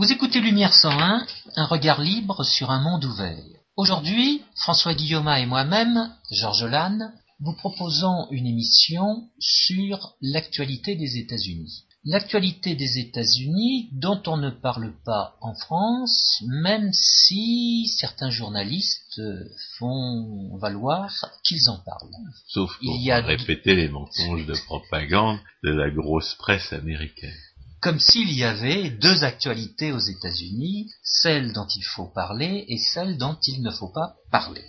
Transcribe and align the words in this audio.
Vous 0.00 0.10
écoutez 0.10 0.40
Lumière 0.40 0.72
101, 0.72 1.26
un 1.56 1.66
regard 1.66 2.00
libre 2.00 2.42
sur 2.42 2.70
un 2.70 2.80
monde 2.80 3.04
ouvert. 3.04 3.36
Aujourd'hui, 3.76 4.40
François 4.54 4.94
Guillaume 4.94 5.28
et 5.28 5.44
moi-même, 5.44 6.10
Georges 6.30 6.64
Lannes, 6.64 7.12
vous 7.40 7.52
proposons 7.52 8.26
une 8.30 8.46
émission 8.46 9.28
sur 9.38 10.14
l'actualité 10.22 10.96
des 10.96 11.18
États-Unis. 11.18 11.84
L'actualité 12.02 12.74
des 12.76 12.98
États-Unis 12.98 13.90
dont 13.92 14.22
on 14.26 14.38
ne 14.38 14.48
parle 14.48 14.94
pas 15.04 15.36
en 15.42 15.52
France, 15.52 16.42
même 16.46 16.90
si 16.94 17.86
certains 17.98 18.30
journalistes 18.30 19.20
font 19.78 20.56
valoir 20.56 21.12
qu'ils 21.44 21.68
en 21.68 21.76
parlent. 21.76 22.08
Sauf 22.48 22.74
pour 22.78 22.96
Il 22.96 23.02
y 23.04 23.10
a 23.10 23.20
répéter 23.20 23.76
les 23.76 23.90
mensonges 23.90 24.46
de 24.46 24.54
propagande 24.64 25.40
de 25.62 25.72
la 25.72 25.90
grosse 25.90 26.34
presse 26.36 26.72
américaine 26.72 27.36
comme 27.80 27.98
s'il 27.98 28.32
y 28.32 28.44
avait 28.44 28.90
deux 28.90 29.24
actualités 29.24 29.92
aux 29.92 29.98
États-Unis, 29.98 30.90
celle 31.02 31.52
dont 31.52 31.66
il 31.74 31.82
faut 31.82 32.06
parler 32.06 32.64
et 32.68 32.78
celle 32.78 33.16
dont 33.16 33.38
il 33.46 33.62
ne 33.62 33.70
faut 33.70 33.92
pas 33.92 34.16
parler. 34.30 34.64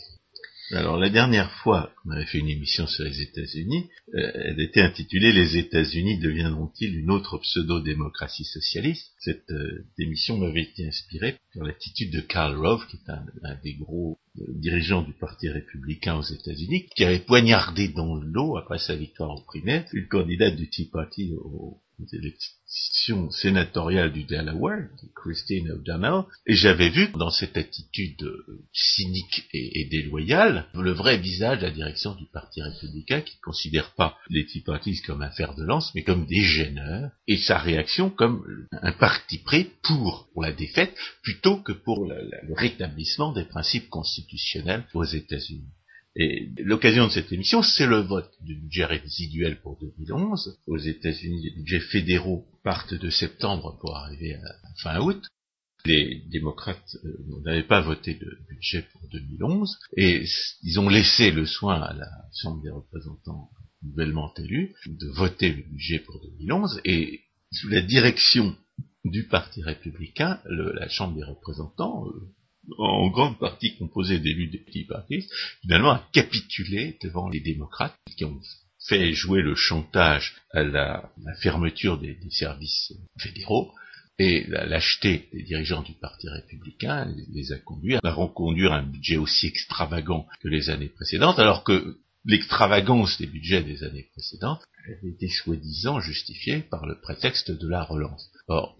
Alors 0.73 0.97
la 0.97 1.09
dernière 1.09 1.51
fois 1.51 1.91
qu'on 1.97 2.11
avait 2.11 2.25
fait 2.25 2.37
une 2.37 2.47
émission 2.47 2.87
sur 2.87 3.03
les 3.03 3.21
États-Unis, 3.21 3.89
euh, 4.15 4.31
elle 4.35 4.61
était 4.61 4.79
intitulée 4.79 5.34
Les 5.34 5.57
États-Unis 5.57 6.20
deviendront-ils 6.20 6.97
une 6.97 7.11
autre 7.11 7.39
pseudo-démocratie 7.39 8.45
socialiste? 8.45 9.12
Cette 9.20 9.51
euh, 9.51 9.85
émission 9.99 10.37
m'avait 10.37 10.62
été 10.62 10.87
inspirée 10.87 11.35
par 11.53 11.67
l'attitude 11.67 12.13
de 12.13 12.21
Karl 12.21 12.55
Rove, 12.55 12.87
qui 12.87 12.95
est 12.95 13.12
un, 13.12 13.25
des 13.62 13.73
gros 13.73 14.17
euh, 14.39 14.45
dirigeants 14.59 15.01
du 15.01 15.12
Parti 15.12 15.49
républicain 15.49 16.15
aux 16.15 16.23
États-Unis, 16.23 16.87
qui 16.95 17.03
avait 17.03 17.20
poignardé 17.20 17.90
dans 17.90 18.15
le 18.15 18.27
lot, 18.27 18.55
après 18.57 18.79
sa 18.79 18.96
victoire 18.96 19.31
au 19.31 19.41
primaire, 19.41 19.85
une 19.91 20.07
candidate 20.07 20.55
du 20.55 20.70
Tea 20.70 20.90
Party 20.90 21.34
au, 21.34 21.81
l'élection 22.12 23.30
sénatoriale 23.32 24.13
du 24.13 24.24
Delaware, 24.24 24.88
Christine 25.16 25.71
O'Donnell, 25.71 26.24
et 26.46 26.54
j'avais 26.54 26.90
vu 26.90 27.10
dans 27.16 27.30
cette 27.30 27.58
attitude 27.58 28.24
euh, 28.24 28.66
cynique 28.74 29.48
et, 29.54 29.85
déloyale 29.85 30.68
le 30.74 30.91
vrai 30.91 31.18
visage 31.18 31.60
de 31.60 31.66
la 31.66 31.71
direction 31.71 32.16
du 32.16 32.26
Parti 32.32 32.62
républicain 32.62 33.21
qui 33.21 33.35
ne 33.35 33.41
considère 33.41 33.93
pas 33.96 34.18
les 34.30 34.46
Tea 34.46 34.63
comme 35.05 35.21
un 35.21 35.32
fer 35.32 35.54
de 35.55 35.63
lance, 35.63 35.91
mais 35.96 36.04
comme 36.04 36.26
des 36.26 36.41
gêneurs, 36.41 37.12
et 37.27 37.38
sa 37.38 37.58
réaction 37.58 38.10
comme 38.10 38.43
un 38.71 38.93
parti 38.93 39.40
prêt 39.40 39.68
pour, 39.84 40.30
la 40.41 40.52
défaite 40.52 40.96
plutôt 41.21 41.58
que 41.58 41.71
pour 41.71 42.05
le 42.05 42.55
rétablissement 42.55 43.32
des 43.32 43.46
principes 43.46 43.90
constitutionnels 43.90 44.86
aux 44.93 45.04
États-Unis. 45.04 45.70
Et 46.15 46.49
l'occasion 46.57 47.07
de 47.07 47.12
cette 47.12 47.31
émission, 47.31 47.62
c'est 47.62 47.87
le 47.87 48.01
vote 48.01 48.31
du 48.41 48.55
budget 48.55 48.85
résiduel 48.85 49.62
pour 49.62 49.79
2011. 49.79 50.59
Aux 50.68 50.77
États-Unis, 50.77 51.43
les 51.43 51.55
budgets 51.55 51.79
fédéraux 51.79 52.45
partent 52.63 52.93
de 52.93 53.09
septembre 53.09 53.77
pour 53.79 53.95
arriver 53.95 54.35
à 54.35 54.53
fin 54.84 54.99
août. 54.99 55.23
Les 55.85 56.23
démocrates 56.29 56.95
euh, 57.05 57.18
n'avaient 57.43 57.63
pas 57.63 57.81
voté 57.81 58.13
de 58.13 58.37
budget 58.49 58.84
pour 58.91 59.07
2011 59.09 59.79
et 59.98 60.23
ils 60.62 60.79
ont 60.79 60.90
laissé 60.90 61.31
le 61.31 61.45
soin 61.48 61.81
à 61.81 61.93
la 61.93 62.09
Chambre 62.40 62.62
des 62.62 62.70
représentants 62.70 63.49
nouvellement 63.81 64.31
élue 64.38 64.75
de 64.85 65.07
voter 65.07 65.51
le 65.51 65.63
budget 65.63 66.00
pour 66.00 66.22
2011 66.22 66.81
et 66.85 67.22
sous 67.51 67.69
la 67.69 67.81
direction 67.81 68.56
du 69.06 69.23
Parti 69.23 69.63
républicain, 69.63 70.40
la 70.46 70.88
Chambre 70.88 71.16
des 71.16 71.23
représentants 71.23 72.06
euh, 72.06 72.31
en 72.78 73.09
grande 73.09 73.40
partie 73.40 73.75
composé 73.78 74.19
d'élus 74.19 74.47
des 74.47 74.59
petits 74.59 74.85
partis, 74.85 75.28
finalement 75.62 75.91
a 75.91 76.07
capitulé 76.13 76.97
devant 77.01 77.29
les 77.29 77.40
démocrates 77.40 77.95
qui 78.18 78.25
ont 78.25 78.40
fait 78.88 79.13
jouer 79.13 79.41
le 79.41 79.56
chantage 79.56 80.35
à 80.51 80.63
la, 80.63 81.12
fermeture 81.41 81.97
des, 82.00 82.18
services 82.30 82.94
fédéraux 83.18 83.72
et 84.19 84.46
la 84.47 84.66
lâcheté 84.66 85.30
des 85.34 85.44
dirigeants 85.44 85.81
du 85.81 85.94
Parti 85.94 86.28
républicain 86.30 87.12
les 87.31 87.52
a 87.52 87.58
conduits 87.59 87.96
à 88.03 88.12
reconduire 88.12 88.74
un 88.74 88.84
budget 88.84 89.18
aussi 89.18 89.47
extravagant 89.47 90.28
que 90.41 90.47
les 90.47 90.69
années 90.69 90.90
précédentes, 90.90 91.40
alors 91.40 91.63
que 91.63 91.97
l'extravagance 92.25 93.18
des 93.18 93.28
budgets 93.28 93.63
des 93.63 93.84
années 93.84 94.07
précédentes 94.12 94.63
avait 94.88 95.09
été 95.09 95.28
soi-disant 95.28 96.00
justifiée 96.00 96.59
par 96.59 96.86
le 96.86 97.00
prétexte 97.00 97.52
de 97.52 97.68
la 97.68 97.84
relance. 97.84 98.31
Or, 98.47 98.78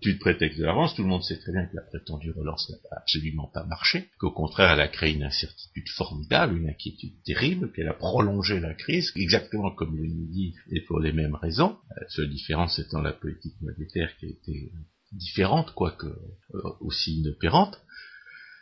plus 0.00 0.14
de 0.14 0.18
prétexte 0.18 0.58
de 0.58 0.64
la 0.64 0.72
relance, 0.72 0.94
tout 0.94 1.02
le 1.02 1.08
monde 1.08 1.22
sait 1.22 1.38
très 1.38 1.52
bien 1.52 1.66
que 1.66 1.76
la 1.76 1.82
prétendue 1.82 2.30
relance 2.30 2.70
n'a 2.70 2.96
absolument 2.96 3.50
pas 3.52 3.64
marché, 3.64 4.08
qu'au 4.18 4.30
contraire 4.30 4.72
elle 4.72 4.80
a 4.80 4.88
créé 4.88 5.14
une 5.14 5.24
incertitude 5.24 5.88
formidable, 5.90 6.56
une 6.56 6.68
inquiétude 6.68 7.22
terrible, 7.24 7.72
qu'elle 7.72 7.88
a 7.88 7.94
prolongé 7.94 8.60
la 8.60 8.74
crise, 8.74 9.12
exactement 9.16 9.72
comme 9.72 9.96
le 9.96 10.06
dit, 10.06 10.54
et 10.70 10.80
pour 10.82 11.00
les 11.00 11.12
mêmes 11.12 11.34
raisons, 11.34 11.76
la 12.00 12.08
seule 12.08 12.30
différence 12.30 12.78
étant 12.78 13.00
la 13.00 13.12
politique 13.12 13.60
monétaire 13.60 14.16
qui 14.18 14.26
a 14.26 14.30
été 14.30 14.72
différente, 15.12 15.72
quoique 15.74 16.06
euh, 16.06 16.60
aussi 16.80 17.20
inopérante, 17.20 17.80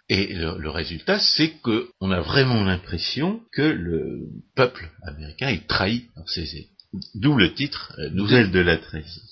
et 0.08 0.34
le, 0.34 0.68
résultat, 0.68 1.18
c'est 1.18 1.52
qu'on 1.62 2.10
a 2.10 2.20
vraiment 2.20 2.64
l'impression 2.64 3.40
que 3.52 3.62
le 3.62 4.28
peuple 4.54 4.90
américain 5.02 5.48
est 5.48 5.66
trahi 5.66 6.08
par 6.14 6.28
ses 6.28 6.56
États. 6.56 6.68
D'où 7.14 7.36
le 7.36 7.54
titre 7.54 7.94
euh, 7.98 8.10
Nouvelle 8.10 8.50
de 8.50 8.58
la 8.58 8.76
trahison. 8.76 9.22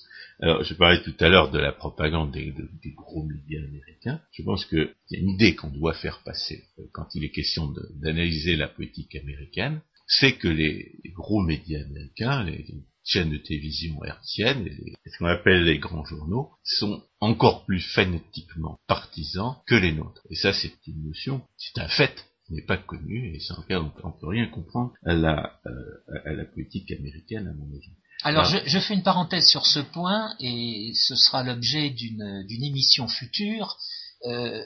Alors, 0.43 0.65
je 0.65 0.73
parlais 0.73 1.03
tout 1.03 1.15
à 1.21 1.29
l'heure 1.29 1.51
de 1.51 1.59
la 1.59 1.73
propagande 1.73 2.33
des, 2.33 2.55
gros 2.97 3.25
médias 3.25 3.63
américains. 3.63 4.21
Je 4.33 4.43
pense 4.43 4.65
qu'il 4.65 4.95
y 5.11 5.17
a 5.17 5.21
une 5.21 5.31
idée 5.31 5.55
qu'on 5.55 5.69
doit 5.69 5.93
faire 5.93 6.23
passer 6.25 6.65
euh, 6.79 6.85
quand 6.93 7.15
il 7.15 7.25
est 7.25 7.31
question 7.31 7.73
d'analyser 7.97 8.57
la 8.57 8.69
politique 8.69 9.15
américaine, 9.17 9.83
c'est 10.07 10.39
que 10.39 10.49
les, 10.49 10.93
gros 11.15 11.43
médias 11.43 11.85
américains, 11.85 12.43
les, 12.45 12.67
chaînes 13.05 13.31
de 13.31 13.39
télévision 13.39 14.03
hertziennes, 14.05 14.69
ce 15.07 15.19
qu'on 15.19 15.27
appelle 15.27 15.65
les 15.65 15.79
grands 15.79 16.05
journaux, 16.05 16.51
sont 16.63 17.03
encore 17.19 17.65
plus 17.65 17.81
fanatiquement 17.81 18.79
partisans 18.87 19.57
que 19.67 19.75
les 19.75 19.93
nôtres. 19.93 20.27
Et 20.31 20.37
ça, 20.37 20.53
c'est 20.53 20.73
une 20.87 21.07
notion, 21.07 21.43
c'est 21.57 21.81
un 21.81 21.89
fait 21.89 22.15
qui 22.47 22.55
n'est 22.55 22.65
pas 22.65 22.77
connu, 22.77 23.35
et 23.35 23.41
sans 23.41 23.61
lequel 23.63 23.79
on 23.79 24.09
ne 24.09 24.21
peut 24.21 24.27
rien 24.27 24.47
comprendre 24.47 24.93
à 25.05 25.15
la, 25.15 25.61
euh, 25.67 26.21
à 26.25 26.33
la 26.33 26.45
politique 26.45 26.91
américaine, 26.93 27.49
à 27.49 27.55
mon 27.55 27.67
avis. 27.75 27.93
Alors, 28.23 28.45
je, 28.45 28.59
je, 28.67 28.79
fais 28.79 28.95
une 28.95 29.03
parenthèse 29.03 29.47
sur 29.47 29.67
ce 29.67 29.81
point, 29.81 30.35
et 30.41 30.93
ce 30.95 31.17
sera 31.17 31.43
l'objet 31.43 31.91
d'une 31.91 32.65
émission 32.65 33.09
future. 33.09 33.79
Euh, 34.27 34.63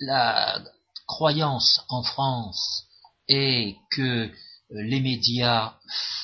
la 0.00 0.62
croyance 1.06 1.82
en 1.88 2.02
France 2.02 2.84
est 3.28 3.76
que 3.90 4.30
les 4.70 5.00
médias 5.00 5.74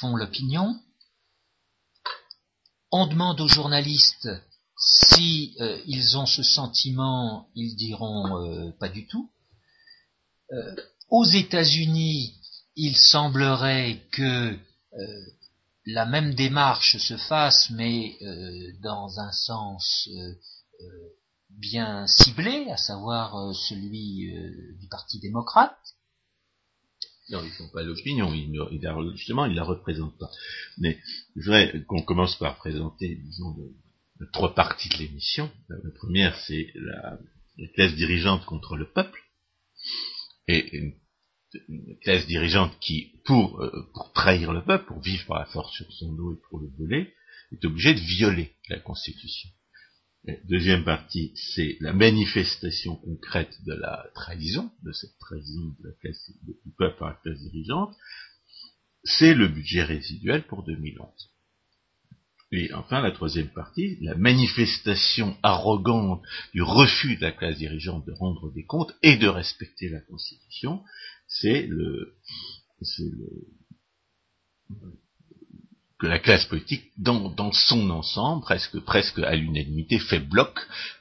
font 0.00 0.16
l'opinion, 0.16 0.76
on 2.92 3.06
demande 3.06 3.40
aux 3.40 3.48
journalistes 3.48 4.28
si 4.78 5.54
euh, 5.60 5.80
ils 5.86 6.16
ont 6.16 6.26
ce 6.26 6.42
sentiment, 6.42 7.48
ils 7.54 7.74
diront 7.76 8.42
euh, 8.42 8.70
pas 8.78 8.88
du 8.88 9.06
tout. 9.06 9.30
Euh, 10.52 10.76
aux 11.08 11.24
États-Unis, 11.24 12.34
il 12.76 12.96
semblerait 12.96 14.02
que 14.12 14.56
la 15.86 16.04
même 16.04 16.34
démarche 16.34 16.96
se 16.98 17.16
fasse, 17.16 17.70
mais 17.70 18.18
dans 18.82 19.20
un 19.20 19.32
sens 19.32 20.08
bien 21.50 22.06
ciblé, 22.06 22.68
à 22.70 22.76
savoir 22.76 23.54
celui 23.54 24.32
du 24.78 24.88
Parti 24.88 25.20
démocrate. 25.20 25.78
Non, 27.30 27.42
ils 27.44 27.50
font 27.50 27.68
pas 27.68 27.82
l'opinion, 27.82 28.32
justement, 29.14 29.46
ils 29.46 29.54
la 29.54 29.64
représentent 29.64 30.18
pas. 30.18 30.30
Mais 30.78 30.98
je 31.34 31.44
voudrais 31.44 31.84
qu'on 31.86 32.02
commence 32.02 32.36
par 32.36 32.56
présenter, 32.56 33.16
disons, 33.16 33.56
trois 34.32 34.54
parties 34.54 34.88
de 34.90 34.98
l'émission. 34.98 35.50
La 35.68 35.90
première, 35.96 36.36
c'est 36.46 36.72
la, 36.74 37.18
classe 37.74 37.94
dirigeante 37.94 38.44
contre 38.44 38.76
le 38.76 38.90
peuple, 38.92 39.20
classe 42.02 42.26
dirigeante 42.26 42.78
qui, 42.80 43.12
pour, 43.24 43.60
euh, 43.62 43.88
pour 43.94 44.12
trahir 44.12 44.52
le 44.52 44.64
peuple, 44.64 44.86
pour 44.86 45.00
vivre 45.00 45.26
par 45.26 45.38
la 45.38 45.46
force 45.46 45.74
sur 45.74 45.90
son 45.92 46.12
dos 46.12 46.34
et 46.34 46.40
pour 46.48 46.60
le 46.60 46.68
voler, 46.78 47.12
est 47.52 47.64
obligée 47.64 47.94
de 47.94 48.00
violer 48.00 48.52
la 48.68 48.78
Constitution. 48.80 49.48
Deuxième 50.48 50.84
partie, 50.84 51.32
c'est 51.36 51.76
la 51.80 51.92
manifestation 51.92 52.96
concrète 52.96 53.62
de 53.64 53.74
la 53.74 54.06
trahison, 54.14 54.72
de 54.82 54.90
cette 54.90 55.16
trahison 55.20 55.76
de 55.78 55.88
la 55.88 55.94
classe, 56.00 56.32
du 56.42 56.72
peuple 56.76 56.98
par 56.98 57.08
la 57.10 57.14
classe 57.14 57.38
dirigeante. 57.38 57.94
C'est 59.04 59.34
le 59.34 59.46
budget 59.46 59.84
résiduel 59.84 60.44
pour 60.48 60.64
2011. 60.64 61.08
Et 62.52 62.72
enfin, 62.74 63.00
la 63.00 63.12
troisième 63.12 63.48
partie, 63.48 63.98
la 64.00 64.14
manifestation 64.16 65.36
arrogante 65.42 66.22
du 66.54 66.62
refus 66.62 67.16
de 67.16 67.22
la 67.22 67.32
classe 67.32 67.58
dirigeante 67.58 68.04
de 68.06 68.12
rendre 68.12 68.52
des 68.52 68.64
comptes 68.64 68.94
et 69.02 69.16
de 69.16 69.28
respecter 69.28 69.88
la 69.88 70.00
Constitution, 70.00 70.82
c'est 71.26 71.66
le, 71.66 72.14
le, 72.98 73.46
que 75.98 76.06
la 76.06 76.18
classe 76.18 76.44
politique, 76.46 76.92
dans, 76.98 77.52
son 77.52 77.90
ensemble, 77.90 78.42
presque, 78.42 78.78
presque 78.80 79.18
à 79.20 79.34
l'unanimité, 79.34 79.98
fait 79.98 80.20
bloc 80.20 80.58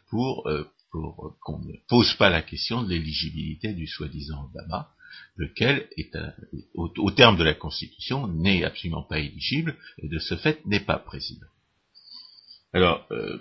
pour, 0.10 0.48
euh, 0.48 0.63
pour 0.92 1.36
qu'on 1.42 1.60
ne 1.60 1.74
pose 1.88 2.13
pas 2.16 2.30
la 2.30 2.42
question 2.42 2.83
de 2.83 2.89
l'éligibilité 2.89 3.74
du 3.74 3.88
soi-disant 3.88 4.45
Obama, 4.45 4.92
lequel, 5.36 5.89
est 5.98 6.12
au, 6.75 7.12
terme 7.12 7.38
de 7.38 7.44
la 7.44 7.54
Constitution, 7.54 8.27
n'est 8.27 8.63
absolument 8.63 9.04
pas 9.04 9.19
éligible 9.19 9.75
et 9.98 10.07
de 10.07 10.19
ce 10.19 10.36
fait 10.36 10.66
n'est 10.66 10.80
pas 10.80 10.98
président. 10.98 11.48
Alors, 12.74 13.06
euh, 13.12 13.38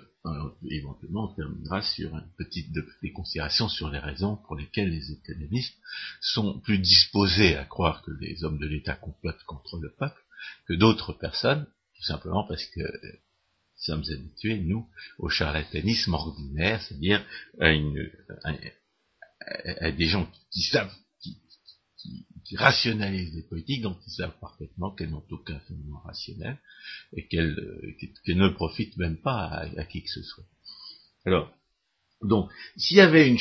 éventuellement, 0.69 1.31
on 1.31 1.35
terminera 1.35 1.81
sur 1.81 2.15
une 2.15 2.29
petite 2.37 2.71
des 3.01 3.11
considérations 3.11 3.69
sur 3.69 3.89
les 3.89 3.99
raisons 3.99 4.37
pour 4.37 4.55
lesquelles 4.55 4.89
les 4.89 5.11
économistes 5.11 5.75
sont 6.21 6.59
plus 6.59 6.79
disposés 6.79 7.55
à 7.55 7.65
croire 7.65 8.01
que 8.01 8.11
les 8.19 8.43
hommes 8.43 8.59
de 8.59 8.67
l'État 8.67 8.95
complotent 8.95 9.43
contre 9.43 9.79
le 9.79 9.91
peuple 9.91 10.21
que 10.67 10.73
d'autres 10.73 11.13
personnes, 11.13 11.65
tout 11.95 12.03
simplement 12.03 12.45
parce 12.47 12.65
que 12.65 12.81
nous 12.81 13.77
sommes 13.77 14.03
habitués, 14.11 14.59
nous, 14.59 14.87
au 15.19 15.29
charlatanisme 15.29 16.13
ordinaire, 16.13 16.81
c'est-à-dire 16.81 17.23
à, 17.59 17.71
des 19.91 20.07
gens 20.07 20.29
qui, 20.51 20.61
savent, 20.61 20.93
qui, 22.43 22.55
rationalisent 22.57 23.33
les 23.35 23.43
politiques, 23.43 23.81
dont 23.81 23.97
ils 24.05 24.11
savent 24.11 24.37
parfaitement 24.39 24.91
qu'elles 24.91 25.09
n'ont 25.09 25.25
aucun 25.31 25.59
fondement 25.61 25.99
rationnel 25.99 26.57
et 27.13 27.27
qu'elles 27.27 27.55
ne 28.27 28.49
profitent 28.49 28.97
même 28.97 29.17
pas 29.17 29.47
à, 29.77 29.85
qui 29.85 30.03
que 30.03 30.09
ce 30.09 30.21
soit. 30.21 30.45
Alors, 31.25 31.51
donc, 32.21 32.51
s'il 32.77 32.97
y 32.97 33.01
avait 33.01 33.27
une, 33.29 33.39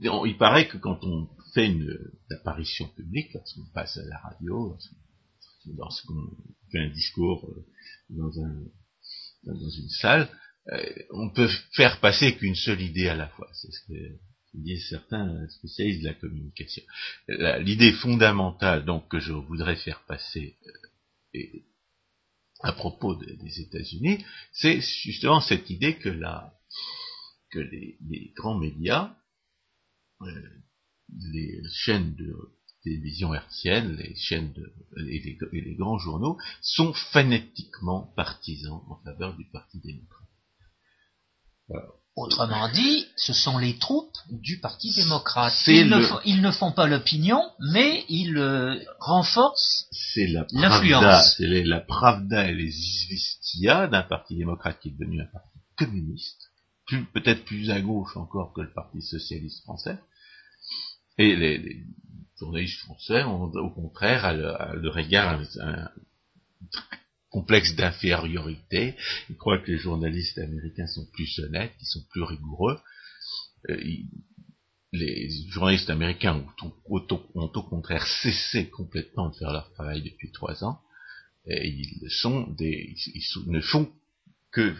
il 0.00 0.36
paraît 0.38 0.68
que 0.68 0.78
quand 0.78 0.98
on 1.04 1.28
fait 1.54 1.66
une, 1.66 1.96
apparition 2.30 2.88
publique, 2.88 3.32
lorsqu'on 3.34 3.66
passe 3.72 3.96
à 3.98 4.04
la 4.04 4.18
radio, 4.18 4.76
lorsqu'on 5.76 6.36
fait 6.72 6.80
un 6.80 6.90
discours 6.90 7.48
euh, 7.48 7.66
dans, 8.10 8.42
un, 8.42 8.64
dans 9.44 9.70
une 9.70 9.88
salle, 9.88 10.28
euh, 10.72 10.82
on 11.10 11.30
peut 11.30 11.48
faire 11.72 12.00
passer 12.00 12.36
qu'une 12.36 12.56
seule 12.56 12.80
idée 12.80 13.08
à 13.08 13.16
la 13.16 13.28
fois. 13.28 13.48
Disent 14.62 14.88
certains 14.88 15.48
spécialistes 15.48 16.02
de 16.02 16.08
la 16.08 16.14
communication. 16.14 16.82
L'idée 17.28 17.92
fondamentale 17.92 18.84
donc 18.84 19.08
que 19.08 19.20
je 19.20 19.32
voudrais 19.32 19.76
faire 19.76 20.04
passer 20.06 20.56
euh, 21.34 21.40
à 22.60 22.72
propos 22.72 23.14
des 23.14 23.60
États-Unis, 23.60 24.24
c'est 24.52 24.80
justement 24.80 25.40
cette 25.40 25.68
idée 25.68 25.96
que, 25.98 26.08
les, 27.54 28.32
grands 28.34 28.58
médias, 28.58 29.14
les 31.32 31.62
chaînes 31.70 32.14
de 32.14 32.34
télévision 32.82 33.34
hertzienne, 33.34 33.96
les 33.96 34.14
chaînes 34.16 34.52
de, 34.52 34.72
et, 35.08 35.38
les, 35.52 35.74
grands 35.74 35.98
journaux 35.98 36.38
sont 36.62 36.94
fanatiquement 36.94 38.12
partisans 38.16 38.82
en 38.88 38.96
faveur 39.04 39.36
du 39.36 39.44
Parti 39.50 39.80
démocrate. 39.80 40.28
Autrement 42.16 42.70
dit, 42.70 43.06
ce 43.16 43.34
sont 43.34 43.58
les 43.58 43.76
troupes 43.76 44.16
du 44.30 44.58
Parti 44.58 44.90
démocrate. 44.94 45.52
Ils, 45.66 45.90
ne, 46.40 46.50
font 46.50 46.72
pas 46.72 46.86
l'opinion, 46.86 47.42
mais 47.60 48.06
ils 48.08 48.38
euh, 48.38 48.74
renforcent 49.00 49.86
l'influence. 50.52 51.34
C'est 51.36 51.64
la 51.64 51.80
Pravda 51.80 52.48
et 52.48 52.54
les 52.54 52.74
Izvestia 52.74 53.86
d'un 53.86 54.02
Parti 54.02 54.34
démocrate 54.34 54.80
qui 54.80 54.88
est 54.88 54.92
devenu 54.92 55.20
un 55.20 55.26
parti 55.26 55.58
communiste, 55.76 56.50
peut-être 57.12 57.44
plus 57.44 57.70
à 57.70 57.82
gauche 57.82 58.16
encore 58.16 58.54
que 58.54 58.62
le 58.62 58.72
Parti 58.72 59.02
socialiste 59.02 59.62
français. 59.64 59.98
Et 61.18 61.36
les, 61.36 61.84
journalistes 62.38 62.80
français 62.80 63.24
ont 63.24 63.44
au 63.44 63.70
contraire 63.70 64.24
à 64.24 64.32
le, 64.32 64.88
regard 64.88 65.38
complexe 67.36 67.76
d'infériorité. 67.76 68.94
Ils 69.28 69.36
croient 69.36 69.58
que 69.58 69.70
les 69.70 69.76
journalistes 69.76 70.38
américains 70.38 70.86
sont 70.86 71.04
plus 71.12 71.38
honnêtes, 71.40 71.76
qu'ils 71.76 71.86
sont 71.86 72.04
plus 72.10 72.22
rigoureux. 72.22 72.78
Euh, 73.68 73.76
les 74.92 75.28
journalistes 75.50 75.90
américains 75.90 76.42
ont, 76.62 76.72
au 76.88 77.62
contraire 77.62 78.06
cessé 78.06 78.70
complètement 78.70 79.28
de 79.28 79.34
faire 79.34 79.52
leur 79.52 79.70
travail 79.74 80.00
depuis 80.00 80.32
trois 80.32 80.64
ans. 80.64 80.80
Ils 81.46 82.08
ne 83.46 83.60
font 83.60 83.92
que 84.50 84.74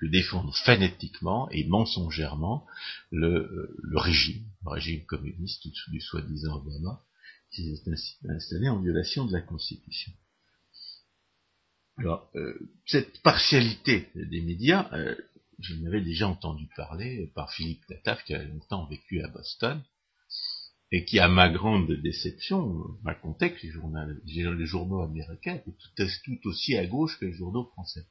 défendre 0.00 0.56
fanatiquement 0.64 1.50
et 1.50 1.64
mensongèrement 1.64 2.66
le, 3.10 3.74
régime, 3.98 4.44
le 4.64 4.70
régime 4.70 5.04
communiste 5.04 5.68
du 5.90 6.00
soi-disant 6.00 6.56
Obama, 6.56 7.02
qui 7.50 7.76
s'est 7.76 8.30
installé 8.30 8.70
en 8.70 8.80
violation 8.80 9.26
de 9.26 9.32
la 9.32 9.42
Constitution. 9.42 10.12
Alors, 11.98 12.30
euh, 12.36 12.54
cette 12.86 13.20
partialité 13.22 14.08
des 14.14 14.40
médias, 14.40 14.88
euh, 14.94 15.14
je 15.58 15.74
m'avais 15.76 16.00
déjà 16.00 16.28
entendu 16.28 16.68
parler 16.76 17.30
par 17.34 17.52
Philippe 17.52 17.86
Tataf, 17.86 18.24
qui 18.24 18.34
a 18.34 18.42
longtemps 18.42 18.86
vécu 18.86 19.22
à 19.22 19.28
Boston, 19.28 19.82
et 20.90 21.04
qui, 21.04 21.18
à 21.18 21.28
ma 21.28 21.48
grande 21.48 21.90
déception, 22.02 22.82
racontait 23.04 23.52
que 23.52 23.66
les, 23.66 24.66
journaux, 24.66 25.00
américains 25.00 25.60
étaient 25.66 26.08
tout, 26.24 26.48
aussi 26.48 26.76
à 26.76 26.86
gauche 26.86 27.18
que 27.18 27.26
les 27.26 27.32
journaux 27.32 27.64
français. 27.72 28.06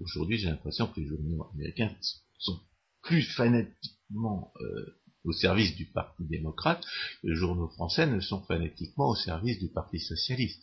Aujourd'hui, 0.00 0.38
j'ai 0.38 0.48
l'impression 0.48 0.86
que 0.88 1.00
les 1.00 1.06
journaux 1.06 1.50
américains 1.54 1.94
sont 2.38 2.60
plus 3.02 3.22
fanatiquement 3.22 4.52
euh, 4.60 5.00
au 5.24 5.32
service 5.32 5.74
du 5.76 5.86
Parti 5.86 6.24
démocrate 6.24 6.84
que 7.22 7.28
les 7.28 7.36
journaux 7.36 7.68
français 7.68 8.06
ne 8.06 8.20
sont 8.20 8.42
fanatiquement 8.42 9.10
au 9.10 9.14
service 9.14 9.58
du 9.58 9.68
Parti 9.68 9.98
socialiste. 10.00 10.62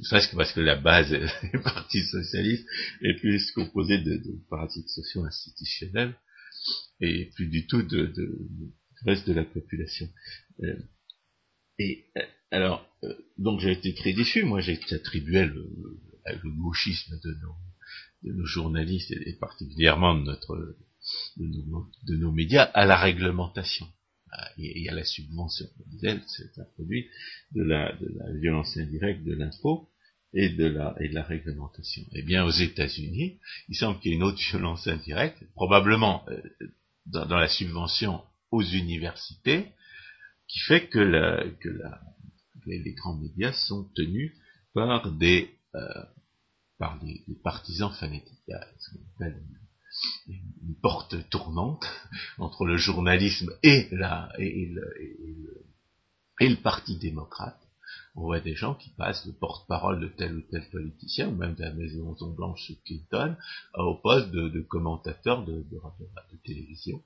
C'est 0.00 0.34
parce 0.36 0.52
que 0.52 0.60
la 0.60 0.76
base 0.76 1.10
du 1.10 1.58
Parti 1.62 2.02
socialiste 2.04 2.66
est 3.02 3.18
plus 3.18 3.50
composée 3.52 3.98
de, 3.98 4.16
de 4.16 4.46
pratiques 4.48 4.88
socio-institutionnelles 4.88 6.14
et 7.00 7.30
plus 7.34 7.48
du 7.48 7.66
tout 7.66 7.82
de, 7.82 8.06
de, 8.06 8.38
reste 9.04 9.26
de 9.28 9.34
la 9.34 9.44
population. 9.44 10.08
Euh, 10.62 10.76
et 11.78 12.06
euh, 12.16 12.22
alors, 12.50 12.86
donc 13.38 13.60
j'ai 13.60 13.72
été 13.72 13.94
très 13.94 14.12
déçu. 14.12 14.44
Moi, 14.44 14.60
j'ai 14.60 14.78
attribué 14.90 15.44
le, 15.46 15.68
le 16.26 16.50
gauchisme 16.50 17.18
de 17.22 17.32
nos 17.40 17.54
de 18.22 18.32
nos 18.32 18.46
journalistes 18.46 19.10
et 19.10 19.32
particulièrement 19.34 20.14
de, 20.14 20.24
notre, 20.24 20.76
de, 21.36 22.16
nos, 22.16 22.32
médias 22.32 22.62
à 22.62 22.86
la 22.86 22.96
réglementation 22.96 23.86
et, 24.58 24.88
à 24.88 24.94
la 24.94 25.04
subvention. 25.04 25.66
C'est 26.00 26.58
un 26.58 26.64
produit 26.74 27.06
de 27.52 27.62
la, 27.62 27.92
de 27.96 28.08
la 28.16 28.32
violence 28.32 28.76
indirecte 28.76 29.24
de 29.24 29.34
l'impôt 29.34 29.88
et 30.34 30.48
de 30.48 30.66
la, 30.66 30.94
et 31.00 31.08
de 31.08 31.14
la 31.14 31.22
réglementation. 31.22 32.02
Eh 32.12 32.22
bien, 32.22 32.44
aux 32.44 32.50
États-Unis, 32.50 33.38
il 33.68 33.76
semble 33.76 34.00
qu'il 34.00 34.12
y 34.12 34.14
ait 34.14 34.16
une 34.16 34.22
autre 34.22 34.40
violence 34.50 34.86
indirecte, 34.86 35.44
probablement 35.54 36.24
euh, 36.28 36.40
dans, 37.06 37.36
la 37.36 37.48
subvention 37.48 38.22
aux 38.50 38.62
universités, 38.62 39.72
qui 40.48 40.60
fait 40.60 40.88
que, 40.88 40.98
la, 40.98 41.44
que 41.60 41.68
la, 41.68 42.00
les, 42.66 42.92
grands 42.94 43.16
médias 43.16 43.52
sont 43.52 43.90
tenus 43.94 44.32
par 44.74 45.12
des, 45.12 45.50
euh, 45.74 46.04
par 46.78 46.98
les, 47.02 47.24
partisans 47.42 47.92
fanatiques. 47.92 48.40
Il 48.48 48.52
y 48.52 48.54
a 48.54 48.66
une, 50.26 50.74
porte 50.80 51.28
tournante 51.28 51.84
entre 52.38 52.64
le 52.64 52.76
journalisme 52.76 53.52
et, 53.62 53.88
la, 53.92 54.32
et, 54.38 54.66
le, 54.66 54.94
et, 56.40 56.48
le, 56.48 56.56
parti 56.56 56.96
démocrate. 56.96 57.60
On 58.14 58.22
voit 58.22 58.40
des 58.40 58.54
gens 58.54 58.74
qui 58.74 58.90
passent 58.90 59.24
le 59.26 59.32
porte-parole 59.32 60.00
de 60.00 60.08
tel 60.08 60.34
ou 60.34 60.40
tel 60.50 60.68
politicien, 60.70 61.28
ou 61.28 61.36
même 61.36 61.54
de 61.54 61.62
la 61.62 61.72
Maison 61.72 62.14
Blanche 62.34 62.66
sous 62.66 62.76
Clinton, 62.84 63.36
au 63.74 63.94
poste 63.94 64.30
de, 64.30 64.48
de 64.48 64.60
commentateur 64.60 65.44
de, 65.44 65.52
de, 65.52 65.80
de 66.32 66.36
télévision. 66.44 67.02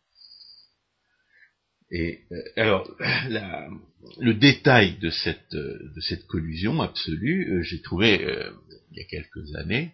Et 1.90 2.20
euh, 2.32 2.42
alors, 2.56 2.90
la, 3.28 3.68
le 4.18 4.34
détail 4.34 4.98
de 4.98 5.10
cette, 5.10 5.54
euh, 5.54 5.92
de 5.94 6.00
cette 6.00 6.26
collusion 6.26 6.82
absolue, 6.82 7.52
euh, 7.52 7.62
j'ai 7.62 7.80
trouvé 7.80 8.20
il 8.90 8.98
y 8.98 9.00
a 9.00 9.04
quelques 9.04 9.54
années 9.54 9.92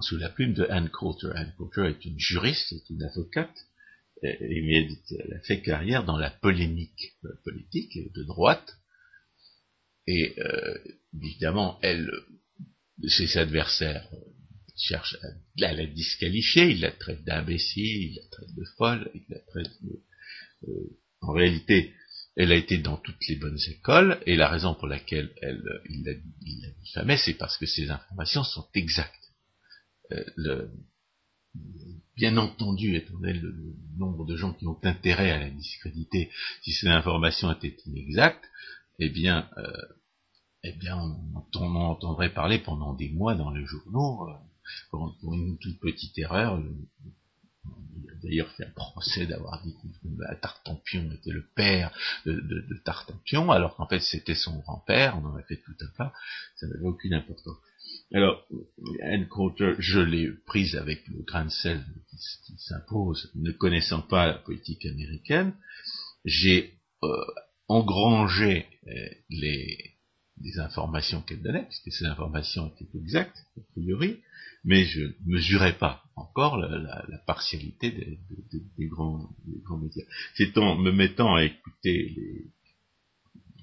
sous 0.00 0.16
la 0.16 0.28
plume 0.28 0.54
de 0.54 0.64
Anne 0.70 0.90
Coulter. 0.90 1.30
Anne 1.34 1.52
Coulter 1.56 1.88
est 1.88 2.04
une 2.04 2.18
juriste, 2.18 2.74
une 2.90 3.02
avocate, 3.02 3.66
et, 4.22 4.86
elle 5.10 5.34
a 5.34 5.40
fait 5.40 5.62
carrière 5.62 6.04
dans 6.04 6.18
la 6.18 6.30
polémique 6.30 7.16
politique 7.44 8.12
de 8.14 8.24
droite. 8.24 8.76
Et 10.06 10.36
évidemment, 11.14 11.78
elle, 11.82 12.10
ses 13.06 13.36
adversaires 13.36 14.08
cherchent 14.76 15.18
à, 15.22 15.72
la 15.72 15.86
disqualifier, 15.86 16.70
il 16.70 16.80
la 16.80 16.92
traite 16.92 17.24
d'imbécile, 17.24 18.10
il 18.10 18.14
la 18.16 18.28
traite 18.30 18.54
de 18.54 18.64
folle, 18.76 19.10
il 19.14 19.24
la 19.28 19.40
traite 19.40 19.82
de 19.82 20.02
en 21.20 21.32
réalité, 21.32 21.94
elle 22.36 22.52
a 22.52 22.56
été 22.56 22.78
dans 22.78 22.96
toutes 22.96 23.26
les 23.28 23.36
bonnes 23.36 23.58
écoles, 23.68 24.20
et 24.26 24.36
la 24.36 24.48
raison 24.48 24.74
pour 24.74 24.86
laquelle 24.86 25.32
elle, 25.42 25.62
il 25.88 26.04
l'a 26.04 26.70
diffamée, 26.82 27.16
c'est 27.16 27.34
parce 27.34 27.56
que 27.56 27.66
ces 27.66 27.90
informations 27.90 28.44
sont 28.44 28.68
exactes. 28.74 29.27
Euh, 30.12 30.66
bien 32.16 32.36
entendu, 32.36 32.96
étant 32.96 33.14
donné 33.14 33.34
le, 33.34 33.54
nombre 33.96 34.24
de 34.24 34.36
gens 34.36 34.52
qui 34.52 34.66
ont 34.66 34.78
intérêt 34.84 35.30
à 35.30 35.38
la 35.38 35.50
discréditer, 35.50 36.30
si 36.62 36.72
ces 36.72 36.88
informations 36.88 37.50
étaient 37.52 37.76
inexactes, 37.86 38.44
eh 38.98 39.08
bien, 39.08 39.48
euh, 39.56 39.72
eh 40.62 40.72
bien, 40.72 40.96
on, 40.98 41.58
en 41.58 41.74
entendrait 41.74 42.32
parler 42.32 42.58
pendant 42.58 42.94
des 42.94 43.08
mois 43.10 43.34
dans 43.34 43.50
les 43.50 43.64
journaux. 43.64 44.28
Euh, 44.28 44.34
pour, 44.90 45.34
une 45.34 45.58
toute 45.58 45.80
petite 45.80 46.18
erreur, 46.18 46.56
a 46.56 48.14
d'ailleurs 48.22 48.50
fait 48.52 48.66
un 48.66 48.70
procès 48.70 49.26
d'avoir 49.26 49.62
dit 49.62 49.74
que 49.74 50.34
Tartampion 50.40 51.10
était 51.12 51.30
le 51.30 51.46
père 51.54 51.90
de, 52.26 52.32
de, 52.32 52.80
Tartampion, 52.84 53.50
alors 53.50 53.76
qu'en 53.76 53.86
fait 53.86 54.00
c'était 54.00 54.34
son 54.34 54.58
grand-père, 54.58 55.18
on 55.18 55.26
en 55.26 55.36
a 55.36 55.42
fait 55.42 55.56
tout 55.56 55.76
un 55.80 55.88
tas, 55.96 56.12
ça 56.56 56.66
n'avait 56.66 56.86
aucune 56.86 57.14
importance. 57.14 57.56
Alors, 58.14 58.42
Anne 59.02 59.28
Coulter, 59.28 59.74
je 59.78 60.00
l'ai 60.00 60.30
prise 60.46 60.76
avec 60.76 61.06
le 61.08 61.22
grain 61.22 61.44
de 61.44 61.50
sel 61.50 61.84
qui, 62.08 62.56
s'impose, 62.56 63.30
ne 63.34 63.52
connaissant 63.52 64.00
pas 64.00 64.26
la 64.26 64.38
politique 64.38 64.86
américaine. 64.86 65.54
J'ai 66.24 66.74
euh, 67.02 67.08
engrangé 67.68 68.66
euh, 68.86 69.08
les, 69.28 69.94
informations 70.58 71.20
qu'elle 71.20 71.42
donnait, 71.42 71.66
puisque 71.66 71.92
ces 71.92 72.06
informations 72.06 72.72
étaient 72.80 72.98
exactes, 72.98 73.36
a 73.58 73.60
priori, 73.72 74.20
mais 74.64 74.84
je 74.84 75.02
ne 75.02 75.12
mesurais 75.26 75.76
pas 75.76 76.02
encore 76.16 76.56
la, 76.56 77.18
partialité 77.26 77.90
des, 77.90 78.86
grands, 78.86 79.28
des, 79.44 79.60
grands, 79.60 79.78
médias. 79.78 80.04
C'est 80.34 80.56
en 80.56 80.76
me 80.76 80.92
mettant 80.92 81.34
à 81.34 81.44
écouter 81.44 82.14
les, 82.16 82.46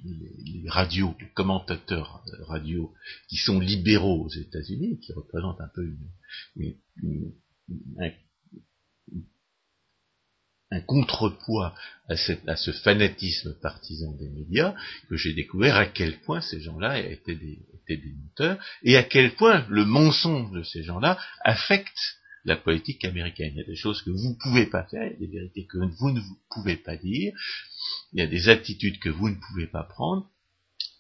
les, 0.06 0.70
radios, 0.70 1.16
les 1.20 1.30
commentateurs 1.34 2.24
radio 2.48 2.94
qui 3.28 3.38
sont 3.38 3.60
libéraux 3.60 4.26
aux 4.26 4.30
États-Unis, 4.30 5.00
qui 5.00 5.14
représentent 5.14 5.62
un 5.62 5.70
peu 5.74 5.96
un, 10.72 10.82
contrepoids 10.82 11.74
à, 12.10 12.16
ce 12.18 12.72
fanatisme 12.84 13.58
partisan 13.62 14.12
des 14.14 14.30
médias, 14.30 14.76
que 15.10 15.16
j'ai 15.16 15.34
découvert 15.34 15.76
à 15.76 15.86
quel 15.86 16.20
point 16.22 16.42
ces 16.42 16.60
gens-là 16.62 17.00
étaient 17.00 17.36
des, 17.36 17.66
étaient 17.74 18.02
des 18.02 18.14
moteurs, 18.14 18.64
et 18.84 18.98
à 18.98 19.04
quel 19.04 19.36
point 19.36 19.66
le 19.70 19.86
mensonge 19.86 20.52
de 20.52 20.64
ces 20.64 20.84
gens-là 20.84 21.18
affecte 21.44 22.18
la 22.46 22.56
politique 22.56 23.04
américaine. 23.04 23.54
Il 23.56 23.58
y 23.58 23.62
a 23.62 23.66
des 23.66 23.76
choses 23.76 24.02
que 24.04 24.12
vous 24.12 24.30
ne 24.30 24.36
pouvez 24.36 24.68
pas 24.68 24.84
faire, 24.84 25.12
des 25.18 25.28
vérités 25.28 25.66
que 25.66 25.78
vous 25.78 26.12
ne 26.12 26.22
pouvez 26.50 26.78
pas 26.78 26.96
dire, 26.96 27.34
il 28.14 28.20
y 28.20 28.22
a 28.22 28.28
des 28.28 28.50
attitudes 28.50 29.00
que 29.00 29.10
vous 29.10 29.30
ne 29.30 29.36
pouvez 29.36 29.68
pas 29.68 29.84
prendre, 29.84 30.30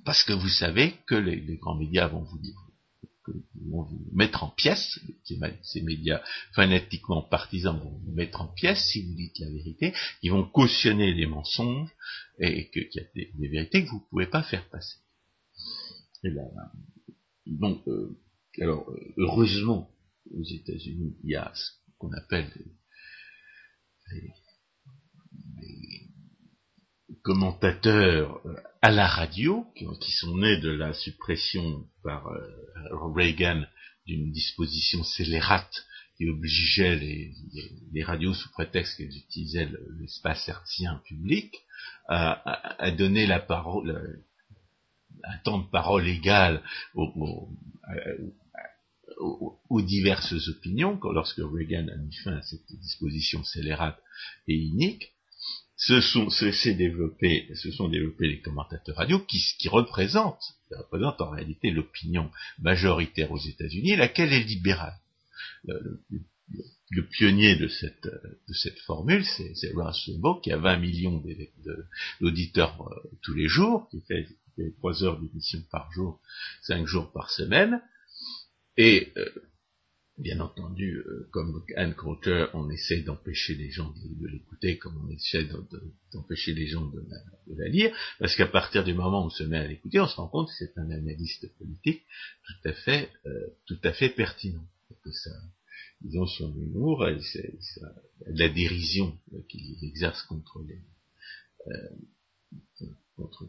parce 0.03 0.23
que 0.23 0.33
vous 0.33 0.49
savez 0.49 0.95
que 1.05 1.15
les, 1.15 1.57
grands 1.57 1.75
médias 1.75 2.07
vont 2.07 2.21
vous, 2.21 2.39
vont 3.69 3.83
vous 3.83 4.07
mettre 4.11 4.43
en 4.43 4.49
pièces, 4.49 4.99
ces, 5.23 5.81
médias 5.81 6.21
fanatiquement 6.53 7.21
partisans 7.21 7.77
vont 7.77 7.99
vous 8.03 8.11
mettre 8.11 8.41
en 8.41 8.47
pièces 8.47 8.89
si 8.91 9.03
vous 9.03 9.13
dites 9.13 9.39
la 9.39 9.49
vérité, 9.49 9.93
ils 10.23 10.31
vont 10.31 10.43
cautionner 10.43 11.13
les 11.13 11.27
mensonges, 11.27 11.89
et 12.39 12.69
qu'il 12.69 12.89
y 12.93 12.99
a 12.99 13.03
des, 13.15 13.47
vérités 13.47 13.85
que 13.85 13.89
vous 13.89 13.99
ne 13.99 14.09
pouvez 14.09 14.27
pas 14.27 14.43
faire 14.43 14.67
passer. 14.69 14.97
Et 16.23 16.31
donc, 17.45 17.87
euh, 17.87 18.17
alors, 18.59 18.89
heureusement, 19.17 19.94
aux 20.31 20.43
États-Unis, 20.43 21.15
il 21.23 21.31
y 21.31 21.35
a 21.35 21.51
ce 21.53 21.71
qu'on 21.97 22.11
appelle 22.13 22.51
les, 24.11 24.33
commentateurs 27.23 28.39
euh, 28.45 28.55
à 28.81 28.91
la 28.91 29.07
radio, 29.07 29.65
qui, 29.75 30.11
sont 30.11 30.37
nés 30.37 30.57
de 30.57 30.69
la 30.69 30.93
suppression 30.93 31.87
par 32.03 32.27
euh, 32.27 32.39
Reagan 32.91 33.65
d'une 34.05 34.31
disposition 34.31 35.03
scélérate 35.03 35.85
qui 36.17 36.29
obligeait 36.29 36.95
les, 36.95 38.03
radios 38.03 38.33
sous 38.33 38.49
prétexte 38.51 38.97
qu'elles 38.97 39.17
utilisaient 39.17 39.69
l'espace 39.99 40.47
hertzien 40.47 41.01
public 41.05 41.53
à, 42.07 42.91
donner 42.91 43.25
la 43.25 43.39
parole, 43.39 44.23
un 45.23 45.37
temps 45.39 45.59
de 45.59 45.69
parole 45.69 46.07
égal 46.07 46.61
aux, 46.93 47.49
diverses 49.81 50.47
opinions, 50.47 50.99
lorsque 51.03 51.39
Reagan 51.39 51.87
a 51.87 51.95
mis 51.97 52.15
fin 52.23 52.37
à 52.37 52.41
cette 52.41 52.71
disposition 52.81 53.43
scélérate 53.43 54.01
et 54.47 54.55
inique, 54.55 55.11
ce 55.77 55.99
sont, 55.99 56.29
développé, 56.77 57.49
ce 57.53 57.71
sont 57.71 57.89
développés 57.89 58.27
les 58.29 58.39
commentateurs 58.39 58.95
radio 58.95 59.19
qui, 59.19 59.43
qui 59.59 59.67
représentent, 59.67 60.55
qui 60.67 60.75
représentent 60.75 61.19
en 61.19 61.31
réalité 61.31 61.69
l'opinion 61.69 62.31
majoritaire 62.59 63.31
aux 63.31 63.39
États-Unis, 63.39 63.97
laquelle 63.97 64.31
est 64.31 64.43
libérale. 64.43 64.97
Le, 65.65 67.07
pionnier 67.11 67.57
de 67.57 67.67
cette, 67.67 68.05
de 68.05 68.53
cette 68.53 68.79
formule, 68.79 69.25
c'est 69.25 69.73
Limbaugh, 69.73 70.39
qui 70.41 70.51
a 70.51 70.57
20 70.57 70.77
millions 70.77 71.21
d'auditeurs 72.21 72.81
euh, 72.81 73.09
tous 73.21 73.33
les 73.33 73.47
jours, 73.47 73.89
qui 73.89 73.99
fait, 74.01 74.25
qui 74.25 74.63
fait 74.63 74.71
3 74.77 75.03
heures 75.03 75.19
d'émission 75.19 75.61
par 75.71 75.91
jour, 75.91 76.21
5 76.61 76.85
jours 76.85 77.11
par 77.11 77.31
semaine, 77.31 77.81
et 78.77 79.11
euh, 79.17 79.29
bien 80.17 80.39
entendu, 80.39 80.97
euh, 80.97 81.27
comme 81.31 81.63
Anne 81.75 81.95
Coulter, 81.95 82.47
on 82.53 82.69
essaie 82.69 83.01
d'empêcher 83.01 83.55
les 83.55 83.69
gens 83.69 83.91
de, 83.91 84.27
l'écouter, 84.27 84.77
comme 84.77 84.97
on 85.05 85.09
essaie 85.09 85.47
d'empêcher 86.13 86.53
les 86.53 86.67
gens 86.67 86.85
de 86.85 87.05
la, 87.55 87.67
lire, 87.67 87.95
parce 88.19 88.35
qu'à 88.35 88.47
partir 88.47 88.83
du 88.83 88.93
moment 88.93 89.23
où 89.23 89.27
on 89.27 89.29
se 89.29 89.43
met 89.43 89.57
à 89.57 89.67
l'écouter, 89.67 89.99
on 89.99 90.07
se 90.07 90.15
rend 90.15 90.27
compte 90.27 90.47
que 90.47 90.53
c'est 90.57 90.77
un 90.77 90.89
analyste 90.91 91.47
politique 91.57 92.03
tout 92.45 92.69
à 92.69 92.73
fait, 92.73 93.09
euh, 93.25 93.47
tout 93.65 93.79
à 93.83 93.93
fait 93.93 94.09
pertinent. 94.09 94.65
Que 95.03 95.11
ça, 95.11 95.31
ils 96.03 96.13
son 96.27 96.55
humour, 96.55 97.05
la 97.05 98.49
dérision 98.49 99.19
qu'il 99.49 99.83
exerce 99.83 100.23
contre 100.23 100.63
les, 100.63 100.81
contre 103.15 103.47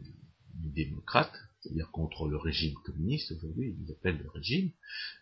les 0.63 0.85
démocrates, 0.85 1.35
c'est-à-dire 1.67 1.91
contre 1.91 2.27
le 2.27 2.37
régime 2.37 2.73
communiste, 2.85 3.31
aujourd'hui 3.31 3.75
ils 3.79 3.91
appellent 3.91 4.21
le 4.21 4.29
régime, 4.29 4.71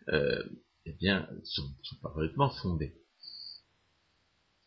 euh, 0.10 0.44
eh 0.86 0.94
bien, 0.94 1.28
sont, 1.44 1.68
sont 1.84 1.96
parfaitement 1.98 2.50
fondés. 2.50 2.96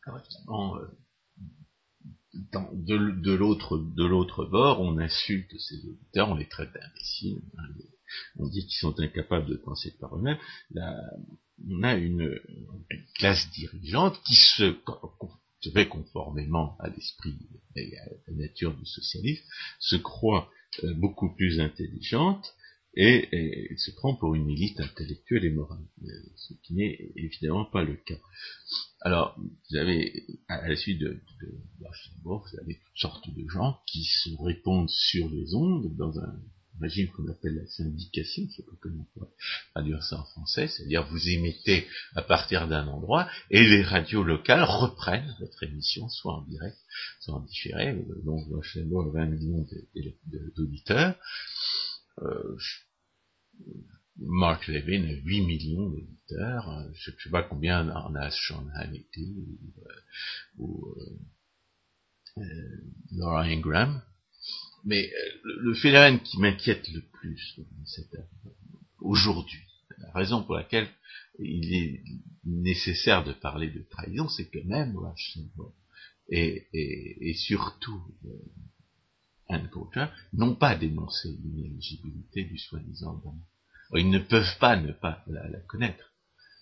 Alors, 0.06 0.76
euh, 0.76 0.88
de, 2.34 3.32
l'autre 3.32 3.78
de 3.78 4.04
l'autre 4.04 4.44
bord, 4.44 4.80
on 4.80 4.98
insulte 4.98 5.56
ces 5.58 5.86
auditeurs, 5.86 6.30
on 6.30 6.34
les 6.34 6.48
traite 6.48 6.72
d'imbéciles, 6.72 7.42
hein, 7.56 7.62
on 8.36 8.48
dit 8.48 8.66
qu'ils 8.66 8.78
sont 8.78 8.98
incapables 9.00 9.46
de 9.46 9.56
penser 9.56 9.94
par 10.00 10.16
eux-mêmes. 10.16 10.38
On 11.68 11.82
a 11.82 11.94
une, 11.94 12.40
classe 13.16 13.50
dirigeante 13.50 14.20
qui 14.22 14.34
se, 14.34 14.76
se 15.60 15.70
fait 15.70 15.88
conformément 15.88 16.76
à 16.78 16.88
l'esprit 16.88 17.36
et 17.76 17.98
à 17.98 18.04
la 18.28 18.34
nature 18.34 18.74
du 18.74 18.86
socialisme, 18.86 19.44
se 19.78 19.96
croit 19.96 20.50
beaucoup 20.96 21.34
plus 21.34 21.60
intelligente 21.60 22.54
et, 22.94 23.76
se 23.76 23.90
prend 23.92 24.14
pour 24.16 24.34
une 24.34 24.50
élite 24.50 24.80
intellectuelle 24.80 25.44
et 25.44 25.50
morale, 25.50 25.84
euh, 26.02 26.08
ce 26.36 26.54
qui 26.64 26.74
n'est 26.74 27.12
évidemment 27.16 27.64
pas 27.64 27.84
le 27.84 27.94
cas. 27.94 28.18
Alors, 29.00 29.38
vous 29.38 29.76
avez, 29.76 30.24
à 30.48 30.68
la 30.68 30.76
suite 30.76 30.98
de, 30.98 31.20
de, 31.40 31.54
vous 32.24 32.58
avez 32.60 32.74
toutes 32.74 32.98
sortes 32.98 33.30
de 33.30 33.48
gens 33.48 33.78
qui 33.86 34.04
se 34.04 34.30
répondent 34.42 34.90
sur 34.90 35.28
les 35.30 35.54
ondes 35.54 35.96
dans 35.96 36.18
un 36.18 36.40
régime 36.80 37.08
qu'on 37.08 37.28
appelle 37.28 37.56
la 37.56 37.66
syndication, 37.66 38.44
je 38.44 38.48
ne 38.48 38.52
sais 38.52 38.62
pas 38.62 38.76
comment 38.80 39.06
on 39.16 39.26
traduire 39.74 40.02
ça 40.02 40.18
en 40.18 40.24
français, 40.24 40.68
c'est-à-dire 40.68 41.06
vous 41.06 41.28
émettez 41.28 41.86
à 42.14 42.22
partir 42.22 42.68
d'un 42.68 42.86
endroit 42.86 43.28
et 43.50 43.62
les 43.62 43.82
radios 43.82 44.22
locales 44.22 44.64
reprennent 44.64 45.34
votre 45.40 45.62
émission, 45.62 46.08
soit 46.08 46.34
en 46.34 46.42
direct, 46.42 46.76
soit 47.20 47.34
en 47.34 47.40
différé, 47.40 47.94
donc 48.24 48.46
Washington 48.48 49.10
20 49.12 49.26
millions 49.26 49.66
d'auditeurs, 50.56 51.14
euh, 52.22 52.56
Mark 54.20 54.66
Levin 54.66 55.04
a 55.04 55.12
8 55.12 55.46
millions 55.46 55.88
d'auditeurs, 55.88 56.84
je 56.94 57.10
ne 57.10 57.16
sais 57.16 57.30
pas 57.30 57.42
combien 57.42 57.88
en 57.90 58.14
a 58.14 58.30
Sean 58.30 58.66
Hannity 58.74 59.34
ou, 60.58 60.88
euh, 60.98 61.18
euh, 62.38 62.42
Laura 63.12 63.42
Ingram, 63.42 64.02
mais 64.84 65.10
euh, 65.10 65.52
le, 65.60 65.74
phénomène 65.74 66.20
qui 66.20 66.38
m'inquiète 66.38 66.88
le 66.92 67.00
plus 67.00 67.58
aujourd'hui, 69.00 69.62
la 69.98 70.12
raison 70.12 70.42
pour 70.42 70.54
laquelle 70.54 70.88
il 71.38 71.74
est 71.74 72.02
nécessaire 72.44 73.24
de 73.24 73.32
parler 73.32 73.70
de 73.70 73.82
trahison, 73.90 74.28
c'est 74.28 74.50
que 74.50 74.58
même 74.60 74.96
et, 76.30 76.66
et 76.72 77.34
surtout 77.34 78.02
euh, 78.26 78.28
Anne 79.48 79.68
Coulter 79.70 80.06
n'ont 80.32 80.54
pas 80.54 80.74
dénoncé 80.74 81.28
l'inéligibilité 81.42 82.44
du 82.44 82.58
soi-disant 82.58 83.22
Ils 83.94 84.10
ne 84.10 84.18
peuvent 84.18 84.58
pas 84.58 84.76
ne 84.76 84.92
pas 84.92 85.24
la, 85.26 85.48
la 85.48 85.60
connaître. 85.60 86.12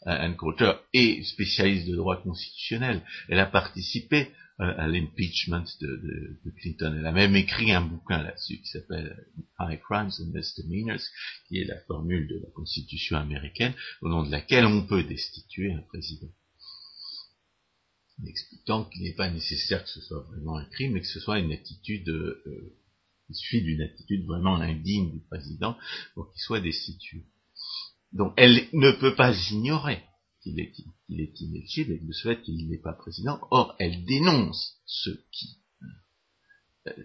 Anne 0.04 0.36
Coulter 0.36 0.72
est 0.92 1.24
spécialiste 1.24 1.88
de 1.88 1.96
droit 1.96 2.22
constitutionnel. 2.22 3.02
Elle 3.28 3.40
a 3.40 3.46
participé 3.46 4.30
à 4.58 4.86
l'impeachment 4.88 5.64
de, 5.80 6.40
Clinton. 6.58 6.94
Elle 6.98 7.06
a 7.06 7.12
même 7.12 7.36
écrit 7.36 7.72
un 7.72 7.82
bouquin 7.82 8.22
là-dessus 8.22 8.58
qui 8.58 8.70
s'appelle 8.70 9.26
High 9.60 9.80
Crimes 9.80 10.12
and 10.20 10.32
Misdemeanors, 10.32 11.02
qui 11.46 11.58
est 11.58 11.64
la 11.64 11.78
formule 11.82 12.26
de 12.26 12.40
la 12.42 12.50
Constitution 12.54 13.18
américaine 13.18 13.74
au 14.00 14.08
nom 14.08 14.22
de 14.22 14.30
laquelle 14.30 14.64
on 14.64 14.86
peut 14.86 15.02
destituer 15.02 15.72
un 15.72 15.82
président. 15.82 16.30
En 18.18 18.26
expliquant 18.26 18.84
qu'il 18.84 19.02
n'est 19.02 19.14
pas 19.14 19.30
nécessaire 19.30 19.84
que 19.84 19.90
ce 19.90 20.00
soit 20.00 20.22
vraiment 20.22 20.56
un 20.56 20.64
crime, 20.64 20.92
mais 20.92 21.00
que 21.00 21.06
ce 21.06 21.20
soit 21.20 21.38
une 21.38 21.52
attitude, 21.52 22.08
euh, 22.08 22.78
il 23.28 23.34
suffit 23.34 23.60
d'une 23.60 23.82
attitude 23.82 24.24
vraiment 24.24 24.56
indigne 24.56 25.12
du 25.12 25.20
président 25.20 25.76
pour 26.14 26.32
qu'il 26.32 26.40
soit 26.40 26.60
destitué. 26.60 27.26
Donc 28.12 28.32
elle 28.38 28.68
ne 28.72 28.90
peut 28.92 29.14
pas 29.14 29.36
ignorer 29.50 30.02
qu'il 30.46 30.60
est, 30.60 30.72
il 31.08 31.20
est 31.20 31.40
inéligible 31.40 31.92
et 31.92 31.98
le 31.98 32.12
fait 32.12 32.40
qu'il 32.42 32.68
n'est 32.68 32.78
pas 32.78 32.92
président. 32.92 33.40
Or, 33.50 33.74
elle 33.78 34.04
dénonce 34.04 34.80
ceux 34.86 35.20
qui 35.32 35.58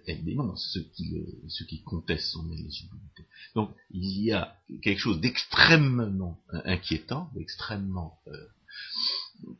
elle 0.05 0.23
dénonce 0.23 0.63
ceux 0.73 1.63
qui, 1.65 1.81
contestent 1.83 2.33
son 2.33 2.51
éligibilité. 2.51 3.25
Donc 3.55 3.73
il 3.89 4.21
y 4.23 4.31
a 4.31 4.55
quelque 4.83 4.99
chose 4.99 5.19
d'extrêmement 5.19 6.39
inquiétant, 6.65 7.31
d'extrêmement 7.33 8.19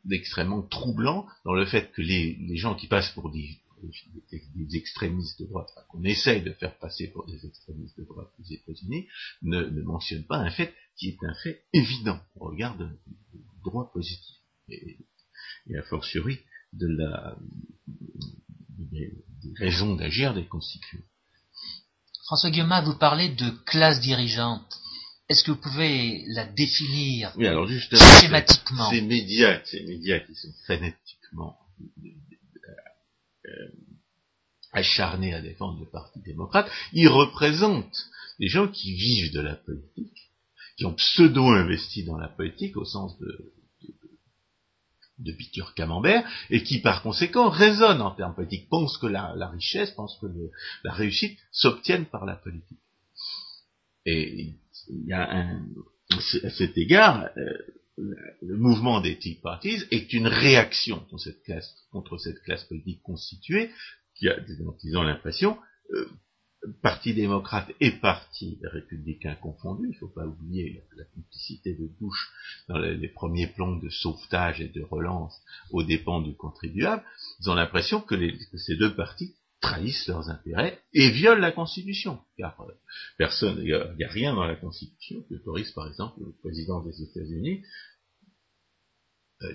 d'extrêmement 0.06 0.62
troublant 0.62 1.26
dans 1.44 1.54
le 1.54 1.66
fait 1.66 1.92
que 1.92 2.04
les, 2.04 2.56
gens 2.56 2.76
qui 2.76 2.86
passent 2.86 3.10
pour 3.10 3.32
des, 3.32 3.58
extrémistes 4.74 5.42
de 5.42 5.48
droite, 5.48 5.70
qu'on 5.90 6.04
essaye 6.04 6.44
de 6.44 6.54
faire 6.54 6.78
passer 6.78 7.08
pour 7.08 7.26
des 7.26 7.44
extrémistes 7.44 7.98
de 7.98 8.04
droite 8.04 8.32
aux 8.40 8.54
États-Unis, 8.54 9.08
ne, 9.42 9.64
ne 9.64 9.82
mentionnent 9.82 10.26
pas 10.26 10.38
un 10.38 10.52
fait 10.52 10.76
qui 10.96 11.10
est 11.10 11.24
un 11.24 11.34
fait 11.34 11.64
évident 11.74 12.20
au 12.36 12.46
regard 12.46 12.78
droit 13.64 13.92
positif. 13.94 14.36
Et, 14.70 14.98
et 15.68 15.78
a 15.78 15.84
fortiori 15.84 16.40
de 16.74 16.88
la, 16.88 17.36
des, 18.92 19.14
raisons 19.58 19.96
d'agir 19.96 20.34
des 20.34 20.46
constituants. 20.46 21.04
François 22.26 22.52
Guillemin, 22.52 22.82
vous 22.82 22.98
parlez 22.98 23.30
de 23.30 23.50
classe 23.66 24.00
dirigeante. 24.00 24.80
Est-ce 25.28 25.44
que 25.44 25.52
vous 25.52 25.62
pouvez 25.62 26.24
la 26.28 26.46
définir 26.46 27.34
oui, 27.38 27.48
alors 27.48 27.68
justement, 27.68 28.02
schématiquement 28.20 28.90
Ces 28.90 29.02
médias, 29.02 29.62
ces 29.66 29.84
médias 29.84 30.20
qui 30.20 30.36
sont 30.36 30.54
fanatiquement 30.68 31.58
euh, 33.46 33.72
acharnés 34.74 35.34
à 35.34 35.42
défendre 35.42 35.80
le 35.80 35.90
Parti 35.90 36.22
démocrate, 36.22 36.70
ils 36.94 37.08
représentent 37.08 38.08
des 38.40 38.48
gens 38.48 38.68
qui 38.68 38.94
vivent 38.94 39.34
de 39.34 39.42
la 39.42 39.56
politique, 39.56 40.31
qui 40.82 40.88
ont 40.88 40.96
pseudo-investi 40.96 42.06
dans 42.06 42.18
la 42.18 42.28
politique 42.28 42.76
au 42.76 42.86
sens 42.86 43.16
de, 43.20 43.54
de 45.20 45.32
Peter 45.32 45.62
Camembert, 45.76 46.28
et 46.50 46.64
qui 46.64 46.80
par 46.80 47.04
conséquent 47.04 47.52
raisonnent 47.52 48.02
en 48.02 48.10
termes 48.10 48.34
politiques, 48.34 48.68
pensent 48.68 48.98
que 48.98 49.06
la, 49.06 49.48
richesse, 49.50 49.92
pensent 49.92 50.18
que 50.20 50.26
la 50.84 50.92
réussite 50.92 51.38
s'obtiennent 51.52 52.08
par 52.08 52.26
la 52.26 52.36
politique. 52.36 52.80
Et 54.08 54.56
il 54.90 55.06
y 55.06 55.14
a 55.14 55.32
un, 55.32 55.64
à 56.42 56.50
cet 56.50 56.76
égard, 56.80 57.30
euh, 57.38 57.54
le 58.42 58.58
mouvement 58.58 59.02
des 59.02 59.20
Tea 59.20 59.36
Parties 59.36 59.84
est 59.92 60.14
une 60.14 60.26
réaction 60.26 60.98
contre 61.02 61.20
cette 61.20 61.44
classe, 61.44 61.76
contre 61.92 62.18
cette 62.18 62.42
classe 62.42 62.64
politique 62.64 63.04
constituée, 63.04 63.70
qui 64.16 64.28
a, 64.30 64.36
ont 64.96 65.04
l'impression, 65.04 65.60
euh, 65.94 66.10
parti 66.82 67.14
démocrate 67.14 67.72
et 67.80 67.92
parti 67.92 68.60
républicain 68.64 69.36
confondus, 69.36 69.88
il 69.88 69.94
ne 69.94 69.98
faut 69.98 70.08
pas 70.08 70.26
oublier 70.26 70.84
la, 70.96 71.04
complicité 71.06 71.74
de 71.74 71.88
Bush 72.00 72.32
dans 72.68 72.78
les, 72.78 73.08
premiers 73.08 73.48
plans 73.48 73.76
de 73.76 73.90
sauvetage 73.90 74.62
et 74.62 74.68
de 74.68 74.82
relance 74.82 75.42
aux 75.72 75.84
dépens 75.84 76.22
du 76.22 76.36
contribuable, 76.36 77.04
ils 77.40 77.50
ont 77.50 77.56
l'impression 77.56 78.02
que, 78.02 78.16
ces 78.58 78.76
deux 78.76 78.96
partis 78.96 79.36
trahissent 79.60 80.08
leurs 80.08 80.30
intérêts 80.30 80.80
et 80.94 81.12
violent 81.12 81.40
la 81.40 81.52
Constitution. 81.52 82.20
Car 82.38 82.60
euh, 82.62 82.72
personne, 83.18 83.58
il 83.60 83.96
n'y 83.98 84.04
a, 84.04 84.10
rien 84.10 84.34
dans 84.34 84.46
la 84.46 84.56
Constitution 84.56 85.22
qui 85.28 85.36
autorise, 85.36 85.72
par 85.72 85.88
exemple, 85.88 86.20
le 86.20 86.34
président 86.42 86.84
des 86.84 87.02
États-Unis, 87.04 87.64
euh, 89.44 89.54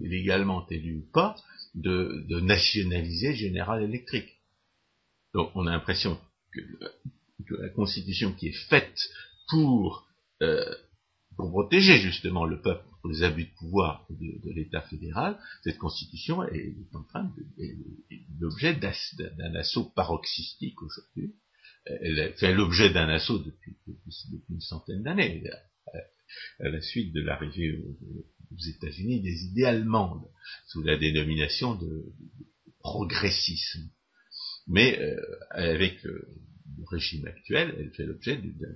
légalement 0.00 0.66
élu 0.68 0.96
ou 0.96 1.12
pas, 1.12 1.36
de, 1.74 2.40
nationaliser 2.40 3.34
General 3.34 3.82
Electric. 3.82 4.26
Donc 5.34 5.50
on 5.54 5.66
a 5.66 5.70
l'impression 5.70 6.18
que, 6.56 7.54
la 7.62 7.68
Constitution 7.68 8.32
qui 8.32 8.48
est 8.48 8.68
faite 8.68 8.98
pour 9.48 10.08
euh, 10.42 10.74
pour 11.36 11.50
protéger 11.50 11.98
justement 11.98 12.46
le 12.46 12.60
peuple 12.60 12.84
contre 12.88 13.08
les 13.08 13.22
abus 13.22 13.44
de 13.44 13.54
pouvoir 13.58 14.06
de, 14.10 14.50
l'État 14.52 14.80
fédéral, 14.82 15.38
cette 15.62 15.78
constitution 15.78 16.42
est, 16.44 16.74
en 16.94 17.02
train 17.04 17.24
de, 17.24 17.66
l'objet 18.40 18.74
d'un 18.74 19.54
assaut 19.54 19.92
paroxystique 19.94 20.80
aujourd'hui. 20.82 21.34
Elle 21.84 22.34
fait 22.38 22.54
l'objet 22.54 22.90
d'un 22.90 23.08
assaut 23.08 23.38
depuis, 23.38 23.76
une 24.50 24.60
centaine 24.60 25.02
d'années, 25.02 25.42
à, 26.58 26.68
la 26.68 26.80
suite 26.80 27.12
de 27.12 27.20
l'arrivée 27.20 27.78
aux, 27.78 28.26
États-Unis 28.68 29.20
des 29.20 29.44
idées 29.44 29.64
allemandes, 29.64 30.26
sous 30.68 30.82
la 30.82 30.96
dénomination 30.96 31.74
de, 31.74 32.12
progressisme. 32.80 33.90
Mais 34.66 34.98
euh, 35.00 35.20
avec 35.50 36.04
euh, 36.06 36.26
le 36.78 36.84
régime 36.90 37.26
actuel, 37.26 37.74
elle 37.78 37.90
fait 37.90 38.06
l'objet 38.06 38.36
d'un 38.36 38.74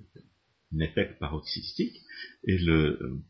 un 0.73 0.79
effet 0.81 1.17
paroxystique, 1.19 2.01
et 2.45 2.59
le 2.59 3.21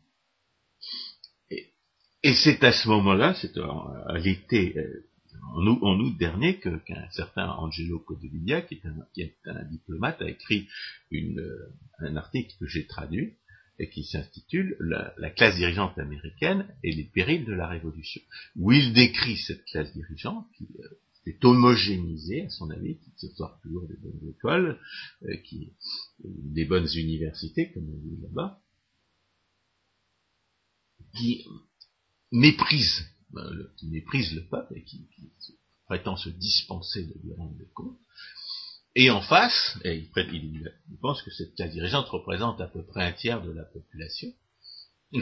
et, 2.23 2.33
c'est 2.35 2.63
à 2.63 2.71
ce 2.71 2.87
moment-là, 2.87 3.35
c'est 3.41 3.57
à 3.57 4.17
l'été, 4.19 4.77
euh, 4.77 5.09
en, 5.55 5.67
en, 5.67 5.99
août 5.99 6.15
dernier, 6.19 6.59
qu'un 6.59 7.09
certain 7.09 7.49
Angelo 7.49 7.99
Codeviglia, 7.99 8.61
qui 8.61 8.79
est, 9.17 9.35
un, 9.47 9.63
diplomate, 9.65 10.21
a 10.21 10.29
écrit 10.29 10.67
euh, 11.13 11.73
un 11.99 12.15
article 12.15 12.53
que 12.59 12.67
j'ai 12.67 12.85
traduit, 12.85 13.33
et 13.79 13.89
qui 13.89 14.03
s'intitule 14.03 14.75
la, 14.79 15.15
la, 15.17 15.31
classe 15.31 15.55
dirigeante 15.55 15.97
américaine 15.97 16.67
et 16.83 16.91
les 16.91 17.05
périls 17.05 17.45
de 17.45 17.53
la 17.53 17.67
révolution, 17.67 18.21
où 18.55 18.71
il 18.71 18.93
décrit 18.93 19.37
cette 19.37 19.65
classe 19.65 19.91
dirigeante 19.93 20.45
qui, 20.55 20.67
euh, 20.79 20.87
c'est 21.23 21.43
homogénisé, 21.45 22.45
à 22.45 22.49
son 22.49 22.69
avis, 22.71 22.97
qui 22.97 23.11
se 23.17 23.27
toujours 23.61 23.87
des 23.87 23.97
bonnes 23.97 24.29
écoles, 24.29 24.79
euh, 25.23 25.35
qui, 25.37 25.73
des 26.23 26.65
bonnes 26.65 26.89
universités, 26.95 27.71
comme 27.71 27.89
on 27.89 27.97
dit 27.97 28.21
là-bas, 28.21 28.59
qui 31.15 31.45
méprise, 32.31 33.05
euh, 33.35 33.71
qui 33.77 33.87
méprise 33.87 34.33
le 34.33 34.47
peuple 34.47 34.77
et 34.77 34.83
qui, 34.83 35.07
prétend 35.85 36.15
se 36.15 36.29
dispenser 36.29 37.03
de 37.03 37.13
lui 37.21 37.33
rendre 37.33 37.53
des 37.57 37.67
comptes. 37.73 37.99
Et 38.95 39.09
en 39.09 39.21
face, 39.21 39.77
et 39.83 39.97
il, 39.97 40.09
il, 40.33 40.97
pense 41.01 41.21
que 41.21 41.31
cette 41.31 41.53
classe 41.55 41.73
dirigeante 41.73 42.07
représente 42.07 42.61
à 42.61 42.67
peu 42.67 42.85
près 42.85 43.03
un 43.03 43.11
tiers 43.11 43.41
de 43.41 43.51
la 43.51 43.65
population, 43.65 44.29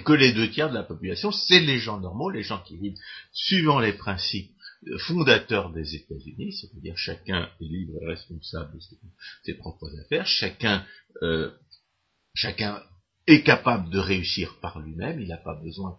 que 0.05 0.13
les 0.13 0.31
deux 0.31 0.51
tiers 0.51 0.69
de 0.69 0.75
la 0.75 0.83
population, 0.83 1.31
c'est 1.31 1.59
les 1.59 1.79
gens 1.79 1.99
normaux, 1.99 2.29
les 2.29 2.43
gens 2.43 2.61
qui 2.61 2.77
vivent 2.77 2.99
suivant 3.33 3.79
les 3.79 3.93
principes 3.93 4.51
fondateur 4.99 5.71
des 5.71 5.95
États-Unis, 5.95 6.53
c'est-à-dire 6.53 6.97
chacun 6.97 7.49
est 7.59 7.65
libre 7.65 7.93
et 8.01 8.05
responsable 8.05 8.73
de 8.75 8.79
ses, 9.43 9.53
propres 9.55 9.89
affaires, 9.99 10.25
chacun, 10.25 10.85
euh, 11.21 11.51
chacun 12.33 12.81
est 13.27 13.43
capable 13.43 13.89
de 13.89 13.99
réussir 13.99 14.57
par 14.61 14.79
lui-même, 14.79 15.19
il 15.19 15.27
n'a 15.27 15.37
pas 15.37 15.55
besoin 15.55 15.97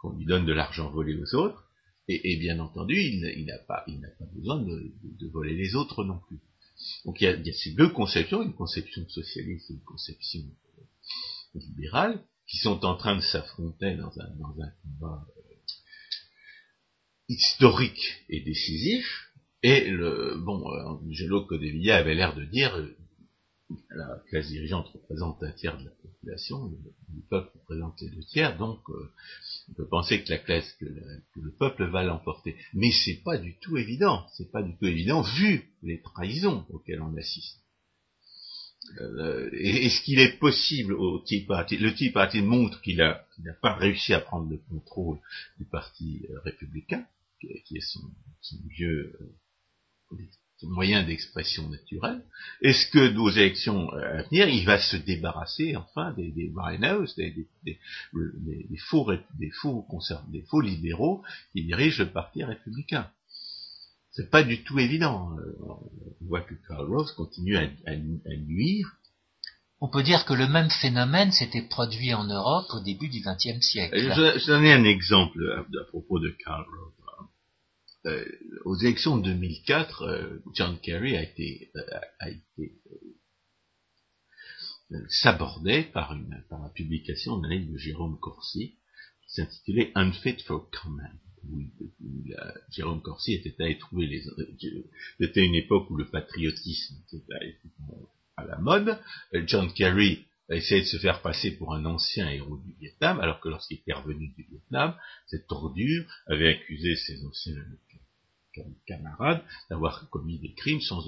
qu'on 0.00 0.10
lui, 0.12 0.26
donne 0.26 0.44
de 0.44 0.52
l'argent 0.52 0.90
volé 0.90 1.16
aux 1.16 1.34
autres, 1.34 1.64
et, 2.08 2.36
bien 2.36 2.60
entendu, 2.60 2.94
il, 2.94 3.46
n'a 3.46 3.58
pas, 3.58 3.84
pas, 3.84 4.24
besoin 4.32 4.62
de, 4.62 5.28
voler 5.32 5.56
les 5.56 5.74
autres 5.74 6.04
non 6.04 6.20
plus. 6.28 6.38
Donc 7.04 7.20
il 7.20 7.24
y, 7.24 7.50
a, 7.50 7.52
ces 7.52 7.72
deux 7.72 7.88
conceptions, 7.88 8.42
une 8.42 8.54
conception 8.54 9.08
socialiste 9.08 9.70
et 9.70 9.74
une 9.74 9.82
conception 9.82 10.40
libérale, 11.54 12.22
qui 12.46 12.58
sont 12.58 12.84
en 12.84 12.96
train 12.96 13.16
de 13.16 13.22
s'affronter 13.22 13.96
dans 13.96 14.12
un, 14.20 14.30
dans 14.36 14.62
un 14.62 14.70
combat 14.82 15.26
historique 17.28 18.24
et 18.28 18.40
décisif, 18.40 19.32
et 19.62 19.88
le 19.90 20.36
bon, 20.38 20.64
Angelo 20.66 21.44
Codevilla 21.44 21.96
avait 21.96 22.14
l'air 22.14 22.34
de 22.36 22.44
dire 22.44 22.76
euh, 22.76 22.96
la 23.90 24.22
classe 24.28 24.48
dirigeante 24.48 24.88
représente 24.88 25.42
un 25.42 25.50
tiers 25.52 25.76
de 25.78 25.84
la 25.84 25.90
population, 25.90 26.66
le, 26.66 27.22
peuple 27.28 27.50
représente 27.58 28.00
les 28.00 28.10
deux 28.10 28.24
tiers, 28.24 28.56
donc 28.56 28.78
euh, 28.90 29.10
on 29.70 29.72
peut 29.74 29.88
penser 29.88 30.22
que 30.22 30.30
la 30.30 30.38
classe, 30.38 30.72
que, 30.74 30.84
le 30.84 31.50
peuple 31.58 31.86
va 31.86 32.04
l'emporter. 32.04 32.56
Mais 32.74 32.92
c'est 32.92 33.22
pas 33.24 33.38
du 33.38 33.58
tout 33.58 33.76
évident, 33.76 34.26
c'est 34.36 34.52
pas 34.52 34.62
du 34.62 34.76
tout 34.76 34.86
évident 34.86 35.22
vu 35.22 35.68
les 35.82 36.00
trahisons 36.00 36.64
auxquelles 36.70 37.02
on 37.02 37.16
assiste. 37.16 37.58
Euh, 39.00 39.50
Est-ce 39.52 40.00
qu'il 40.02 40.20
est 40.20 40.38
possible 40.38 40.92
au 40.92 41.24
Party 41.48 41.76
Le 41.76 41.92
Tea 41.92 42.10
Party 42.10 42.42
montre 42.42 42.80
qu'il 42.82 42.98
n'a 42.98 43.52
pas 43.60 43.74
réussi 43.74 44.14
à 44.14 44.20
prendre 44.20 44.48
le 44.48 44.58
contrôle 44.70 45.18
du 45.58 45.64
Parti 45.64 46.24
euh, 46.30 46.38
républicain 46.44 47.04
qui 47.40 47.76
est 47.76 47.80
son, 47.80 48.00
vieux 48.68 49.12
euh, 50.12 50.16
moyen 50.62 51.02
d'expression 51.02 51.68
naturelle, 51.68 52.22
est-ce 52.62 52.90
que 52.90 53.10
nos 53.10 53.30
élections 53.30 53.92
euh, 53.92 54.18
à 54.18 54.22
venir, 54.22 54.48
il 54.48 54.64
va 54.64 54.80
se 54.80 54.96
débarrasser 54.96 55.76
enfin 55.76 56.12
des, 56.12 56.30
des 56.30 56.50
rhinos, 56.54 57.14
des, 57.16 57.30
des, 57.30 57.78
des, 58.14 58.78
faux, 58.88 59.10
des, 59.38 59.50
faux 59.50 59.86
des 60.28 60.42
faux 60.42 60.60
libéraux 60.60 61.22
qui 61.52 61.64
dirigent 61.64 62.04
le 62.04 62.10
parti 62.10 62.42
républicain? 62.42 63.10
C'est 64.12 64.30
pas 64.30 64.42
du 64.42 64.64
tout 64.64 64.78
évident. 64.78 65.36
Euh, 65.38 65.58
on 66.22 66.26
voit 66.26 66.40
que 66.40 66.54
Karl 66.66 66.86
Rose 66.86 67.12
continue 67.12 67.56
à, 67.56 67.68
à, 67.84 68.36
nuire. 68.36 68.96
On 69.78 69.88
peut 69.88 70.02
dire 70.02 70.24
que 70.24 70.32
le 70.32 70.48
même 70.48 70.70
phénomène 70.70 71.32
s'était 71.32 71.68
produit 71.68 72.14
en 72.14 72.24
Europe 72.24 72.66
au 72.72 72.80
début 72.80 73.08
du 73.08 73.20
XXe 73.20 73.60
siècle. 73.60 73.94
Je, 73.94 74.38
je 74.38 74.46
donner 74.46 74.72
un 74.72 74.84
exemple 74.84 75.38
à, 75.58 75.84
propos 75.90 76.18
de 76.18 76.30
Karl 76.30 76.64
Rove. 76.64 76.92
Euh, 78.06 78.24
aux 78.64 78.76
élections 78.76 79.18
de 79.18 79.24
2004, 79.32 80.02
euh, 80.02 80.38
John 80.54 80.78
Kerry 80.78 81.16
a 81.16 81.22
été, 81.22 81.70
euh, 81.74 81.80
a 82.20 82.30
été 82.30 82.80
sabordé 85.08 85.82
par, 85.82 86.12
une, 86.12 86.44
par 86.48 86.62
la 86.62 86.68
publication 86.68 87.38
d'un 87.38 87.48
livre 87.48 87.72
de 87.72 87.78
Jérôme 87.78 88.18
Corsi 88.20 88.76
qui 89.22 89.34
s'intitulait 89.34 89.90
Unfit 89.96 90.36
for 90.46 90.70
Comment. 90.70 91.02
où, 91.48 91.64
Jérôme 92.70 93.02
Corsi 93.02 93.34
était 93.34 93.60
allé 93.60 93.78
trouver 93.78 94.06
les... 94.06 94.22
C'était 95.18 95.44
une 95.44 95.56
époque 95.56 95.90
où 95.90 95.96
le 95.96 96.08
patriotisme 96.08 96.94
était 97.12 97.24
à 98.36 98.44
la 98.44 98.58
mode. 98.58 98.96
John 99.46 99.72
Kerry 99.72 100.26
a 100.48 100.54
essayé 100.54 100.82
de 100.82 100.86
se 100.86 100.98
faire 100.98 101.22
passer 101.22 101.50
pour 101.56 101.74
un 101.74 101.84
ancien 101.84 102.28
héros 102.30 102.58
du 102.58 102.72
Vietnam, 102.78 103.18
alors 103.20 103.40
que 103.40 103.48
lorsqu'il 103.48 103.78
était 103.78 103.92
revenu 103.92 104.28
du 104.28 104.44
Vietnam, 104.44 104.94
cette 105.26 105.48
tordure 105.48 106.04
avait 106.26 106.48
accusé 106.48 106.94
ses 106.94 107.24
anciens 107.24 107.56
camarades 108.86 109.42
d'avoir 109.70 110.08
commis 110.10 110.38
des 110.38 110.54
crimes 110.54 110.80
sans, 110.80 111.02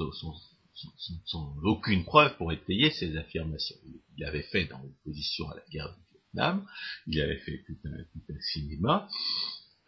aucune 1.65 2.05
preuve 2.05 2.37
pour 2.37 2.53
étayer 2.53 2.91
ses 2.91 3.17
affirmations. 3.17 3.77
Il 3.85 4.25
l'avait 4.25 4.43
fait 4.43 4.67
dans 4.67 4.79
l'opposition 4.79 5.49
à 5.51 5.57
la 5.57 5.63
guerre 5.71 5.95
du 5.95 6.03
Vietnam, 6.13 6.67
il 7.07 7.21
avait 7.21 7.39
fait 7.39 7.65
tout 7.67 7.77
un, 7.85 8.41
cinéma, 8.53 9.09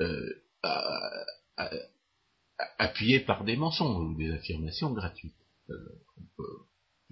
euh, 0.01 0.33
appuyé 2.79 3.21
par 3.21 3.45
des 3.45 3.57
mensonges 3.57 4.11
ou 4.11 4.17
des 4.17 4.31
affirmations 4.31 4.93
gratuites. 4.93 5.35
Euh, 5.71 6.01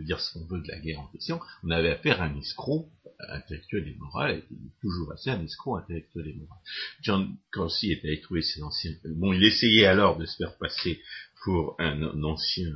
dire 0.02 0.20
ce 0.20 0.32
qu'on 0.32 0.46
veut 0.46 0.61
de 0.61 0.68
la 0.68 0.78
guerre 0.78 1.00
en 1.00 1.06
question, 1.08 1.40
on 1.62 1.70
avait 1.70 1.90
affaire 1.90 2.20
à 2.20 2.26
un 2.26 2.37
escroc 2.38 2.90
intellectuel 3.30 3.88
et 3.88 3.94
moral, 3.96 4.42
toujours 4.80 5.12
assez 5.12 5.30
un 5.30 5.42
escroc 5.42 5.78
intellectuel 5.78 6.28
et 6.28 6.34
moral. 6.34 6.58
John 7.02 7.37
Corsi 7.50 7.92
était 7.92 8.08
allé 8.08 8.20
trouver 8.20 8.42
ses 8.42 8.62
anciens... 8.62 8.92
Bon, 9.04 9.32
il 9.32 9.42
essayait 9.42 9.87
alors 9.87 10.18
de 10.18 10.24
se 10.24 10.37
faire 10.37 10.56
passer 10.58 11.00
pour 11.42 11.74
un 11.78 12.02
ancien 12.22 12.70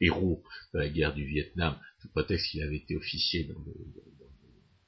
héros 0.00 0.42
de 0.74 0.78
la 0.78 0.88
guerre 0.88 1.14
du 1.14 1.24
Vietnam, 1.24 1.76
sous 2.00 2.08
prétexte 2.08 2.50
qu'il 2.50 2.62
avait 2.62 2.76
été 2.76 2.96
officier 2.96 3.44
dans 3.44 3.58
le, 3.60 3.74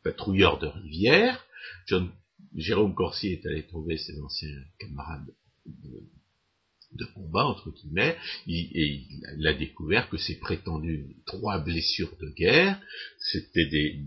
patrouilleur 0.02 0.58
de 0.58 0.66
rivière. 0.66 1.44
John, 1.86 2.10
Jérôme 2.54 2.94
Corsi 2.94 3.28
est 3.28 3.44
allé 3.46 3.66
trouver 3.66 3.98
ses 3.98 4.18
anciens 4.20 4.48
camarades 4.78 5.30
de, 5.66 6.02
combat, 7.14 7.44
entre 7.44 7.70
guillemets, 7.70 8.16
et 8.46 9.06
il 9.38 9.46
a 9.46 9.54
découvert 9.54 10.08
que 10.08 10.16
ses 10.16 10.38
prétendues 10.38 11.16
trois 11.26 11.58
blessures 11.58 12.16
de 12.20 12.30
guerre, 12.30 12.80
c'était 13.18 13.66
des, 13.66 14.04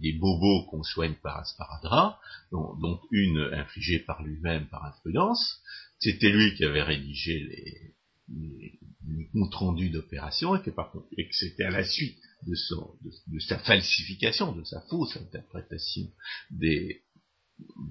des, 0.00 0.12
bobos 0.14 0.66
qu'on 0.66 0.82
soigne 0.82 1.14
par 1.22 1.38
asparadrap, 1.38 2.18
dont, 2.52 2.74
dont 2.80 3.00
une 3.10 3.38
infligée 3.52 4.00
par 4.00 4.22
lui-même 4.22 4.66
par 4.68 4.84
imprudence. 4.84 5.60
C'était 5.98 6.30
lui 6.30 6.54
qui 6.54 6.64
avait 6.64 6.82
rédigé 6.82 7.40
les, 7.40 7.94
les, 8.28 9.28
comptes 9.32 9.54
rendus 9.54 9.90
d'opération 9.90 10.56
et 10.56 10.62
que 10.62 10.70
par 10.70 10.90
contre, 10.90 11.06
et 11.16 11.26
que 11.28 11.34
c'était 11.34 11.64
à 11.64 11.70
la 11.70 11.84
suite 11.84 12.18
de, 12.46 12.54
son, 12.54 12.94
de, 13.26 13.38
sa 13.40 13.58
falsification, 13.58 14.52
de 14.52 14.64
sa 14.64 14.80
fausse 14.82 15.16
interprétation 15.16 16.10
des, 16.50 17.02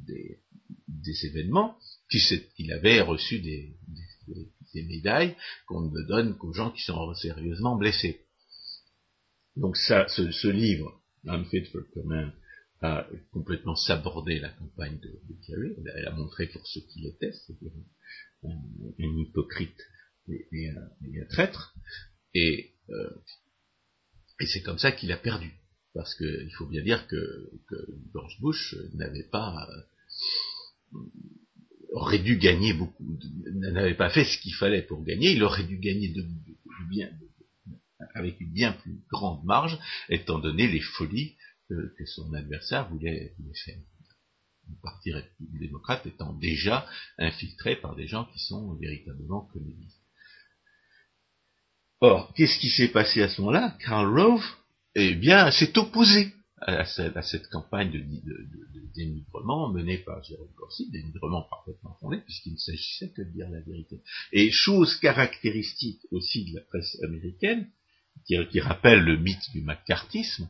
des, 0.08 0.40
des 0.88 1.26
événements, 1.26 1.78
qu'il 2.10 2.72
avait 2.72 3.02
reçu 3.02 3.40
des, 3.40 3.76
médailles 4.76 5.38
qu'on 5.68 5.90
ne 5.90 6.02
donne 6.02 6.38
qu'aux 6.38 6.52
gens 6.52 6.70
qui 6.72 6.82
sont 6.82 7.14
sérieusement 7.16 7.78
blessés. 7.78 8.26
Donc 9.56 9.78
ça, 9.78 10.06
ce, 10.10 10.48
livre, 10.50 11.02
Unfit 11.26 11.64
for 11.66 11.82
Command, 11.94 12.34
a 12.82 13.08
complètement 13.32 13.76
sabordé 13.76 14.38
la 14.40 14.50
campagne 14.50 15.00
de, 15.00 15.08
de 15.08 15.46
Kerry. 15.46 15.76
Elle 15.96 16.08
a 16.08 16.12
montré 16.12 16.48
pour 16.48 16.68
ce 16.68 16.80
qu'il 16.80 17.08
était, 17.08 17.32
c'est-à-dire 17.32 17.72
un, 18.44 18.50
un, 18.50 19.18
hypocrite 19.18 19.80
et, 20.28 20.70
un, 20.70 21.26
traître, 21.30 21.74
et, 22.34 22.74
euh, 22.90 23.10
et 24.42 24.46
c'est 24.46 24.62
comme 24.62 24.78
ça 24.78 24.92
qu'il 24.92 25.12
a 25.14 25.18
perdu. 25.18 25.54
Parce 25.96 26.14
qu'il 26.16 26.52
faut 26.58 26.68
bien 26.68 26.84
dire 26.84 27.08
que, 27.08 27.50
que 27.70 27.76
George 28.14 28.38
Bush 28.42 28.76
n'avait 28.96 29.24
pas 29.24 29.66
euh, 29.72 31.00
aurait 31.94 32.20
dû 32.20 32.38
gagner 32.38 32.74
beaucoup, 32.74 33.18
n'avait 33.54 33.96
pas 33.96 34.10
fait 34.10 34.26
ce 34.26 34.38
qu'il 34.40 34.54
fallait 34.54 34.82
pour 34.82 35.04
gagner, 35.06 35.32
il 35.32 35.42
aurait 35.42 35.64
dû 35.64 35.80
gagner 35.80 36.10
de, 36.10 36.26
bien, 36.90 37.10
avec 38.14 38.40
une 38.42 38.52
bien 38.52 38.74
plus 38.74 39.00
grande 39.10 39.46
marge, 39.46 39.80
étant 40.10 40.38
donné 40.40 40.68
les 40.68 40.82
folies 40.82 41.38
que, 41.70 41.96
que 41.98 42.06
son 42.06 42.34
adversaire 42.34 42.90
voulait, 42.90 43.34
voulait 43.40 43.58
faire. 43.64 43.80
Le 44.68 44.76
Parti 44.82 45.14
démocrate 45.40 46.06
étant 46.08 46.34
déjà 46.34 46.86
infiltré 47.18 47.78
par 47.78 47.96
des 47.96 48.08
gens 48.08 48.26
qui 48.26 48.40
sont 48.40 48.74
véritablement 48.76 49.46
communistes. 49.54 50.02
Or, 52.02 52.34
qu'est-ce 52.34 52.60
qui 52.60 52.70
s'est 52.70 52.90
passé 52.90 53.22
à 53.22 53.30
ce 53.30 53.40
moment-là? 53.42 53.78
Karl 53.80 54.08
Rove, 54.08 54.44
eh 54.96 55.16
bien, 55.16 55.52
s'est 55.52 55.78
opposé 55.78 56.34
à 56.62 56.86
cette, 56.86 57.48
campagne 57.50 57.92
de, 57.92 58.02
dénigrement 58.96 59.70
menée 59.70 59.98
par 60.00 60.24
Jérôme 60.24 60.52
Corsi, 60.56 60.90
dénigrement 60.90 61.44
parfaitement 61.44 61.96
fondé, 62.00 62.18
puisqu'il 62.26 62.54
ne 62.54 62.58
s'agissait 62.58 63.10
que 63.10 63.22
de 63.22 63.30
dire 63.30 63.50
la 63.50 63.60
vérité. 63.60 64.02
Et 64.32 64.50
chose 64.52 64.96
caractéristique 64.96 66.00
aussi 66.12 66.46
de 66.46 66.56
la 66.56 66.62
presse 66.62 66.98
américaine, 67.04 67.70
qui, 68.26 68.60
rappelle 68.60 69.02
le 69.02 69.18
mythe 69.18 69.52
du 69.54 69.62
macartisme, 69.62 70.50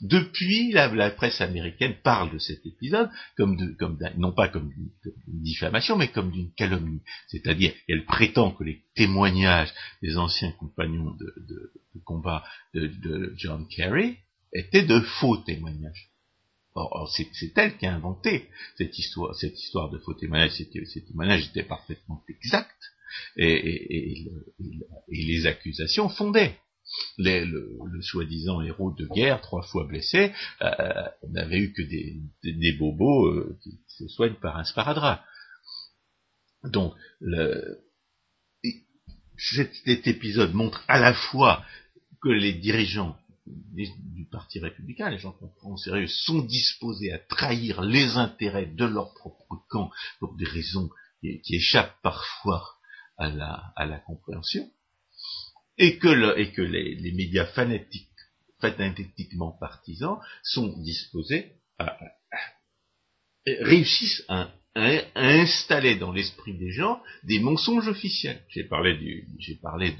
depuis 0.00 0.70
la, 0.72 1.10
presse 1.10 1.40
américaine 1.40 1.96
parle 2.02 2.32
de 2.32 2.38
cet 2.38 2.64
épisode 2.64 3.10
comme 3.36 3.56
de, 3.56 3.72
comme 3.72 3.98
non 4.16 4.32
pas 4.32 4.48
comme 4.48 4.70
d'une 4.70 4.90
diffamation, 5.26 5.96
mais 5.96 6.08
comme 6.08 6.30
d'une 6.30 6.52
calomnie. 6.52 7.02
C'est-à-dire, 7.26 7.72
elle 7.88 8.04
prétend 8.04 8.52
que 8.52 8.64
les 8.64 8.84
témoignages 8.94 9.72
des 10.02 10.16
anciens 10.16 10.52
compagnons 10.52 11.16
de, 11.16 11.72
combat 12.04 12.44
de, 12.74 13.34
John 13.36 13.66
Kerry 13.68 14.18
étaient 14.52 14.84
de 14.84 15.00
faux 15.00 15.38
témoignages. 15.38 16.10
Or, 16.74 17.10
c'est 17.12 17.58
elle 17.58 17.76
qui 17.76 17.86
a 17.86 17.94
inventé 17.94 18.48
cette 18.76 18.96
histoire, 18.96 19.34
cette 19.34 19.58
histoire 19.60 19.90
de 19.90 19.98
faux 19.98 20.14
témoignages. 20.14 20.52
Ces 20.52 21.04
témoignages 21.04 21.46
étaient 21.46 21.64
parfaitement 21.64 22.22
exacts 22.28 22.92
et 23.36 24.30
les 25.08 25.46
accusations 25.46 26.08
fondaient 26.08 26.56
le, 27.18 28.02
soi-disant 28.02 28.60
héros 28.62 28.92
de 28.92 29.06
guerre, 29.06 29.40
trois 29.40 29.62
fois 29.62 29.84
blessé, 29.84 30.32
euh, 30.62 31.08
n'avait 31.28 31.58
eu 31.58 31.72
que 31.72 31.82
des, 31.82 32.72
bobos 32.72 33.26
euh, 33.26 33.58
qui 33.62 33.78
se 33.86 34.08
soignent 34.08 34.38
par 34.40 34.56
un 34.56 34.64
sparadrap. 34.64 35.22
Donc, 36.64 36.94
cet, 39.36 40.06
épisode 40.06 40.54
montre 40.54 40.84
à 40.88 40.98
la 40.98 41.14
fois 41.14 41.64
que 42.22 42.28
les 42.28 42.52
dirigeants 42.52 43.16
du 43.46 44.26
Parti 44.30 44.58
républicain, 44.58 45.08
les 45.08 45.18
gens 45.18 45.32
qu'on 45.32 45.48
prend 45.48 45.72
au 45.72 45.76
sérieux, 45.76 46.06
sont 46.06 46.42
disposés 46.42 47.12
à 47.12 47.18
trahir 47.18 47.80
les 47.80 48.16
intérêts 48.16 48.66
de 48.66 48.84
leur 48.84 49.14
propre 49.14 49.64
camp 49.68 49.90
pour 50.18 50.36
des 50.36 50.44
raisons 50.44 50.90
qui, 51.22 51.40
échappent 51.54 51.96
parfois 52.02 52.74
à 53.16 53.30
la 53.30 53.98
compréhension 54.06 54.68
et 55.78 55.98
que, 55.98 56.08
les, 56.60 57.12
médias 57.12 57.46
fanatiques, 57.46 58.08
fanatiquement 58.60 59.52
partisans 59.52 60.18
sont 60.42 60.76
disposés 60.82 61.52
à, 61.78 61.96
réussissent 63.46 64.24
à, 64.28 64.52
installer 64.74 65.96
dans 65.96 66.12
l'esprit 66.12 66.54
des 66.54 66.70
gens 66.70 67.02
des 67.24 67.40
mensonges 67.40 67.88
officiels. 67.88 68.40
J'ai 68.48 68.62
parlé 68.62 68.96
du, 68.96 69.26
j'ai 69.38 69.56
parlé 69.56 69.92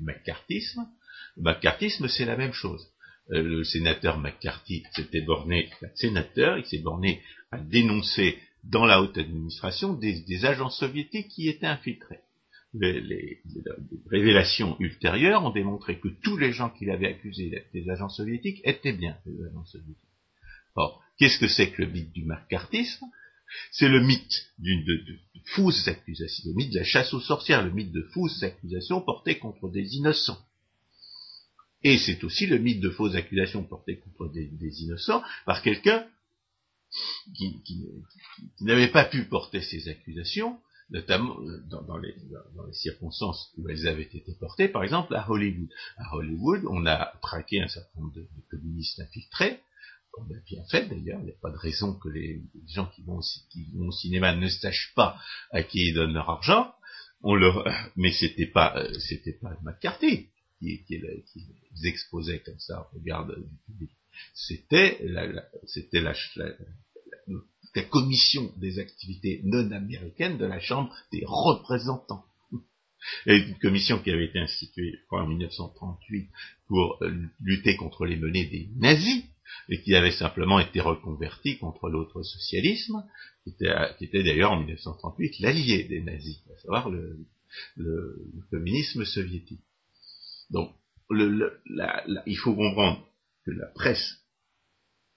McCarthyisme. 0.00 0.88
Le 1.36 1.42
McCarthyisme, 1.42 2.08
c'est 2.08 2.24
la 2.24 2.36
même 2.36 2.52
chose. 2.52 2.88
Euh, 3.30 3.42
le 3.42 3.64
sénateur 3.64 4.18
McCarthy 4.18 4.84
s'était 4.94 5.20
borné, 5.20 5.70
sénateur, 5.94 6.58
il 6.58 6.64
s'est 6.66 6.78
borné 6.78 7.22
à 7.50 7.58
dénoncer 7.58 8.38
dans 8.62 8.86
la 8.86 9.02
haute 9.02 9.18
administration 9.18 9.92
des 9.92 10.44
agents 10.44 10.70
soviétiques 10.70 11.28
qui 11.28 11.48
étaient 11.48 11.66
infiltrés 11.66 12.23
les, 12.74 13.40
révélations 14.10 14.76
ultérieures 14.80 15.44
ont 15.44 15.50
démontré 15.50 15.98
que 15.98 16.08
tous 16.22 16.36
les 16.36 16.52
gens 16.52 16.70
qu'il 16.70 16.90
avait 16.90 17.08
accusés 17.08 17.64
des 17.72 17.90
agents 17.90 18.08
soviétiques 18.08 18.60
étaient 18.64 18.92
bien 18.92 19.16
des 19.26 19.44
agents 19.46 19.64
soviétiques. 19.64 19.98
Or, 20.74 21.02
qu'est-ce 21.18 21.38
que 21.38 21.48
c'est 21.48 21.70
que 21.70 21.82
le 21.82 21.90
mythe 21.90 22.12
du 22.12 22.24
macartisme? 22.24 23.06
C'est 23.70 23.88
le 23.88 24.00
mythe 24.00 24.50
d'une 24.58 24.84
de, 24.84 25.18
fausses 25.54 25.86
accusations, 25.86 26.50
le 26.50 26.54
mythe 26.54 26.72
de 26.72 26.78
la 26.78 26.84
chasse 26.84 27.14
aux 27.14 27.20
sorcières, 27.20 27.62
le 27.62 27.70
mythe 27.70 27.92
de 27.92 28.02
fausses 28.12 28.42
accusations 28.42 29.00
portées 29.00 29.38
contre 29.38 29.68
des 29.68 29.96
innocents. 29.96 30.42
Et 31.82 31.98
c'est 31.98 32.24
aussi 32.24 32.46
le 32.46 32.58
mythe 32.58 32.80
de 32.80 32.90
fausses 32.90 33.14
accusations 33.14 33.62
portées 33.62 33.98
contre 33.98 34.32
des, 34.32 34.82
innocents 34.82 35.22
par 35.44 35.62
quelqu'un 35.62 36.06
qui 37.36 37.60
n'avait 38.60 38.90
pas 38.90 39.04
pu 39.04 39.24
porter 39.24 39.60
ces 39.60 39.88
accusations 39.88 40.58
notamment 40.94 41.36
euh, 41.40 41.60
dans, 41.68 41.98
les, 41.98 42.14
circonstances 42.72 43.52
où 43.58 43.68
elles 43.68 43.86
avaient 43.86 44.04
été 44.04 44.24
portées, 44.38 44.68
par 44.68 44.84
exemple 44.84 45.14
à 45.14 45.28
Hollywood. 45.28 45.68
À 45.96 46.14
Hollywood, 46.14 46.62
on 46.68 46.86
a 46.86 47.12
traqué 47.20 47.60
un 47.60 47.68
certain 47.68 48.00
nombre 48.00 48.14
de, 48.14 48.26
communistes 48.48 49.00
infiltrés, 49.00 49.60
on 50.16 50.22
a 50.22 50.38
bien 50.46 50.62
fait 50.70 50.88
d'ailleurs, 50.88 51.18
il 51.20 51.26
n'y 51.26 51.32
a 51.32 51.40
pas 51.42 51.50
de 51.50 51.56
raison 51.56 51.94
que 51.94 52.08
les, 52.08 52.40
gens 52.68 52.86
qui 52.86 53.02
vont, 53.02 53.18
au 53.18 53.92
cinéma 53.92 54.34
ne 54.36 54.48
sachent 54.48 54.92
pas 54.94 55.18
à 55.50 55.64
qui 55.64 55.88
ils 55.88 55.94
donnent 55.94 56.14
leur 56.14 56.30
argent, 56.30 56.72
mais 57.96 58.12
c'était 58.12 58.46
pas, 58.46 58.76
euh, 58.76 58.92
c'était 59.00 59.32
pas 59.32 59.56
McCarthy 59.62 60.28
qui, 60.60 60.84
qui, 60.84 60.98
les 60.98 61.24
exposait 61.88 62.38
comme 62.40 62.60
ça 62.60 62.82
au 62.92 62.98
regard 62.98 63.26
du 63.26 63.34
public. 63.66 63.90
C'était 64.32 65.00
la, 65.02 65.42
c'était 65.66 66.00
la, 66.00 66.14
la 66.36 66.50
commission 67.82 68.52
des 68.56 68.78
activités 68.78 69.40
non 69.44 69.70
américaines 69.72 70.38
de 70.38 70.46
la 70.46 70.60
Chambre 70.60 70.94
des 71.12 71.24
représentants. 71.26 72.24
Et 73.26 73.36
une 73.36 73.58
commission 73.58 73.98
qui 73.98 74.10
avait 74.10 74.26
été 74.26 74.38
instituée, 74.38 75.00
en 75.10 75.26
1938 75.26 76.30
pour 76.68 76.98
euh, 77.02 77.12
lutter 77.40 77.76
contre 77.76 78.06
les 78.06 78.16
menées 78.16 78.46
des 78.46 78.68
nazis, 78.76 79.24
et 79.68 79.80
qui 79.82 79.94
avait 79.94 80.12
simplement 80.12 80.58
été 80.58 80.80
reconvertie 80.80 81.58
contre 81.58 81.88
l'autre 81.88 82.22
socialisme, 82.22 83.04
qui 83.44 83.50
était, 83.50 84.22
d'ailleurs 84.22 84.52
en 84.52 84.58
1938 84.58 85.40
l'allié 85.40 85.84
des 85.84 86.00
nazis, 86.00 86.40
à 86.52 86.58
savoir 86.60 86.90
le, 86.90 87.26
communisme 88.50 89.04
soviétique. 89.04 89.60
Donc, 90.50 90.74
il 91.10 92.38
faut 92.42 92.54
comprendre 92.54 93.06
que 93.44 93.52
la 93.52 93.66
presse 93.66 94.23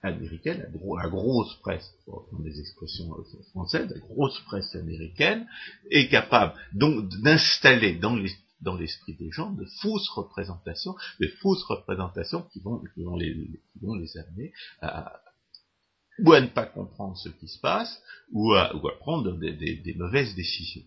américaine, 0.02 0.70
la, 0.72 1.08
grosse 1.08 1.54
presse, 1.60 1.90
pour 2.04 2.28
des 2.40 2.60
expressions 2.60 3.10
françaises, 3.50 3.90
la 3.90 4.00
grosse 4.00 4.38
presse 4.46 4.74
américaine, 4.74 5.46
est 5.90 6.08
capable 6.08 6.54
donc 6.72 7.08
d'installer 7.20 7.96
dans 7.96 8.76
l'esprit 8.76 9.14
des 9.14 9.30
gens 9.30 9.52
de 9.52 9.64
fausses 9.80 10.08
représentations, 10.10 10.94
des 11.20 11.28
fausses 11.28 11.64
représentations 11.64 12.42
qui 12.52 12.60
vont, 12.60 12.82
les, 13.16 14.18
amener 14.18 14.52
à, 14.80 15.20
ou 16.20 16.32
à 16.32 16.40
ne 16.40 16.48
pas 16.48 16.66
comprendre 16.66 17.16
ce 17.16 17.30
qui 17.30 17.48
se 17.48 17.58
passe, 17.58 18.00
ou 18.32 18.52
à, 18.52 18.72
prendre 19.00 19.32
des 19.32 19.94
mauvaises 19.96 20.34
décisions. 20.34 20.84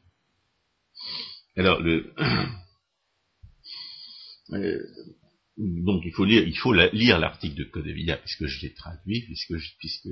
Alors, 1.57 1.81
le, 1.81 2.13
euh, 4.53 4.87
donc 5.61 6.03
il 6.05 6.11
faut 6.11 6.25
lire, 6.25 6.47
il 6.47 6.57
faut 6.57 6.73
lire 6.73 7.19
l'article 7.19 7.55
de 7.55 7.63
Codevilla 7.65 8.17
puisque 8.17 8.47
je 8.47 8.61
l'ai 8.61 8.73
traduit, 8.73 9.21
puisque, 9.21 9.53
puisque 9.79 10.09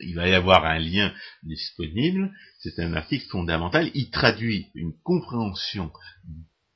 il 0.00 0.14
va 0.14 0.28
y 0.28 0.34
avoir 0.34 0.64
un 0.64 0.78
lien 0.78 1.14
disponible. 1.42 2.34
C'est 2.58 2.78
un 2.80 2.94
article 2.94 3.26
fondamental. 3.26 3.90
Il 3.94 4.10
traduit 4.10 4.66
une 4.74 4.94
compréhension 5.02 5.92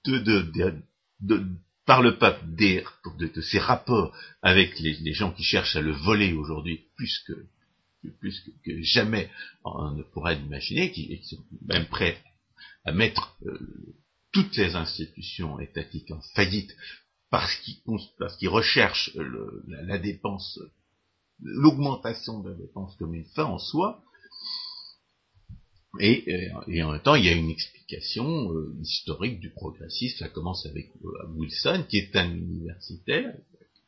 de, 0.05 0.18
de, 0.18 0.75
de, 1.20 1.47
par 1.87 2.03
le 2.03 2.18
pape 2.18 2.44
des, 2.55 2.85
de, 3.18 3.40
ses 3.40 3.59
rapports 3.59 4.16
avec 4.42 4.79
les, 4.79 5.12
gens 5.12 5.33
qui 5.33 5.42
cherchent 5.42 5.77
à 5.77 5.81
le 5.81 5.92
voler 5.92 6.33
aujourd'hui 6.35 6.87
plus 6.97 7.18
que 7.27 7.33
plus 8.20 8.38
que, 8.64 8.83
jamais 8.83 9.31
on 9.64 9.92
ne 9.92 10.03
pourrait 10.03 10.35
l'imaginer, 10.35 10.92
qui, 10.92 11.18
sont 11.25 11.42
même 11.66 11.87
prêts 11.87 12.18
à 12.85 12.92
mettre 12.92 13.35
euh, 13.47 13.59
toutes 14.31 14.55
les 14.59 14.75
institutions 14.75 15.59
étatiques 15.59 16.11
en 16.11 16.20
faillite 16.35 16.70
parce 18.18 18.37
qu'il 18.37 18.49
recherche 18.49 19.16
la, 19.66 19.99
dépense, 19.99 20.59
l'augmentation 21.40 22.40
de 22.40 22.51
la 22.51 22.57
dépense 22.57 22.94
comme 22.97 23.14
une 23.14 23.27
fin 23.35 23.44
en 23.44 23.59
soi, 23.59 24.03
et, 26.01 26.51
en 26.83 26.92
même 26.92 27.03
temps, 27.03 27.14
il 27.14 27.25
y 27.25 27.29
a 27.29 27.35
une 27.35 27.51
explication 27.51 28.53
euh, 28.53 28.77
historique 28.83 29.38
du 29.38 29.51
progressisme. 29.51 30.18
Ça 30.18 30.29
commence 30.29 30.66
avec 30.66 30.88
euh, 31.05 31.09
Wilson, 31.37 31.85
qui 31.88 31.99
est 31.99 32.16
un 32.16 32.35
universitaire, 32.35 33.33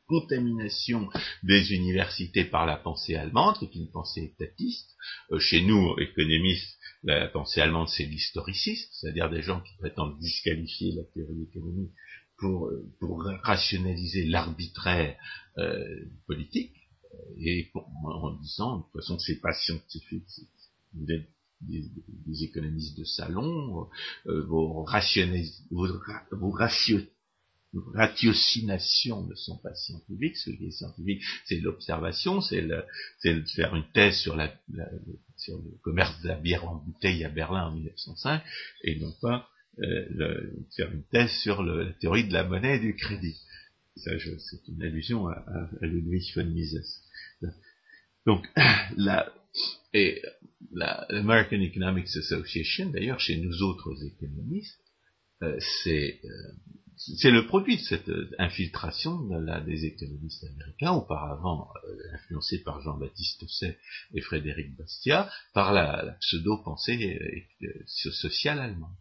contamination 0.07 1.09
des 1.43 1.73
universités 1.73 2.45
par 2.45 2.65
la 2.65 2.77
pensée 2.77 3.17
allemande, 3.17 3.59
qui 3.59 3.65
est 3.65 3.75
une 3.75 3.91
pensée 3.91 4.23
étatiste. 4.23 4.89
Euh, 5.33 5.41
chez 5.41 5.63
nous, 5.63 5.99
économistes, 5.99 6.79
la 7.03 7.27
pensée 7.27 7.61
allemande, 7.61 7.89
c'est 7.89 8.05
l'historicisme, 8.05 8.89
c'est-à-dire 8.93 9.29
des 9.29 9.43
gens 9.43 9.61
qui 9.61 9.77
prétendent 9.79 10.19
disqualifier 10.21 10.93
la 10.93 11.03
théorie 11.13 11.43
économique 11.43 11.93
pour, 12.39 12.71
pour 13.01 13.25
rationaliser 13.43 14.27
l'arbitraire 14.27 15.17
euh, 15.59 16.05
politique 16.27 16.73
et 17.39 17.71
en 18.05 18.33
disant 18.35 18.79
de 18.79 18.83
toute 18.83 18.93
façon 18.93 19.19
c'est 19.19 19.41
pas 19.41 19.55
scientifique, 19.55 20.25
vous 20.95 21.11
êtes 21.11 21.29
des, 21.63 22.45
économistes 22.45 22.99
de 22.99 23.05
salon, 23.05 23.89
euh, 24.27 24.43
vos, 24.45 24.85
vos, 25.71 25.99
vos 26.33 26.51
ratio, 26.51 26.99
ratiocinations 27.95 29.23
ne 29.25 29.35
sont 29.35 29.59
pas 29.59 29.75
scientifiques. 29.75 30.37
Ce 30.37 30.51
qui 30.51 30.67
est 30.67 30.71
scientifique, 30.71 31.23
c'est 31.47 31.61
l'observation, 31.61 32.41
c'est 32.41 32.63
de 32.63 33.45
faire 33.55 33.75
une 33.75 33.91
thèse 33.93 34.17
sur, 34.17 34.37
la, 34.37 34.53
sur 35.37 35.57
le 35.59 35.71
commerce 35.83 36.21
de 36.23 36.29
la 36.29 36.37
bière 36.37 36.69
en 36.69 36.77
bouteille 36.77 37.25
à 37.25 37.29
Berlin 37.29 37.69
en 37.69 37.73
1905, 37.73 38.43
et 38.85 38.99
non 38.99 39.13
pas 39.21 39.49
euh, 39.79 40.51
faire 40.75 40.91
une 40.91 41.05
thèse 41.05 41.33
sur 41.43 41.63
la 41.63 41.93
théorie 41.95 42.27
de 42.27 42.33
la 42.33 42.45
monnaie 42.45 42.77
et 42.77 42.81
du 42.81 42.97
crédit. 42.97 43.39
Ça, 43.97 44.11
c'est 44.19 44.69
une 44.69 44.83
allusion 44.83 45.29
à, 45.29 45.69
Ludwig 45.83 46.33
von 46.35 46.47
Mises. 46.47 47.03
Donc, 48.25 48.47
la, 48.97 49.33
et 49.93 50.23
l'American 50.73 51.61
Economics 51.61 52.09
Association, 52.17 52.91
d'ailleurs, 52.91 53.21
chez 53.21 53.37
nous 53.39 53.63
autres 53.63 54.03
économistes, 54.05 54.81
euh, 55.43 55.59
c'est 55.83 56.21
euh, 56.25 56.53
c'est 56.97 57.31
le 57.31 57.47
produit 57.47 57.77
de 57.77 57.83
cette 57.83 58.11
infiltration 58.39 59.21
des 59.67 59.85
économistes 59.85 60.45
américains, 60.45 60.93
auparavant 60.93 61.69
influencés 62.15 62.63
par 62.63 62.81
Jean-Baptiste 62.81 63.47
Say 63.47 63.77
et 64.15 64.23
Frédéric 64.23 64.75
Bastiat, 64.79 65.31
par 65.53 65.75
la, 65.75 66.03
la 66.03 66.13
pseudo-pensée 66.13 67.47
sociale 67.87 68.61
allemande 68.61 68.97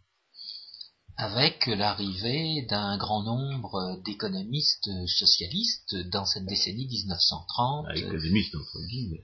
avec 1.17 1.67
l'arrivée 1.67 2.65
d'un 2.69 2.97
grand 2.97 3.23
nombre 3.23 4.01
d'économistes 4.03 4.89
socialistes 5.07 5.95
dans 6.09 6.25
cette 6.25 6.45
décennie 6.45 6.87
1930. 6.87 7.85
Ah, 7.89 7.95
économistes 7.95 8.55
entre 8.55 8.79
guillemets. 8.87 9.21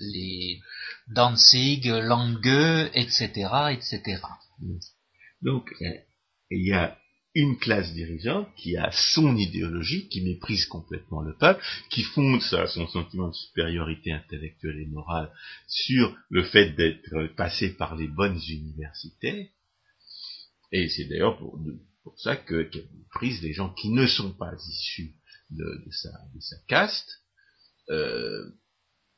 les 0.00 0.60
Danzig, 1.08 1.86
Lange, 1.86 2.90
etc., 2.94 3.28
etc. 3.70 4.22
Donc, 5.42 5.72
euh, 5.82 5.90
il 6.50 6.66
y 6.66 6.72
a 6.72 6.96
une 7.34 7.58
classe 7.58 7.92
dirigeante 7.94 8.48
qui 8.56 8.76
a 8.76 8.90
son 8.92 9.36
idéologie, 9.36 10.08
qui 10.08 10.22
méprise 10.22 10.66
complètement 10.66 11.22
le 11.22 11.34
peuple, 11.36 11.64
qui 11.90 12.02
fonde 12.02 12.42
son 12.42 12.86
sentiment 12.88 13.28
de 13.28 13.34
supériorité 13.34 14.12
intellectuelle 14.12 14.80
et 14.80 14.86
morale 14.86 15.30
sur 15.66 16.14
le 16.28 16.44
fait 16.44 16.70
d'être 16.70 17.34
passé 17.34 17.70
par 17.70 17.96
les 17.96 18.08
bonnes 18.08 18.40
universités, 18.48 19.50
et 20.72 20.88
c'est 20.88 21.04
d'ailleurs 21.04 21.38
pour, 21.38 21.58
ça 22.18 22.36
que 22.36 22.68
prise 23.12 23.40
des 23.40 23.52
gens 23.52 23.72
qui 23.74 23.90
ne 23.90 24.06
sont 24.06 24.32
pas 24.32 24.52
issus 24.68 25.14
de, 25.50 25.84
sa, 25.90 26.56
caste, 26.66 27.22
euh, 27.90 28.50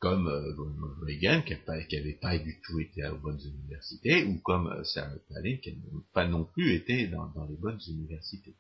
comme 0.01 0.29
euh, 0.29 0.55
Reagan, 1.01 1.43
qui 1.43 1.55
n'avait 1.55 2.19
pas 2.21 2.39
du 2.39 2.61
tout 2.61 2.79
été 2.79 3.07
aux 3.07 3.19
bonnes 3.19 3.41
universités, 3.41 4.25
ou 4.25 4.39
comme 4.41 4.67
euh, 4.67 4.85
Sarah 4.85 5.15
Palin, 5.31 5.57
qui 5.63 5.73
n'a 5.73 5.83
pas 6.13 6.27
non 6.27 6.45
plus 6.45 6.75
été 6.75 7.07
dans, 7.07 7.47
les 7.49 7.57
bonnes 7.57 7.81
universités. 7.89 8.55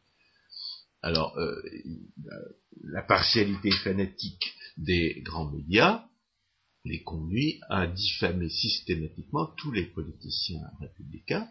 Alors, 1.02 1.36
euh, 1.36 1.60
la 2.82 3.02
partialité 3.02 3.70
fanatique 3.72 4.54
des 4.78 5.20
grands 5.22 5.50
médias 5.50 6.06
les 6.86 7.02
conduit 7.02 7.60
à 7.68 7.86
diffamer 7.86 8.48
systématiquement 8.48 9.46
tous 9.58 9.72
les 9.72 9.84
politiciens 9.86 10.70
républicains, 10.80 11.48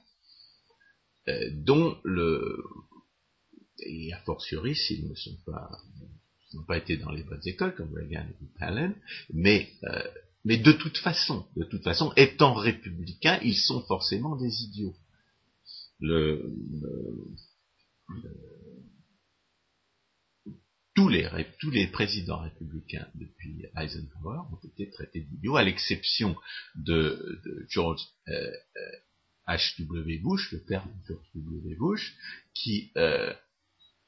euh, 1.27 1.49
dont 1.53 1.97
le 2.03 2.63
et 3.79 4.13
a 4.13 4.19
fortiori 4.19 4.75
s'ils 4.75 5.07
ne 5.09 5.15
sont 5.15 5.37
pas 5.45 5.69
n'ont 6.53 6.65
pas 6.65 6.77
été 6.77 6.97
dans 6.97 7.09
les 7.11 7.23
bonnes 7.23 7.41
écoles 7.45 7.73
comme 7.75 7.93
Reagan 7.93 8.27
et 8.29 8.59
Palin, 8.59 8.93
mais 9.33 9.71
euh, 9.85 10.03
mais 10.45 10.57
de 10.57 10.73
toute 10.73 10.97
façon, 10.97 11.47
de 11.55 11.63
toute 11.63 11.83
façon, 11.83 12.11
étant 12.17 12.53
républicains, 12.53 13.39
ils 13.43 13.55
sont 13.55 13.81
forcément 13.85 14.35
des 14.35 14.63
idiots. 14.63 14.95
Le, 15.99 16.53
tous, 20.95 21.07
les, 21.07 21.29
tous 21.59 21.71
les 21.71 21.87
présidents 21.87 22.41
républicains 22.41 23.07
depuis 23.15 23.63
Eisenhower 23.77 24.41
ont 24.51 24.67
été 24.67 24.89
traités 24.89 25.21
d'idiots, 25.21 25.55
à 25.55 25.63
l'exception 25.63 26.35
de, 26.75 27.39
de, 27.45 27.65
George 27.69 28.01
euh, 28.27 28.51
H.W. 29.47 30.19
Bush, 30.19 30.51
le 30.51 30.59
père 30.59 30.85
de 30.85 31.07
George 31.07 31.27
W. 31.35 31.75
Bush, 31.75 32.15
qui, 32.53 32.91
euh, 32.97 33.33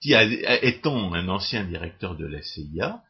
qui 0.01 0.13
étant 0.13 1.13
un 1.13 1.27
ancien 1.27 1.65
directeur 1.65 2.15
de 2.15 2.25
la 2.25 2.41
CIA, 2.41 3.03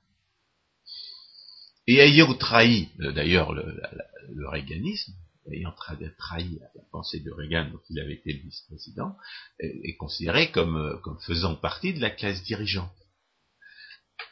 et 1.87 1.99
ayant 1.99 2.33
trahi, 2.33 2.89
euh, 3.01 3.11
d'ailleurs, 3.11 3.53
le, 3.53 4.47
réganisme, 4.47 5.13
ayant 5.51 5.73
trahi 6.17 6.59
la 6.59 6.81
pensée 6.91 7.19
de 7.19 7.31
Reagan, 7.31 7.69
dont 7.71 7.81
il 7.89 7.99
avait 7.99 8.15
été 8.15 8.33
le 8.33 8.39
vice-président, 8.39 9.15
est, 9.59 9.95
considéré 9.97 10.51
euh, 10.57 10.97
comme 10.97 11.19
faisant 11.21 11.55
partie 11.55 11.93
de 11.93 12.01
la 12.01 12.09
classe 12.09 12.43
dirigeante. 12.43 12.91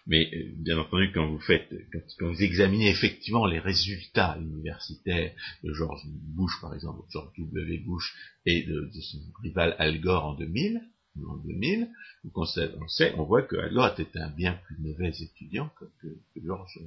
Mais 0.06 0.30
euh, 0.34 0.52
bien 0.58 0.78
entendu, 0.78 1.12
quand 1.14 1.28
vous 1.28 1.40
faites, 1.40 1.70
quand, 2.20 2.28
vous 2.28 2.42
examinez 2.42 2.90
effectivement 2.90 3.46
les 3.46 3.60
résultats 3.60 4.38
universitaires 4.40 5.34
de 5.64 5.74
George 5.74 6.02
Bush, 6.06 6.60
par 6.62 6.74
exemple, 6.74 7.02
George 7.10 7.32
W. 7.38 7.78
Bush 7.80 8.14
et 8.46 8.64
de, 8.64 8.90
son 9.02 9.20
rival 9.42 9.76
Al 9.80 10.00
Gore 10.02 10.26
en 10.26 10.34
2000, 10.36 10.82
en 11.28 11.38
2000, 11.38 11.90
on, 13.16 13.24
voit 13.24 13.44
que 13.44 13.56
Adlot 13.56 13.96
était 13.98 14.20
un 14.20 14.30
bien 14.30 14.54
plus 14.66 14.78
mauvais 14.80 15.12
étudiant 15.20 15.70
que, 15.78 15.86
George 16.44 16.80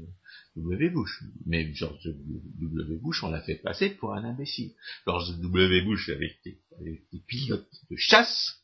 W. 0.57 0.91
Bush. 0.91 1.23
Mais 1.47 1.73
George 1.75 2.03
W. 2.05 2.99
Bush, 2.99 3.23
on 3.23 3.31
l'a 3.31 3.41
fait 3.43 3.57
passer 3.57 3.91
pour 3.91 4.15
un 4.15 4.25
imbécile. 4.25 4.73
George 5.07 5.39
W. 5.39 5.83
Bush 5.83 6.09
avait 6.09 6.37
été, 6.45 6.59
pilote 7.27 7.69
de 7.91 7.97
chasse, 7.97 8.61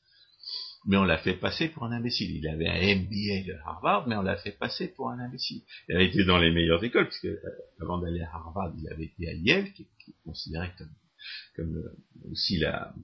mais 0.87 0.97
on 0.97 1.05
l'a 1.05 1.19
fait 1.19 1.35
passer 1.35 1.69
pour 1.69 1.85
un 1.85 1.93
imbécile. 1.93 2.37
Il 2.37 2.49
avait 2.49 2.69
un 2.69 2.97
MBA 2.97 3.47
de 3.47 3.55
Harvard, 3.65 4.09
mais 4.09 4.17
on 4.17 4.23
l'a 4.23 4.37
fait 4.37 4.53
passer 4.53 4.89
pour 4.89 5.11
un 5.11 5.19
imbécile. 5.19 5.63
Il 5.89 5.97
avait 5.97 6.07
été 6.07 6.25
dans 6.25 6.39
les 6.39 6.51
meilleures 6.51 6.83
écoles, 6.83 7.09
puisque 7.09 7.27
euh, 7.27 7.41
avant 7.81 7.99
d'aller 7.99 8.23
à 8.23 8.35
Harvard, 8.35 8.73
il 8.79 8.89
avait 8.89 9.05
été 9.05 9.29
à 9.29 9.33
Yale, 9.33 9.73
qui, 9.73 9.83
est 9.83 10.15
considéré 10.25 10.71
comme, 10.77 10.93
comme 11.57 11.77
euh, 11.77 12.31
aussi 12.31 12.59
la, 12.59 12.95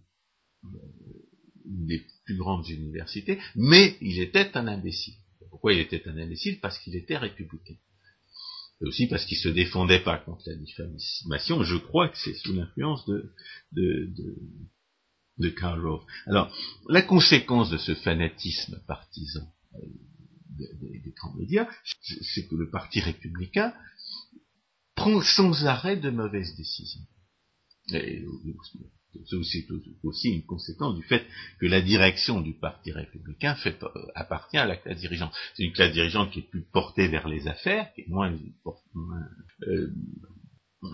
une 0.64 1.86
des 1.86 2.04
plus 2.24 2.36
grandes 2.36 2.68
universités, 2.68 3.38
mais 3.54 3.96
il 4.00 4.20
était 4.20 4.56
un 4.56 4.66
imbécile. 4.66 5.14
Pourquoi 5.50 5.72
il 5.72 5.80
était 5.80 6.06
un 6.08 6.16
imbécile? 6.16 6.60
Parce 6.60 6.78
qu'il 6.78 6.96
était 6.96 7.16
républicain. 7.16 7.76
Et 8.80 8.86
aussi 8.86 9.06
parce 9.08 9.24
qu'il 9.24 9.38
se 9.38 9.48
défendait 9.48 10.02
pas 10.02 10.18
contre 10.18 10.42
la 10.46 10.54
diffamation. 10.54 11.62
Je 11.64 11.76
crois 11.76 12.08
que 12.08 12.16
c'est 12.16 12.34
sous 12.34 12.52
l'influence 12.52 13.04
de, 13.06 13.32
de, 13.72 14.06
de, 14.16 14.36
Alors, 16.26 16.52
la 16.88 17.02
conséquence 17.02 17.70
de 17.70 17.78
ce 17.78 17.94
fanatisme 17.94 18.80
partisan 18.86 19.46
euh, 19.74 19.78
des, 20.58 21.12
grands 21.16 21.34
médias, 21.34 21.68
c'est 22.02 22.46
que 22.48 22.56
le 22.56 22.70
Parti 22.70 23.00
républicain 23.00 23.72
prend 24.94 25.20
sans 25.22 25.64
arrêt 25.66 25.96
de 25.96 26.10
mauvaises 26.10 26.56
décisions. 26.56 27.02
Et, 27.92 28.24
c'est 29.26 29.36
aussi, 30.04 30.28
une 30.30 30.44
conséquence 30.44 30.96
du 30.96 31.02
fait 31.02 31.24
que 31.60 31.66
la 31.66 31.80
direction 31.80 32.40
du 32.40 32.54
Parti 32.54 32.92
républicain 32.92 33.56
euh, 33.66 33.72
appartient 34.14 34.58
à 34.58 34.66
la 34.66 34.76
classe 34.76 34.98
dirigeante. 34.98 35.32
C'est 35.54 35.64
une 35.64 35.72
classe 35.72 35.92
dirigeante 35.92 36.30
qui 36.30 36.40
est 36.40 36.50
plus 36.50 36.62
portée 36.62 37.08
vers 37.08 37.28
les 37.28 37.48
affaires, 37.48 37.92
qui 37.94 38.02
est 38.02 38.08
moins, 38.08 38.36
euh, 39.66 39.92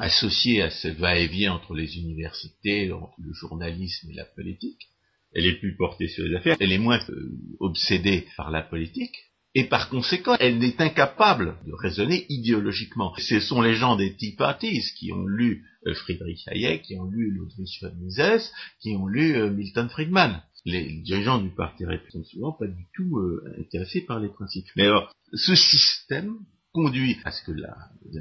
associée 0.01 0.63
à 0.63 0.71
ce 0.71 0.89
va-et-vient 0.89 1.55
entre 1.55 1.75
les 1.75 1.97
universités, 1.99 2.93
entre 2.93 3.15
le 3.19 3.33
journalisme 3.33 4.11
et 4.11 4.15
la 4.15 4.25
politique. 4.25 4.89
Elle 5.35 5.47
est 5.47 5.59
plus 5.59 5.77
portée 5.77 6.09
sur 6.09 6.25
les 6.25 6.37
affaires, 6.37 6.57
elle 6.61 6.73
est 6.73 6.79
moins 6.79 7.01
euh, 7.11 7.33
obsédée 7.61 8.27
par 8.37 8.51
la 8.51 8.63
politique, 8.63 9.17
et 9.57 9.65
par 9.65 9.89
conséquent, 9.89 10.37
elle 10.39 10.63
est 10.63 10.81
incapable 10.81 11.57
de 11.67 11.73
raisonner 11.73 12.27
idéologiquement. 12.29 13.13
Ce 13.19 13.41
sont 13.41 13.61
les 13.61 13.75
gens 13.75 13.97
des 13.97 14.15
Tea 14.15 14.33
Parties 14.33 14.83
qui 14.97 15.13
ont 15.13 15.27
lu 15.27 15.65
euh, 15.87 15.95
Friedrich 15.95 16.47
Hayek, 16.47 16.83
qui 16.83 16.97
ont 16.97 17.05
lu 17.05 17.33
Ludwig 17.33 17.69
von 17.83 17.95
Mises, 18.01 18.53
qui 18.81 18.97
ont 18.97 19.07
lu 19.07 19.37
euh, 19.37 19.51
Milton 19.51 19.89
Friedman. 19.89 20.43
Les 20.65 21.03
dirigeants 21.03 21.39
du 21.39 21.51
Parti 21.51 21.85
républicain 21.85 22.21
sont 22.23 22.25
souvent 22.25 22.53
pas 22.53 22.67
du 22.67 22.87
tout 22.97 23.21
intéressés 23.61 24.01
par 24.01 24.19
les 24.19 24.31
principes. 24.31 24.65
Mais 24.77 24.87
alors, 24.87 25.13
ce 25.35 25.55
système 25.55 26.39
conduit 26.75 27.19
à 27.25 27.31
ce 27.31 27.43
que 27.45 27.53
la, 27.53 27.77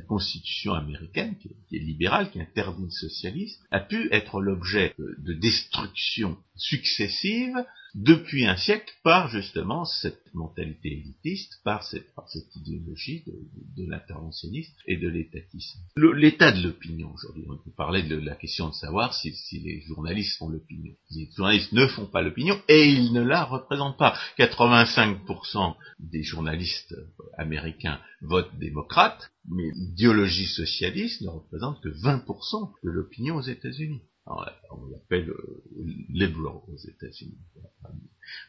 constitution 0.07 0.73
américaine, 0.73 1.35
qui 1.37 1.75
est, 1.75 1.79
libérale, 1.79 2.31
qui 2.31 2.39
interdit 2.39 2.83
le 2.83 2.89
socialisme, 2.89 3.61
a 3.71 3.79
pu 3.79 4.07
être 4.13 4.39
l'objet 4.39 4.95
de 4.97 5.33
destruction 5.33 6.37
successive 6.55 7.55
depuis 7.93 8.45
un 8.45 8.57
siècle 8.57 8.91
par 9.03 9.29
justement 9.29 9.85
cette 9.85 10.33
mentalité 10.33 10.93
élitiste, 10.93 11.61
par 11.63 11.83
cette, 11.83 12.07
idéologie 12.55 13.23
de, 13.27 13.83
de, 13.83 13.89
l'interventionnisme 13.89 14.73
et 14.87 14.97
de 14.97 15.07
l'étatisme. 15.07 15.79
L'état 15.95 16.51
de 16.51 16.63
l'opinion 16.63 17.11
aujourd'hui, 17.13 17.45
on 17.47 17.57
peut 17.57 17.75
parler 17.75 18.03
de 18.03 18.15
la 18.15 18.35
question 18.35 18.69
de 18.69 18.73
savoir 18.73 19.13
si, 19.13 19.33
si 19.35 19.59
les 19.59 19.81
journalistes 19.81 20.37
font 20.37 20.49
l'opinion. 20.49 20.93
Les 21.11 21.29
journalistes 21.35 21.71
ne 21.71 21.85
font 21.85 22.07
pas 22.07 22.23
l'opinion 22.23 22.59
et 22.67 22.89
ils 22.89 23.13
ne 23.13 23.21
la 23.21 23.43
représentent 23.43 23.97
pas. 23.97 24.17
85% 24.39 25.75
des 25.99 26.23
journalistes 26.23 26.95
américains 27.37 27.99
votent 28.21 28.57
démocrate, 28.57 29.31
mais 29.47 29.69
l'idéologie 29.75 30.47
socialiste 30.47 31.21
ne 31.21 31.29
représente 31.29 31.81
que 31.81 31.89
20% 31.89 32.71
de 32.83 32.89
l'opinion 32.89 33.35
aux 33.35 33.41
États-Unis 33.41 34.01
on 34.25 34.87
l'appelle 34.89 35.29
euh, 35.29 35.63
liberal 36.09 36.55
aux 36.67 36.77
États-Unis, 36.77 37.37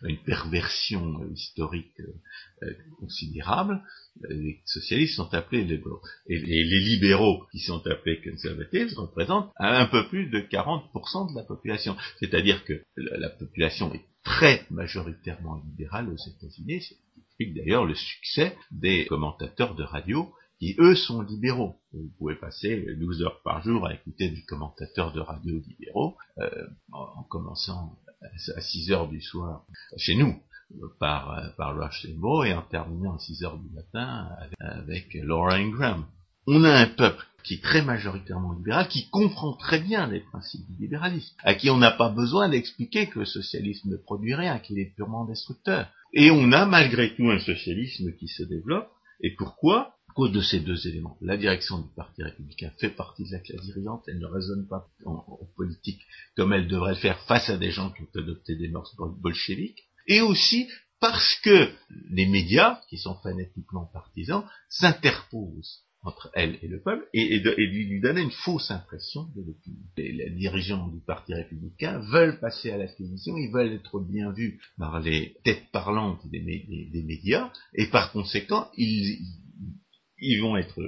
une 0.03 0.23
perversion 0.23 1.21
euh, 1.21 1.33
historique 1.33 2.01
euh, 2.63 2.73
considérable. 2.99 3.83
Les 4.29 4.61
socialistes 4.65 5.17
sont 5.17 5.33
appelés 5.35 5.65
liberals. 5.65 5.99
Et 6.29 6.39
les, 6.39 6.81
libéraux, 6.81 7.45
qui 7.51 7.59
sont 7.59 7.85
appelés 7.87 8.23
conservatifs, 8.23 8.95
représentent 8.97 9.51
un 9.57 9.87
peu 9.87 10.09
plus 10.09 10.31
de 10.31 10.41
40% 10.41 11.33
de 11.33 11.37
la 11.37 11.43
population. 11.43 11.97
C'est-à-dire 12.21 12.65
que 12.65 12.85
la, 12.97 13.31
population 13.31 13.93
est 13.93 14.05
très 14.23 14.65
majoritairement 14.71 15.57
libérale 15.57 16.09
aux 16.09 16.17
États-Unis, 16.17 16.83
ce 16.83 16.95
qui 16.95 17.21
explique 17.21 17.55
d'ailleurs 17.55 17.85
le 17.85 17.95
succès 17.95 18.57
des 18.71 19.07
commentateurs 19.07 19.75
de 19.75 19.83
radio 19.83 20.33
qui 20.59 20.77
eux 20.79 20.95
sont 20.95 21.23
libéraux. 21.23 21.77
Vous 21.93 22.11
pouvez 22.19 22.37
passer 22.37 22.87
12 22.99 23.23
heures 23.23 23.43
par 23.43 23.63
jour 23.63 23.87
à 23.87 23.95
écouter 23.95 24.31
des 24.31 24.43
commentateurs 24.45 25.13
de 25.13 25.21
radio 25.21 25.59
libéraux, 25.59 26.17
euh, 26.39 26.49
en, 26.93 27.23
commençant 27.25 27.99
à 28.57 28.61
6 28.61 28.93
heures 28.93 29.09
du 29.09 29.21
soir 29.21 29.65
chez 29.97 30.15
nous 30.15 30.35
par, 30.99 31.55
par 31.57 31.77
Rush 31.77 32.07
et 32.07 32.55
en 32.55 32.63
terminant 32.63 33.17
à 33.17 33.19
6 33.19 33.45
heures 33.45 33.59
du 33.59 33.69
matin 33.75 34.29
avec, 34.61 35.15
Laura 35.15 35.55
Ingram. 35.55 36.07
On 36.47 36.65
a 36.65 36.73
un 36.73 36.87
peuple 36.87 37.25
qui 37.43 37.55
est 37.55 37.63
très 37.63 37.83
majoritairement 37.83 38.53
libéral, 38.53 38.89
qui 38.89 39.09
comprend 39.11 39.53
très 39.55 39.79
bien 39.79 40.07
les 40.07 40.21
principes 40.21 40.67
du 40.71 40.83
libéralisme, 40.83 41.35
à 41.43 41.55
qui 41.55 41.69
on 41.69 41.77
n'a 41.77 41.91
pas 41.91 42.09
besoin 42.09 42.49
d'expliquer 42.49 43.09
que 43.09 43.21
le 43.21 43.25
socialisme 43.27 43.91
ne 43.91 43.97
produit 43.97 44.35
rien, 44.35 44.59
qu'il 44.59 44.79
est 44.79 44.95
purement 44.97 45.27
destructeur. 45.27 45.89
Et 46.15 46.31
on 46.31 46.53
a 46.53 46.65
malgré 46.65 47.15
tout 47.15 47.31
un 47.31 47.39
socialisme 47.39 48.13
qui 48.15 48.29
se 48.29 48.43
développe. 48.43 48.89
Et 49.21 49.35
pourquoi? 49.35 49.94
Cause 50.15 50.33
de 50.33 50.41
ces 50.41 50.61
deux 50.61 50.87
éléments. 50.87 51.19
La 51.21 51.37
direction 51.37 51.79
du 51.79 51.89
Parti 51.95 52.23
républicain 52.23 52.73
fait 52.79 52.91
partie 52.91 53.25
de 53.25 53.33
la 53.33 53.41
classe 53.41 53.63
dirigeante, 53.63 54.05
elle 54.07 54.19
ne 54.19 54.27
raisonne 54.27 54.67
pas 54.69 54.89
en, 55.05 55.39
politique 55.57 56.01
comme 56.37 56.53
elle 56.53 56.69
devrait 56.69 56.95
le 56.95 57.01
faire 57.01 57.21
face 57.27 57.51
à 57.51 57.57
des 57.57 57.71
gens 57.71 57.91
qui 57.91 58.03
ont 58.03 58.21
adopté 58.21 58.57
des 58.57 58.69
mœurs 58.69 58.95
bolcheviques, 59.21 59.85
et 60.07 60.21
aussi 60.21 60.69
parce 61.01 61.37
que 61.43 61.71
les 62.11 62.27
médias, 62.27 62.81
qui 62.89 62.97
sont 62.97 63.17
fanatiquement 63.23 63.87
partisans, 63.93 64.45
s'interposent 64.69 65.85
entre 66.05 66.31
elle 66.35 66.59
et 66.63 66.69
le 66.69 66.81
peuple 66.81 67.07
et, 67.15 67.39
lui 67.39 68.01
donnent 68.01 68.19
une 68.19 68.31
fausse 68.31 68.71
impression 68.71 69.25
de 69.35 69.43
l'opinion. 69.43 69.81
Les, 69.97 70.31
dirigeants 70.31 70.89
du 70.89 71.01
Parti 71.01 71.35
républicain 71.35 71.99
veulent 72.11 72.39
passer 72.41 72.71
à 72.71 72.77
la 72.77 72.89
télévision, 72.89 73.37
ils 73.37 73.51
veulent 73.51 73.73
être 73.73 74.01
bien 74.01 74.31
vus 74.33 74.61
par 74.79 75.01
les 75.01 75.37
têtes 75.45 75.71
parlantes 75.73 76.27
des, 76.29 76.41
médias 77.07 77.51
et 77.75 77.87
par 77.87 78.13
conséquent, 78.13 78.71
ils 78.77 79.19
vont 80.41 80.57
être 80.57 80.81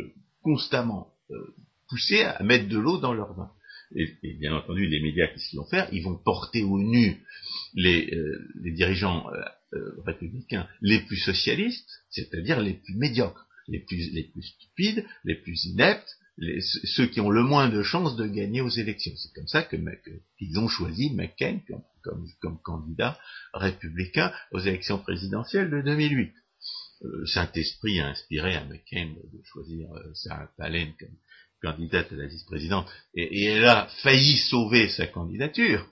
constamment 0.42 1.12
euh, 1.30 1.54
poussés 1.88 2.22
à 2.22 2.42
mettre 2.42 2.68
de 2.68 2.78
l'eau 2.78 2.98
dans 2.98 3.12
leur 3.12 3.34
vin. 3.34 3.50
Et, 3.94 4.34
bien 4.38 4.54
entendu, 4.54 4.86
les 4.86 5.00
médias, 5.00 5.28
qu'est-ce 5.28 5.50
qu'ils 5.50 5.58
vont 5.58 5.68
faire 5.68 5.88
Ils 5.92 6.02
vont 6.02 6.16
porter 6.16 6.62
au 6.62 6.78
nu 6.78 7.20
les, 7.74 8.12
euh, 8.12 8.48
dirigeants 8.72 9.26
euh, 9.74 9.92
républicains 10.04 10.68
les 10.80 11.00
plus 11.00 11.18
socialistes, 11.18 11.88
c'est-à-dire 12.10 12.60
les 12.60 12.74
plus 12.74 12.94
médiocres, 12.96 13.46
les 13.68 13.80
plus, 13.80 14.02
stupides, 14.42 15.04
les 15.24 15.36
plus 15.36 15.64
ineptes, 15.66 16.16
ceux 16.84 17.06
qui 17.06 17.20
ont 17.20 17.30
le 17.30 17.42
moins 17.42 17.68
de 17.68 17.82
chances 17.82 18.16
de 18.16 18.26
gagner 18.26 18.60
aux 18.60 18.68
élections. 18.68 19.12
C'est 19.16 19.32
comme 19.34 19.48
ça 19.48 19.62
qu'ils 19.62 20.58
ont 20.58 20.68
choisi 20.68 21.10
McCain 21.14 21.60
comme 22.40 22.60
candidat 22.62 23.18
républicain 23.54 24.32
aux 24.52 24.60
élections 24.60 24.98
présidentielles 24.98 25.70
de 25.70 25.80
2008 25.80 26.32
le 27.00 27.22
euh, 27.22 27.26
Saint-Esprit 27.26 28.00
a 28.00 28.08
inspiré 28.08 28.54
à 28.54 28.64
McCain 28.64 29.14
de 29.32 29.42
choisir 29.44 29.92
euh, 29.92 30.14
Sarah 30.14 30.50
Palin 30.56 30.92
comme 30.98 31.16
candidate 31.62 32.12
à 32.12 32.16
la 32.16 32.26
vice-présidente, 32.26 32.88
et, 33.14 33.44
elle 33.44 33.64
a 33.64 33.88
failli 34.02 34.36
sauver 34.36 34.88
sa 34.88 35.06
candidature. 35.06 35.86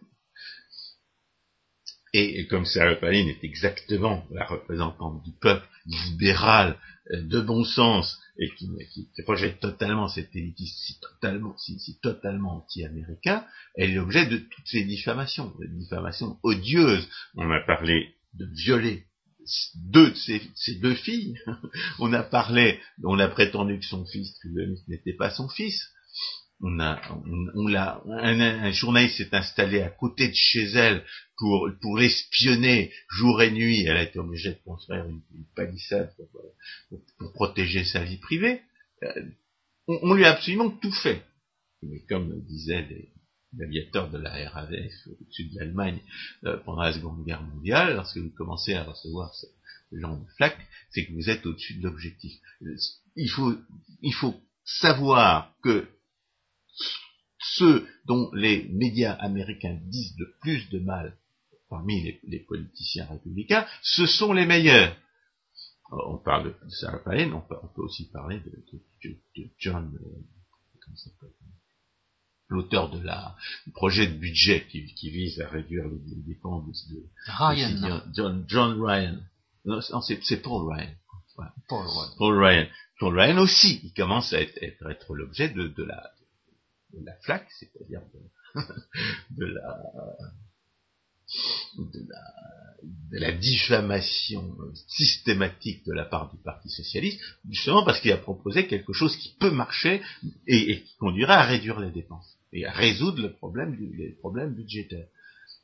Et, 2.13 2.47
comme 2.47 2.65
Sarah 2.65 2.97
Palin 2.97 3.27
est 3.27 3.43
exactement 3.43 4.27
la 4.31 4.47
représentante 4.47 5.23
du 5.25 5.33
peuple 5.41 5.67
libéral, 5.87 6.79
euh, 7.13 7.23
de 7.23 7.41
bon 7.41 7.65
sens, 7.65 8.19
et 8.39 8.51
qui, 8.57 8.69
qui 8.93 9.23
projette 9.23 9.61
totalement 9.61 10.09
cette 10.09 10.35
élitisme 10.35 10.77
si 10.77 11.01
totalement, 11.01 11.57
totalement 12.03 12.57
anti-américain, 12.57 13.47
elle 13.75 13.91
est 13.91 13.95
l'objet 13.95 14.27
de 14.27 14.39
toutes 14.39 14.67
ces 14.67 14.85
diffamations, 14.85 15.53
des 15.61 15.69
diffamations 15.69 16.39
odieuses. 16.43 17.09
On 17.37 17.51
a 17.51 17.61
parlé 17.61 18.15
de 18.35 18.47
violer 18.47 19.07
deux 19.77 20.11
de 20.11 20.17
ses, 20.17 20.75
deux 20.81 20.95
filles. 20.95 21.37
on 21.99 22.13
a 22.13 22.23
parlé, 22.23 22.81
on 23.03 23.19
a 23.19 23.29
prétendu 23.29 23.79
que 23.79 23.87
son 23.87 24.05
fils 24.07 24.35
n'était 24.89 25.15
pas 25.15 25.31
son 25.31 25.49
fils. 25.49 25.91
On 26.61 26.79
a, 26.81 27.01
on, 27.55 27.67
l'a, 27.67 28.01
un, 28.07 28.71
journaliste 28.71 29.17
s'est 29.19 29.35
installé 29.35 29.83
à 29.83 29.91
côté 29.91 30.29
de 30.29 30.35
chez 30.35 30.63
elle 30.63 31.05
pour 31.37 31.69
pour 31.83 31.99
l'espionner 31.99 32.93
jour 33.11 33.43
et 33.43 33.51
nuit. 33.51 33.85
Elle 33.85 33.97
a 33.97 34.05
été 34.05 34.19
obligée 34.19 34.51
de 34.51 34.61
construire 34.65 35.05
une, 35.05 35.21
palissade 35.57 36.15
pour, 37.19 37.33
protéger 37.33 37.85
sa 37.85 38.05
vie 38.05 38.19
privée. 38.19 38.63
Euh, 39.03 39.25
on, 39.89 40.15
lui 40.15 40.25
a 40.25 40.33
absolument 40.33 40.71
tout 40.71 40.93
fait. 40.93 41.23
Mais 41.83 42.01
comme 42.09 42.41
disaient 42.47 42.89
l'aviateur 43.59 44.11
de 44.11 44.19
la 44.19 44.51
RAF 44.51 44.71
au-dessus 45.21 45.45
de 45.51 45.59
l'Allemagne 45.59 46.01
euh, 46.45 46.57
pendant 46.59 46.83
la 46.83 46.93
Seconde 46.93 47.25
Guerre 47.25 47.43
mondiale, 47.43 47.95
lorsque 47.95 48.19
vous 48.19 48.31
commencez 48.31 48.75
à 48.75 48.85
recevoir 48.85 49.35
ce, 49.35 49.47
genre 49.93 50.19
de 50.19 50.27
flaque, 50.37 50.59
c'est 50.91 51.07
que 51.07 51.13
vous 51.13 51.31
êtes 51.31 51.47
au-dessus 51.47 51.75
de 51.75 51.85
l'objectif. 51.85 52.33
Il 53.17 53.31
faut, 53.31 53.55
il 54.03 54.13
faut 54.13 54.35
savoir 54.65 55.55
que 55.63 55.87
ceux 57.39 57.87
dont 58.07 58.31
les 58.33 58.69
médias 58.71 59.13
américains 59.13 59.79
disent 59.85 60.17
le 60.19 60.35
plus 60.41 60.69
de 60.71 60.81
mal 60.81 61.17
parmi 61.69 62.19
les, 62.25 62.41
politiciens 62.41 63.07
républicains, 63.07 63.67
ce 63.83 64.07
sont 64.07 64.33
les 64.33 64.47
meilleurs. 64.47 64.97
on 65.91 66.19
parle 66.19 66.55
de 66.63 66.71
Sarah 66.71 67.03
Palin, 67.03 67.33
on 67.33 67.41
peut, 67.41 67.83
aussi 67.83 68.11
parler 68.11 68.41
de, 68.41 69.51
John, 69.59 69.93
euh, 69.95 70.21
l'auteur 72.49 72.91
de 72.91 73.03
la 73.03 73.35
du 73.67 73.73
projet 73.73 74.07
de 74.07 74.15
budget 74.15 74.67
qui, 74.69 75.11
vise 75.11 75.41
à 75.41 75.49
réduire 75.49 75.85
les, 75.85 76.23
dépenses 76.23 76.89
de, 76.89 77.03
Ryan. 77.27 78.03
John, 78.15 78.45
John 78.49 78.83
Ryan. 78.83 79.19
Non, 79.65 79.81
c'est 79.81 80.43
Paul 80.43 80.73
Ryan. 80.73 80.91
Paul 81.69 81.87
Ryan. 81.87 82.15
Paul 82.19 82.45
Ryan. 82.45 82.67
Paul 83.01 83.19
Ryan 83.19 83.39
aussi, 83.39 83.81
il 83.83 83.93
commence 83.93 84.33
à 84.33 84.41
être, 84.41 84.63
être, 84.63 85.15
l'objet 85.15 85.49
de, 85.49 85.69
de, 85.69 85.83
la, 85.83 86.11
de 86.93 87.05
la 87.05 87.15
flaque, 87.23 87.49
c'est-à-dire 87.59 88.03
de, 88.13 88.61
de 89.31 89.47
la 89.47 89.79
de 91.79 93.19
la, 93.19 93.33
diffamation 93.33 94.57
systématique 94.89 95.85
de 95.87 95.93
la 95.93 96.05
part 96.05 96.31
du 96.33 96.39
Parti 96.43 96.69
socialiste, 96.69 97.21
justement 97.49 97.85
parce 97.85 98.01
qu'il 98.01 98.13
a 98.13 98.17
proposé 98.17 98.67
quelque 98.67 98.93
chose 98.93 99.17
qui 99.17 99.35
peut 99.39 99.51
marcher 99.51 100.03
et, 100.47 100.83
qui 100.83 100.97
conduirait 100.99 101.35
à 101.35 101.45
réduire 101.45 101.81
les 101.81 101.91
dépenses 101.91 102.37
et 102.53 102.67
à 102.67 102.73
résoudre 102.73 103.23
le 103.23 103.33
problème 103.33 103.77
les 103.97 104.11
problèmes 104.11 104.55
budgétaires. 104.55 105.07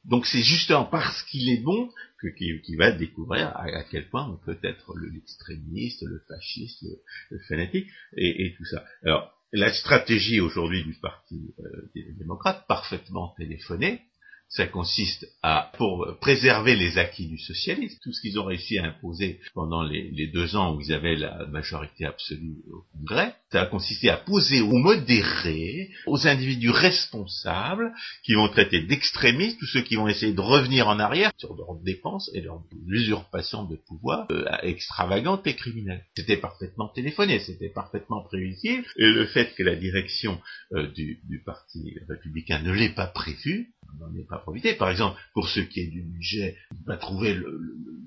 Donc 0.05 0.27
c'est 0.27 0.43
justement 0.43 0.85
parce 0.85 1.23
qu'il 1.25 1.51
est 1.51 1.62
bon 1.62 1.91
qu'il 2.37 2.77
va 2.79 2.93
découvrir 2.93 3.49
à, 3.57 3.83
quel 3.85 4.09
point 4.09 4.29
on 4.29 4.37
peut 4.37 4.59
être 4.62 4.95
l'extrémiste, 4.99 6.03
le 6.03 6.23
fasciste, 6.27 6.85
le, 7.31 7.39
fanatique 7.49 7.89
et, 8.16 8.47
et, 8.47 8.55
tout 8.55 8.64
ça. 8.64 8.85
Alors 9.05 9.33
la 9.53 9.73
stratégie 9.73 10.41
aujourd'hui 10.41 10.85
du 10.85 10.95
Parti 10.95 11.55
euh, 11.59 11.91
des 11.95 12.12
démocrates, 12.12 12.66
parfaitement 12.66 13.35
téléphonée, 13.37 14.03
ça 14.51 14.66
consiste 14.66 15.28
à, 15.44 15.70
pour 15.78 16.18
préserver 16.20 16.74
les 16.74 16.98
acquis 16.98 17.28
du 17.28 17.38
socialisme, 17.38 17.96
tout 18.03 18.12
ce 18.12 18.20
qu'ils 18.20 18.38
ont 18.40 18.44
réussi 18.44 18.78
à 18.78 18.84
imposer 18.84 19.38
pendant 19.55 19.84
les, 19.84 20.26
deux 20.26 20.57
ans 20.57 20.74
où 20.74 20.80
ils 20.80 20.92
avaient 20.92 21.14
la 21.14 21.46
majorité 21.46 22.05
absolue 22.05 22.57
au 22.72 22.82
Congrès, 22.92 23.34
ça 23.53 23.62
a 23.62 23.66
consisté 23.66 24.11
à 24.11 24.16
poser 24.16 24.61
aux 24.61 24.76
modérés, 24.76 25.90
aux 26.07 26.26
individus 26.26 26.70
responsables, 26.70 27.92
qui 28.24 28.34
vont 28.34 28.48
traiter 28.48 28.80
d'extrémistes, 28.80 29.59
tous 29.61 29.66
ceux 29.66 29.82
qui 29.82 29.94
vont 29.94 30.09
essayer 30.09 30.32
de 30.32 30.40
revenir 30.40 30.88
en 30.88 30.98
arrière 30.98 31.30
sur 31.38 31.55
leurs 31.55 31.76
dépenses 31.84 32.28
et 32.34 32.40
leur 32.40 32.61
usurpation 32.88 33.64
de 33.64 33.76
pouvoir 33.76 34.26
euh, 34.32 34.44
extravagante 34.62 35.46
et 35.46 35.55
criminelle. 35.55 36.05
C'était 36.16 36.36
parfaitement 36.36 36.88
téléphoné, 36.88 37.38
c'était 37.38 37.68
parfaitement 37.68 38.22
prévisible, 38.22 38.84
et 38.96 39.07
le 39.07 39.26
fait 39.26 39.55
que 39.55 39.62
la 39.62 39.76
direction 39.76 40.40
euh, 40.72 40.88
du, 40.88 41.20
du 41.28 41.40
Parti 41.40 41.94
républicain 42.09 42.61
ne 42.62 42.72
l'ait 42.72 42.94
pas 42.94 43.07
prévu, 43.07 43.72
n'en 43.99 44.14
est 44.14 44.26
pas 44.26 44.38
profité. 44.38 44.74
Par 44.74 44.91
exemple, 44.91 45.20
pour 45.34 45.49
ce 45.49 45.61
qui 45.61 45.80
est 45.80 45.86
du 45.86 46.03
budget, 46.03 46.57
va 46.86 46.97
trouver 46.97 47.34
le, 47.34 47.61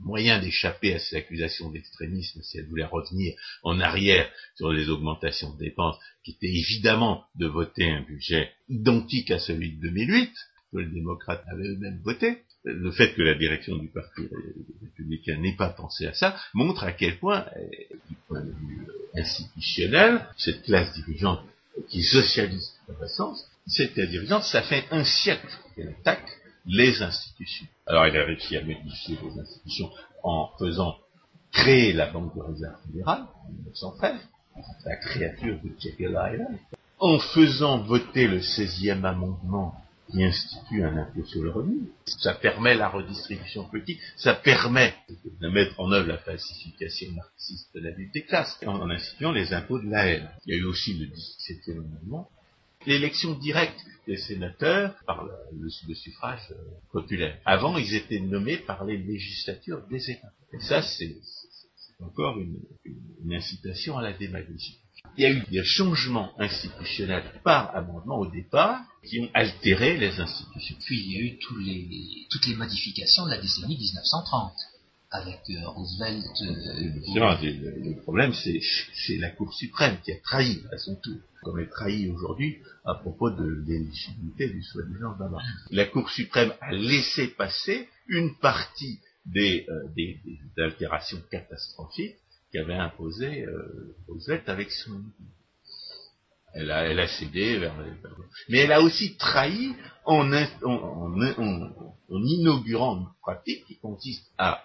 moyen 0.03 0.39
d'échapper 0.39 0.93
à 0.93 0.99
ces 0.99 1.15
accusations 1.15 1.71
d'extrémisme 1.71 2.41
si 2.41 2.57
elle 2.57 2.67
voulait 2.67 2.83
revenir 2.85 3.33
en 3.63 3.79
arrière 3.79 4.29
sur 4.55 4.71
les 4.71 4.89
augmentations 4.89 5.53
de 5.53 5.59
dépenses, 5.59 5.97
qui 6.23 6.31
était 6.31 6.47
évidemment 6.47 7.25
de 7.35 7.47
voter 7.47 7.89
un 7.89 8.01
budget 8.01 8.51
identique 8.69 9.31
à 9.31 9.39
celui 9.39 9.75
de 9.77 9.81
2008, 9.81 10.33
que 10.71 10.77
les 10.79 10.89
démocrates 10.89 11.43
avaient 11.51 11.67
eux-mêmes 11.67 12.01
voté. 12.03 12.43
Le 12.65 12.91
fait 12.91 13.13
que 13.13 13.21
la 13.21 13.35
direction 13.35 13.77
du 13.77 13.87
Parti 13.89 14.21
républicain 14.81 15.37
n'ait 15.37 15.55
pas 15.55 15.69
pensé 15.69 16.05
à 16.05 16.13
ça 16.13 16.37
montre 16.53 16.83
à 16.83 16.93
quel 16.93 17.19
point, 17.19 17.45
euh, 17.57 17.95
du 18.09 18.15
point 18.27 18.41
de 18.41 18.51
vue 18.51 18.87
institutionnel, 19.15 20.25
cette 20.37 20.63
classe 20.63 20.93
dirigeante 20.93 21.41
qui 21.89 22.03
socialise 22.03 22.73
le 22.87 23.07
sens, 23.07 23.49
cette 23.67 23.99
dirigeante, 23.99 24.43
ça 24.43 24.61
fait 24.63 24.85
un 24.91 25.03
siècle 25.03 25.47
qu'elle 25.75 25.89
attaque 25.89 26.29
les 26.65 27.01
institutions. 27.01 27.67
Alors 27.85 28.05
elle 28.05 28.17
a 28.17 28.25
réussi 28.25 28.55
à 28.57 28.61
modifier 28.61 29.17
les 29.21 29.39
institutions 29.39 29.89
en 30.23 30.49
faisant 30.57 30.97
créer 31.51 31.93
la 31.93 32.07
Banque 32.07 32.35
de 32.35 32.41
réserve 32.41 32.75
fédérale 32.87 33.25
en 33.45 33.51
1913, 33.51 34.15
la 34.85 34.95
créature 34.97 35.59
de 35.63 35.69
Jekyll 35.79 36.09
Island, 36.09 36.57
en 36.99 37.19
faisant 37.19 37.79
voter 37.79 38.27
le 38.27 38.39
16e 38.39 39.03
amendement 39.03 39.75
qui 40.09 40.23
institue 40.23 40.83
un 40.83 40.97
impôt 40.97 41.23
sur 41.25 41.41
le 41.41 41.49
revenu. 41.49 41.89
Ça 42.05 42.33
permet 42.33 42.75
la 42.75 42.89
redistribution 42.89 43.65
politique, 43.65 43.99
ça 44.17 44.33
permet 44.33 44.93
de 45.41 45.49
mettre 45.49 45.79
en 45.79 45.91
œuvre 45.91 46.07
la 46.07 46.17
falsification 46.17 47.11
marxiste 47.13 47.73
de 47.75 47.81
la 47.81 47.91
lutte 47.91 48.13
des 48.13 48.23
classes, 48.23 48.59
en, 48.65 48.89
instituant 48.89 49.31
les 49.31 49.53
impôts 49.53 49.79
de 49.79 49.89
la 49.89 50.05
haine. 50.05 50.29
Il 50.45 50.53
y 50.53 50.57
a 50.57 50.61
eu 50.61 50.65
aussi 50.65 50.93
le 50.93 51.07
17e 51.07 51.79
amendement 51.79 52.29
l'élection 52.85 53.33
directe 53.35 53.79
des 54.07 54.17
sénateurs 54.17 54.95
par 55.05 55.25
le, 55.25 55.95
suffrage 55.95 56.41
euh, 56.51 56.55
populaire. 56.91 57.39
Avant, 57.45 57.77
ils 57.77 57.95
étaient 57.95 58.19
nommés 58.19 58.57
par 58.57 58.83
les 58.85 58.97
législatures 58.97 59.87
des 59.87 60.11
États. 60.11 60.33
Et 60.51 60.59
ça, 60.59 60.81
c'est 60.81 61.15
encore 62.01 62.37
une, 62.39 62.59
incitation 63.31 63.97
à 63.97 64.01
la 64.01 64.13
démagogie. 64.13 64.79
Il 65.17 65.23
y 65.23 65.25
a 65.25 65.31
eu 65.31 65.43
des 65.49 65.63
changements 65.63 66.33
institutionnels 66.39 67.23
par 67.43 67.73
amendement 67.75 68.19
au 68.19 68.29
départ 68.29 68.81
qui 69.07 69.19
ont 69.21 69.29
altéré 69.33 69.97
les 69.97 70.19
institutions. 70.19 70.75
Puis 70.85 70.99
il 70.99 71.11
y 71.11 71.17
a 71.17 71.21
eu 71.21 71.39
toutes 72.29 72.47
les 72.47 72.55
modifications 72.55 73.25
de 73.25 73.31
la 73.31 73.41
décennie 73.41 73.77
1930 73.77 74.53
avec 75.13 75.41
euh, 75.51 75.67
Roosevelt. 75.69 76.25
Euh, 76.41 76.55
le, 77.15 78.01
problème, 78.01 78.33
c'est 78.33 79.17
la 79.17 79.29
Cour 79.29 79.53
suprême 79.53 79.97
qui 80.03 80.11
a 80.11 80.17
trahi 80.17 80.61
à 80.71 80.77
son 80.77 80.95
tour, 80.95 81.17
comme 81.43 81.59
elle 81.59 81.69
trahit 81.69 82.09
aujourd'hui 82.09 82.57
à 82.83 82.95
propos 82.95 83.29
de 83.29 83.63
l'éligibilité 83.67 84.49
du 84.49 84.63
soi-disant 84.63 85.15
d'abord. 85.17 85.41
La 85.69 85.85
Cour 85.85 86.09
suprême 86.09 86.51
a 86.59 86.73
laissé 86.73 87.27
passer 87.27 87.87
une 88.07 88.35
partie 88.37 88.99
des, 89.25 89.65
euh, 89.69 89.87
des, 89.95 90.19
altérations 90.57 91.21
catastrophiques 91.31 92.17
qu'avait 92.51 92.73
imposé 92.73 93.43
euh, 93.45 93.95
Roosevelt 94.07 94.49
avec 94.49 94.71
son 94.71 95.01
elle 96.53 96.71
a, 96.71 97.07
cédé 97.07 97.57
vers, 97.57 97.73
mais 98.49 98.59
elle 98.59 98.71
a 98.71 98.81
aussi 98.81 99.15
trahi 99.17 99.73
en, 100.05 100.31
inaugurant 102.09 102.97
une 102.97 103.07
pratique 103.21 103.65
qui 103.65 103.77
consiste 103.77 104.25
à, 104.37 104.63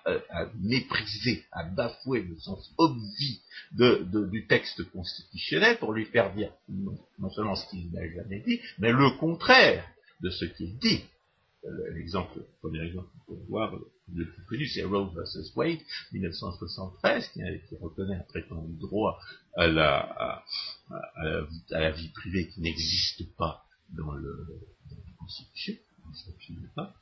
mépriser, 0.60 1.44
à 1.52 1.64
bafouer 1.64 2.22
le 2.22 2.38
sens 2.38 2.70
obvi 2.76 3.40
du 3.72 4.46
texte 4.46 4.82
constitutionnel 4.90 5.78
pour 5.78 5.92
lui 5.92 6.04
faire 6.06 6.34
dire 6.34 6.52
non, 6.68 7.30
seulement 7.30 7.56
ce 7.56 7.68
qu'il 7.70 7.90
n'a 7.92 8.06
jamais 8.14 8.40
dit, 8.40 8.60
mais 8.78 8.92
le 8.92 9.10
contraire 9.18 9.84
de 10.20 10.30
ce 10.30 10.44
qu'il 10.44 10.76
dit. 10.78 11.04
L'exemple, 11.94 12.38
le 12.38 12.46
premier 12.60 12.86
exemple 12.86 13.08
qu'on 13.26 13.34
peut 13.34 13.42
voir, 13.48 13.74
le 14.14 14.30
plus 14.30 14.44
connu, 14.44 14.66
c'est 14.66 14.84
Roe 14.84 15.12
vs. 15.14 15.52
Wade, 15.56 15.80
1973, 16.12 17.28
qui, 17.28 17.40
qui, 17.68 17.76
reconnaît 17.76 18.16
un 18.16 18.24
prétendu 18.28 18.76
droit 18.78 19.18
à 19.56 19.66
la, 19.66 20.42
à, 20.90 21.24
la, 21.70 21.90
vie 21.90 22.08
privée 22.08 22.48
qui 22.48 22.60
n'existe 22.60 23.34
pas 23.36 23.64
dans, 23.90 24.12
le, 24.12 24.46
dans 24.90 24.96
la 24.96 25.12
Constitution, 25.18 25.74
pas, 26.74 26.94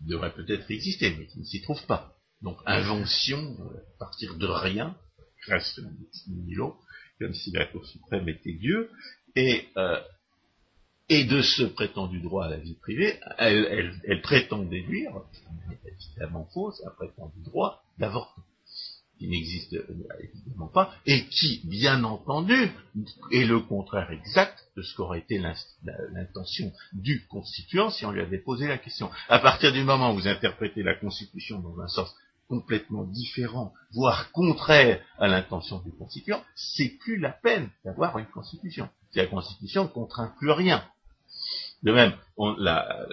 devrait 0.00 0.34
peut-être 0.34 0.70
exister, 0.70 1.14
mais 1.16 1.26
qui 1.26 1.38
ne 1.38 1.44
s'y 1.44 1.62
trouve 1.62 1.84
pas. 1.86 2.16
Donc 2.42 2.58
invention, 2.66 3.38
euh, 3.38 3.78
à 3.94 3.98
partir 3.98 4.36
de 4.36 4.46
rien, 4.46 4.96
reste 5.46 5.80
Milo, 6.28 6.76
comme 7.18 7.32
si 7.32 7.50
la 7.52 7.66
Cour 7.66 7.86
suprême 7.86 8.28
était 8.28 8.52
Dieu, 8.52 8.90
et, 9.36 9.68
euh, 9.76 10.00
et 11.08 11.24
de 11.24 11.42
ce 11.42 11.62
prétendu 11.62 12.20
droit 12.20 12.46
à 12.46 12.50
la 12.50 12.56
vie 12.56 12.74
privée, 12.74 13.18
elle, 13.38 13.66
elle, 13.70 14.00
elle 14.04 14.22
prétend 14.22 14.62
déduire, 14.62 15.12
évidemment 15.86 16.48
fausse, 16.52 16.82
un 16.86 16.90
prétendu 16.90 17.40
droit 17.42 17.82
d'avortement 17.98 18.44
qui 19.18 19.28
n'existe 19.28 19.74
évidemment 20.20 20.68
pas, 20.68 20.92
et 21.06 21.26
qui, 21.26 21.62
bien 21.64 22.04
entendu, 22.04 22.70
est 23.32 23.44
le 23.44 23.60
contraire 23.60 24.10
exact 24.10 24.58
de 24.76 24.82
ce 24.82 24.94
qu'aurait 24.94 25.20
été 25.20 25.38
l'intention 26.12 26.72
du 26.92 27.26
constituant 27.26 27.90
si 27.90 28.04
on 28.04 28.10
lui 28.10 28.20
avait 28.20 28.38
posé 28.38 28.66
la 28.68 28.78
question. 28.78 29.10
À 29.28 29.38
partir 29.38 29.72
du 29.72 29.82
moment 29.82 30.12
où 30.12 30.16
vous 30.16 30.28
interprétez 30.28 30.82
la 30.82 30.94
Constitution 30.94 31.60
dans 31.60 31.80
un 31.80 31.88
sens 31.88 32.14
complètement 32.48 33.04
différent, 33.04 33.72
voire 33.92 34.30
contraire 34.32 35.00
à 35.18 35.26
l'intention 35.28 35.78
du 35.80 35.92
constituant, 35.92 36.42
c'est 36.54 36.96
plus 37.00 37.18
la 37.18 37.30
peine 37.30 37.70
d'avoir 37.84 38.18
une 38.18 38.26
Constitution. 38.26 38.88
Si 39.12 39.18
la 39.18 39.26
Constitution 39.26 39.84
ne 39.84 39.88
contraint 39.88 40.34
plus 40.38 40.50
rien. 40.50 40.84
De 41.82 41.92
même, 41.92 42.12
la, 42.58 43.06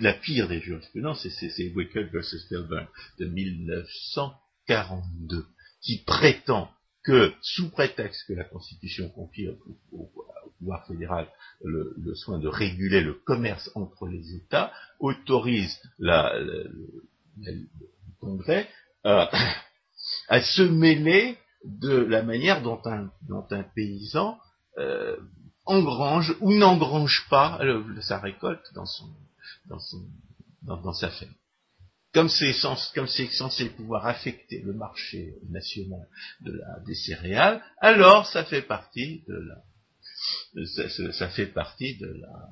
la, 0.00 0.12
pire 0.14 0.48
des 0.48 0.60
jurisprudences, 0.60 1.28
c'est 1.28 1.72
Wicked 1.74 2.10
versus 2.12 2.46
Filburn 2.48 2.86
de 3.18 3.26
1942, 3.26 5.46
qui 5.80 5.98
prétend 6.04 6.70
que, 7.04 7.32
sous 7.42 7.70
prétexte 7.70 8.26
que 8.26 8.34
la 8.34 8.44
Constitution 8.44 9.08
confie 9.10 9.48
au, 9.92 10.10
pouvoir 10.58 10.86
fédéral 10.86 11.28
le, 11.62 12.14
soin 12.14 12.38
de 12.38 12.48
réguler 12.48 13.02
le 13.02 13.14
commerce 13.14 13.70
entre 13.74 14.06
les 14.06 14.34
États, 14.34 14.72
autorise 14.98 15.78
le, 15.98 16.70
Congrès 18.20 18.68
à, 19.02 19.30
se 20.40 20.62
mêler 20.62 21.36
de 21.64 21.96
la 21.96 22.22
manière 22.22 22.62
dont 22.62 22.80
un, 22.84 23.10
dont 23.28 23.46
un 23.50 23.62
paysan 23.62 24.38
euh, 24.78 25.16
engrange 25.64 26.34
ou 26.40 26.52
n'engrange 26.52 27.26
pas 27.30 27.60
sa 28.02 28.18
récolte 28.18 28.64
dans, 28.74 28.86
son, 28.86 29.08
dans, 29.66 29.78
son, 29.78 30.02
dans 30.62 30.92
sa 30.92 31.10
ferme 31.10 31.34
comme 32.14 32.28
c'est 32.28 32.52
censé 33.32 33.70
pouvoir 33.70 34.06
affecter 34.06 34.60
le 34.60 34.72
marché 34.72 35.34
national 35.50 36.06
de 36.42 36.52
la, 36.52 36.80
des 36.86 36.94
céréales, 36.94 37.60
alors 37.78 38.26
ça 38.28 38.44
fait 38.44 38.62
partie 38.62 39.24
de 39.26 39.34
la, 39.34 41.12
ça, 41.12 41.28
fait 41.28 41.46
partie 41.46 41.96
de 41.96 42.06
la, 42.06 42.48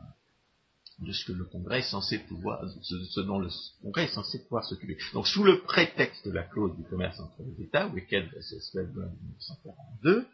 de 0.98 1.12
ce 1.12 1.24
que 1.24 1.32
le 1.32 1.44
Congrès 1.44 1.78
est 1.78 1.90
censé 1.90 2.18
pouvoir, 2.18 2.60
ce, 2.82 3.20
dont 3.20 3.38
le 3.38 3.48
Congrès 3.82 4.04
est 4.04 4.14
censé 4.14 4.42
pouvoir 4.42 4.64
s'occuper. 4.64 4.96
Donc, 5.14 5.28
sous 5.28 5.44
le 5.44 5.62
prétexte 5.62 6.26
de 6.26 6.32
la 6.32 6.42
clause 6.42 6.76
du 6.76 6.82
commerce 6.84 7.18
entre 7.20 7.42
les 7.44 7.64
États, 7.64 7.86
Wicked 7.86 8.24
en 8.24 8.80
1942, 8.80 10.26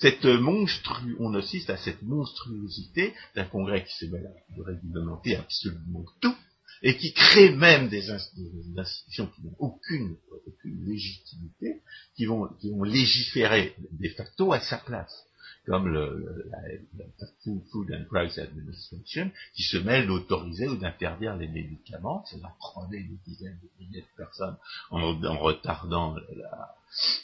cette 0.00 0.24
monstru, 0.24 1.16
on 1.18 1.34
assiste 1.34 1.70
à 1.70 1.76
cette 1.76 2.02
monstruosité 2.02 3.14
d'un 3.34 3.44
Congrès 3.44 3.84
qui 3.84 3.94
se 3.94 4.06
met 4.06 4.24
à 4.24 4.64
réglementer 4.64 5.36
absolument 5.36 6.04
tout, 6.20 6.34
et 6.82 6.96
qui 6.96 7.12
crée 7.12 7.54
même 7.54 7.88
des, 7.88 8.10
institutions 8.10 9.26
qui 9.26 9.42
n'ont 9.42 9.56
aucune, 9.58 10.16
légitimité, 10.64 11.82
qui 12.16 12.24
vont, 12.24 12.48
qui 12.60 12.70
vont 12.70 12.82
légiférer 12.82 13.74
de 13.78 14.08
facto 14.10 14.52
à 14.52 14.60
sa 14.60 14.78
place, 14.78 15.26
comme 15.66 15.88
le, 15.88 16.46
la, 16.50 17.06
Food 17.44 17.92
and 17.92 18.04
Drugs 18.10 18.38
Administration, 18.38 19.30
qui 19.54 19.62
se 19.62 19.76
mêle 19.76 20.06
d'autoriser 20.06 20.68
ou 20.68 20.76
d'interdire 20.76 21.36
les 21.36 21.48
médicaments, 21.48 22.24
va 22.40 22.54
prendre 22.58 22.88
des 22.90 23.04
dizaines 23.26 23.58
de 23.62 23.84
milliers 23.84 24.02
de 24.02 24.16
personnes 24.16 24.56
en, 24.90 25.16
retardant 25.38 26.16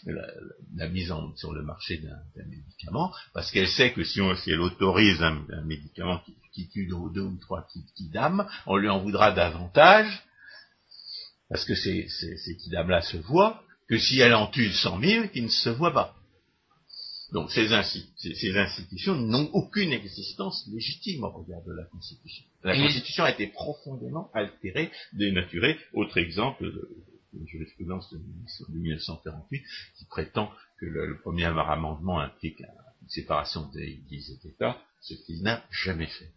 la, 0.07 0.27
la, 0.77 0.89
mise 0.89 1.13
sur 1.37 1.53
le 1.53 1.63
marché 1.63 1.99
d'un 1.99 2.45
médicament, 2.45 3.13
parce 3.33 3.51
qu'elle 3.51 3.69
sait 3.69 3.93
que 3.93 4.05
si, 4.05 4.21
on, 4.21 4.35
elle 4.47 4.61
autorise 4.61 5.23
un, 5.23 5.45
médicament 5.65 6.21
qui, 6.53 6.69
tue 6.69 6.87
deux, 6.87 7.13
deux 7.15 7.23
ou 7.23 7.39
trois 7.39 7.67
kidam, 7.97 8.47
on 8.67 8.77
lui 8.77 8.89
en 8.89 9.01
voudra 9.01 9.33
davantage, 9.33 10.23
parce 11.49 11.65
que 11.65 11.75
ces, 11.75 12.09
ces, 12.09 12.37
ces 12.37 12.57
kidam-là 12.57 13.03
se 13.03 13.17
voient, 13.17 13.63
que 13.89 13.99
si 13.99 14.21
elle 14.21 14.35
en 14.35 14.49
tue 14.49 14.73
cent 14.73 14.99
mille, 14.99 15.31
qui 15.31 15.43
ne 15.43 15.49
se 15.49 15.71
voient 15.71 15.93
pas. 15.93 16.16
Donc 17.33 17.51
ces, 17.51 17.69
ces 18.17 18.57
institutions 18.57 19.15
n'ont 19.17 19.51
aucune 19.53 19.93
existence 19.93 20.69
légitime 20.73 21.25
au 21.25 21.31
regard 21.31 21.63
de 21.65 21.73
la 21.73 21.85
Constitution. 21.85 22.45
La 22.63 22.77
Constitution 22.77 23.25
a 23.25 23.31
été 23.31 23.49
profondément 23.49 24.31
altérée, 24.33 24.91
dénaturée. 25.13 25.77
Autre 25.93 26.19
exemple, 26.19 26.71
une 27.33 27.47
jurisprudence 27.47 28.13
de, 28.13 28.21
1948 28.69 29.65
qui 29.99 30.05
prétend 30.07 30.51
que 30.79 30.87
le, 30.87 31.19
premier 31.21 31.47
amendement 31.47 32.21
implique 32.21 32.61
une 32.61 33.09
séparation 33.09 33.71
des 33.75 33.99
États, 34.45 34.81
ce 35.01 35.15
qu'il 35.15 35.43
n'a 35.43 35.65
jamais 35.71 36.07
fait. 36.07 36.33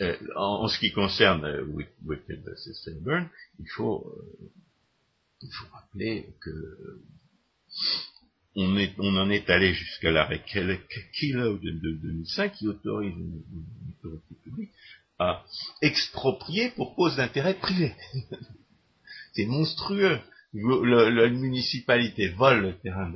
Euh, 0.00 0.16
en, 0.36 0.66
ce 0.66 0.78
qui 0.80 0.90
concerne 0.90 1.44
euh, 1.44 1.64
Wicked 2.04 2.42
vs. 2.44 2.90
il 3.60 3.68
faut, 3.76 4.04
euh, 4.08 4.50
il 5.40 5.50
faut 5.52 5.66
rappeler 5.72 6.34
que 6.40 6.50
on, 8.56 9.16
en 9.16 9.30
est 9.30 9.50
allé 9.50 9.72
jusqu'à 9.72 10.10
l'arrêt 10.10 10.42
Kilo 11.12 11.58
de, 11.58 11.70
2005 11.70 12.52
qui 12.52 12.68
autorise 12.68 13.14
une, 13.16 13.42
autorité 13.98 14.34
publique 14.42 14.70
à 15.18 15.44
exproprier 15.82 16.70
pour 16.70 16.94
cause 16.94 17.16
d'intérêt 17.16 17.54
privé. 17.54 17.94
C'est 19.32 19.46
monstrueux. 19.46 20.20
la 20.52 21.28
municipalité 21.28 22.28
vole 22.30 22.62
le 22.62 22.78
terrain 22.78 23.12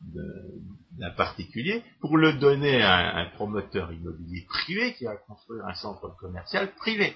d'un 0.00 1.10
particulier 1.10 1.82
pour 2.00 2.16
le 2.16 2.34
donner 2.34 2.82
à 2.82 3.16
un, 3.18 3.30
promoteur 3.30 3.92
immobilier 3.92 4.44
privé 4.48 4.94
qui 4.94 5.04
va 5.04 5.16
construire 5.16 5.64
un 5.66 5.74
centre 5.74 6.16
commercial 6.16 6.74
privé. 6.74 7.14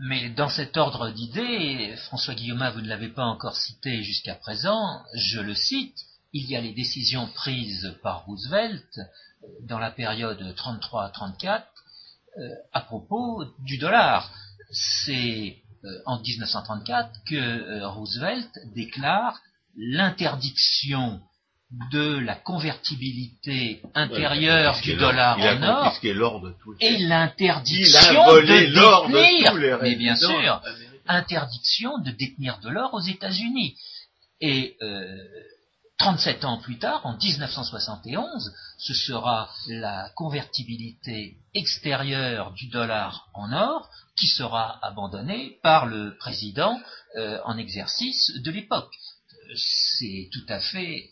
Mais 0.00 0.30
dans 0.30 0.48
cet 0.48 0.76
ordre 0.76 1.10
d'idées, 1.10 1.94
François 2.06 2.34
Guillaume, 2.34 2.68
vous 2.74 2.80
ne 2.80 2.88
l'avez 2.88 3.08
pas 3.08 3.24
encore 3.24 3.56
cité 3.56 4.02
jusqu'à 4.02 4.34
présent, 4.34 5.02
je 5.14 5.40
le 5.40 5.54
cite, 5.54 5.96
il 6.32 6.50
y 6.50 6.56
a 6.56 6.60
les 6.60 6.72
décisions 6.72 7.28
prises 7.28 7.94
par 8.02 8.24
Roosevelt 8.24 8.98
dans 9.62 9.78
la 9.78 9.92
période 9.92 10.40
33-34 10.56 11.62
euh, 12.38 12.48
à 12.72 12.80
propos 12.80 13.44
du 13.60 13.78
dollar. 13.78 14.32
C'est 14.72 15.62
euh, 15.84 16.02
en 16.06 16.20
1934 16.20 17.10
que 17.24 17.36
euh, 17.36 17.88
Roosevelt 17.88 18.50
déclare 18.74 19.40
l'interdiction 19.76 21.20
de 21.92 22.18
la 22.18 22.36
convertibilité 22.36 23.82
intérieure 23.94 24.80
du 24.80 24.94
dollar 24.94 25.38
en 25.38 25.62
or 25.62 25.96
et 26.80 26.98
l'interdiction 26.98 28.12
de 28.34 28.40
détenir, 28.40 29.78
mais 29.82 29.96
bien 29.96 30.14
sûr, 30.14 30.62
interdiction 31.06 31.98
de 31.98 32.10
détenir 32.10 32.58
de 32.60 32.68
l'or 32.68 32.94
aux 32.94 33.00
États-Unis. 33.00 33.76
Et 34.40 34.76
euh, 34.82 35.16
37 35.98 36.44
ans 36.44 36.58
plus 36.58 36.78
tard, 36.78 37.00
en 37.04 37.16
1971, 37.16 38.52
ce 38.78 38.94
sera 38.94 39.48
la 39.68 40.10
convertibilité 40.16 41.36
extérieure 41.54 42.52
du 42.52 42.68
dollar 42.68 43.28
en 43.32 43.52
or 43.52 43.88
qui 44.16 44.26
sera 44.26 44.78
abandonnée 44.82 45.58
par 45.62 45.86
le 45.86 46.16
président 46.18 46.78
euh, 47.16 47.38
en 47.44 47.56
exercice 47.58 48.32
de 48.42 48.50
l'époque. 48.50 48.92
C'est 49.56 50.28
tout 50.32 50.44
à 50.48 50.60
fait 50.60 51.10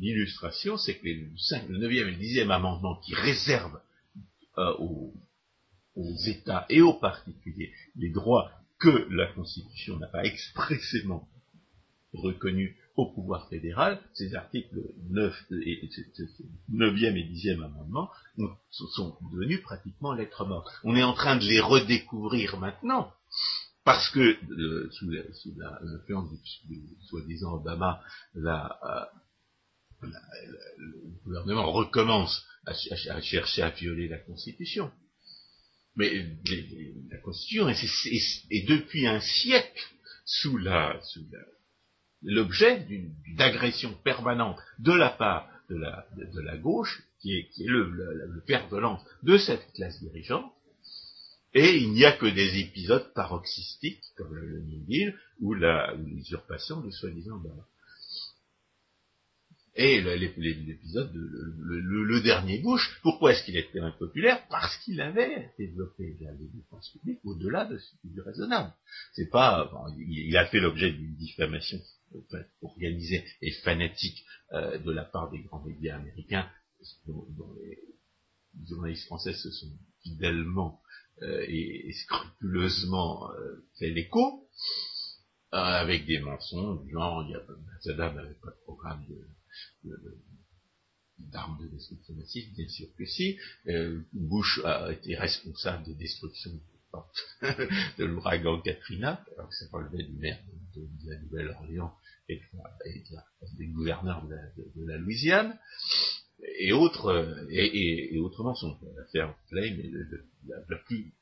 L'illustration, 0.00 0.76
c'est 0.76 0.98
que 0.98 1.06
le 1.06 1.78
9e 1.78 1.92
et 1.92 2.04
le 2.04 2.16
10e 2.16 2.50
amendement 2.50 2.96
qui 2.96 3.14
réservent 3.14 3.80
euh, 4.58 4.74
aux, 4.78 5.12
États 6.26 6.66
et 6.68 6.80
aux 6.80 6.94
particuliers 6.94 7.72
les 7.96 8.10
droits 8.10 8.50
que 8.78 9.08
la 9.10 9.26
Constitution 9.32 9.98
n'a 9.98 10.06
pas 10.06 10.24
expressément 10.24 11.28
reconnus 12.12 12.76
au 12.96 13.06
pouvoir 13.06 13.48
fédéral, 13.48 14.00
ces 14.14 14.34
articles 14.34 14.76
9 15.10 15.34
et, 15.64 15.88
9e 16.72 17.16
et 17.16 17.24
10e 17.32 17.64
amendements 17.64 18.10
sont 18.70 19.16
devenus 19.32 19.62
pratiquement 19.62 20.12
lettres 20.12 20.44
mortes. 20.44 20.68
On 20.82 20.96
est 20.96 21.02
en 21.04 21.14
train 21.14 21.36
de 21.36 21.44
les 21.44 21.60
redécouvrir 21.60 22.58
maintenant, 22.58 23.12
parce 23.88 24.10
que 24.10 24.20
euh, 24.20 24.90
sous 24.90 25.08
l'influence 25.08 26.28
du, 26.68 26.78
soi-disant 27.08 27.54
Obama, 27.54 28.02
euh, 28.36 28.50
le 30.02 31.22
gouvernement 31.24 31.72
recommence 31.72 32.44
à, 32.66 32.74
chercher 33.22 33.62
à 33.62 33.70
violer 33.70 34.08
la 34.08 34.18
Constitution. 34.18 34.92
Mais 35.96 36.12
la 37.10 37.16
Constitution 37.22 37.66
est, 37.70 38.68
depuis 38.68 39.06
un 39.06 39.20
siècle 39.20 39.82
sous 40.26 40.58
l'objet 42.20 42.80
d'une 42.80 43.14
agression 43.38 43.94
permanente 44.04 44.58
de 44.80 44.92
la 44.92 45.08
part 45.08 45.48
de 45.70 45.76
la, 46.42 46.58
gauche, 46.58 47.02
qui 47.22 47.38
est, 47.38 47.48
qui 47.54 47.62
est 47.64 47.68
le, 47.68 47.84
le, 47.88 48.44
père 48.46 48.68
de 48.68 48.76
lance 48.76 49.00
de 49.22 49.38
cette 49.38 49.72
classe 49.72 49.98
dirigeante, 49.98 50.52
et 51.54 51.76
il 51.78 51.92
n'y 51.92 52.04
a 52.04 52.12
que 52.12 52.26
des 52.26 52.58
épisodes 52.60 53.12
paroxystiques, 53.14 54.02
comme 54.16 54.34
le, 54.34 54.60
New 54.60 54.84
Deal, 54.84 55.18
ou 55.40 55.54
l'usurpation 55.54 56.80
de 56.80 56.90
soi-disant 56.90 57.42
Et 59.74 60.00
l'épisode, 60.02 61.10
le, 61.14 61.80
le, 61.80 62.20
dernier 62.20 62.58
Bush, 62.58 63.00
pourquoi 63.02 63.32
est-ce 63.32 63.44
qu'il 63.44 63.56
était 63.56 63.80
impopulaire? 63.80 64.46
Parce 64.48 64.76
qu'il 64.84 65.00
avait 65.00 65.50
développé 65.58 66.16
la 66.20 66.32
défense 66.34 66.90
publique 66.90 67.20
au-delà 67.24 67.64
de 67.64 67.78
ce 67.78 67.90
qui 68.02 68.08
est 68.16 68.20
raisonnable. 68.20 68.72
C'est 69.14 69.30
pas, 69.30 69.70
il, 69.98 70.36
a 70.36 70.46
fait 70.46 70.60
l'objet 70.60 70.92
d'une 70.92 71.14
diffamation 71.16 71.80
organisée 72.62 73.24
et 73.40 73.52
fanatique 73.52 74.24
euh, 74.52 74.78
de 74.78 74.90
la 74.92 75.04
part 75.04 75.30
des 75.30 75.40
grands 75.40 75.62
médias 75.62 75.96
américains, 75.96 76.48
dont, 77.06 77.26
les 77.62 77.78
journalistes 78.66 79.06
français 79.06 79.34
se 79.34 79.50
sont 79.50 79.70
fidèlement 80.02 80.80
euh, 81.22 81.44
et, 81.48 81.92
scrupuleusement 81.92 83.30
euh, 83.32 83.66
fait 83.78 83.90
l'écho, 83.90 84.48
avec 85.50 86.06
des 86.06 86.18
mensonges, 86.20 86.86
genre, 86.90 87.24
il 87.26 87.30
y 87.30 87.34
a, 87.34 87.42
Saddam 87.80 88.16
n'avait 88.16 88.34
pas 88.34 88.50
de 88.50 88.62
programme 88.64 89.04
de, 89.08 89.96
d'armes 91.18 91.58
de 91.62 91.68
destruction 91.68 92.14
massive, 92.14 92.54
bien 92.54 92.68
sûr 92.68 92.88
que 92.96 93.06
si. 93.06 93.38
Bush 94.12 94.60
a 94.64 94.92
été 94.92 95.16
responsable 95.16 95.84
des 95.84 95.94
destructions 95.94 96.60
de 97.98 98.04
l'ouragan 98.04 98.60
Katrina, 98.60 99.24
alors 99.36 99.48
que 99.48 99.54
ça 99.54 99.66
relevait 99.72 100.04
du 100.04 100.14
maire 100.18 100.38
de, 100.74 101.10
la 101.10 101.18
Nouvelle-Orléans 101.18 101.94
et, 102.28 102.40
des 103.56 103.66
gouverneurs 103.66 104.26
de 104.26 104.86
la, 104.86 104.98
Louisiane, 104.98 105.58
et 106.58 106.72
autres, 106.72 107.46
et, 107.50 108.14
et, 108.14 108.18
autrement 108.18 108.54
son 108.54 108.76
l'affaire 108.96 109.34
Flame 109.48 109.76
la, 110.46 110.76
plus, 110.86 111.12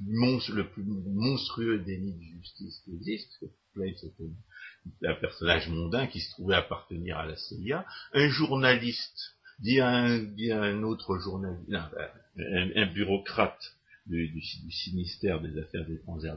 le 0.00 0.68
plus 0.68 0.84
monstrueux 0.84 1.78
déni 1.80 2.14
de 2.14 2.38
justice 2.38 2.80
qui 2.84 2.94
existe, 2.94 3.44
Flame 3.72 3.94
c'était 3.96 4.30
un 5.04 5.14
personnage 5.14 5.68
mondain 5.68 6.06
qui 6.06 6.20
se 6.20 6.30
trouvait 6.32 6.56
appartenir 6.56 7.18
à 7.18 7.26
la 7.26 7.36
CIA, 7.36 7.86
un 8.12 8.28
journaliste 8.28 9.36
dit 9.60 9.80
à 9.80 9.88
un, 9.88 10.82
autre 10.82 11.18
journaliste, 11.18 11.72
un 12.36 12.86
bureaucrate 12.92 13.76
du, 14.06 14.28
du, 14.28 14.42
ministère 14.92 15.40
des 15.40 15.58
Affaires 15.58 15.86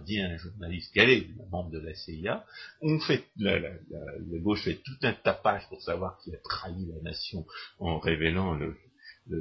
dit 0.05 0.20
à 0.20 0.28
un 0.28 0.38
journaliste 0.38 0.95
est 0.95 1.28
membre 1.51 1.72
de 1.72 1.80
la 1.80 1.93
CIA, 1.93 2.45
on 2.82 2.99
fait, 2.99 3.26
la, 3.38 3.59
la, 3.59 3.70
la, 3.89 4.39
gauche 4.39 4.63
fait 4.63 4.76
tout 4.84 4.97
un 5.01 5.13
tapage 5.13 5.68
pour 5.70 5.82
savoir 5.82 6.18
qui 6.20 6.34
a 6.34 6.38
trahi 6.38 6.86
la 6.86 7.01
nation 7.01 7.45
en 7.80 7.99
révélant 7.99 8.55
le, 8.55 8.78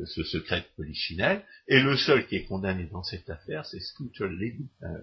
ce 0.07 0.24
secret 0.24 0.61
de 0.61 0.66
Polichinelle, 0.77 1.45
et 1.68 1.81
le 1.81 1.97
seul 1.97 2.27
qui 2.27 2.37
est 2.37 2.45
condamné 2.45 2.85
dans 2.87 3.03
cette 3.03 3.31
affaire, 3.31 3.64
c'est 3.66 3.81
Scooter 3.81 4.29
Libby, 4.29 4.68
un, 4.83 4.97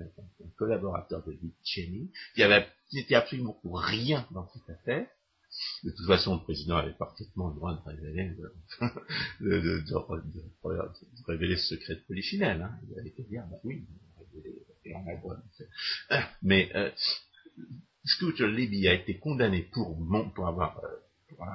collaborateur 0.57 1.24
de 1.26 1.34
Dick 1.34 1.55
Cheney, 1.63 2.09
qui 2.36 2.43
avait 2.43 2.67
n'était 2.91 3.15
absolument 3.15 3.57
pour 3.61 3.80
rien 3.80 4.28
dans 4.32 4.47
cette 4.49 4.69
affaire, 4.69 5.07
de 5.83 5.91
toute 5.91 6.07
façon, 6.07 6.35
le 6.35 6.43
président 6.43 6.77
avait 6.77 6.93
parfaitement 6.93 7.49
le 7.49 7.55
droit 7.55 7.73
de 7.73 7.81
révéler, 7.85 8.29
de, 8.29 8.53
ce 11.57 11.75
secret 11.75 11.95
de 11.95 12.01
Polichinelle. 12.07 12.69
Il 12.87 12.99
avait 12.99 13.09
été 13.09 13.23
dire, 13.23 13.43
bah 13.49 13.57
oui, 13.63 13.85
on 14.93 15.07
a 15.07 15.13
le 15.13 15.19
droit 15.19 15.35
de 15.35 15.41
Mais 16.41 16.71
euh, 16.75 16.91
Scooter 18.05 18.47
Libby 18.47 18.87
a 18.87 18.93
été 18.93 19.19
condamné 19.19 19.63
pour, 19.73 19.97
pour 20.33 20.47
avoir 20.47 20.79
euh, 20.83 20.87
pour 21.35 21.47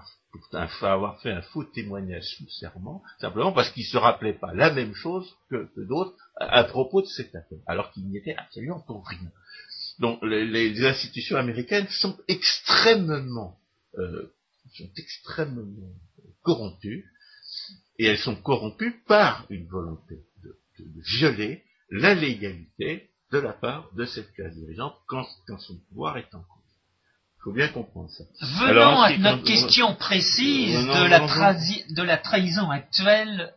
avoir 0.89 1.21
fait 1.21 1.31
un 1.31 1.43
faux 1.43 1.65
témoignage 1.65 2.25
sous 2.37 2.49
serment, 2.49 3.03
simplement 3.21 3.53
parce 3.53 3.71
qu'il 3.71 3.85
se 3.85 3.97
rappelait 3.97 4.35
pas 4.35 4.53
la 4.53 4.73
même 4.73 4.95
chose 4.95 5.37
que, 5.51 5.71
d'autres 5.77 6.17
à, 6.37 6.65
propos 6.65 7.01
de 7.01 7.07
cette 7.07 7.35
affaire, 7.35 7.61
alors 7.67 7.93
qu'il 7.93 8.09
n'y 8.09 8.17
était 8.17 8.35
absolument 8.35 8.81
pour 8.81 9.07
rien. 9.07 9.31
Donc 10.01 10.21
les 10.23 10.85
institutions 10.85 11.37
américaines 11.37 11.87
sont 11.89 12.19
extrêmement 12.27 13.57
euh, 13.97 14.35
sont 14.75 14.91
extrêmement 14.97 15.93
corrompues, 16.43 17.07
et 17.99 18.07
elles 18.07 18.19
sont 18.19 18.37
corrompues 18.37 19.03
par 19.07 19.47
une 19.51 19.67
volonté 19.67 20.17
de, 20.43 20.57
violer 21.19 21.65
la 21.91 22.15
légalité 22.15 23.11
de 23.33 23.39
la 23.39 23.53
part 23.53 23.93
de 23.95 24.05
cette 24.05 24.33
classe 24.33 24.55
dirigeante 24.55 24.95
quand, 25.07 25.27
son 25.59 25.77
pouvoir 25.89 26.19
est 26.19 26.33
en 26.35 26.41
cause. 26.41 26.63
Il 27.39 27.43
faut 27.43 27.53
bien 27.53 27.69
comprendre 27.69 28.11
ça. 28.11 28.25
Venons 28.41 29.01
à 29.01 29.17
notre 29.17 29.43
question 29.43 29.95
précise 29.97 30.75
de, 30.75 31.09
la 31.09 31.21
de 31.21 32.03
la 32.03 32.19
trahison 32.19 32.71
actuelle 32.71 33.53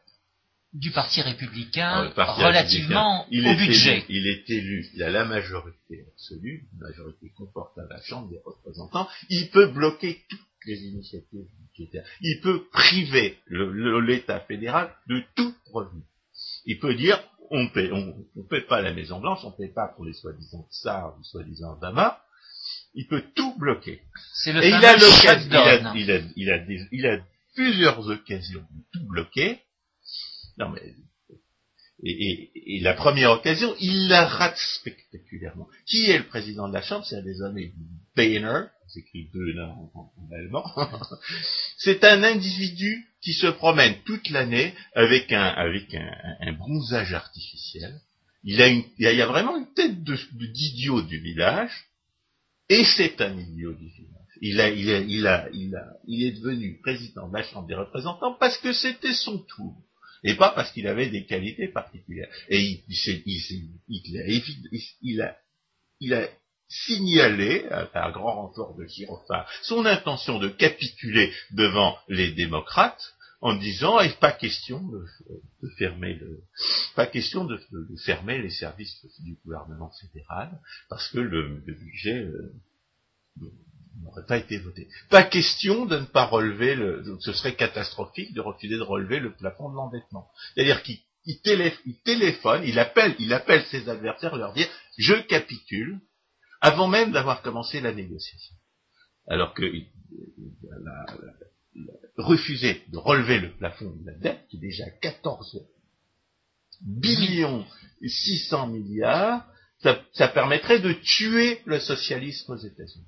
du 0.73 0.91
Parti 0.91 1.21
républicain 1.21 2.11
relativement 2.15 3.25
au 3.25 3.55
budget. 3.55 4.05
il 4.07 4.27
est 4.27 4.49
élu, 4.49 4.87
il 4.93 5.03
a 5.03 5.09
la 5.09 5.25
majorité 5.25 6.05
absolue, 6.13 6.67
une 6.73 6.79
majorité 6.79 7.31
confortable 7.35 7.91
à 7.91 7.97
la 7.97 8.03
Chambre 8.03 8.29
des 8.29 8.39
représentants, 8.43 9.07
il 9.29 9.49
peut 9.49 9.67
bloquer 9.67 10.21
toutes 10.29 10.39
les 10.65 10.79
initiatives 10.83 11.45
budgétaires. 11.59 12.05
Il 12.21 12.39
peut 12.41 12.67
priver 12.71 13.37
l'État 13.49 14.39
fédéral 14.41 14.95
de 15.07 15.21
tout 15.35 15.53
revenu. 15.73 16.03
Il 16.65 16.79
peut 16.79 16.95
dire, 16.95 17.21
on 17.49 17.67
paie, 17.67 17.89
on, 17.91 18.43
paie 18.49 18.61
pas 18.61 18.81
la 18.81 18.93
Maison 18.93 19.19
Blanche, 19.19 19.39
on 19.43 19.51
paie 19.51 19.67
pas 19.67 19.89
pour 19.89 20.05
les 20.05 20.13
soi-disant 20.13 20.65
tsars 20.71 21.17
ou 21.19 21.23
soi-disant 21.23 21.77
damas, 21.81 22.17
il 22.93 23.07
peut 23.07 23.23
tout 23.35 23.57
bloquer. 23.57 24.01
C'est 24.35 24.53
le 24.53 24.63
Et 24.63 24.69
il 24.69 24.85
a, 24.85 24.95
il, 24.95 25.95
il, 25.95 26.11
a, 26.11 26.21
il, 26.35 26.51
a, 26.51 26.85
il 26.91 27.05
a 27.05 27.17
plusieurs 27.55 28.07
occasions 28.07 28.61
de 28.61 28.99
tout 28.99 29.05
bloquer, 29.07 29.59
non, 30.61 30.69
mais 30.69 30.93
et, 32.03 32.79
la 32.81 32.93
première 32.93 33.31
occasion, 33.31 33.75
il 33.79 34.07
la 34.07 34.25
rate 34.25 34.57
spectaculairement. 34.57 35.67
Qui 35.85 36.09
est 36.09 36.17
le 36.17 36.27
président 36.27 36.67
de 36.67 36.73
la 36.73 36.81
Chambre? 36.81 37.05
C'est 37.05 37.17
un 37.17 37.21
des 37.21 37.41
années 37.43 37.73
Boehner, 38.15 38.65
s'écrit 38.87 39.29
Boehner 39.31 39.71
en, 39.93 40.11
allemand. 40.31 40.65
C'est 41.77 42.03
un 42.03 42.23
individu 42.23 43.05
qui 43.21 43.33
se 43.33 43.47
promène 43.47 43.95
toute 44.03 44.29
l'année 44.29 44.73
avec 44.95 45.31
un 45.31 45.43
avec 45.43 45.93
un, 45.93 46.53
bronzage 46.53 47.13
artificiel. 47.13 48.01
Il 48.43 48.61
a, 48.61 48.67
il 48.67 48.85
y 48.97 49.21
a 49.21 49.27
vraiment 49.27 49.57
une 49.57 49.71
tête 49.73 50.03
d'idiot 50.03 51.03
du 51.03 51.19
village, 51.19 51.71
et 52.69 52.83
c'est 52.83 53.21
un 53.21 53.37
idiot 53.37 53.73
du 53.73 53.87
village. 53.89 54.11
Il, 54.41 54.59
a, 54.59 54.69
il, 54.69 54.89
a, 54.89 54.99
il, 55.01 55.27
a, 55.27 55.49
il, 55.53 55.75
a, 55.75 55.85
il 56.07 56.23
est 56.23 56.31
devenu 56.31 56.79
président 56.81 57.29
de 57.29 57.37
la 57.37 57.43
Chambre 57.43 57.67
des 57.67 57.75
représentants 57.75 58.35
parce 58.39 58.57
que 58.57 58.73
c'était 58.73 59.13
son 59.13 59.37
tour 59.37 59.75
et 60.23 60.35
pas 60.35 60.51
parce 60.51 60.71
qu'il 60.71 60.87
avait 60.87 61.09
des 61.09 61.25
qualités 61.25 61.67
particulières. 61.67 62.29
Et 62.49 62.59
il, 62.59 62.83
il, 65.01 65.21
a, 65.21 65.37
il 65.99 66.13
a 66.13 66.27
signalé, 66.67 67.65
à, 67.69 67.89
un 68.07 68.11
grand 68.11 68.47
renfort 68.47 68.75
de 68.75 68.85
gyrophare, 68.85 69.49
son 69.63 69.85
intention 69.85 70.39
de 70.39 70.47
capituler 70.47 71.33
devant 71.51 71.97
les 72.07 72.31
démocrates 72.31 73.13
en 73.41 73.55
disant 73.55 73.99
eh, 73.99 74.09
pas 74.19 74.31
question 74.31 74.81
de, 74.87 75.05
fermer 75.77 76.13
le, 76.13 76.43
pas 76.95 77.07
question 77.07 77.43
de, 77.43 77.59
fermer 78.05 78.39
les 78.41 78.51
services 78.51 79.03
du 79.19 79.35
gouvernement 79.43 79.91
fédéral 79.99 80.59
parce 80.89 81.07
que 81.09 81.19
le, 81.19 81.59
budget 81.65 82.19
euh, 82.19 82.53
n'aurait 83.99 84.25
pas 84.25 84.37
été 84.37 84.57
voté. 84.57 84.87
Pas 85.09 85.23
question 85.23 85.85
de 85.85 85.97
ne 85.97 86.05
pas 86.05 86.25
relever 86.25 86.75
le, 86.75 87.17
ce 87.19 87.33
serait 87.33 87.55
catastrophique 87.55 88.33
de 88.33 88.41
refuser 88.41 88.77
de 88.77 88.81
relever 88.81 89.19
le 89.19 89.33
plafond 89.33 89.69
de 89.69 89.75
l'endettement. 89.75 90.29
C'est-à-dire 90.53 90.81
qu'il 90.83 90.99
téléphone, 92.03 92.63
il 92.65 92.79
appelle, 92.79 93.15
il 93.19 93.33
appelle 93.33 93.63
ses 93.65 93.89
adversaires 93.89 94.35
leur 94.35 94.53
dire 94.53 94.67
je 94.97 95.15
capitule 95.27 95.99
avant 96.61 96.87
même 96.87 97.11
d'avoir 97.11 97.41
commencé 97.41 97.81
la 97.81 97.93
négociation. 97.93 98.55
Alors 99.27 99.53
que 99.53 99.63
refuser 102.17 102.83
de 102.89 102.97
relever 102.97 103.39
le 103.39 103.51
plafond 103.53 103.91
de 103.91 104.05
la 104.05 104.17
dette, 104.17 104.47
qui 104.49 104.57
est 104.57 104.59
déjà 104.59 104.89
14 105.01 105.59
billions 106.81 107.65
600 108.09 108.67
milliards, 108.67 109.45
ça 110.13 110.27
permettrait 110.27 110.79
de 110.79 110.93
tuer 110.93 111.61
le 111.65 111.79
socialisme 111.79 112.53
aux 112.53 112.57
États-Unis. 112.57 113.05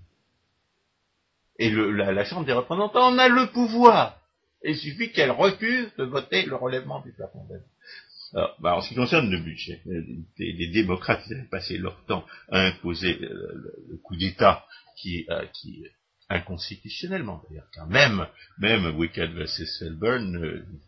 Et 1.60 1.70
la, 1.72 2.26
Chambre 2.26 2.46
des 2.46 2.54
représentants 2.54 3.08
en 3.08 3.18
a 3.18 3.28
le 3.30 3.48
pouvoir. 3.48 4.20
Il 4.64 4.78
suffit 4.78 5.12
qu'elle 5.12 5.32
refuse 5.32 5.94
de 5.98 6.06
voter 6.06 6.46
le 6.46 6.56
relèvement 6.56 7.02
du 7.02 7.12
plafond 7.12 7.46
Alors, 8.34 8.56
bah, 8.60 8.76
en 8.76 8.82
ce 8.82 8.90
qui 8.90 8.96
concerne 8.96 9.30
le 9.30 9.40
budget, 9.40 9.82
les, 10.38 10.68
démocrates 10.68 11.22
ils 11.28 11.34
avaient 11.34 11.50
passé 11.50 11.78
leur 11.78 12.04
temps 12.06 12.26
à 12.50 12.60
imposer 12.68 13.18
le, 13.20 14.00
coup 14.04 14.16
d'État 14.16 14.66
qui, 14.98 15.26
euh, 15.30 15.46
qui 15.54 15.86
inconstitutionnellement 16.30 17.42
d'ailleurs, 17.48 17.70
car 17.74 17.88
même, 17.88 18.26
même 18.58 18.96
Wicked 18.98 19.34
vs. 19.34 19.66
Selburn, 19.80 20.32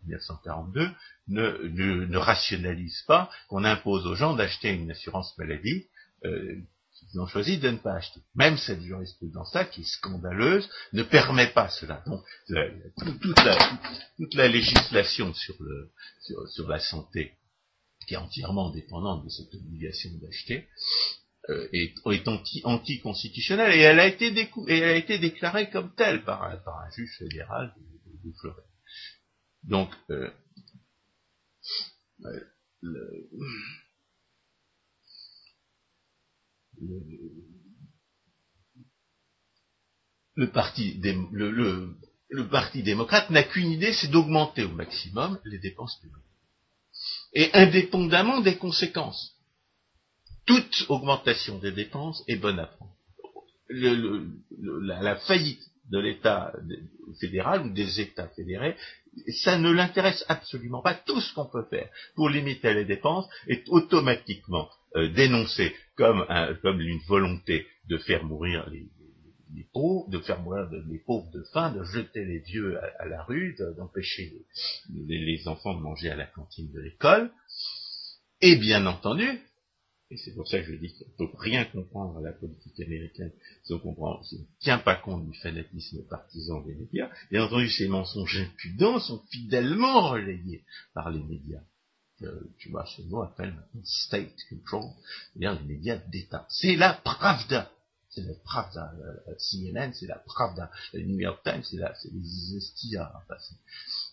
1942, 0.06 0.80
euh, 0.80 0.88
ne, 1.28 1.50
ne, 1.68 2.06
ne 2.06 2.16
rationalise 2.16 3.02
pas 3.06 3.30
qu'on 3.48 3.64
impose 3.64 4.06
aux 4.06 4.14
gens 4.14 4.34
d'acheter 4.34 4.70
une 4.72 4.90
assurance 4.90 5.36
maladie 5.38 5.86
euh, 6.24 6.56
ils 7.12 7.20
ont 7.20 7.26
choisi 7.26 7.58
de 7.58 7.70
ne 7.70 7.76
pas 7.76 7.94
acheter. 7.94 8.20
Même 8.34 8.56
cette 8.58 8.80
jurisprudence-là, 8.80 9.64
qui 9.66 9.82
est 9.82 9.84
scandaleuse, 9.84 10.68
ne 10.92 11.02
permet 11.02 11.48
pas 11.52 11.68
cela. 11.68 12.02
Donc, 12.06 12.22
toute, 14.16 14.34
la, 14.34 14.48
législation 14.48 15.32
sur, 15.34 15.56
la 16.68 16.80
santé, 16.80 17.32
qui 18.06 18.14
est 18.14 18.18
entièrement 18.18 18.70
dépendante 18.70 19.24
de 19.24 19.28
cette 19.28 19.54
obligation 19.54 20.10
d'acheter, 20.20 20.68
euh, 21.48 21.68
est, 21.72 21.94
anti-constitutionnelle 22.64 23.72
et 23.72 23.82
elle 23.82 24.00
a 24.00 24.06
été, 24.06 24.30
déclarée 25.18 25.70
comme 25.70 25.94
telle 25.94 26.24
par 26.24 26.42
un, 26.42 26.56
par 26.56 26.80
un 26.80 26.90
juge 26.90 27.16
fédéral 27.18 27.72
de, 28.24 28.30
de 28.30 28.34
Donc, 29.62 29.90
euh, 30.10 30.30
euh 32.24 32.40
le, 32.82 33.28
le, 40.34 40.50
parti, 40.50 41.00
le, 41.02 42.48
parti 42.48 42.82
démocrate 42.82 43.30
n'a 43.30 43.42
qu'une 43.42 43.70
idée, 43.70 43.92
c'est 43.92 44.08
d'augmenter 44.08 44.64
au 44.64 44.70
maximum 44.70 45.38
les 45.44 45.58
dépenses 45.58 45.98
publiques. 46.00 46.22
Et 47.32 47.50
indépendamment 47.52 48.40
des 48.40 48.56
conséquences. 48.56 49.34
Toute 50.46 50.86
augmentation 50.88 51.58
des 51.58 51.72
dépenses 51.72 52.22
est 52.28 52.36
bonne 52.36 52.58
à 52.58 52.66
prendre. 52.66 52.94
la, 53.68 55.16
faillite 55.16 55.62
de 55.90 55.98
l'État 55.98 56.52
fédéral 57.20 57.66
ou 57.66 57.70
des 57.70 58.00
États 58.00 58.28
fédérés, 58.28 58.76
ça 59.42 59.58
ne 59.58 59.70
l'intéresse 59.70 60.24
absolument 60.28 60.82
pas. 60.82 60.94
Tout 60.94 61.20
ce 61.20 61.32
qu'on 61.34 61.46
peut 61.46 61.66
faire 61.68 61.90
pour 62.14 62.28
limiter 62.28 62.74
les 62.74 62.84
dépenses 62.84 63.26
est 63.46 63.68
automatiquement 63.68 64.68
euh, 64.94 65.08
dénoncé 65.08 65.74
comme, 65.96 66.24
comme 66.62 66.80
une 66.80 67.00
volonté 67.06 67.66
de 67.88 67.98
faire 67.98 68.24
mourir 68.24 68.68
les, 68.70 68.88
pauvres, 69.72 70.08
de 70.10 70.18
faire 70.20 70.40
mourir 70.42 70.68
les 70.70 70.98
pauvres 70.98 71.30
de 71.32 71.42
faim, 71.52 71.72
de 71.72 71.82
jeter 71.84 72.24
les 72.24 72.40
vieux 72.40 72.78
à, 72.98 73.06
la 73.06 73.22
rue, 73.24 73.56
d'empêcher 73.76 74.44
les, 74.90 75.18
les, 75.18 75.48
enfants 75.48 75.74
de 75.74 75.80
manger 75.80 76.10
à 76.10 76.16
la 76.16 76.26
cantine 76.26 76.70
de 76.72 76.80
l'école. 76.80 77.30
Et 78.42 78.56
bien 78.56 78.84
entendu, 78.86 79.40
et 80.10 80.16
c'est 80.18 80.34
pour 80.34 80.46
ça 80.46 80.60
que 80.60 80.66
je 80.66 80.76
dis 80.76 80.94
qu'on 80.94 81.24
ne 81.24 81.28
peut 81.28 81.36
rien 81.38 81.64
comprendre 81.64 82.18
à 82.18 82.20
la 82.20 82.32
politique 82.32 82.78
américaine 82.78 83.32
si 83.64 83.72
on 83.72 83.80
comprend, 83.80 84.22
si 84.22 84.36
on 84.36 84.40
ne 84.40 84.60
tient 84.60 84.78
pas 84.78 84.94
compte 84.94 85.28
du 85.28 85.36
fanatisme 85.38 86.06
partisan 86.08 86.60
des 86.60 86.74
médias. 86.74 87.10
Bien 87.30 87.44
entendu, 87.44 87.68
ces 87.68 87.88
mensonges 87.88 88.38
impudents 88.38 89.00
sont 89.00 89.20
fidèlement 89.32 90.10
relayés 90.10 90.64
par 90.94 91.10
les 91.10 91.22
médias. 91.24 91.62
Euh, 92.22 92.40
tu 92.58 92.70
vois, 92.70 92.86
ce 92.86 93.02
mot 93.02 93.22
appelle 93.22 93.54
state 93.84 94.32
control, 94.48 94.90
c'est-à-dire 95.32 95.60
les 95.60 95.74
médias 95.74 95.96
d'État. 96.08 96.46
C'est 96.48 96.76
la 96.76 96.94
pravda. 96.94 97.70
C'est 98.08 98.22
la 98.22 98.34
pravda. 98.44 98.94
CNN, 99.38 99.92
c'est 99.92 100.06
la 100.06 100.18
pravda. 100.18 100.70
Le 100.94 101.02
New 101.02 101.18
York 101.18 101.42
Times, 101.44 101.62
c'est 101.62 101.76
la, 101.76 101.94
c'est 101.94 102.10
les 102.10 102.56
estia. 102.56 103.12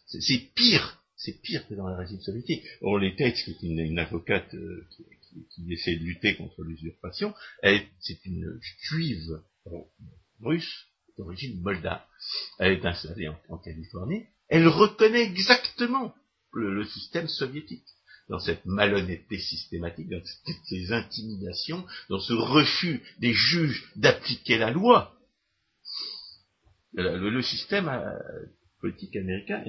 c'est 0.08 0.54
pire. 0.54 1.01
C'est 1.16 1.41
pire 1.41 1.66
que 1.70 1.76
dans 1.76 1.88
le 1.88 1.95
régime 1.95 2.20
soviétique. 2.20 2.66
Or, 2.82 2.99
les 2.99 3.16
Tates, 3.16 3.36
qui 3.36 3.51
est 3.51 3.64
une, 3.64 3.97
avocate 3.97 4.54
euh, 4.56 4.86
qui, 4.91 5.06
qui, 5.51 5.74
essaie 5.74 5.95
de 5.95 6.04
lutter 6.04 6.36
contre 6.36 6.64
l'usurpation, 6.64 7.34
c'est 7.62 8.26
une 8.26 8.60
juive 8.82 9.41
russe 10.41 10.88
d'origine 11.18 11.62
moldave. 11.62 12.01
Elle 12.60 12.74
est 12.74 12.86
installée 12.86 13.30
en, 13.49 13.58
Californie. 13.58 14.26
Elle 14.49 14.68
reconnaît 14.68 15.24
exactement 15.24 16.14
le, 16.54 16.86
système 16.86 17.28
soviétique 17.28 17.86
dans 18.30 18.39
cette 18.39 18.66
malhonnêteté 18.66 19.38
systématique, 19.38 20.10
dans 20.10 20.22
toutes 20.22 20.66
ces 20.66 20.91
intimidations, 20.91 21.86
dans 22.10 22.20
ce 22.20 22.34
refus 22.34 23.01
des 23.20 23.34
juges 23.34 23.91
d'appliquer 23.95 24.58
la 24.58 24.72
loi. 24.72 25.18
Le, 26.93 27.41
système 27.41 27.89
euh, 27.89 28.20
politique 28.80 29.16
américain 29.16 29.64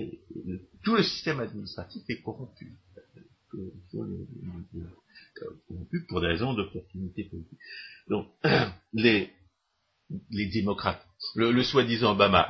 tout 0.83 0.95
le 0.95 1.03
système 1.03 1.41
administratif 1.41 2.03
est 2.09 2.21
corrompu 2.21 2.79
pour 6.09 6.21
des 6.21 6.27
raisons 6.27 6.55
d'opportunité 6.55 7.25
politique. 7.25 7.59
Donc, 8.09 8.29
les, 8.93 9.31
les 10.31 10.47
démocrates, 10.47 11.05
le, 11.35 11.63
soi-disant 11.63 12.13
Obama 12.13 12.41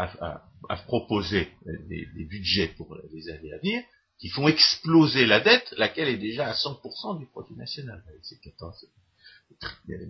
a, 0.68 0.76
proposé 0.86 1.48
des, 1.88 2.06
budgets 2.28 2.68
pour 2.76 2.96
les 3.12 3.28
années 3.30 3.52
à 3.52 3.58
venir 3.58 3.82
qui 4.18 4.28
font 4.28 4.48
exploser 4.48 5.26
la 5.26 5.40
dette, 5.40 5.74
laquelle 5.76 6.08
est 6.08 6.18
déjà 6.18 6.48
à 6.48 6.54
100% 6.54 7.18
du 7.18 7.26
produit 7.26 7.56
national. 7.56 8.02
C'est 8.22 8.40
14 8.40 8.86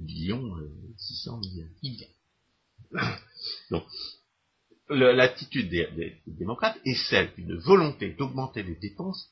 millions, 0.02 0.56
600 0.96 1.40
milliards. 1.82 2.10
Donc, 3.70 3.84
l'attitude 4.88 5.70
des, 5.70 6.20
démocrates 6.26 6.78
est 6.84 6.94
celle 7.08 7.34
d'une 7.34 7.56
volonté 7.56 8.14
d'augmenter 8.14 8.62
les 8.62 8.76
dépenses 8.76 9.30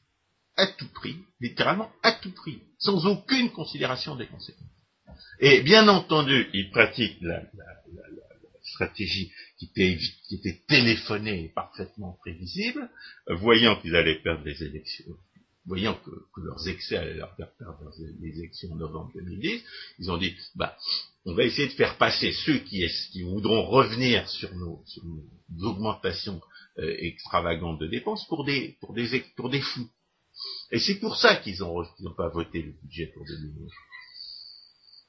à 0.57 0.67
tout 0.67 0.89
prix, 0.89 1.17
littéralement 1.41 1.91
à 2.03 2.13
tout 2.13 2.33
prix, 2.33 2.63
sans 2.79 3.07
aucune 3.07 3.51
considération 3.53 4.17
des 4.17 4.27
conséquences. 4.27 4.69
Et 5.41 5.63
bien 5.63 5.89
entendu, 5.89 6.49
ils 6.53 6.71
pratiquent 6.71 7.21
la, 7.21 7.43
stratégie 8.63 9.33
qui 9.63 9.71
était, 9.71 9.99
qui 10.29 10.35
était, 10.37 10.61
téléphonée 10.67 11.45
et 11.45 11.49
parfaitement 11.49 12.17
prévisible, 12.21 12.89
voyant 13.29 13.81
qu'ils 13.81 13.95
allaient 13.95 14.21
perdre 14.21 14.45
les 14.45 14.63
élections, 14.63 15.15
voyant 15.67 15.95
que, 15.95 16.11
leurs 16.41 16.67
excès 16.69 16.97
allaient 16.97 17.15
leur 17.15 17.35
faire 17.37 17.53
perdre 17.59 17.91
les 18.21 18.39
élections 18.39 18.73
en 18.73 18.77
novembre 18.77 19.13
2010, 19.15 19.63
ils 20.01 20.11
ont 20.11 20.19
dit, 20.19 20.35
bah, 20.57 20.77
on 21.25 21.35
va 21.35 21.45
essayer 21.45 21.69
de 21.69 21.75
faire 21.75 21.97
passer 21.97 22.33
ceux 22.33 22.59
qui, 22.59 22.85
qui 23.13 23.23
voudront 23.23 23.67
revenir 23.67 24.29
sur 24.29 24.53
nos, 24.57 24.83
augmentations 25.61 26.41
euh, 26.79 26.97
extravagantes 26.99 27.79
de 27.79 27.87
dépenses 27.87 28.27
pour 28.27 28.45
des, 28.45 28.77
pour 28.81 28.95
des, 28.95 29.25
pour 29.37 29.49
des 29.49 29.61
fous. 29.61 29.89
Et 30.73 30.81
c'est 30.81 30.99
pour 30.99 31.17
ça 31.17 31.37
qu'ils 31.37 31.59
n'ont 31.59 32.15
pas 32.17 32.31
voté 32.31 32.63
le 32.63 32.73
budget 32.83 33.07
pour 33.15 33.25
2011. 33.27 33.71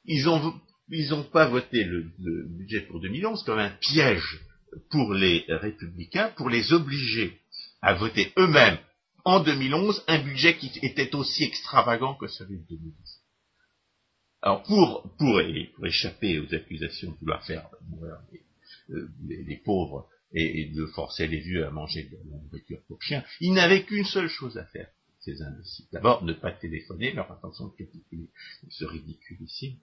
Ils 0.05 0.25
n'ont 0.25 0.61
ils 0.89 1.13
ont 1.13 1.23
pas 1.23 1.47
voté 1.47 1.83
le, 1.83 2.11
budget 2.49 2.81
pour 2.81 2.99
2011 2.99 3.43
comme 3.43 3.59
un 3.59 3.69
piège 3.69 4.41
pour 4.89 5.13
les 5.13 5.45
républicains, 5.47 6.31
pour 6.35 6.49
les 6.49 6.73
obliger 6.73 7.39
à 7.81 7.93
voter 7.93 8.31
eux-mêmes 8.37 8.77
en 9.25 9.41
2011 9.41 10.03
un 10.07 10.23
budget 10.23 10.57
qui 10.57 10.71
était 10.81 11.15
aussi 11.15 11.43
extravagant 11.43 12.15
que 12.15 12.27
celui 12.27 12.59
de 12.59 12.65
2010. 12.69 13.21
Alors 14.41 14.63
pour, 14.63 15.15
pour, 15.17 15.39
échapper 15.85 16.39
aux 16.39 16.53
accusations 16.53 17.11
de 17.11 17.17
vouloir 17.17 17.45
faire 17.45 17.69
mourir 17.89 18.17
les, 19.25 19.61
pauvres 19.63 20.09
et, 20.33 20.71
de 20.75 20.85
forcer 20.87 21.27
les 21.27 21.39
vieux 21.39 21.65
à 21.65 21.71
manger 21.71 22.03
de 22.03 22.17
la 22.29 22.37
nourriture 22.37 22.81
pour 22.87 23.01
chiens, 23.01 23.23
ils 23.39 23.53
n'avaient 23.53 23.83
qu'une 23.83 24.03
seule 24.03 24.27
chose 24.27 24.57
à 24.57 24.65
faire, 24.65 24.89
ces 25.21 25.41
imbéciles. 25.41 25.85
D'abord, 25.93 26.25
ne 26.25 26.33
pas 26.33 26.51
téléphoner, 26.51 27.13
leur 27.13 27.31
intention 27.31 27.67
de 27.67 27.75
capituler 27.77 28.27
ce 28.69 28.83
ridiculissime 28.83 29.77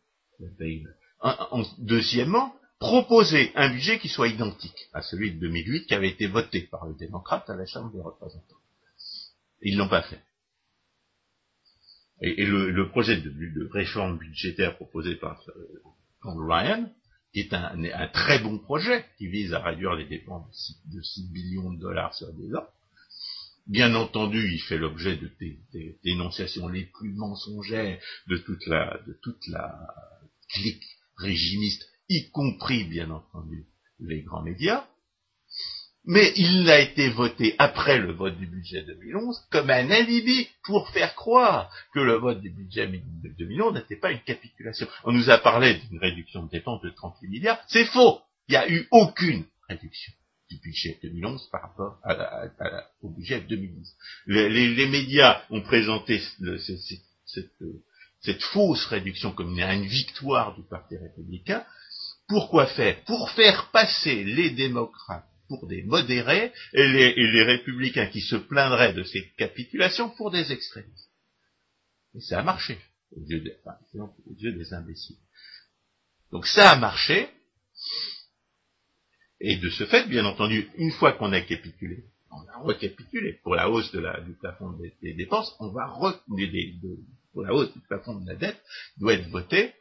en, 1.21 1.65
deuxièmement, 1.79 2.55
proposer 2.79 3.53
un 3.55 3.71
budget 3.71 3.99
qui 3.99 4.09
soit 4.09 4.29
identique 4.29 4.89
à 4.93 5.03
celui 5.03 5.35
de 5.35 5.41
2008 5.41 5.87
qui 5.87 5.95
avait 5.95 6.09
été 6.09 6.27
voté 6.27 6.63
par 6.63 6.89
les 6.89 6.95
démocrates 6.95 7.49
à 7.51 7.57
la 7.57 7.67
Chambre 7.67 7.93
des 7.93 8.01
représentants. 8.01 8.57
Ils 9.63 9.77
l'ont 9.77 9.89
pas 9.89 10.03
fait. 10.03 10.21
Et, 12.23 12.45
le, 12.45 12.89
projet 12.89 13.21
de, 13.21 13.69
réforme 13.73 14.19
budgétaire 14.19 14.77
proposé 14.77 15.17
par 15.17 15.43
euh, 15.49 15.81
Ryan, 16.23 16.91
qui 17.33 17.41
est 17.41 17.55
un, 17.55 18.09
très 18.09 18.41
bon 18.41 18.59
projet, 18.59 19.07
qui 19.17 19.27
vise 19.27 19.55
à 19.55 19.61
réduire 19.61 19.95
les 19.95 20.07
dépenses 20.07 20.75
de 20.87 21.01
6 21.01 21.33
billions 21.33 21.73
de 21.73 21.81
dollars 21.81 22.15
sur 22.15 22.33
des 22.35 22.55
ans, 22.55 22.67
Bien 23.67 23.95
entendu, 23.95 24.51
il 24.53 24.61
fait 24.63 24.79
l'objet 24.79 25.17
de 25.17 25.31
dénonciations 26.03 26.67
les 26.67 26.87
plus 26.87 27.13
mensongères 27.13 28.01
de 28.27 28.37
toute 28.39 28.67
la, 28.67 28.99
de 29.07 29.13
toute 29.23 29.47
la 29.47 29.89
clique 30.53 30.85
régimiste, 31.17 31.87
y 32.09 32.31
compris, 32.31 32.85
bien 32.85 33.11
entendu, 33.11 33.67
les 34.01 34.23
grands 34.23 34.43
médias. 34.43 34.87
Mais 36.07 36.33
il 36.37 36.69
a 36.71 36.81
été 36.81 37.11
voté 37.11 37.55
après 37.59 37.99
le 37.99 38.13
vote 38.13 38.39
du 38.39 38.47
budget 38.47 38.83
2011 38.83 39.39
comme 39.51 39.69
un 39.69 39.91
alibi 39.91 40.49
pour 40.65 40.89
faire 40.91 41.15
croire 41.15 41.71
que 41.93 42.01
le 42.01 42.15
vote 42.15 42.41
du 42.41 42.51
budget 42.51 42.91
2011 43.39 43.75
n'était 43.75 43.97
pas 43.97 44.11
une 44.11 44.23
capitulation. 44.23 44.89
On 45.05 45.13
nous 45.13 45.29
a 45.29 45.37
parlé 45.37 45.75
d'une 45.75 45.99
réduction 45.99 46.45
de 46.45 46.51
dépenses 46.51 46.81
de 46.81 46.91
38 46.91 47.29
milliards. 47.29 47.61
C'est 47.69 47.85
faux. 47.85 48.23
Il 48.49 48.53
n'y 48.53 48.57
a 48.57 48.71
eu 48.71 48.89
aucune 48.91 49.45
réduction 49.69 50.13
du 50.51 50.57
budget 50.59 50.99
2011 51.03 51.49
par 51.51 51.63
rapport 51.63 52.01
au 53.03 53.11
budget 53.11 53.43
2010. 53.43 53.97
Les, 54.27 54.87
médias 54.87 55.43
ont 55.51 55.61
présenté 55.61 56.21
cette, 57.27 57.63
fausse 58.53 58.85
réduction 58.87 59.33
comme 59.33 59.59
une, 59.59 59.87
victoire 59.87 60.57
du 60.57 60.63
Parti 60.63 60.97
républicain. 60.97 61.65
Pourquoi 62.29 62.67
faire? 62.67 63.03
Pour 63.05 63.31
faire 63.31 63.71
passer 63.71 64.25
les 64.25 64.51
démocrates 64.51 65.27
pour 65.49 65.67
des 65.67 65.83
modérés 65.83 66.53
et 66.73 66.87
les, 66.87 67.43
républicains 67.43 68.07
qui 68.07 68.21
se 68.21 68.37
plaindraient 68.37 68.93
de 68.93 69.03
ces 69.03 69.31
capitulations 69.37 70.09
pour 70.11 70.31
des 70.31 70.53
extrémistes. 70.53 71.11
Et 72.15 72.21
ça 72.21 72.39
a 72.39 72.43
marché, 72.45 72.79
aux 73.17 73.25
yeux 73.27 74.53
des 74.53 74.73
imbéciles. 74.73 75.19
Donc 76.31 76.47
ça 76.47 76.71
a 76.71 76.77
marché, 76.77 77.29
et 79.41 79.57
de 79.57 79.71
ce 79.71 79.87
fait, 79.87 80.07
bien 80.09 80.25
entendu, 80.25 80.71
une 80.77 80.93
fois 80.93 81.15
qu'on 81.15 81.33
a 81.33 81.41
capitulé, 81.41 82.05
on 82.31 82.47
a 82.47 82.59
recapitulé 82.59 83.41
pour 83.43 83.57
la 83.57 83.69
hausse 83.69 83.91
du 83.91 84.35
plafond 84.35 84.71
des, 85.03 85.15
dépenses, 85.15 85.57
on 85.59 85.73
va 85.73 85.87
re, 85.87 86.23
pour 87.33 87.43
la 87.43 87.53
hausse 87.53 87.73
du 87.73 87.81
plafond 87.81 88.15
de 88.15 88.27
la 88.27 88.37
dette 88.37 88.61
doit 88.99 89.15
être 89.15 89.29
voté, 89.29 89.73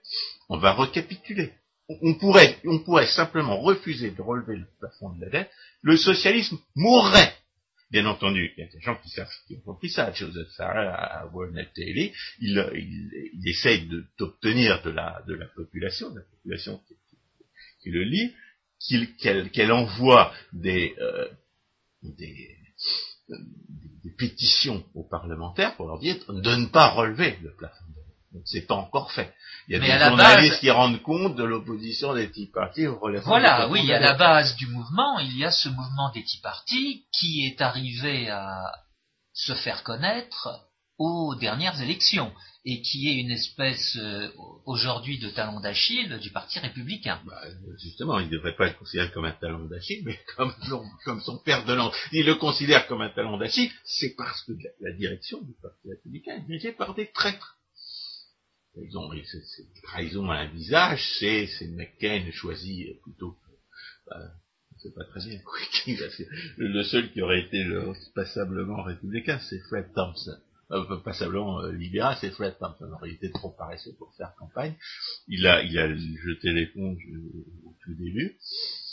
on 0.49 0.57
va 0.57 0.73
recapituler. 0.73 1.53
On 2.01 2.13
pourrait, 2.15 2.59
on 2.65 2.79
pourrait 2.79 3.07
simplement 3.07 3.59
refuser 3.61 4.11
de 4.11 4.21
relever 4.21 4.57
le 4.57 4.67
plafond 4.79 5.09
de 5.15 5.21
la 5.25 5.29
dette, 5.29 5.51
le 5.81 5.97
socialisme 5.97 6.59
mourrait. 6.75 7.33
Bien 7.89 8.05
entendu, 8.05 8.53
il 8.55 8.61
y 8.61 8.67
a 8.67 8.71
des 8.71 8.79
gens 8.81 8.95
qui, 8.97 9.09
savent, 9.09 9.31
qui 9.47 9.55
ont 9.55 9.61
compris 9.61 9.89
ça. 9.89 10.11
Joseph 10.13 10.49
Farrell 10.55 10.89
à 10.89 11.25
Warner 11.33 11.67
Daily, 11.75 12.13
il, 12.39 12.69
il, 12.75 13.31
il 13.33 13.49
essaye 13.49 13.89
d'obtenir 14.19 14.83
de 14.83 14.91
la, 14.91 15.23
de 15.27 15.33
la 15.33 15.47
population, 15.47 16.11
de 16.11 16.19
la 16.19 16.25
population 16.25 16.79
qui 17.81 17.89
le 17.89 18.03
lit, 18.03 18.35
qu'elle 19.51 19.71
envoie 19.71 20.31
des, 20.53 20.93
euh, 20.99 21.27
des, 22.03 22.55
des, 23.27 23.88
pétitions 24.09 24.83
aux 24.95 25.07
parlementaires 25.07 25.75
pour 25.75 25.87
leur 25.87 25.99
dire 25.99 26.17
de 26.27 26.55
ne 26.55 26.65
pas 26.67 26.89
relever 26.89 27.37
le 27.41 27.55
plafond 27.55 27.85
donc 28.31 28.43
c'est 28.45 28.67
pas 28.67 28.75
encore 28.75 29.11
fait. 29.11 29.33
Il 29.67 29.73
y 29.73 29.75
a 29.75 29.79
des 29.79 30.05
journalistes 30.05 30.59
qui 30.59 30.69
rendent 30.69 31.01
compte 31.01 31.35
de 31.35 31.43
l'opposition 31.43 32.13
des 32.13 32.29
Tea 32.31 32.49
Party 32.53 32.85
au 32.85 32.99
relèvement 32.99 33.29
Voilà, 33.29 33.67
oui, 33.69 33.91
a 33.91 33.99
la 33.99 34.13
base 34.13 34.55
du 34.55 34.67
mouvement, 34.67 35.19
il 35.19 35.35
y 35.37 35.45
a 35.45 35.51
ce 35.51 35.69
mouvement 35.69 36.11
des 36.11 36.23
Tea 36.23 36.39
Party 36.41 37.05
qui 37.11 37.47
est 37.47 37.61
arrivé 37.61 38.29
à 38.29 38.71
se 39.33 39.53
faire 39.55 39.83
connaître 39.83 40.67
aux 40.99 41.33
dernières 41.35 41.81
élections. 41.81 42.31
Et 42.65 42.81
qui 42.81 43.07
est 43.07 43.21
une 43.21 43.31
espèce 43.31 43.97
euh, 43.97 44.29
aujourd'hui 44.65 45.17
de 45.17 45.29
talon 45.29 45.59
d'Achille 45.61 46.19
du 46.19 46.29
Parti 46.31 46.59
républicain. 46.59 47.21
Bah, 47.25 47.41
justement, 47.81 48.19
il 48.19 48.27
ne 48.27 48.31
devrait 48.31 48.55
pas 48.55 48.67
être 48.67 48.77
considéré 48.77 49.09
comme 49.11 49.25
un 49.25 49.31
talon 49.31 49.65
d'Achille, 49.65 50.03
mais 50.05 50.19
comme, 51.05 51.21
son 51.21 51.37
père 51.37 51.65
de 51.65 51.73
l'an. 51.73 51.91
Il 52.11 52.25
le 52.25 52.35
considère 52.35 52.87
comme 52.87 53.01
un 53.01 53.09
talon 53.09 53.37
d'Achille, 53.37 53.71
c'est 53.85 54.13
parce 54.15 54.43
que 54.43 54.51
la, 54.81 54.91
direction 54.91 55.41
du 55.41 55.53
Parti 55.61 55.89
républicain 55.89 56.35
est 56.35 56.47
dirigée 56.47 56.73
par 56.73 56.93
des 56.95 57.09
traîtres. 57.11 57.55
Ils 58.75 58.97
ont, 58.97 59.09
trahison 59.83 60.29
à 60.29 60.35
un 60.35 60.47
visage, 60.47 61.03
c'est, 61.19 61.49
McCain 61.69 62.29
choisi 62.31 62.87
plutôt 63.03 63.35
bah, 64.07 64.31
c'est 64.77 64.93
pas 64.93 65.03
très 65.05 65.21
bien. 65.25 65.39
le 66.57 66.83
seul 66.83 67.11
qui 67.11 67.21
aurait 67.21 67.41
été 67.41 67.63
le, 67.63 67.93
passablement 68.15 68.83
républicain, 68.83 69.39
c'est 69.39 69.59
Fred 69.67 69.91
Thompson. 69.93 70.39
Euh, 70.71 70.97
passablement 71.03 71.61
euh, 71.61 71.71
libéral, 71.71 72.15
c'est 72.21 72.29
Fred 72.29 72.55
Thompson. 72.59 72.91
Il 73.03 73.13
était 73.13 73.31
trop 73.31 73.49
paresseux 73.49 73.95
pour 73.97 74.13
faire 74.15 74.35
campagne. 74.37 74.75
Il 75.27 75.47
a, 75.47 75.63
il 75.63 75.77
a 75.79 75.87
jeté 75.95 76.51
l'éponge 76.51 77.01
au 77.65 77.75
tout 77.83 77.93
début. 77.95 78.37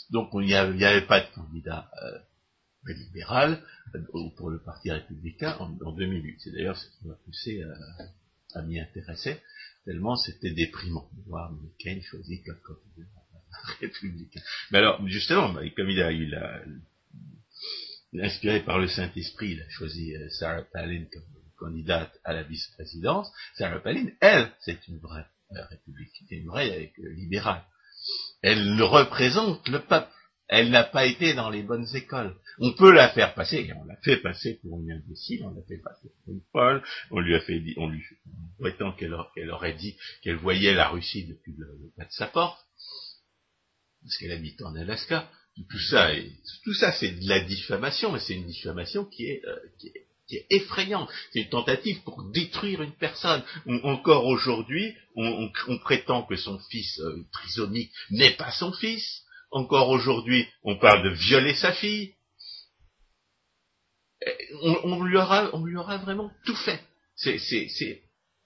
Donc 0.09 0.29
il 0.33 0.47
n'y 0.47 0.53
avait, 0.55 1.05
pas 1.05 1.21
de 1.21 1.33
candidat 1.35 1.91
euh, 2.01 2.93
libéral 2.93 3.61
euh, 3.93 4.29
pour 4.37 4.49
le 4.49 4.59
Parti 4.59 4.91
républicain 4.91 5.55
en, 5.59 5.91
2008. 5.91 6.39
C'est 6.39 6.51
d'ailleurs 6.51 6.77
ce 6.77 6.87
qui 6.97 7.07
m'a 7.07 7.15
poussé 7.25 7.61
à, 8.55 8.61
m'y 8.63 8.79
intéresser, 8.79 9.39
tellement 9.85 10.15
c'était 10.15 10.51
déprimant 10.51 11.09
de 11.13 11.29
voir 11.29 11.51
McCain 11.51 12.01
choisi 12.01 12.41
comme 12.43 12.59
candidat 12.61 13.07
républicain. 13.81 14.41
Mais 14.71 14.79
alors, 14.79 15.05
justement, 15.07 15.53
bah, 15.53 15.61
comme 15.75 15.89
il 15.89 16.01
a, 16.01 16.11
il 16.11 16.33
a, 16.33 16.61
inspiré 18.19 18.61
par 18.61 18.79
le 18.79 18.87
Saint-Esprit, 18.87 19.51
il 19.51 19.61
a 19.61 19.69
choisi 19.69 20.15
euh, 20.15 20.29
Sarah 20.29 20.63
Palin 20.63 21.05
comme 21.11 21.36
candidate 21.57 22.11
à 22.23 22.33
la 22.33 22.43
vice-présidence. 22.43 23.31
Sarah 23.55 23.79
Palin, 23.79 24.07
elle, 24.21 24.51
c'est 24.59 24.87
une 24.87 24.99
vraie 24.99 25.25
euh, 25.51 25.65
républicaine, 25.69 26.27
une 26.31 26.47
vraie 26.47 26.93
euh, 26.99 27.13
libérale. 27.13 27.63
Elle 28.41 28.81
représente 28.81 29.67
le 29.67 29.79
peuple. 29.79 30.11
Elle 30.49 30.69
n'a 30.69 30.85
pas 30.85 31.05
été 31.05 31.33
dans 31.33 31.49
les 31.49 31.61
bonnes 31.61 31.87
écoles. 31.93 32.33
On 32.59 32.71
peut 32.71 32.93
la 32.93 33.09
faire 33.09 33.33
passer, 33.33 33.69
on 33.75 33.83
l'a 33.83 33.97
fait 33.97 34.15
passer 34.17 34.59
pour 34.61 34.79
une 34.79 34.91
imbécile, 34.91 35.43
on 35.43 35.49
l'a 35.49 35.61
fait 35.67 35.79
passer 35.79 36.09
pour 36.23 36.33
une 36.33 36.41
folle, 36.53 36.81
on 37.11 37.19
lui 37.19 37.35
a 37.35 37.41
fait, 37.41 37.61
on 37.75 37.89
lui, 37.89 38.01
prétend 38.57 38.93
qu'elle 38.93 39.13
aurait 39.51 39.73
dit 39.73 39.97
qu'elle 40.21 40.37
voyait 40.37 40.73
la 40.73 40.87
Russie 40.87 41.27
depuis 41.27 41.53
le, 41.57 41.65
le 41.65 41.91
bas 41.97 42.05
de 42.05 42.11
sa 42.11 42.27
porte 42.27 42.57
parce 44.07 44.17
qu'elle 44.17 44.31
habite 44.31 44.61
en 44.61 44.75
Alaska. 44.75 45.29
Tout 45.69 45.79
ça, 45.79 46.11
tout 46.63 46.73
ça, 46.73 46.91
c'est 46.93 47.11
de 47.11 47.27
la 47.27 47.43
diffamation, 47.43 48.11
mais 48.11 48.19
c'est 48.19 48.35
une 48.35 48.45
diffamation 48.45 49.05
qui 49.05 49.25
est, 49.25 49.43
euh, 49.45 49.57
qui 49.79 49.87
est, 49.87 50.06
effrayante. 50.49 51.09
C'est 51.31 51.41
une 51.41 51.49
tentative 51.49 52.01
pour 52.03 52.23
détruire 52.31 52.81
une 52.81 52.95
personne. 52.95 53.43
encore 53.83 54.25
aujourd'hui, 54.25 54.95
on, 55.15 55.49
prétend 55.83 56.23
que 56.23 56.35
son 56.35 56.59
fils 56.69 56.99
euh, 56.99 57.25
trisomique 57.31 57.91
n'est 58.11 58.35
pas 58.35 58.51
son 58.51 58.71
fils. 58.73 59.23
Encore 59.51 59.89
aujourd'hui, 59.89 60.47
on 60.63 60.77
parle 60.77 61.03
de 61.03 61.15
violer 61.15 61.55
sa 61.55 61.71
fille. 61.73 62.13
On, 64.61 65.03
lui 65.03 65.15
aura, 65.15 65.49
on 65.53 65.63
lui 65.63 65.77
aura 65.77 65.97
vraiment 65.97 66.31
tout 66.45 66.55
fait. 66.55 66.81
C'est, 67.15 67.37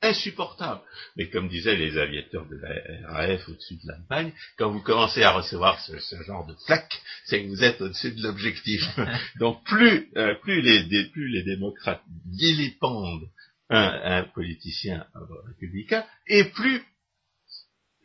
insupportable. 0.02 0.82
Mais 1.16 1.30
comme 1.30 1.48
disaient 1.48 1.76
les 1.76 1.98
aviateurs 1.98 2.46
de 2.48 2.56
la 2.56 3.14
RAF 3.14 3.48
au-dessus 3.48 3.76
de 3.76 3.88
l'Allemagne, 3.88 4.34
quand 4.58 4.72
vous 4.72 4.82
commencez 4.82 5.24
à 5.24 5.32
recevoir 5.32 5.80
ce, 5.82 6.24
genre 6.24 6.46
de 6.48 6.56
flaque, 6.66 7.02
c'est 7.26 7.44
que 7.44 7.48
vous 7.48 7.64
êtes 7.64 7.82
au-dessus 7.82 8.12
de 8.12 8.24
l'objectif. 8.24 8.82
Donc 9.40 9.64
plus, 9.66 10.10
euh, 10.18 10.36
plus, 10.42 10.62
les, 10.62 11.06
plus 11.10 11.30
les 11.30 11.44
démocrates 11.44 12.04
vilipendent 12.26 13.30
un, 13.70 14.02
un 14.04 14.24
politicien 14.24 15.06
républicain, 15.48 16.06
et 16.28 16.46
plus 16.46 16.84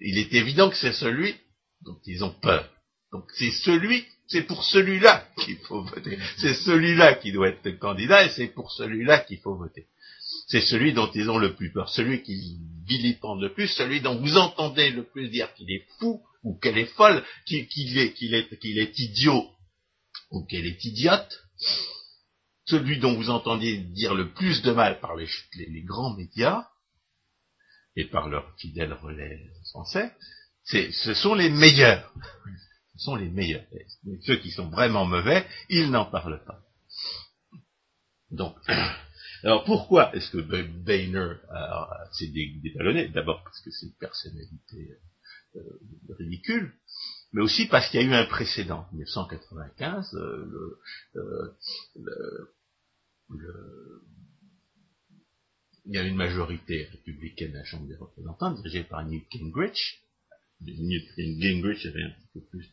il 0.01 0.19
est 0.19 0.33
évident 0.35 0.71
que 0.71 0.77
c'est 0.77 0.93
celui 0.93 1.35
dont 1.83 1.99
ils 2.07 2.23
ont 2.23 2.35
peur. 2.35 2.71
Donc 3.13 3.25
c'est 3.35 3.51
celui, 3.51 4.05
c'est 4.27 4.43
pour 4.43 4.63
celui-là 4.65 5.27
qu'il 5.39 5.59
faut 5.59 5.83
voter. 5.83 6.19
C'est 6.37 6.55
celui-là 6.55 7.15
qui 7.15 7.33
doit 7.33 7.49
être 7.49 7.65
le 7.65 7.73
candidat 7.73 8.25
et 8.25 8.31
c'est 8.31 8.49
pour 8.49 8.71
celui-là 8.73 9.21
qu'il 9.21 9.39
faut 9.39 9.57
voter 9.57 9.87
c'est 10.47 10.61
celui 10.61 10.93
dont 10.93 11.11
ils 11.13 11.29
ont 11.29 11.39
le 11.39 11.55
plus 11.55 11.73
peur, 11.73 11.89
celui 11.89 12.23
qui 12.23 12.59
vilipende 12.87 13.43
le 13.43 13.53
plus, 13.53 13.67
celui 13.69 14.01
dont 14.01 14.17
vous 14.17 14.37
entendez 14.37 14.91
le 14.91 15.05
plus 15.05 15.29
dire 15.29 15.53
qu'il 15.55 15.71
est 15.71 15.87
fou 15.99 16.23
ou 16.45 16.57
qu'elle 16.59 16.79
est 16.79 16.95
folle, 16.95 17.25
qu'il 17.47 17.99
est, 17.99 18.23
est 18.23 18.99
idiot 18.99 19.51
ou 20.31 20.45
qu'elle 20.45 20.67
est 20.67 20.85
idiote, 20.85 21.43
celui 22.65 22.99
dont 22.99 23.15
vous 23.15 23.31
entendez 23.31 23.79
dire 23.79 24.15
le 24.15 24.33
plus 24.33 24.63
de 24.63 24.71
mal 24.73 25.01
par 25.01 25.17
les, 25.17 25.29
grands 25.83 26.15
médias 26.15 26.69
et 27.97 28.05
par 28.05 28.29
leurs 28.29 28.55
fidèles 28.59 28.93
relais 28.93 29.41
français, 29.71 30.13
ce 30.65 31.15
sont 31.15 31.35
les 31.35 31.51
meilleurs. 31.51 32.13
Ce 32.93 33.05
sont 33.05 33.17
les 33.17 33.29
meilleurs. 33.29 33.65
ceux 34.25 34.37
qui 34.37 34.51
sont 34.51 34.69
vraiment 34.69 35.05
mauvais, 35.05 35.47
ils 35.69 35.91
n'en 35.91 36.07
parlent 36.07 36.43
pas. 36.45 36.61
Donc, 38.31 38.57
alors 39.47 39.65
pourquoi 39.65 40.13
est-ce 40.17 40.31
que 40.33 40.39
Boehner 40.39 41.35
s'est 42.13 42.33
détalonné? 42.63 43.07
D'abord 43.09 43.45
parce 43.45 43.61
que 43.61 43.71
c'est 43.71 43.87
une 43.87 43.93
personnalité 43.93 44.99
euh, 45.55 45.61
ridicule, 46.19 46.73
mais 47.33 47.43
aussi 47.43 47.67
parce 47.69 47.89
qu'il 47.89 48.01
y 48.01 48.03
a 48.03 48.07
eu 48.07 48.13
un 48.13 48.27
précédent. 48.27 48.89
En 48.91 48.95
1995, 48.97 50.15
euh, 50.15 50.81
euh, 51.15 51.57
il 55.85 55.95
y 55.95 55.99
a 55.99 56.03
une 56.03 56.17
majorité 56.17 56.89
républicaine 56.91 57.55
à 57.55 57.61
la 57.61 57.65
Chambre 57.65 57.87
des 57.87 57.95
représentants, 57.95 58.51
dirigée 58.51 58.83
par 58.83 59.07
Newt 59.07 59.27
Gingrich. 59.31 60.03
Newt 60.61 61.07
Gingrich 61.17 61.87
avait 61.87 62.03
un 62.03 62.11
petit 62.11 62.29
peu 62.35 62.41
plus 62.41 62.69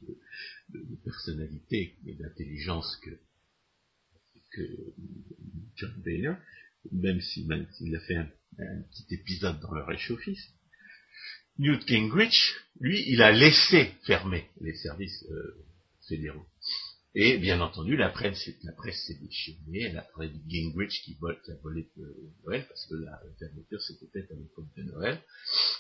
de, 0.70 0.96
personnalité 1.04 2.00
et 2.08 2.16
d'intelligence 2.16 2.96
que, 3.04 3.12
que 4.54 4.94
John 5.76 5.94
Boehner 6.04 6.34
même 6.92 7.22
s'il 7.22 7.96
a 7.96 8.00
fait 8.02 8.16
un, 8.16 8.28
petit 8.92 9.16
épisode 9.16 9.60
dans 9.62 9.74
le 9.74 9.84
réchauffisme. 9.84 10.54
Newt 11.58 11.88
Gingrich, 11.88 12.56
lui, 12.80 13.04
il 13.08 13.22
a 13.22 13.32
laissé 13.32 13.92
fermer 14.06 14.48
les 14.60 14.76
services 14.76 15.26
euh, 15.30 15.66
fédéraux. 16.08 16.46
Et 17.16 17.38
bien 17.38 17.62
entendu, 17.62 17.96
la 17.96 18.10
presse, 18.10 18.50
la 18.64 18.72
presse 18.72 19.06
s'est 19.06 19.20
déchaînée, 19.22 19.82
elle 19.82 19.98
a 19.98 20.02
parlé 20.02 20.30
de 20.30 20.50
Gingrich 20.50 21.04
qui, 21.04 21.16
qui 21.16 21.52
a 21.52 21.56
volé 21.62 21.88
Noël, 22.44 22.66
parce 22.68 22.88
que 22.88 22.96
la 22.96 23.22
fermeture 23.38 23.82
c'était 23.82 24.08
peut-être 24.08 24.32
à 24.32 24.36
l'époque 24.36 24.66
de 24.76 24.84
Noël. 24.84 25.22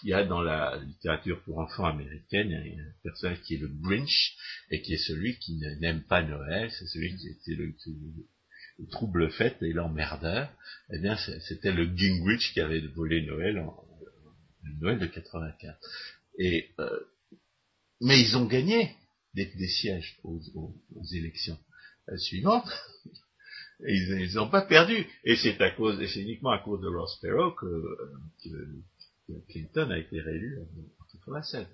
Il 0.03 0.09
y 0.09 0.13
a 0.13 0.25
dans 0.25 0.41
la 0.41 0.77
littérature 0.85 1.41
pour 1.41 1.57
enfants 1.57 1.85
américaine 1.85 2.53
un 2.53 3.01
personnage 3.01 3.41
qui 3.41 3.55
est 3.55 3.57
le 3.57 3.67
Grinch, 3.67 4.35
et 4.69 4.83
qui 4.83 4.93
est 4.93 5.07
celui 5.07 5.39
qui 5.39 5.55
n'aime 5.79 6.03
pas 6.03 6.21
Noël, 6.21 6.69
c'est 6.71 6.85
celui 6.85 7.15
qui 7.17 7.29
était 7.29 7.55
le 7.55 7.73
trouble 8.91 9.32
fait 9.32 9.61
et 9.61 9.74
l'emmerdeur, 9.74 10.49
eh 10.91 10.99
bien, 10.99 11.17
c'était 11.17 11.71
le 11.71 11.86
Gingrich 11.95 12.53
qui 12.53 12.59
avait 12.59 12.82
volé 12.88 13.26
Noël 13.26 13.59
en, 13.59 13.86
Noël 14.80 14.99
de 14.99 15.07
84. 15.07 15.78
Et, 16.39 16.71
euh, 16.80 16.99
mais 18.01 18.19
ils 18.19 18.36
ont 18.38 18.45
gagné 18.45 18.95
des, 19.34 19.67
sièges 19.67 20.19
aux, 20.24 20.41
élections 21.13 21.57
euh, 22.09 22.17
suivantes. 22.17 22.69
ils 23.88 24.34
n'ont 24.36 24.49
pas 24.49 24.61
perdu. 24.61 25.07
Et 25.24 25.36
c'est 25.36 25.59
à 25.61 25.71
cause, 25.71 26.01
et 26.01 26.07
c'est 26.07 26.21
uniquement 26.21 26.51
à 26.51 26.59
cause 26.59 26.82
de 26.82 26.88
Ross 26.88 27.19
Perot 27.21 27.51
que, 27.51 27.65
euh, 27.65 29.43
Clinton 29.49 29.89
a 29.89 29.97
été 29.97 30.19
réélu 30.19 30.59
en 30.59 31.05
87. 31.13 31.67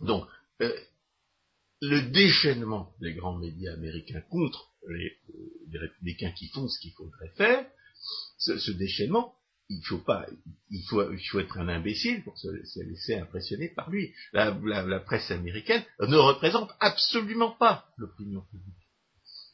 Donc, 0.00 0.26
le 1.80 2.10
déchaînement 2.10 2.94
des 3.00 3.12
grands 3.12 3.36
médias 3.36 3.74
américains 3.74 4.22
contre 4.30 4.73
les, 4.88 5.78
républicains 5.78 6.32
qui 6.32 6.48
font 6.48 6.68
ce 6.68 6.78
qu'il 6.80 6.92
faudrait 6.92 7.32
faire, 7.36 7.66
ce, 8.38 8.70
déchaînement, 8.72 9.34
il 9.68 9.82
faut 9.84 9.98
pas, 9.98 10.26
il 10.70 10.82
faut, 10.88 11.40
être 11.40 11.58
un 11.58 11.68
imbécile 11.68 12.22
pour 12.22 12.38
se, 12.38 12.48
laisser 12.82 13.14
impressionner 13.14 13.68
par 13.68 13.90
lui. 13.90 14.12
La, 14.32 14.52
presse 15.00 15.30
américaine 15.30 15.82
ne 16.00 16.16
représente 16.16 16.70
absolument 16.80 17.52
pas 17.52 17.86
l'opinion 17.96 18.42
publique. 18.42 18.74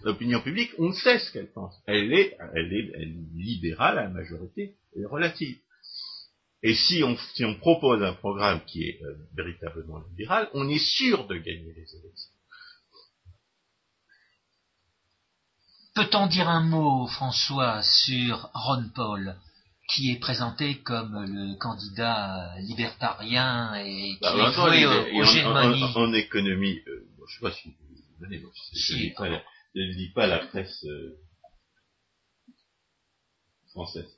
L'opinion 0.03 0.41
publique, 0.41 0.73
on 0.79 0.93
sait 0.93 1.19
ce 1.19 1.33
qu'elle 1.33 1.53
pense. 1.53 1.75
Elle 1.87 2.13
est, 2.13 2.37
elle 2.55 2.73
est, 2.73 3.15
libérale 3.35 3.99
à 3.99 4.05
la 4.05 4.09
majorité 4.09 4.77
relative. 5.05 5.59
Et 6.63 6.75
si 6.75 7.03
on, 7.03 7.17
si 7.35 7.45
on 7.45 7.55
propose 7.55 8.03
un 8.03 8.13
programme 8.13 8.63
qui 8.67 8.85
est 8.85 9.03
euh, 9.03 9.15
véritablement 9.35 10.01
libéral, 10.11 10.51
on 10.53 10.69
est 10.69 10.79
sûr 10.79 11.27
de 11.27 11.37
gagner 11.37 11.73
les 11.73 11.97
élections. 11.97 12.40
Peut-on 16.01 16.29
dire 16.29 16.49
un 16.49 16.63
mot, 16.63 17.07
François, 17.09 17.83
sur 17.83 18.49
Ron 18.55 18.89
Paul, 18.95 19.37
qui 19.93 20.11
est 20.11 20.19
présenté 20.19 20.79
comme 20.79 21.27
le 21.27 21.59
candidat 21.59 22.55
libertarien 22.61 23.75
et 23.75 24.15
qui 24.15 24.19
bah, 24.23 24.33
est 24.35 24.51
voué 24.57 24.87
au, 24.87 25.99
en, 25.99 26.13
économie, 26.15 26.81
euh, 26.87 27.07
je 27.19 27.23
ne 27.23 27.27
sais 27.27 27.41
pas 27.43 27.53
si 27.53 27.69
vous 27.69 27.75
je 28.21 28.25
ne 29.75 29.93
lis, 29.93 30.11
pas 30.15 30.27
la 30.27 30.39
presse 30.39 30.87
euh, 30.87 31.19
française. 33.73 34.09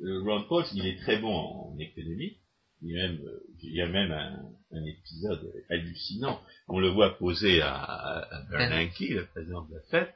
Ron 0.00 0.44
Paul, 0.48 0.64
il 0.72 0.86
est 0.86 0.98
très 0.98 1.18
bon 1.18 1.34
en, 1.34 1.78
économie. 1.78 2.38
Il 2.84 2.90
y 2.90 3.00
a 3.00 3.06
même, 3.06 3.20
il 3.62 3.74
y 3.74 3.82
a 3.82 3.86
même 3.86 4.10
un, 4.10 4.84
épisode 4.84 5.52
hallucinant. 5.70 6.40
On 6.66 6.80
le 6.80 6.88
voit 6.88 7.16
poser 7.18 7.60
à, 7.62 7.74
à 7.74 8.42
Bernanke, 8.50 9.00
le 9.00 9.26
président 9.26 9.64
de 9.66 9.74
la 9.74 9.80
Fed, 9.90 10.12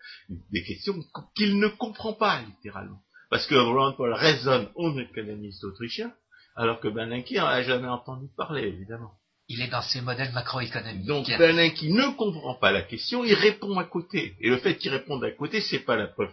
des 0.51 0.65
questions 0.65 0.95
qu'il 1.37 1.59
ne 1.59 1.69
comprend 1.69 2.15
pas 2.15 2.43
littéralement. 2.43 3.01
Parce 3.31 3.47
que 3.47 3.55
Ron 3.55 3.93
Paul 3.97 4.15
raisonne 4.15 4.69
en 4.77 4.97
économiste 4.99 5.63
autrichien, 5.65 6.13
alors 6.57 6.81
que 6.81 6.89
Bernanke 6.89 7.33
n'en 7.33 7.47
a 7.47 7.63
jamais 7.63 7.89
entendu 7.89 8.29
parler, 8.37 8.63
évidemment. 8.63 9.13
Il 9.49 9.61
est 9.61 9.69
dans 9.69 9.83
ses 9.83 10.01
modèles 10.01 10.33
macroéconomiques. 10.33 11.07
Donc 11.07 11.27
Bernanke 11.29 11.83
ne 11.83 12.17
comprend 12.17 12.55
pas 12.55 12.73
la 12.73 12.83
question, 12.83 13.25
il 13.25 13.35
répond 13.35 13.79
à 13.79 13.85
côté. 13.85 14.37
Et 14.41 14.49
le 14.49 14.59
fait 14.59 14.77
qu'il 14.77 14.91
réponde 14.91 15.23
à 15.23 15.31
côté, 15.31 15.61
c'est 15.61 15.81
pas 15.81 15.97
la 15.97 16.09
preuve 16.09 16.31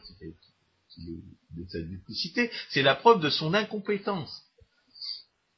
de 0.98 1.66
sa 1.68 1.80
duplicité, 1.82 2.50
c'est 2.70 2.82
la 2.82 2.96
preuve 2.96 3.20
de 3.22 3.30
son 3.30 3.54
incompétence. 3.54 4.43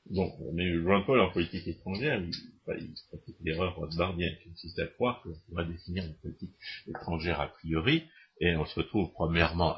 Bon, 0.10 0.32
mais 0.54 0.78
Ron 0.78 1.04
Paul 1.04 1.20
en 1.20 1.32
politique 1.32 1.68
étrangère, 1.68 2.22
il, 2.22 2.32
il 2.80 2.94
pratique 3.10 3.38
l'erreur 3.42 3.76
rothbardienne, 3.76 4.36
qui 4.42 4.50
consiste 4.50 4.80
à 4.80 4.88
croire 4.88 5.22
qu'on 5.22 5.34
pourra 5.48 5.64
définir 5.64 6.06
une 6.06 6.16
politique 6.16 6.56
étrangère 6.88 7.42
a 7.42 7.48
priori, 7.48 8.04
et 8.40 8.56
on 8.56 8.66
se 8.66 8.80
retrouve 8.80 9.12
premièrement, 9.14 9.78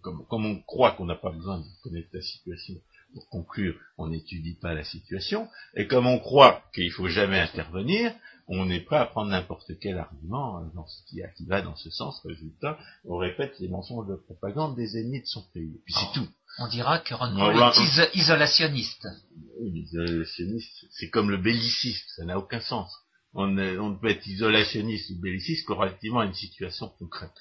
comme, 0.00 0.26
comme 0.26 0.46
on 0.46 0.60
croit 0.62 0.92
qu'on 0.92 1.06
n'a 1.06 1.14
pas 1.14 1.30
besoin 1.30 1.60
de 1.60 1.64
connaître 1.82 2.08
la 2.12 2.22
situation 2.22 2.74
pour 3.14 3.28
conclure, 3.28 3.74
on 3.96 4.08
n'étudie 4.08 4.54
pas 4.54 4.74
la 4.74 4.84
situation, 4.84 5.48
et 5.74 5.86
comme 5.86 6.06
on 6.06 6.18
croit 6.18 6.62
qu'il 6.74 6.86
ne 6.86 6.92
faut 6.92 7.08
jamais 7.08 7.38
intervenir, 7.38 8.12
on 8.48 8.70
est 8.70 8.80
prêt 8.80 8.96
à 8.96 9.06
prendre 9.06 9.30
n'importe 9.30 9.78
quel 9.78 9.98
argument 9.98 10.60
euh, 10.60 10.80
qui, 11.36 11.46
va 11.46 11.62
dans 11.62 11.76
ce 11.76 11.90
sens. 11.90 12.20
Résultat, 12.24 12.78
on 13.04 13.18
répète 13.18 13.58
les 13.60 13.68
mensonges 13.68 14.08
de 14.08 14.16
propagande 14.16 14.74
des 14.74 14.98
ennemis 14.98 15.20
de 15.20 15.26
son 15.26 15.42
pays. 15.52 15.74
Et 15.74 15.82
puis 15.84 15.94
c'est 15.94 16.18
tout. 16.18 16.28
On 16.58 16.68
dira 16.68 16.98
que 16.98 17.14
Ron 17.14 17.34
Paul 17.34 17.56
est 17.56 18.14
isolationniste. 18.14 19.06
Isolationniste, 19.60 20.86
c'est 20.90 21.10
comme 21.10 21.30
le 21.30 21.36
belliciste, 21.36 22.08
ça 22.16 22.24
n'a 22.24 22.38
aucun 22.38 22.60
sens. 22.60 22.92
On, 23.34 23.56
on, 23.58 23.96
peut 23.96 24.08
être 24.08 24.26
isolationniste 24.26 25.10
ou 25.10 25.20
belliciste 25.20 25.66
que 25.66 25.72
relativement 25.72 26.20
à 26.20 26.26
une 26.26 26.34
situation 26.34 26.88
concrète. 26.98 27.34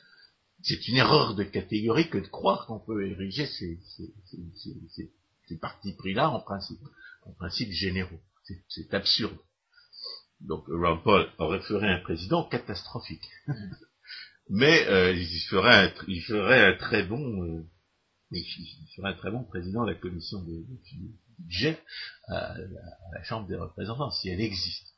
C'est 0.61 0.87
une 0.87 0.97
erreur 0.97 1.35
de 1.35 1.43
catégorie 1.43 2.09
que 2.09 2.17
de 2.17 2.27
croire 2.27 2.65
qu'on 2.67 2.79
peut 2.79 3.07
ériger 3.07 3.45
ces, 3.45 3.79
ces 5.47 5.57
partis 5.57 5.93
pris-là 5.93 6.29
en 6.29 6.39
principe, 6.39 6.79
en 7.25 7.33
principe 7.33 7.71
généraux. 7.71 8.19
C'est 8.69 8.93
absurde. 8.93 9.37
Donc 10.41 10.65
Ron 10.67 10.99
Paul 11.03 11.27
aurait 11.37 11.61
ferait 11.61 11.89
un 11.89 12.01
président 12.01 12.43
catastrophique. 12.43 13.27
Mais 14.49 14.87
euh, 14.87 15.13
il, 15.13 15.39
ferait 15.49 15.87
un, 15.87 15.93
il 16.07 16.21
ferait 16.21 16.65
un 16.65 16.77
très 16.77 17.03
bon 17.03 17.43
euh, 17.43 17.65
il 18.31 18.45
ferait 18.95 19.09
un 19.09 19.13
très 19.13 19.31
bon 19.31 19.43
président 19.43 19.85
de 19.85 19.91
la 19.91 19.97
commission 19.97 20.41
de 20.41 20.63
budget 21.39 21.79
à, 22.27 22.55
la 23.13 23.23
Chambre 23.23 23.47
des 23.47 23.55
représentants, 23.55 24.11
si 24.11 24.29
elle 24.29 24.41
existe. 24.41 24.93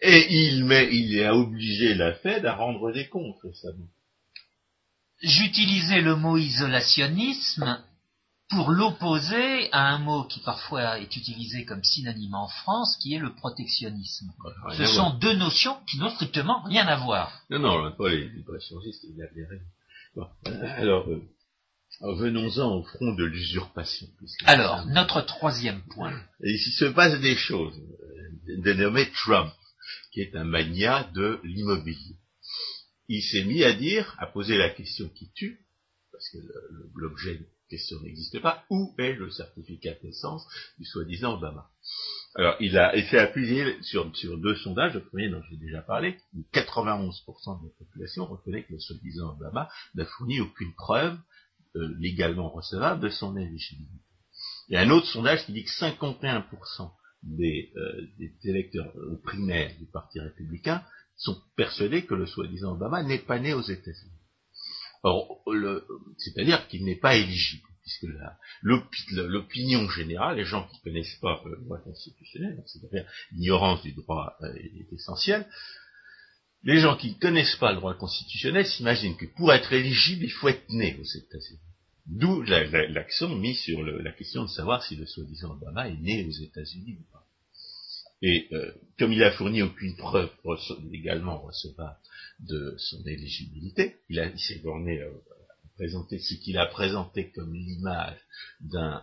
Et 0.00 0.26
il, 0.30 0.64
met, 0.64 0.88
il 0.92 1.22
a 1.24 1.34
obligé 1.34 1.94
la 1.94 2.14
Fed 2.14 2.46
à 2.46 2.54
rendre 2.54 2.92
des 2.92 3.08
comptes 3.08 3.40
récemment. 3.42 3.88
J'utilisais 5.20 6.00
le 6.00 6.14
mot 6.14 6.36
isolationnisme 6.36 7.82
pour 8.50 8.70
l'opposer 8.70 9.70
à 9.72 9.88
un 9.88 9.98
mot 9.98 10.24
qui 10.24 10.40
parfois 10.40 11.00
est 11.00 11.16
utilisé 11.16 11.64
comme 11.64 11.82
synonyme 11.82 12.34
en 12.34 12.46
France, 12.46 12.96
qui 13.02 13.14
est 13.14 13.18
le 13.18 13.34
protectionnisme. 13.34 14.32
Ce 14.76 14.86
sont 14.86 15.14
deux 15.18 15.34
notions 15.34 15.76
qui 15.86 15.98
n'ont 15.98 16.10
strictement 16.10 16.62
rien 16.62 16.86
à 16.86 16.96
voir. 16.96 17.42
Non, 17.50 17.58
non, 17.58 17.92
pas 17.92 18.08
les 18.08 18.28
protectionnistes, 18.44 19.04
il 19.04 19.20
a 19.20 19.26
bon, 20.14 20.28
Alors, 20.76 21.08
euh, 21.08 21.28
venons-en 22.00 22.76
au 22.76 22.82
front 22.84 23.12
de 23.12 23.24
l'usurpation. 23.24 24.06
Alors, 24.44 24.86
notre 24.86 25.20
troisième 25.22 25.82
point. 25.88 26.16
Et 26.42 26.52
il 26.52 26.58
se 26.58 26.84
passe 26.86 27.20
des 27.20 27.36
choses, 27.36 27.76
euh, 27.76 28.62
dénommé 28.62 29.10
Trump, 29.10 29.52
qui 30.12 30.20
est 30.20 30.34
un 30.36 30.44
mania 30.44 31.10
de 31.14 31.40
l'immobilier. 31.44 32.16
Il 33.08 33.22
s'est 33.22 33.44
mis 33.44 33.64
à 33.64 33.72
dire, 33.72 34.14
à 34.18 34.26
poser 34.26 34.56
la 34.56 34.70
question 34.70 35.08
qui 35.08 35.32
tue, 35.32 35.60
parce 36.12 36.28
que 36.30 36.38
l'objet 36.94 37.40
question 37.68 38.00
n'existe 38.00 38.40
pas, 38.40 38.64
où 38.70 38.94
est 38.98 39.12
le 39.14 39.30
certificat 39.30 39.92
de 39.92 40.06
naissance 40.06 40.46
du 40.78 40.84
soi-disant 40.84 41.36
Obama? 41.36 41.68
Alors, 42.34 42.56
il 42.60 42.78
a 42.78 42.94
été 42.96 43.18
appuyé 43.18 43.76
sur, 43.82 44.14
sur 44.16 44.38
deux 44.38 44.56
sondages, 44.56 44.94
le 44.94 45.04
premier 45.04 45.28
dont 45.28 45.42
j'ai 45.50 45.56
déjà 45.56 45.82
parlé, 45.82 46.18
où 46.34 46.44
91% 46.52 47.62
de 47.62 47.66
la 47.66 47.74
population 47.78 48.26
reconnaît 48.26 48.64
que 48.64 48.72
le 48.72 48.80
soi-disant 48.80 49.32
Obama 49.32 49.68
n'a 49.94 50.04
fourni 50.04 50.40
aucune 50.40 50.72
preuve 50.74 51.18
euh, 51.76 51.94
légalement 51.98 52.50
recevable 52.50 53.02
de 53.02 53.08
son 53.08 53.36
éligibilité. 53.36 54.04
Il 54.68 54.74
y 54.74 54.76
a 54.76 54.82
un 54.82 54.90
autre 54.90 55.06
sondage 55.06 55.44
qui 55.46 55.52
dit 55.52 55.64
que 55.64 55.70
51% 55.70 56.90
des, 57.22 57.72
euh, 57.76 58.06
des 58.18 58.32
électeurs 58.44 58.92
primaires 59.24 59.76
du 59.78 59.86
Parti 59.86 60.20
républicain 60.20 60.82
sont 61.16 61.36
persuadés 61.56 62.06
que 62.06 62.14
le 62.14 62.26
soi-disant 62.26 62.72
Obama 62.72 63.02
n'est 63.02 63.18
pas 63.18 63.38
né 63.38 63.52
aux 63.52 63.62
États-Unis. 63.62 64.12
Or, 65.02 65.44
c'est-à-dire 66.16 66.66
qu'il 66.68 66.84
n'est 66.84 66.98
pas 66.98 67.16
éligible, 67.16 67.66
puisque 67.82 68.06
l'opinion 68.62 69.88
générale, 69.88 70.36
les 70.36 70.44
gens 70.44 70.66
qui 70.68 70.76
ne 70.78 70.82
connaissent 70.82 71.18
pas 71.20 71.40
le 71.44 71.64
droit 71.64 71.78
constitutionnel, 71.78 72.62
c'est-à-dire 72.66 73.08
l'ignorance 73.32 73.82
du 73.82 73.92
droit 73.92 74.36
euh, 74.42 74.54
est 74.54 74.92
essentielle, 74.92 75.46
les 76.64 76.80
gens 76.80 76.96
qui 76.96 77.10
ne 77.10 77.18
connaissent 77.20 77.56
pas 77.56 77.72
le 77.72 77.78
droit 77.78 77.94
constitutionnel 77.94 78.66
s'imaginent 78.66 79.16
que 79.16 79.26
pour 79.26 79.52
être 79.52 79.72
éligible, 79.72 80.24
il 80.24 80.30
faut 80.30 80.48
être 80.48 80.68
né 80.70 80.96
aux 81.00 81.18
États-Unis. 81.18 81.60
D'où 82.06 82.42
l'accent 82.42 83.34
mis 83.34 83.54
sur 83.54 83.82
la 83.82 84.12
question 84.12 84.44
de 84.44 84.48
savoir 84.48 84.82
si 84.82 84.96
le 84.96 85.06
soi-disant 85.06 85.52
Obama 85.52 85.88
est 85.88 86.00
né 86.00 86.26
aux 86.26 86.42
États-Unis 86.42 86.96
ou 86.98 87.12
pas. 87.12 87.24
Et 88.22 88.48
euh, 88.52 88.72
comme 88.98 89.12
il 89.12 89.22
a 89.22 89.30
fourni 89.30 89.62
aucune 89.62 89.94
preuve 89.94 90.30
légalement 90.90 91.38
recevable 91.38 91.98
de 92.40 92.74
son 92.78 93.04
éligibilité, 93.06 93.96
il, 94.08 94.18
s'est 94.38 94.58
borné 94.58 95.00
à, 95.02 95.06
présenter 95.76 96.18
ce 96.18 96.34
qu'il 96.34 96.58
a 96.58 96.66
présenté 96.66 97.30
comme 97.30 97.54
l'image 97.54 98.18
d'un 98.60 99.00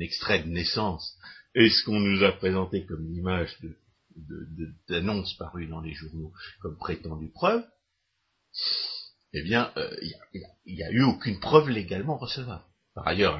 extrait 0.00 0.42
de 0.42 0.48
naissance 0.48 1.16
et 1.54 1.70
ce 1.70 1.84
qu'on 1.84 2.00
nous 2.00 2.22
a 2.24 2.32
présenté 2.32 2.84
comme 2.84 3.10
l'image 3.10 3.56
d'annonce 3.62 3.85
de, 4.16 5.38
parue 5.38 5.66
dans 5.66 5.80
les 5.80 5.92
journaux 5.92 6.32
comme 6.60 6.76
prétendue 6.76 7.30
preuve, 7.30 7.64
eh 9.32 9.42
bien, 9.42 9.72
euh, 9.76 9.96
il 10.64 10.74
n'y 10.74 10.82
a, 10.82 10.90
eu 10.90 11.02
aucune 11.02 11.38
preuve 11.40 11.68
légalement 11.68 12.16
recevable. 12.16 12.64
Par 12.94 13.06
ailleurs, 13.06 13.38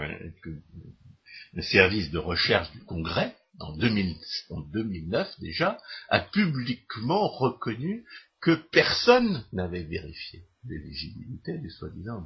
le 1.52 1.62
service 1.62 2.10
de 2.10 2.18
recherche 2.18 2.70
du 2.72 2.80
Congrès 2.84 3.34
en, 3.58 3.76
2009 3.76 5.40
déjà, 5.40 5.78
a 6.10 6.20
publiquement 6.20 7.28
reconnu 7.28 8.04
que 8.40 8.54
personne 8.70 9.44
n'avait 9.52 9.84
vérifié 9.84 10.44
l'éligibilité 10.64 11.58
du 11.58 11.70
soi-disant 11.70 12.22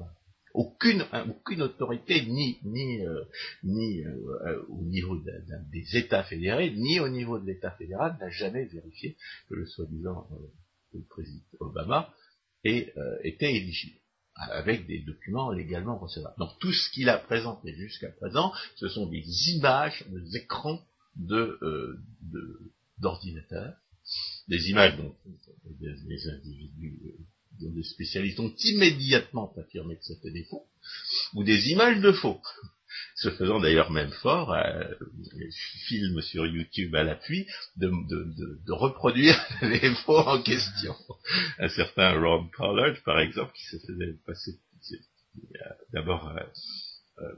aucune, 0.54 1.04
aucune 1.28 1.62
autorité, 1.62 2.26
ni, 2.26 2.58
ni, 2.64 3.04
euh, 3.06 3.24
ni 3.62 4.04
euh, 4.04 4.62
au 4.68 4.84
niveau 4.84 5.16
des 5.18 5.96
États 5.96 6.24
fédérés, 6.24 6.70
ni 6.72 7.00
au 7.00 7.08
niveau 7.08 7.38
de 7.38 7.46
l'État 7.46 7.70
fédéral, 7.72 8.16
n'a 8.20 8.30
jamais 8.30 8.64
vérifié 8.66 9.16
que 9.48 9.54
le 9.54 9.66
soi-disant 9.66 10.28
euh, 10.32 10.98
président 11.08 11.44
Obama 11.60 12.12
était 12.64 13.54
éligible 13.54 13.96
avec 14.34 14.86
des 14.86 15.00
documents 15.00 15.50
légalement 15.50 15.98
recevables. 15.98 16.34
Donc 16.38 16.50
tout 16.60 16.72
ce 16.72 16.90
qu'il 16.90 17.08
a 17.08 17.18
présenté 17.18 17.74
jusqu'à 17.74 18.10
présent, 18.10 18.52
ce 18.76 18.88
sont 18.88 19.06
des 19.06 19.24
images, 19.50 20.04
des 20.08 20.36
écrans 20.36 20.80
de 21.16 21.58
d'ordinateurs, 22.98 23.76
des 24.48 24.68
images 24.68 24.96
dont 24.98 25.14
les 25.80 26.28
individus, 26.28 27.14
des 27.60 27.82
spécialistes 27.82 28.40
ont 28.40 28.54
immédiatement 28.64 29.52
affirmé 29.56 29.96
que 29.96 30.04
c'était 30.04 30.30
des 30.30 30.44
faux, 30.44 30.66
ou 31.34 31.44
des 31.44 31.70
images 31.70 32.00
de 32.00 32.12
faux, 32.12 32.40
se 33.16 33.30
faisant 33.30 33.60
d'ailleurs 33.60 33.90
même 33.90 34.10
fort, 34.10 34.52
euh, 34.52 34.84
films 35.88 36.20
sur 36.22 36.46
YouTube 36.46 36.94
à 36.94 37.02
l'appui, 37.02 37.46
de, 37.76 37.88
de, 38.08 38.60
de, 38.66 38.72
reproduire 38.72 39.36
les 39.62 39.94
faux 40.06 40.18
en 40.18 40.42
question. 40.42 40.94
Un 41.58 41.68
certain 41.68 42.18
Ron 42.20 42.48
Pollard, 42.56 42.96
par 43.04 43.20
exemple, 43.20 43.52
qui 43.54 43.64
se 43.64 43.78
faisait 43.78 44.14
passer 44.26 44.58
d'abord 45.92 46.28
euh, 46.28 46.40
euh, 47.20 47.34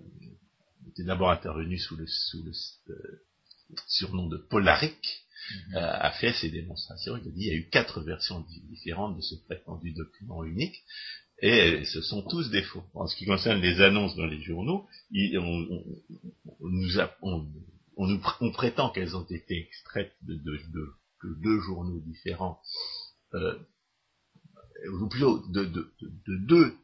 était 0.88 1.04
d'abord 1.04 1.30
intervenu 1.30 1.78
sous 1.78 1.96
le, 1.96 2.06
sous 2.06 2.42
le 2.42 2.52
euh, 2.90 3.22
surnom 3.86 4.28
de 4.28 4.36
Polaric, 4.36 5.24
mhm. 5.50 5.76
euh, 5.76 5.92
a 5.92 6.10
fait 6.12 6.32
ses 6.32 6.50
démonstrations. 6.50 7.16
Il 7.16 7.28
a 7.28 7.30
dit 7.30 7.40
qu'il 7.40 7.46
y 7.46 7.50
a 7.50 7.54
eu 7.54 7.68
quatre 7.68 8.00
versions 8.02 8.44
différentes 8.70 9.16
de 9.16 9.22
ce 9.22 9.34
prétendu 9.46 9.92
document 9.92 10.44
unique, 10.44 10.82
et 11.42 11.84
ce 11.84 12.00
sont 12.00 12.22
tous 12.22 12.50
des 12.50 12.62
faux. 12.62 12.84
En 12.94 13.08
ce 13.08 13.16
qui 13.16 13.26
concerne 13.26 13.60
les 13.60 13.80
annonces 13.80 14.14
dans 14.14 14.26
les 14.26 14.40
journaux, 14.40 14.86
on, 17.96 18.50
prétend 18.52 18.90
qu'elles 18.90 19.16
ont 19.16 19.24
été 19.24 19.58
extraites 19.58 20.14
de, 20.22 20.40
deux 21.24 21.60
journaux 21.60 22.00
différents, 22.00 22.60
euh, 23.34 23.58
ou 25.00 25.08
plutôt 25.08 25.44
de, 25.48 25.64
deux 26.28 26.76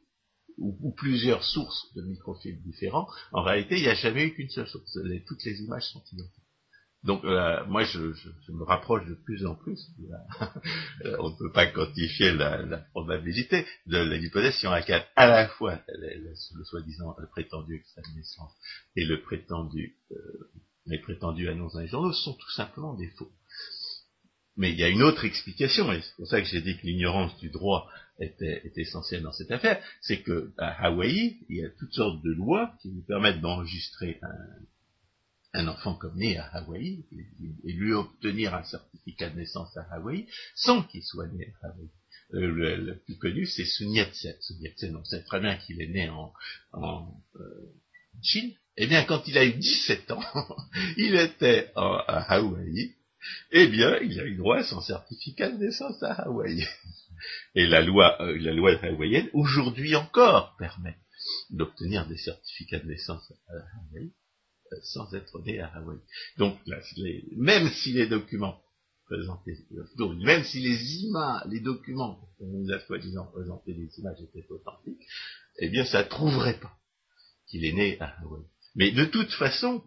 ou, 0.58 0.92
plusieurs 0.96 1.44
sources 1.44 1.94
de 1.94 2.02
microfilms 2.02 2.60
différents, 2.62 3.08
en 3.30 3.42
réalité, 3.42 3.76
il 3.76 3.82
n'y 3.82 3.88
a 3.88 3.94
jamais 3.94 4.24
eu 4.26 4.34
qu'une 4.34 4.50
seule 4.50 4.66
source. 4.66 4.98
toutes 5.26 5.44
les 5.44 5.60
images 5.60 5.84
sont 5.92 6.02
identiques. 6.12 6.47
Donc 7.04 7.24
euh, 7.24 7.64
moi, 7.66 7.84
je, 7.84 7.98
me 8.48 8.64
rapproche 8.64 9.06
de 9.06 9.14
plus 9.14 9.46
en 9.46 9.54
plus. 9.54 9.88
on 11.18 11.30
ne 11.30 11.38
peut 11.38 11.52
pas 11.52 11.66
quantifier 11.66 12.32
la, 12.32 12.78
probabilité 12.90 13.66
de 13.86 13.98
l'hypothèse 14.02 14.56
sur 14.56 14.70
laquelle 14.70 15.04
à 15.16 15.28
la 15.28 15.48
fois 15.48 15.80
le, 15.88 16.34
soi-disant 16.64 17.16
prétendu 17.30 17.76
extrait 17.76 18.02
de 18.02 18.16
naissance 18.16 18.52
et 18.96 19.04
le 19.04 19.22
prétendu 19.22 19.96
euh, 20.10 20.50
les 20.88 20.98
prétendus 20.98 21.48
annonces 21.48 21.74
dans 21.74 21.80
les 21.80 21.88
journaux 21.88 22.12
sont 22.12 22.34
tout 22.34 22.50
simplement 22.50 22.94
des 22.94 23.08
faux. 23.10 23.30
Mais 24.56 24.72
il 24.72 24.78
y 24.78 24.82
a 24.82 24.88
une 24.88 25.02
autre 25.02 25.24
explication, 25.24 25.92
et 25.92 26.02
c'est 26.02 26.16
pour 26.16 26.26
ça 26.26 26.40
que 26.40 26.48
j'ai 26.48 26.60
dit 26.60 26.76
que 26.76 26.86
l'ignorance 26.86 27.36
du 27.38 27.48
droit 27.48 27.88
était, 28.18 28.72
essentielle 28.76 29.22
dans 29.22 29.32
cette 29.32 29.52
affaire, 29.52 29.80
c'est 30.00 30.22
que 30.22 30.52
à 30.58 30.86
Hawaï, 30.86 31.36
il 31.48 31.58
y 31.58 31.64
a 31.64 31.70
toutes 31.78 31.92
sortes 31.92 32.22
de 32.24 32.32
lois 32.32 32.72
qui 32.82 32.88
nous 32.88 33.02
permettent 33.02 33.40
d'enregistrer 33.40 34.18
un, 34.22 34.34
enfant 35.54 35.94
comme 35.94 36.16
né 36.16 36.36
à 36.36 36.46
Hawaï 36.46 37.04
et, 37.64 37.72
lui 37.72 37.92
obtenir 37.92 38.54
un 38.54 38.64
certificat 38.64 39.30
de 39.30 39.36
naissance 39.36 39.76
à 39.76 39.82
Hawaï 39.94 40.26
sans 40.54 40.82
qu'il 40.82 41.02
soit 41.02 41.28
né 41.28 41.54
à 41.62 41.68
Hawaï. 41.68 41.88
Euh, 42.34 42.76
le, 42.76 42.98
plus 42.98 43.16
connu, 43.16 43.46
c'est 43.46 43.64
Sun 43.64 43.92
Yat-sen. 43.92 44.34
Sun 44.76 44.96
on 44.96 45.04
sait 45.04 45.22
très 45.22 45.40
bien 45.40 45.56
qu'il 45.56 45.80
est 45.80 45.88
né 45.88 46.08
en, 46.10 46.32
euh, 46.74 47.40
Chine. 48.22 48.52
Eh 48.76 48.86
bien, 48.86 49.04
quand 49.04 49.26
il 49.26 49.38
a 49.38 49.44
eu 49.44 49.54
17 49.54 50.10
ans, 50.10 50.22
il 50.96 51.14
était 51.16 51.72
à 51.74 52.34
Hawaï, 52.34 52.94
eh 53.52 53.66
bien, 53.68 53.98
il 54.00 54.20
a 54.20 54.24
eu 54.24 54.36
droit 54.36 54.58
à 54.58 54.64
son 54.64 54.80
certificat 54.80 55.50
de 55.50 55.58
naissance 55.58 56.02
à 56.02 56.12
Hawaï. 56.12 56.66
Et 57.54 57.66
la 57.66 57.80
loi, 57.80 58.20
euh, 58.22 58.38
la 58.38 58.52
loi 58.52 58.72
hawaïenne, 58.82 59.28
aujourd'hui 59.32 59.96
encore, 59.96 60.56
permet 60.56 60.96
d'obtenir 61.50 62.06
des 62.06 62.16
certificats 62.16 62.78
de 62.78 62.86
naissance 62.86 63.32
à 63.48 63.54
Hawaï 63.54 64.12
sans 64.82 65.12
être 65.14 65.38
né 65.40 65.60
à 65.60 65.68
Hawaï. 65.68 65.98
Donc, 66.36 66.58
même 67.36 67.68
si 67.70 67.92
les 67.92 68.06
documents 68.06 68.60
présentés, 69.04 69.56
même 70.22 70.44
si 70.44 70.60
les 70.60 70.96
images, 71.04 71.42
les 71.48 71.60
documents 71.60 72.18
nous 72.40 72.70
a 72.72 72.78
soi-disant 72.80 73.26
présentés, 73.26 73.72
les 73.72 73.98
images 73.98 74.20
étaient 74.20 74.46
authentiques, 74.50 75.06
eh 75.58 75.68
bien, 75.68 75.84
ça 75.84 76.04
trouverait 76.04 76.60
pas 76.60 76.76
qu'il 77.46 77.64
est 77.64 77.72
né 77.72 78.00
à 78.00 78.20
Hawaï. 78.20 78.42
Mais 78.74 78.92
de 78.92 79.04
toute 79.04 79.32
façon, 79.32 79.82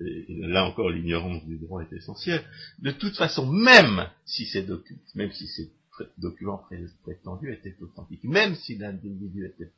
là 0.00 0.64
encore 0.64 0.90
l'ignorance 0.90 1.44
du 1.44 1.58
droit 1.58 1.82
est 1.82 1.92
essentielle, 1.92 2.44
de 2.78 2.92
toute 2.92 3.16
façon, 3.16 3.46
même 3.46 4.08
si 4.24 4.46
ces 4.46 4.62
documents, 4.62 5.00
même 5.14 5.32
si 5.32 5.46
ces 5.48 5.72
documents 6.18 6.64
prétendus 7.02 7.52
étaient 7.52 7.76
authentiques, 7.80 8.24
même 8.24 8.54
si 8.54 8.76
l'individu 8.76 9.46
était, 9.46 9.72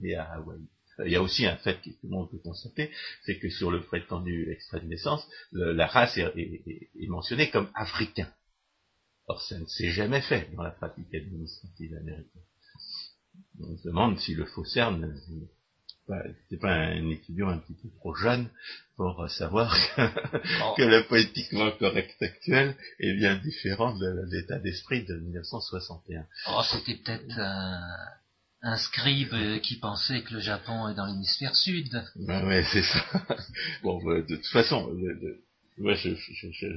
né 0.00 0.14
à 0.14 0.24
Hawaï, 0.32 0.60
il 1.04 1.12
y 1.12 1.16
a 1.16 1.22
aussi 1.22 1.46
un 1.46 1.56
fait 1.56 1.80
que 1.80 1.90
tout 1.90 2.04
le 2.04 2.10
monde 2.10 2.30
peut 2.30 2.38
constater, 2.38 2.90
c'est 3.24 3.38
que 3.38 3.48
sur 3.50 3.70
le 3.70 3.82
prétendu 3.82 4.50
extrait 4.50 4.80
de 4.80 4.86
naissance, 4.86 5.26
la 5.52 5.86
race 5.86 6.16
est, 6.18 7.08
mentionnée 7.08 7.50
comme 7.50 7.70
africain. 7.74 8.28
Or, 9.26 9.42
ça 9.42 9.58
ne 9.58 9.66
s'est 9.66 9.90
jamais 9.90 10.22
fait 10.22 10.50
dans 10.54 10.62
la 10.62 10.70
pratique 10.70 11.14
administrative 11.14 11.94
américaine. 11.96 12.42
On 13.60 13.76
se 13.76 13.88
demande 13.88 14.18
si 14.18 14.34
le 14.34 14.46
faussaire 14.46 14.92
ne, 14.92 15.12
c'est 16.48 16.60
pas 16.60 16.72
un 16.72 17.10
étudiant 17.10 17.48
un 17.48 17.58
petit 17.58 17.74
peu 17.74 17.90
trop 17.98 18.14
jeune 18.14 18.48
pour 18.96 19.28
savoir 19.30 19.74
que, 19.96 20.82
le 20.82 21.06
politiquement 21.06 21.70
correct 21.72 22.16
actuel 22.22 22.74
est 22.98 23.12
bien 23.14 23.36
différent 23.36 23.96
de 23.96 24.24
l'état 24.30 24.58
d'esprit 24.58 25.04
de 25.04 25.14
1961. 25.16 26.26
Oh, 26.48 26.62
c'était 26.64 26.96
peut-être 26.96 27.38
un, 27.38 27.80
scribe 28.76 29.60
qui 29.62 29.76
pensait 29.76 30.22
que 30.22 30.34
le 30.34 30.40
Japon 30.40 30.88
est 30.88 30.94
dans 30.94 31.06
l'hémisphère 31.06 31.54
sud. 31.54 32.02
Ben 32.16 32.46
ouais, 32.46 32.64
c'est 32.72 32.82
ça. 32.82 33.04
Bon, 33.82 33.98
de 34.02 34.22
toute 34.22 34.46
façon, 34.46 34.92
moi, 35.78 35.94
je, 35.94 36.10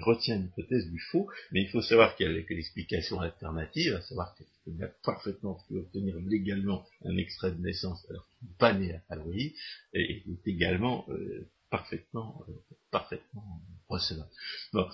retiens 0.01 0.37
l'hypothèse 0.37 0.89
du 0.89 0.99
faux, 0.99 1.27
mais 1.51 1.61
il 1.61 1.69
faut 1.69 1.81
savoir 1.81 2.15
qu'il 2.15 2.27
y 2.27 2.29
a 2.29 2.33
l'explication 2.33 3.19
alternative, 3.19 3.95
à 3.95 4.01
savoir 4.01 4.35
qu'il 4.35 4.83
a 4.83 4.87
parfaitement 5.03 5.57
pu 5.67 5.77
obtenir 5.77 6.15
légalement 6.19 6.85
un 7.03 7.17
extrait 7.17 7.51
de 7.51 7.61
naissance 7.61 8.05
alors 8.09 8.27
qu'il 8.27 8.47
n'est 8.47 8.57
pas 8.57 8.73
né 8.73 8.93
à 8.93 9.15
Hawaï, 9.15 9.55
et 9.93 10.17
est 10.17 10.47
également 10.47 11.05
euh, 11.09 11.47
parfaitement, 11.69 12.43
euh, 12.47 12.53
parfaitement 12.91 13.61
recevable. 13.89 14.29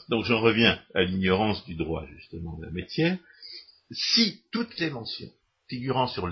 donc 0.09 0.25
j'en 0.25 0.41
reviens 0.41 0.81
à 0.93 1.03
l'ignorance 1.03 1.65
du 1.65 1.75
droit, 1.75 2.05
justement, 2.15 2.57
de 2.57 2.65
la 2.65 2.71
métier. 2.71 3.19
Si 3.91 4.41
toutes 4.51 4.77
les 4.79 4.89
mentions 4.89 5.31
figurant 5.67 6.07
sur 6.07 6.27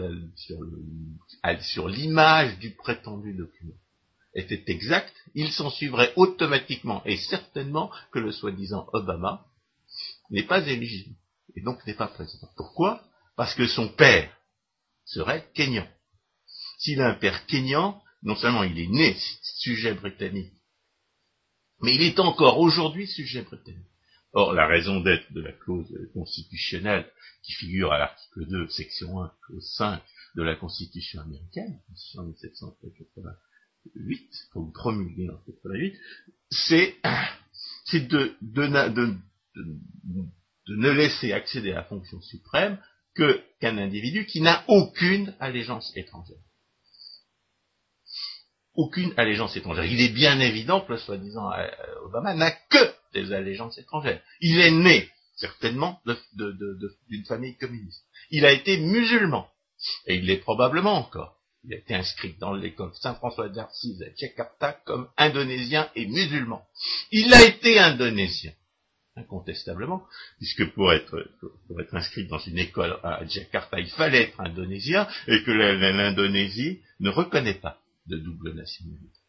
l'image 1.88 2.58
du 2.60 2.72
prétendu 2.72 3.34
document 3.34 3.76
était 4.34 4.64
exact, 4.68 5.14
il 5.34 5.52
s'en 5.52 5.70
suivrait 5.70 6.14
automatiquement 6.16 7.02
et 7.06 7.18
certainement 7.18 7.90
que 8.12 8.20
le 8.20 8.32
soi-disant 8.32 8.88
Obama 8.94 9.46
n'est 10.30 10.44
pas 10.44 10.66
éligible 10.68 11.16
et 11.56 11.62
donc 11.62 11.86
n'est 11.86 11.94
pas 11.94 12.08
président. 12.08 12.50
Pourquoi? 12.58 13.02
Parce 13.38 13.56
que 13.56 13.68
son 13.68 13.88
père 13.88 14.30
serait 15.06 15.50
kényan. 15.54 15.88
S'il 16.80 17.02
a 17.02 17.10
un 17.10 17.16
père 17.16 17.46
kényan, 17.46 18.02
non 18.24 18.36
seulement 18.36 18.64
il 18.64 18.78
est 18.80 18.88
né 18.88 19.16
sujet 19.42 19.94
britannique, 19.94 20.54
mais 21.82 21.96
il 21.96 22.02
est 22.02 22.20
encore 22.20 22.60
aujourd'hui 22.60 23.08
sujet 23.08 23.44
britannique. 23.44 23.88
Or, 24.38 24.52
la 24.52 24.68
raison 24.68 25.00
d'être 25.00 25.32
de 25.32 25.40
la 25.40 25.54
clause 25.54 25.88
constitutionnelle 26.14 27.10
qui 27.42 27.54
figure 27.54 27.94
à 27.94 28.00
l'article 28.00 28.46
2, 28.46 28.68
section 28.68 29.22
1, 29.22 29.32
clause 29.48 29.74
5 29.78 30.02
de 30.36 30.44
la 30.44 30.58
Constitution 30.58 31.22
américaine, 31.22 31.80
en 32.18 32.24
1780, 32.24 33.30
8, 33.96 34.30
comme 34.52 34.74
promulgué 34.74 35.30
en 35.30 35.38
88, 35.38 35.98
c'est, 36.50 36.98
de, 37.94 38.36
de, 38.42 38.90
de, 38.90 39.16
de, 39.56 40.76
ne 40.76 40.90
laisser 40.90 41.32
accéder 41.32 41.72
à 41.72 41.76
la 41.76 41.84
fonction 41.86 42.20
suprême 42.20 42.78
qu'un 43.16 43.78
individu 43.78 44.26
qui 44.26 44.42
n'a 44.42 44.66
aucune 44.68 45.34
allégeance 45.40 45.94
étrangère. 45.96 46.44
Aucune 48.74 49.14
allégeance 49.16 49.56
étrangère. 49.56 49.86
Il 49.86 50.02
est 50.02 50.14
bien 50.14 50.42
évident 50.42 50.82
que 50.82 50.92
le 50.92 50.98
soi-disant 50.98 51.54
euh, 51.54 51.70
Obama 52.04 52.34
n'a 52.34 52.52
que 52.52 52.94
des 53.24 53.34
allégeances 53.34 53.78
étrangères. 53.78 54.22
Il 54.42 54.60
est 54.60 54.72
né, 54.72 55.10
certainement, 55.36 56.02
d'une 57.10 57.26
famille 57.26 57.58
communiste. 57.58 58.04
Il 58.30 58.46
a 58.46 58.52
été 58.52 58.78
musulman. 58.78 59.50
Et 60.08 60.16
il 60.16 60.26
l'est 60.26 60.38
probablement 60.38 60.94
encore. 60.94 61.38
Il 61.64 61.74
a 61.74 61.78
été 61.78 61.96
inscrit 61.96 62.36
dans 62.40 62.54
l'école 62.54 62.92
Saint-François 62.94 63.50
d'Arcis 63.50 63.98
à 64.04 64.16
Jakarta 64.16 64.74
comme 64.86 65.10
indonésien 65.18 65.90
et 65.96 66.06
musulman. 66.06 66.64
Il 67.12 67.34
a 67.34 67.44
été 67.44 67.80
indonésien, 67.80 68.54
incontestablement, 69.16 70.04
puisque 70.38 70.72
pour 70.74 70.94
être, 70.94 71.28
pour 71.68 71.82
être 71.82 71.96
inscrit 71.96 72.28
dans 72.28 72.38
une 72.38 72.60
école 72.60 73.00
à 73.04 73.26
Jakarta, 73.26 73.80
il 73.80 73.90
fallait 73.90 74.24
être 74.24 74.40
indonésien 74.40 75.08
et 75.28 75.44
que 75.44 75.52
l'Indonésie 75.52 76.82
ne 77.00 77.10
reconnaît 77.10 77.60
pas 77.60 77.82
de 78.08 78.18
double 78.18 78.54
nationalité. 78.54 79.20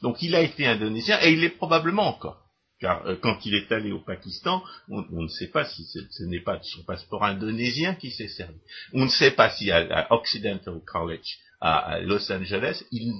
Donc 0.00 0.22
il 0.22 0.34
a 0.34 0.40
été 0.40 0.66
indonésien 0.66 1.20
et 1.22 1.32
il 1.32 1.44
est 1.44 1.50
probablement 1.50 2.06
encore. 2.06 2.41
Car 2.82 3.06
euh, 3.06 3.14
quand 3.14 3.38
il 3.46 3.54
est 3.54 3.70
allé 3.70 3.92
au 3.92 4.00
Pakistan, 4.00 4.60
on, 4.88 5.22
ne 5.22 5.28
sait 5.28 5.46
pas 5.46 5.64
si 5.64 5.86
ce 5.86 6.24
n'est 6.24 6.40
pas 6.40 6.60
son 6.62 6.82
passeport 6.82 7.22
indonésien 7.22 7.94
qui 7.94 8.10
s'est 8.10 8.26
servi. 8.26 8.58
On 8.92 9.04
ne 9.04 9.10
sait 9.10 9.30
pas 9.30 9.50
si 9.50 9.70
à 9.70 10.12
Occidental 10.12 10.80
College 10.84 11.38
à 11.60 12.00
Los 12.00 12.30
Angeles, 12.32 12.82
il, 12.90 13.14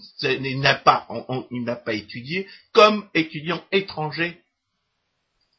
n'a 0.58 0.74
pas, 0.74 1.06
il 1.52 1.62
n'a 1.62 1.76
pas 1.76 1.92
étudié 1.92 2.48
comme 2.72 3.06
étudiant 3.14 3.62
étranger 3.70 4.40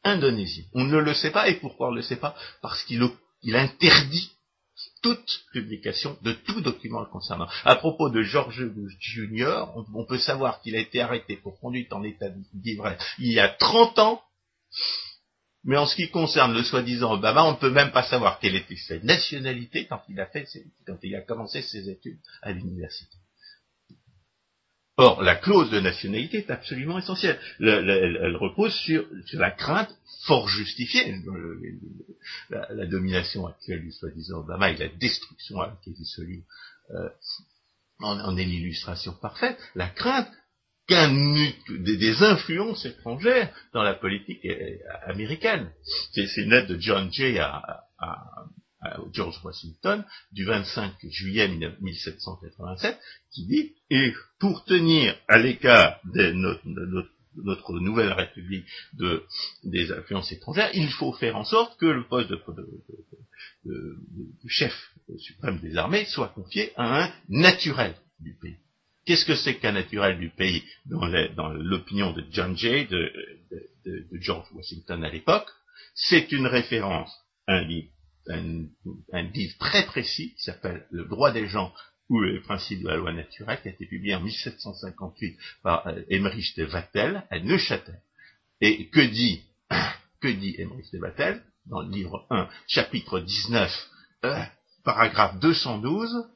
indonésien. 0.04 0.64
On 0.74 0.84
ne 0.84 0.98
le 0.98 1.14
sait 1.14 1.30
pas, 1.30 1.48
et 1.48 1.54
pourquoi 1.54 1.88
on 1.88 1.92
ne 1.92 1.96
le 1.96 2.02
sait 2.02 2.16
pas? 2.16 2.36
Parce 2.60 2.84
qu'il 2.84 3.08
interdit 3.56 4.33
toute 5.04 5.44
publication 5.52 6.16
de 6.22 6.32
tout 6.32 6.62
document 6.62 7.00
le 7.00 7.06
concernant. 7.06 7.46
À 7.66 7.76
propos 7.76 8.08
de 8.08 8.22
George 8.22 8.64
Bush 8.64 8.94
Jr., 8.98 9.66
on, 9.94 10.06
peut 10.06 10.18
savoir 10.18 10.62
qu'il 10.62 10.74
a 10.76 10.78
été 10.78 11.02
arrêté 11.02 11.36
pour 11.36 11.60
conduite 11.60 11.92
en 11.92 12.02
état 12.02 12.30
d'ivresse 12.54 12.98
il 13.18 13.30
y 13.30 13.38
a 13.38 13.50
30 13.50 13.98
ans, 13.98 14.22
mais 15.62 15.76
en 15.76 15.84
ce 15.86 15.94
qui 15.94 16.08
concerne 16.10 16.54
le 16.54 16.62
soi-disant 16.62 17.12
Obama, 17.12 17.44
on 17.44 17.52
ne 17.52 17.58
peut 17.58 17.70
même 17.70 17.92
pas 17.92 18.04
savoir 18.04 18.38
quelle 18.38 18.56
était 18.56 18.76
sa 18.76 18.98
nationalité 19.00 19.86
quand 19.86 20.00
il 20.08 20.18
a 20.18 20.26
fait, 20.26 20.48
quand 20.86 20.96
il 21.02 21.14
a 21.14 21.20
commencé 21.20 21.60
ses 21.60 21.90
études 21.90 22.20
à 22.40 22.52
l'université. 22.52 23.18
Or, 24.96 25.22
la 25.22 25.34
clause 25.34 25.70
de 25.70 25.80
nationalité 25.80 26.38
est 26.38 26.50
absolument 26.50 26.98
essentielle. 26.98 27.38
elle, 27.60 28.36
repose 28.36 28.72
sur, 28.74 29.04
la 29.32 29.50
crainte 29.50 29.94
fort 30.26 30.48
justifiée, 30.48 31.16
la, 32.50 32.86
domination 32.86 33.46
actuelle 33.46 33.82
du 33.82 33.90
soi-disant 33.90 34.40
Obama 34.40 34.70
et 34.70 34.76
la 34.76 34.88
destruction 34.88 35.60
à 35.60 35.66
laquelle 35.66 35.94
il 35.98 36.06
se 36.06 36.22
lie 36.22 36.44
euh, 36.90 37.08
en 38.00 38.36
est 38.36 38.44
l'illustration 38.44 39.14
parfaite, 39.14 39.58
la 39.74 39.88
crainte 39.88 40.30
qu'un 40.86 41.12
des, 41.70 42.22
influences 42.22 42.84
étrangères 42.84 43.52
dans 43.72 43.82
la 43.82 43.94
politique 43.94 44.46
américaine. 45.06 45.70
C'est 46.12 46.36
une 46.36 46.50
lettre 46.50 46.68
de 46.68 46.78
John 46.78 47.10
Jay 47.12 47.38
à, 47.38 47.86
George 49.12 49.38
Washington 49.42 50.04
du 50.32 50.44
25 50.44 50.94
juillet 51.08 51.48
1787 51.48 52.98
qui 53.30 53.46
dit 53.46 53.72
et 53.90 54.12
pour 54.38 54.64
tenir 54.64 55.16
à 55.28 55.38
l'écart 55.38 56.00
de 56.14 56.32
notre, 57.36 57.80
nouvelle 57.80 58.12
république 58.12 58.66
de, 58.94 59.24
des 59.64 59.90
influences 59.92 60.32
étrangères, 60.32 60.70
il 60.74 60.88
faut 60.90 61.12
faire 61.12 61.36
en 61.36 61.44
sorte 61.44 61.78
que 61.78 61.86
le 61.86 62.06
poste 62.06 62.30
de, 63.64 64.06
chef 64.46 64.92
suprême 65.18 65.58
des 65.60 65.76
armées 65.76 66.04
soit 66.06 66.28
confié 66.28 66.72
à 66.76 67.04
un 67.04 67.12
naturel 67.28 67.94
du 68.20 68.34
pays. 68.34 68.58
Qu'est-ce 69.04 69.26
que 69.26 69.34
c'est 69.34 69.56
qu'un 69.56 69.72
naturel 69.72 70.18
du 70.18 70.30
pays 70.30 70.64
dans 70.86 71.48
l'opinion 71.52 72.12
de 72.12 72.24
John 72.30 72.56
Jay, 72.56 72.86
de, 72.86 73.12
George 74.12 74.46
Washington 74.54 75.04
à 75.04 75.10
l'époque? 75.10 75.48
C'est 75.94 76.32
une 76.32 76.46
référence 76.46 77.12
un 77.46 77.62
livre, 77.62 77.88
un, 78.28 79.22
livre 79.34 79.56
très 79.58 79.84
précis 79.86 80.34
qui 80.34 80.42
s'appelle 80.44 80.86
Le 80.90 81.04
droit 81.04 81.32
des 81.32 81.46
gens 81.46 81.72
ou 82.08 82.20
les 82.20 82.40
principes 82.40 82.82
de 82.82 82.88
la 82.88 82.96
loi 82.96 83.12
naturelle, 83.12 83.60
qui 83.62 83.68
a 83.68 83.70
été 83.70 83.86
publié 83.86 84.14
en 84.14 84.20
1758 84.20 85.38
par 85.62 85.86
euh, 85.86 86.02
Emmerich 86.10 86.54
de 86.56 86.64
Vattel 86.64 87.24
à 87.30 87.38
Neuchâtel. 87.38 88.00
Et 88.60 88.88
que 88.88 89.00
dit, 89.00 89.42
que 90.20 90.28
dit 90.28 90.54
Emmerich 90.58 90.92
de 90.92 90.98
Vattel 90.98 91.42
dans 91.66 91.80
le 91.80 91.90
livre 91.90 92.26
1, 92.30 92.48
chapitre 92.68 93.20
19, 93.20 93.90
euh, 94.24 94.42
paragraphe 94.84 95.38
212 95.40 96.28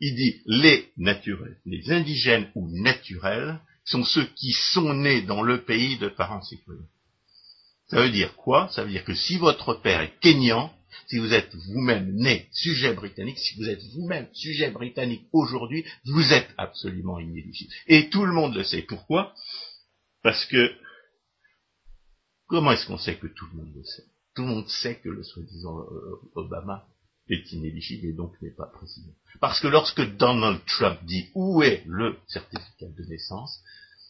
il 0.00 0.14
dit 0.14 0.42
les 0.46 0.92
naturels, 0.96 1.58
les 1.64 1.90
indigènes 1.90 2.50
ou 2.54 2.68
naturels 2.70 3.60
sont 3.84 4.04
ceux 4.04 4.26
qui 4.34 4.52
sont 4.52 4.92
nés 4.92 5.22
dans 5.22 5.42
le 5.42 5.62
pays 5.62 5.96
de 5.98 6.08
parents 6.08 6.42
citoyens. 6.42 6.82
Ça 7.88 8.02
veut 8.02 8.10
dire 8.10 8.34
quoi? 8.36 8.68
Ça 8.72 8.82
veut 8.82 8.90
dire 8.90 9.04
que 9.04 9.14
si 9.14 9.38
votre 9.38 9.74
père 9.74 10.00
est 10.00 10.18
kényan, 10.20 10.72
si 11.08 11.18
vous 11.18 11.32
êtes 11.32 11.54
vous-même 11.54 12.12
né 12.14 12.48
sujet 12.52 12.94
britannique, 12.94 13.38
si 13.38 13.56
vous 13.56 13.68
êtes 13.68 13.82
vous-même 13.94 14.28
sujet 14.32 14.70
britannique 14.70 15.26
aujourd'hui, 15.32 15.84
vous 16.04 16.32
êtes 16.32 16.48
absolument 16.56 17.18
inéligible. 17.18 17.72
Et 17.86 18.08
tout 18.08 18.24
le 18.24 18.32
monde 18.32 18.54
le 18.54 18.64
sait. 18.64 18.82
Pourquoi? 18.82 19.34
Parce 20.22 20.44
que 20.46 20.72
comment 22.46 22.72
est-ce 22.72 22.86
qu'on 22.86 22.98
sait 22.98 23.16
que 23.16 23.26
tout 23.26 23.46
le 23.52 23.58
monde 23.58 23.74
le 23.74 23.84
sait? 23.84 24.04
Tout 24.34 24.42
le 24.42 24.48
monde 24.48 24.68
sait 24.68 24.96
que 24.96 25.08
le 25.08 25.22
soi-disant 25.22 25.80
euh, 25.80 26.20
Obama 26.34 26.86
est 27.28 27.52
inéligible 27.52 28.06
et 28.06 28.12
donc 28.12 28.40
n'est 28.42 28.54
pas 28.54 28.66
président. 28.66 29.12
Parce 29.40 29.60
que 29.60 29.68
lorsque 29.68 30.02
Donald 30.16 30.60
Trump 30.66 31.00
dit 31.04 31.30
où 31.34 31.62
est 31.62 31.82
le 31.86 32.16
certificat 32.28 32.86
de 32.86 33.04
naissance, 33.04 33.60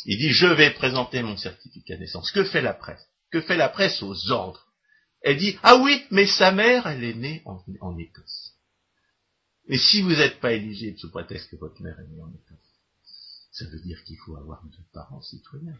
il 0.04 0.18
dit 0.18 0.30
je 0.30 0.46
vais 0.46 0.70
présenter 0.70 1.22
mon 1.22 1.36
certificat 1.36 1.94
de 1.94 2.00
naissance. 2.00 2.30
Que 2.30 2.44
fait 2.44 2.60
la 2.60 2.74
presse? 2.74 3.06
Que 3.30 3.40
fait 3.40 3.56
la 3.56 3.68
presse 3.68 4.02
aux 4.02 4.30
ordres? 4.30 4.65
Elle 5.26 5.38
dit 5.38 5.58
ah 5.64 5.76
oui, 5.82 6.04
mais 6.12 6.24
sa 6.24 6.52
mère, 6.52 6.86
elle 6.86 7.02
est 7.02 7.14
née 7.14 7.42
en, 7.46 7.98
Écosse. 7.98 8.54
Et 9.66 9.76
si 9.76 10.00
vous 10.00 10.10
n'êtes 10.10 10.38
pas 10.38 10.52
éligible 10.52 10.96
sous 11.00 11.10
prétexte 11.10 11.50
que 11.50 11.56
votre 11.56 11.82
mère 11.82 11.98
est 11.98 12.06
née 12.06 12.22
en 12.22 12.28
Écosse, 12.28 12.78
ça 13.50 13.64
veut 13.64 13.80
dire 13.80 14.00
qu'il 14.04 14.16
faut 14.18 14.36
avoir 14.36 14.62
deux 14.62 14.84
parents 14.92 15.20
citoyens. 15.22 15.76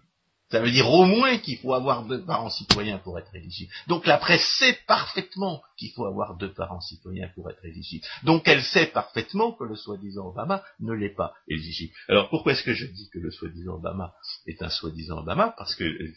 Ça 0.51 0.60
veut 0.60 0.73
dire 0.73 0.90
au 0.90 1.05
moins 1.05 1.39
qu'il 1.39 1.59
faut 1.59 1.74
avoir 1.74 2.06
deux 2.06 2.24
parents 2.24 2.51
citoyens 2.51 2.98
pour 2.98 3.20
être 3.20 3.32
éligible. 3.36 3.73
Donc 3.86 4.06
la 4.06 4.18
presse 4.18 4.44
sait 4.59 4.78
parfaitement 4.89 5.62
qu'il 5.77 5.93
faut 5.93 6.06
avoir 6.06 6.36
deux 6.36 6.52
parents 6.52 6.81
citoyens 6.81 7.28
pour 7.36 7.48
être 7.48 7.64
éligible. 7.64 8.05
Donc 8.24 8.48
elle 8.48 8.64
sait 8.64 8.86
parfaitement 8.86 9.52
que 9.52 9.62
le 9.62 9.77
soi-disant 9.77 10.27
Obama 10.27 10.64
ne 10.81 10.93
l'est 10.93 11.14
pas 11.14 11.35
éligible. 11.47 11.94
Alors 12.09 12.31
pourquoi 12.31 12.52
est-ce 12.52 12.64
que 12.64 12.74
je 12.74 12.86
dis 12.86 13.09
que 13.10 13.20
le 13.20 13.31
soi-disant 13.31 13.74
Obama 13.74 14.12
est 14.47 14.60
un 14.62 14.70
soi-disant 14.70 15.18
Obama? 15.18 15.55
Parce 15.56 15.77
que 15.77 15.85
euh, 15.85 16.14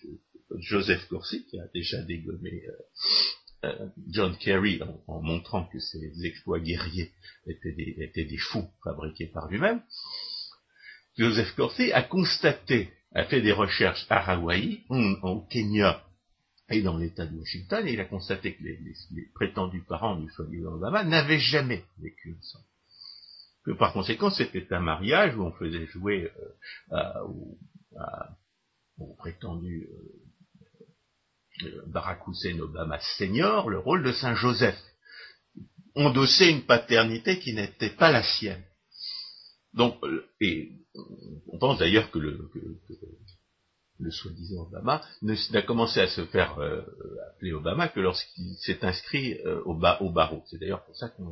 Joseph 0.57 1.07
Corsi, 1.07 1.45
qui 1.45 1.59
a 1.59 1.67
déjà 1.73 2.01
dégommé 2.03 2.63
euh, 2.67 3.65
euh, 3.65 3.87
John 4.09 4.37
Kerry 4.37 4.81
en, 5.07 5.21
montrant 5.21 5.65
que 5.65 5.79
ses 5.79 6.25
exploits 6.25 6.59
guerriers 6.59 7.11
étaient 7.45 7.73
des, 8.25 8.37
fous 8.37 8.69
fabriqués 8.83 9.27
par 9.27 9.47
lui-même, 9.49 9.81
Joseph 11.17 11.53
Corsi 11.55 11.91
a 11.91 12.03
constaté 12.03 12.91
a 13.13 13.25
fait 13.25 13.41
des 13.41 13.51
recherches 13.51 14.05
à 14.09 14.31
Hawaï, 14.31 14.83
au 14.89 15.41
Kenya 15.49 16.03
et 16.69 16.81
dans 16.81 16.97
l'État 16.97 17.25
de 17.25 17.35
Washington, 17.35 17.87
et 17.87 17.93
il 17.93 17.99
a 17.99 18.05
constaté 18.05 18.55
que 18.55 18.63
les, 18.63 19.25
prétendus 19.33 19.83
parents 19.87 20.17
du 20.17 20.29
soi-disant 20.31 20.73
Obama 20.73 21.03
n'avaient 21.03 21.39
jamais 21.39 21.83
vécu 21.97 22.35
ensemble. 22.37 22.65
Que 23.65 23.71
par 23.71 23.93
conséquent, 23.93 24.29
c'était 24.29 24.71
un 24.73 24.79
mariage 24.79 25.35
où 25.35 25.41
on 25.41 25.51
faisait 25.53 25.87
jouer 25.87 26.31
euh, 26.91 26.97
au, 28.99 29.13
prétendu 29.17 29.89
euh, 29.91 29.95
euh, 29.95 30.28
Barack 31.87 32.27
Hussein 32.27 32.59
Obama 32.59 32.99
senior 33.17 33.69
le 33.69 33.79
rôle 33.79 34.03
de 34.03 34.11
Saint 34.11 34.35
Joseph. 34.35 34.79
Endosser 35.95 36.49
une 36.49 36.65
paternité 36.65 37.39
qui 37.39 37.53
n'était 37.53 37.89
pas 37.89 38.11
la 38.11 38.23
sienne. 38.23 38.63
Donc, 39.73 39.97
euh, 40.03 40.25
et 40.39 40.71
on 41.47 41.57
pense 41.57 41.79
d'ailleurs 41.79 42.09
que 42.11 42.19
le, 42.19 42.49
soi-disant 44.11 44.63
Obama 44.63 45.03
n'a 45.21 45.61
commencé 45.61 45.99
à 45.99 46.07
se 46.07 46.25
faire 46.25 46.57
euh, 46.59 46.81
appeler 47.29 47.53
Obama 47.53 47.89
que 47.89 47.99
lorsqu'il 47.99 48.55
s'est 48.59 48.83
inscrit 48.85 49.33
euh, 49.45 49.61
au, 49.65 49.73
au, 49.73 50.11
barreau. 50.11 50.43
C'est 50.49 50.57
d'ailleurs 50.57 50.85
pour 50.85 50.95
ça 50.95 51.09
qu'on 51.09 51.31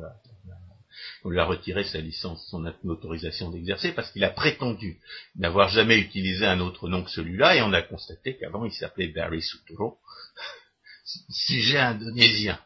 lui 1.24 1.38
a 1.38 1.44
retiré 1.44 1.84
sa 1.84 2.00
licence, 2.00 2.46
son 2.50 2.64
autorisation 2.84 3.50
d'exercer, 3.50 3.92
parce 3.92 4.10
qu'il 4.10 4.24
a 4.24 4.30
prétendu 4.30 4.98
n'avoir 5.36 5.68
jamais 5.68 5.98
utilisé 5.98 6.46
un 6.46 6.60
autre 6.60 6.88
nom 6.88 7.02
que 7.02 7.10
celui-là, 7.10 7.56
et 7.56 7.62
on 7.62 7.72
a 7.72 7.82
constaté 7.82 8.36
qu'avant 8.36 8.64
il 8.64 8.72
s'appelait 8.72 9.08
Barry 9.08 9.42
Suturo, 9.42 9.98
sujet 11.30 11.78
indonésien. 11.78 12.58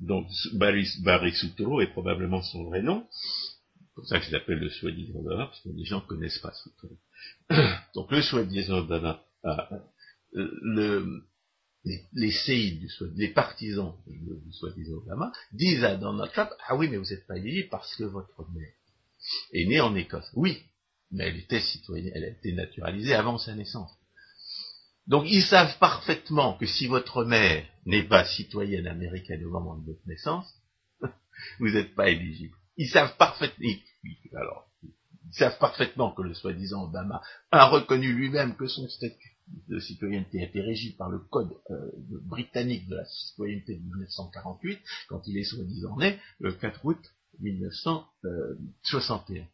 Donc 0.00 0.28
Barry, 0.54 0.86
Barry 1.02 1.32
Suturo 1.32 1.80
est 1.80 1.92
probablement 1.92 2.42
son 2.42 2.64
vrai 2.64 2.82
nom, 2.82 3.06
c'est 3.10 3.94
pour 3.94 4.06
ça 4.06 4.18
que 4.18 4.26
je 4.26 4.32
l'appelle 4.32 4.58
le 4.58 4.70
soi-disant 4.70 5.18
Obama, 5.18 5.46
parce 5.46 5.60
que 5.60 5.70
les 5.70 5.84
gens 5.84 6.02
ne 6.02 6.06
connaissent 6.06 6.38
pas 6.38 6.52
truc. 6.78 6.92
Donc 7.94 8.10
le 8.10 8.20
soi-disant 8.20 8.78
Obama, 8.78 9.22
le, 10.32 11.22
les, 11.86 12.04
les 12.14 12.32
les 13.14 13.28
partisans 13.28 13.94
du, 14.06 14.52
soi-disant 14.52 14.96
Obama, 14.96 15.32
disent 15.52 15.84
à 15.84 15.96
Donald 15.96 16.32
Trump, 16.32 16.50
ah 16.68 16.76
oui, 16.76 16.88
mais 16.88 16.96
vous 16.96 17.04
n'êtes 17.04 17.26
pas 17.26 17.36
éligible 17.36 17.68
parce 17.70 17.94
que 17.94 18.04
votre 18.04 18.50
mère 18.52 18.72
est 19.52 19.64
née 19.66 19.80
en 19.80 19.94
Écosse. 19.94 20.28
Oui, 20.34 20.62
mais 21.12 21.28
elle 21.28 21.36
était 21.36 21.60
citoyenne, 21.60 22.12
elle 22.14 22.24
a 22.24 22.28
été 22.28 22.52
naturalisée 22.52 23.14
avant 23.14 23.38
sa 23.38 23.54
naissance. 23.54 23.92
Donc 25.06 25.26
ils 25.28 25.44
savent 25.44 25.78
parfaitement 25.78 26.54
que 26.54 26.66
si 26.66 26.88
votre 26.88 27.24
mère 27.24 27.64
n'est 27.84 28.02
pas 28.02 28.24
citoyenne 28.24 28.88
américaine 28.88 29.44
au 29.44 29.50
moment 29.50 29.76
de 29.76 29.86
votre 29.86 30.06
naissance, 30.06 30.52
vous 31.60 31.70
n'êtes 31.70 31.94
pas 31.94 32.08
éligible. 32.08 32.56
Ils 32.76 32.88
savent 32.88 33.16
parfaitement, 33.16 33.68
alors, 34.34 34.66
ils 34.82 35.34
savent 35.34 35.58
parfaitement 35.58 36.12
que 36.12 36.22
le 36.22 36.34
soi-disant 36.34 36.84
Obama 36.84 37.22
a 37.52 37.66
reconnu 37.66 38.12
lui-même 38.12 38.56
que 38.56 38.66
son 38.66 38.88
statut 38.88 39.35
de 39.68 39.78
citoyenneté 39.78 40.42
était 40.42 40.60
régi 40.60 40.90
par 40.92 41.08
le 41.08 41.18
code 41.18 41.56
euh, 41.70 41.90
britannique 42.22 42.88
de 42.88 42.96
la 42.96 43.04
citoyenneté 43.04 43.76
de 43.76 43.82
1948, 43.82 44.80
quand 45.08 45.22
il 45.26 45.38
est 45.38 45.44
soi-disant 45.44 45.96
né 45.98 46.18
le 46.40 46.52
4 46.52 46.84
août 46.84 46.98
1961. 47.40 49.46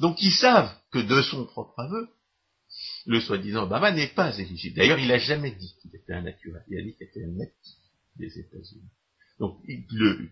Donc 0.00 0.20
ils 0.22 0.32
savent 0.32 0.72
que 0.90 0.98
de 0.98 1.22
son 1.22 1.46
propre 1.46 1.78
aveu, 1.80 2.08
le 3.06 3.20
soi-disant 3.20 3.62
Obama 3.64 3.92
n'est 3.92 4.08
pas 4.08 4.36
éligible. 4.38 4.76
D'ailleurs, 4.76 4.98
il 4.98 5.08
n'a 5.08 5.18
jamais 5.18 5.52
dit 5.52 5.74
qu'il 5.80 5.94
était 5.94 6.14
un 6.14 6.22
naturel, 6.22 6.64
il 6.68 6.78
a 6.78 6.82
dit 6.82 6.94
qu'il 6.94 7.06
était 7.06 7.24
un 7.24 7.32
natif 7.32 7.76
des 8.16 8.38
États-Unis. 8.38 8.90
Donc, 9.38 9.60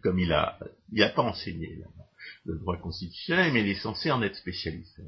comme 0.03 0.19
il 0.19 0.33
a, 0.33 0.59
il 0.93 1.01
n'a 1.01 1.09
pas 1.09 1.23
enseigné 1.23 1.83
le 2.45 2.59
droit 2.59 2.77
constitutionnel, 2.79 3.53
mais 3.53 3.61
il 3.61 3.69
est 3.69 3.81
censé 3.81 4.11
en 4.11 4.23
être 4.23 4.37
spécialiste. 4.37 5.01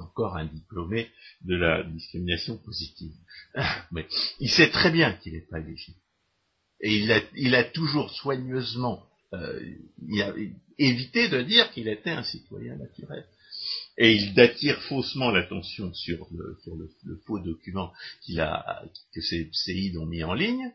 Encore 0.00 0.36
un 0.36 0.46
diplômé 0.46 1.10
de 1.42 1.56
la 1.56 1.82
discrimination 1.82 2.58
positive. 2.58 3.12
Mais 3.92 4.06
il 4.40 4.50
sait 4.50 4.70
très 4.70 4.90
bien 4.90 5.12
qu'il 5.14 5.34
n'est 5.34 5.46
pas 5.50 5.58
légitime. 5.58 5.94
Et 6.80 6.96
il 7.34 7.54
a, 7.54 7.64
toujours 7.64 8.10
soigneusement 8.10 9.06
euh, 9.32 9.60
évité 10.78 11.28
de 11.28 11.40
dire 11.42 11.70
qu'il 11.72 11.88
était 11.88 12.10
un 12.10 12.22
citoyen 12.22 12.76
naturel. 12.76 13.26
Et 13.96 14.14
il 14.14 14.38
attire 14.38 14.80
faussement 14.82 15.30
l'attention 15.30 15.92
sur 15.94 16.28
le, 16.32 16.58
faux 17.26 17.38
document 17.38 17.92
a, 18.38 18.84
que 19.14 19.20
ces 19.22 19.48
CI 19.52 19.96
ont 19.98 20.04
mis 20.04 20.22
en 20.22 20.34
ligne 20.34 20.70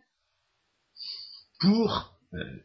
pour 1.60 2.18
euh, 2.34 2.58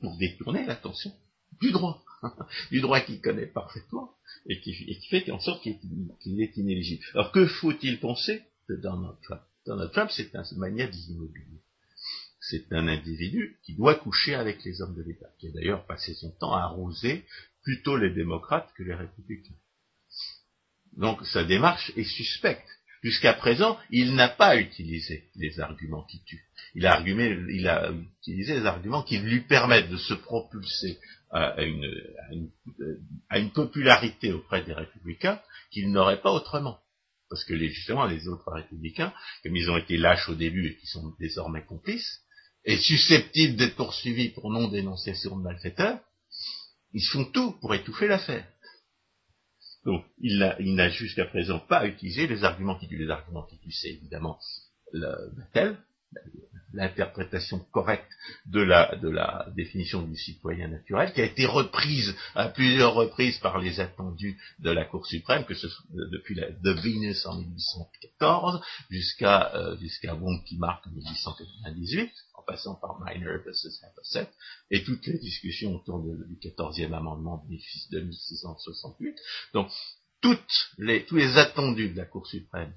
pour 0.00 0.16
détourner 0.16 0.64
l'attention 0.66 1.12
du 1.60 1.70
droit, 1.70 2.03
du 2.70 2.80
droit 2.80 3.00
qu'il 3.00 3.20
connaît 3.20 3.46
parfaitement 3.46 4.12
et 4.46 4.60
qui, 4.60 4.74
fait 5.08 5.30
en 5.30 5.40
sorte 5.40 5.62
qu'il 5.62 6.40
est 6.40 6.56
inéligible. 6.56 7.04
Alors 7.14 7.32
que 7.32 7.46
faut-il 7.46 8.00
penser 8.00 8.42
de 8.68 8.76
Donald 8.76 9.16
Trump? 9.22 9.42
Donald 9.66 9.92
Trump, 9.92 10.10
c'est 10.12 10.34
un 10.34 10.44
maniaque 10.56 10.94
immobilier. 11.08 11.62
C'est 12.40 12.70
un 12.72 12.88
individu 12.88 13.58
qui 13.64 13.74
doit 13.74 13.94
coucher 13.94 14.34
avec 14.34 14.62
les 14.64 14.82
hommes 14.82 14.94
de 14.94 15.02
l'État, 15.02 15.28
qui 15.38 15.48
a 15.48 15.50
d'ailleurs 15.52 15.86
passé 15.86 16.12
son 16.14 16.30
temps 16.32 16.52
à 16.52 16.64
arroser 16.64 17.24
plutôt 17.62 17.96
les 17.96 18.10
démocrates 18.10 18.70
que 18.76 18.82
les 18.82 18.94
républicains. 18.94 19.54
Donc 20.96 21.24
sa 21.26 21.44
démarche 21.44 21.92
est 21.96 22.04
suspecte. 22.04 22.68
Jusqu'à 23.02 23.34
présent, 23.34 23.78
il 23.90 24.14
n'a 24.14 24.28
pas 24.28 24.56
utilisé 24.58 25.30
les 25.36 25.60
arguments 25.60 26.04
qui 26.04 26.22
tuent. 26.24 26.43
Il 26.74 26.86
a, 26.86 27.00
il 27.06 27.68
a 27.68 27.92
utilisé 28.20 28.54
les 28.54 28.66
arguments 28.66 29.02
qui 29.02 29.18
lui 29.18 29.40
permettent 29.42 29.90
de 29.90 29.96
se 29.96 30.14
propulser 30.14 30.98
à 31.30 31.62
une, 31.62 31.84
à 33.28 33.38
une, 33.38 33.50
popularité 33.50 34.32
auprès 34.32 34.62
des 34.62 34.72
républicains 34.72 35.40
qu'il 35.70 35.90
n'aurait 35.90 36.20
pas 36.20 36.32
autrement. 36.32 36.78
Parce 37.28 37.44
que 37.44 37.56
justement, 37.56 38.06
les 38.06 38.28
autres 38.28 38.52
républicains, 38.52 39.12
comme 39.42 39.56
ils 39.56 39.68
ont 39.70 39.76
été 39.76 39.96
lâches 39.96 40.28
au 40.28 40.34
début 40.34 40.68
et 40.68 40.76
qui 40.76 40.86
sont 40.86 41.12
désormais 41.18 41.64
complices, 41.64 42.20
et 42.64 42.76
susceptibles 42.76 43.56
d'être 43.56 43.76
poursuivis 43.76 44.30
pour 44.30 44.50
non-dénonciation 44.50 45.36
de 45.36 45.42
malfaiteurs, 45.42 45.98
ils 46.92 47.04
font 47.04 47.24
tout 47.24 47.52
pour 47.60 47.74
étouffer 47.74 48.06
l'affaire. 48.06 48.46
Donc, 49.84 50.04
il 50.18 50.38
n'a 50.38 50.88
jusqu'à 50.88 51.26
présent 51.26 51.58
pas 51.58 51.86
utilisé 51.86 52.26
les 52.26 52.42
arguments 52.42 52.78
qui. 52.78 52.86
Les 52.86 53.10
arguments 53.10 53.42
qui 53.42 53.58
tuent, 53.58 53.72
c'est 53.72 53.90
évidemment 53.90 54.38
le 54.92 55.32
Mattel, 55.36 55.76
l'interprétation 56.74 57.60
correcte 57.72 58.10
de 58.46 58.60
la, 58.60 58.96
de 58.96 59.08
la 59.08 59.46
définition 59.56 60.02
du 60.02 60.16
citoyen 60.16 60.68
naturel, 60.68 61.12
qui 61.12 61.20
a 61.20 61.24
été 61.24 61.46
reprise 61.46 62.14
à 62.34 62.48
plusieurs 62.48 62.94
reprises 62.94 63.38
par 63.38 63.58
les 63.58 63.80
attendus 63.80 64.38
de 64.58 64.70
la 64.70 64.84
Cour 64.84 65.06
suprême, 65.06 65.44
que 65.44 65.54
ce 65.54 65.68
soit 65.68 65.86
depuis 66.12 66.34
la 66.34 66.50
de 66.50 66.70
Venus 66.72 67.24
en 67.26 67.36
1814 67.38 68.60
jusqu'à 68.90 69.54
euh, 69.54 69.76
jusqu'à 69.78 70.14
Wonky 70.14 70.58
Mark 70.58 70.86
en 70.86 70.90
1898, 70.90 72.12
en 72.34 72.42
passant 72.42 72.74
par 72.74 73.00
Miner 73.00 73.38
versus 73.44 73.80
Haverset, 73.82 74.28
et 74.70 74.82
toutes 74.82 75.06
les 75.06 75.18
discussions 75.18 75.74
autour 75.76 76.02
du 76.02 76.36
14e 76.36 76.92
amendement 76.92 77.44
de 77.90 78.00
1668. 78.00 79.16
Donc, 79.52 79.70
toutes 80.20 80.70
les, 80.78 81.04
tous 81.04 81.16
les 81.16 81.36
attendus 81.36 81.90
de 81.90 81.96
la 81.96 82.06
Cour 82.06 82.26
suprême 82.26 82.72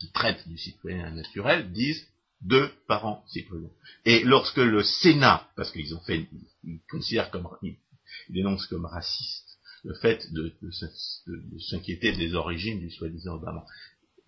qui 0.00 0.10
traitent 0.10 0.48
du 0.48 0.56
citoyen 0.56 1.10
naturel 1.10 1.70
disent 1.70 2.06
deux 2.42 2.70
parents 2.88 3.24
citoyens. 3.28 3.70
Et 4.04 4.24
lorsque 4.24 4.56
le 4.56 4.82
Sénat, 4.82 5.48
parce 5.56 5.70
qu'ils 5.70 5.94
ont 5.94 6.00
fait, 6.00 6.26
ils 6.64 6.80
considèrent 6.90 7.30
comme, 7.30 7.48
ils 7.62 7.76
dénoncent 8.28 8.66
comme 8.66 8.86
raciste 8.86 9.58
le 9.84 9.94
fait 9.94 10.32
de, 10.32 10.52
s'inquiéter 11.70 12.12
des 12.12 12.34
origines 12.34 12.80
du 12.80 12.90
soi-disant 12.90 13.34
Obama, 13.34 13.64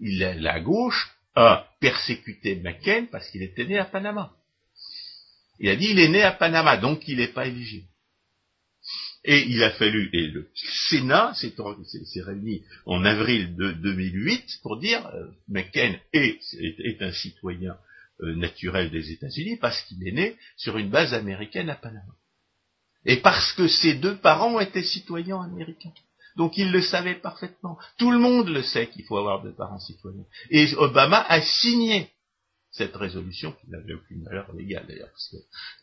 la 0.00 0.60
gauche 0.60 1.16
a 1.34 1.68
persécuté 1.80 2.56
McCain 2.56 3.06
parce 3.10 3.30
qu'il 3.30 3.42
était 3.42 3.64
né 3.64 3.78
à 3.78 3.84
Panama. 3.84 4.32
Il 5.60 5.68
a 5.68 5.76
dit 5.76 5.88
il 5.90 5.98
est 5.98 6.08
né 6.08 6.22
à 6.22 6.32
Panama, 6.32 6.76
donc 6.76 7.06
il 7.06 7.18
n'est 7.18 7.28
pas 7.28 7.46
éligible. 7.46 7.86
Et 9.26 9.46
il 9.48 9.62
a 9.62 9.70
fallu, 9.70 10.10
et 10.12 10.26
le 10.26 10.50
Sénat 10.90 11.32
s'est 11.34 12.22
réuni 12.22 12.62
en 12.84 13.04
avril 13.04 13.56
de 13.56 13.72
2008 13.72 14.58
pour 14.62 14.78
dire 14.78 15.06
euh, 15.06 15.28
McCain 15.48 15.96
est, 16.12 17.00
un 17.00 17.12
citoyen 17.12 17.76
euh, 18.20 18.34
naturel 18.36 18.90
des 18.90 19.10
États-Unis 19.10 19.56
parce 19.56 19.82
qu'il 19.82 20.06
est 20.06 20.12
né 20.12 20.36
sur 20.56 20.78
une 20.78 20.90
base 20.90 21.14
américaine 21.14 21.70
à 21.70 21.74
Panama. 21.74 22.14
Et 23.04 23.16
parce 23.16 23.52
que 23.52 23.68
ses 23.68 23.94
deux 23.94 24.16
parents 24.16 24.60
étaient 24.60 24.82
citoyens 24.82 25.42
américains. 25.42 25.92
Donc 26.36 26.56
il 26.56 26.72
le 26.72 26.80
savait 26.80 27.14
parfaitement. 27.14 27.78
Tout 27.98 28.10
le 28.10 28.18
monde 28.18 28.48
le 28.48 28.62
sait 28.62 28.88
qu'il 28.88 29.04
faut 29.04 29.18
avoir 29.18 29.42
deux 29.42 29.52
parents 29.52 29.78
citoyens. 29.78 30.24
Et 30.50 30.72
Obama 30.76 31.24
a 31.28 31.40
signé 31.40 32.10
cette 32.70 32.96
résolution 32.96 33.52
qui 33.52 33.70
n'avait 33.70 33.94
aucune 33.94 34.24
valeur 34.24 34.52
légale 34.52 34.86
d'ailleurs, 34.88 35.10
parce 35.10 35.28
que 35.28 35.36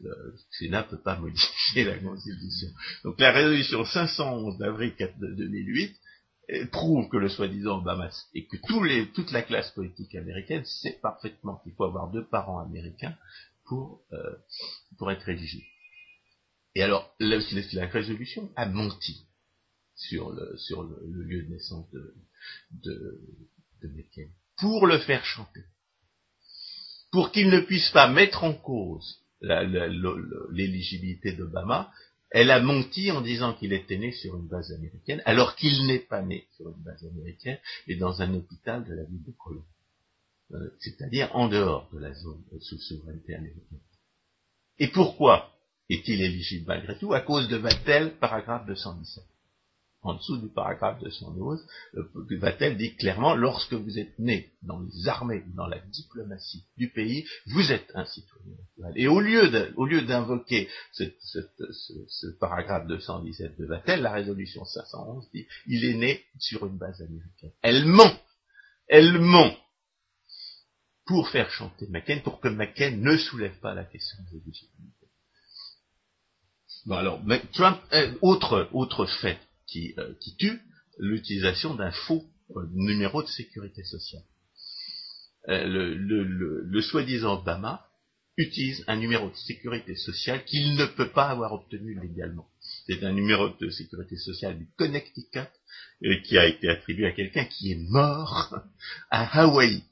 le 0.03 0.36
Sénat 0.52 0.84
ne 0.84 0.90
peut 0.90 1.02
pas 1.02 1.18
modifier 1.18 1.86
la 1.86 1.98
Constitution. 1.98 2.68
Donc 3.06 3.20
la 3.20 3.32
résolution 3.32 3.86
511 3.86 4.58
d'avril 4.58 4.94
2008 5.20 5.95
prouve 6.72 7.10
que 7.10 7.18
le 7.18 7.30
soi-disant 7.30 7.80
Obama 7.80 8.10
et 8.34 8.45
que 8.45 8.57
toute 9.14 9.32
la 9.32 9.41
classe 9.41 9.72
politique 9.72 10.15
américaine 10.15 10.65
sait 10.65 10.99
parfaitement 11.02 11.57
qu'il 11.64 11.73
faut 11.73 11.86
avoir 11.86 12.11
deux 12.11 12.26
parents 12.26 12.60
américains 12.60 13.15
pour, 13.65 14.02
euh, 14.11 14.36
pour 14.98 15.11
être 15.11 15.30
éligible. 15.30 15.65
Et 16.76 16.84
alors, 16.84 17.14
la, 17.19 17.38
résolution 17.88 18.52
a 18.56 18.65
menti 18.65 19.26
sur 19.95 20.32
le, 20.32 20.57
sur 20.57 20.84
le, 20.84 21.23
lieu 21.23 21.44
de 21.44 21.49
naissance 21.49 21.90
de, 21.91 22.15
de, 22.72 23.22
de 23.84 23.90
pour 24.57 24.88
le 24.88 24.99
faire 24.99 25.26
chanter, 25.26 25.64
pour 27.11 27.32
qu'il 27.32 27.49
ne 27.49 27.60
puisse 27.60 27.90
pas 27.90 28.10
mettre 28.10 28.44
en 28.44 28.53
cause 28.53 29.19
l'éligibilité 29.41 31.34
d'Obama, 31.34 31.91
elle 32.32 32.49
a 32.49 32.62
menti 32.62 33.12
en 33.12 33.22
disant 33.22 33.53
qu'il 33.53 33.74
était 33.74 33.98
né 33.98 34.14
sur 34.14 34.36
une 34.36 34.48
base 34.48 34.72
américaine, 34.72 35.22
alors 35.26 35.56
qu'il 35.56 35.86
n'est 35.86 35.99
pas 35.99 36.22
né 36.22 36.48
sur 36.56 36.70
une 36.70 36.84
base 36.84 37.06
américaine, 37.06 37.60
et 37.88 37.95
dans 37.95 38.22
un 38.22 38.34
hôpital 38.34 38.86
de 38.86 38.94
la 38.94 39.03
ville 39.03 39.24
de 39.24 39.32
Cologne. 39.32 39.62
Euh, 40.53 40.70
c'est-à-dire 40.80 41.30
en 41.36 41.48
dehors 41.48 41.90
de 41.94 41.99
la 41.99 42.14
zone 42.14 42.41
sous 42.60 42.78
souveraineté 42.80 43.36
américaine. 43.36 43.80
Et 44.80 44.88
pourquoi 44.88 45.53
est-il 45.90 46.22
éligible 46.22 46.66
malgré 46.68 46.98
tout? 46.98 47.14
À 47.14 47.22
cause 47.22 47.48
de 47.48 47.58
Vattel, 47.58 48.18
paragraphe 48.20 48.66
217 48.66 49.31
en 50.03 50.15
dessous 50.15 50.38
du 50.38 50.48
paragraphe 50.48 50.99
212, 50.99 51.65
Vatel 52.40 52.78
dit 52.78 52.95
clairement, 52.95 53.36
lorsque 53.36 53.73
vous 53.73 53.99
êtes 53.99 54.18
né 54.18 54.52
dans 54.64 54.80
les 54.80 55.07
armées, 55.07 55.44
dans 55.56 55.68
la 55.68 55.80
diplomatie 55.80 56.65
du 56.76 56.90
pays, 56.90 57.26
vous 57.48 57.72
êtes 57.72 57.91
un 57.94 58.06
citoyen 58.06 58.56
naturel. 58.57 58.94
Et 58.95 59.07
au 59.07 59.19
lieu 59.19 60.02
d'invoquer 60.02 60.69
ce, 60.91 62.28
paragraphe 62.40 62.88
217 62.88 63.60
de 63.60 63.65
Vatel, 63.65 64.02
la 64.02 64.11
résolution 64.11 64.65
511 64.65 65.30
dit, 65.34 65.45
il 65.68 65.86
est 65.86 65.95
né 65.95 66.26
sur 66.40 66.65
une 66.65 66.78
base 66.78 66.99
américaine. 67.02 67.52
Elle 67.61 67.86
ment, 67.86 68.19
elle 68.88 69.19
ment 69.19 69.56
pour 71.06 71.30
faire 71.30 71.52
chanter 71.52 71.88
McCain, 71.90 72.19
pour 72.23 72.40
que 72.40 72.48
McCain 72.48 72.91
ne 72.91 73.18
soulève 73.18 73.57
pas 73.60 73.76
la 73.76 73.84
question 73.84 74.18
de 74.23 74.38
l'éligibilité. 74.38 75.07
Bon 76.88 76.95
alors, 76.95 77.22
Trump, 77.53 77.80
euh, 77.94 78.15
autre, 78.22 78.68
autre 78.72 79.06
fait 79.06 79.38
euh, 79.76 80.14
qui, 80.19 80.35
tue 80.35 80.61
l'utilisation 80.98 81.76
d'un 81.76 81.91
faux 81.91 82.26
euh, 82.56 82.68
numéro 82.73 83.23
de 83.23 83.27
sécurité 83.27 83.84
sociale. 83.84 84.23
Euh, 85.49 85.65
le, 85.65 86.81
soi-disant 86.81 87.39
Obama 87.39 87.85
utilise 88.38 88.84
un 88.88 88.98
numéro 88.98 89.30
de 89.30 89.35
sécurité 89.35 89.95
sociale 89.95 90.43
qu'il 90.45 90.76
ne 90.76 90.85
peut 90.85 91.10
pas 91.10 91.30
avoir 91.30 91.53
obtenu 91.53 91.99
légalement. 91.99 92.48
C'est 92.88 93.03
un 93.03 93.11
numéro 93.11 93.49
de 93.49 93.69
sécurité 93.69 94.18
sociale 94.18 94.57
du 94.57 94.68
Connecticut 94.77 95.48
qui 96.26 96.38
a 96.38 96.45
été 96.45 96.69
attribué 96.69 97.07
à 97.07 97.11
quelqu'un 97.11 97.45
qui 97.45 97.72
est 97.72 97.89
mort 97.89 98.60
à 99.10 99.41
Hawaï. 99.41 99.84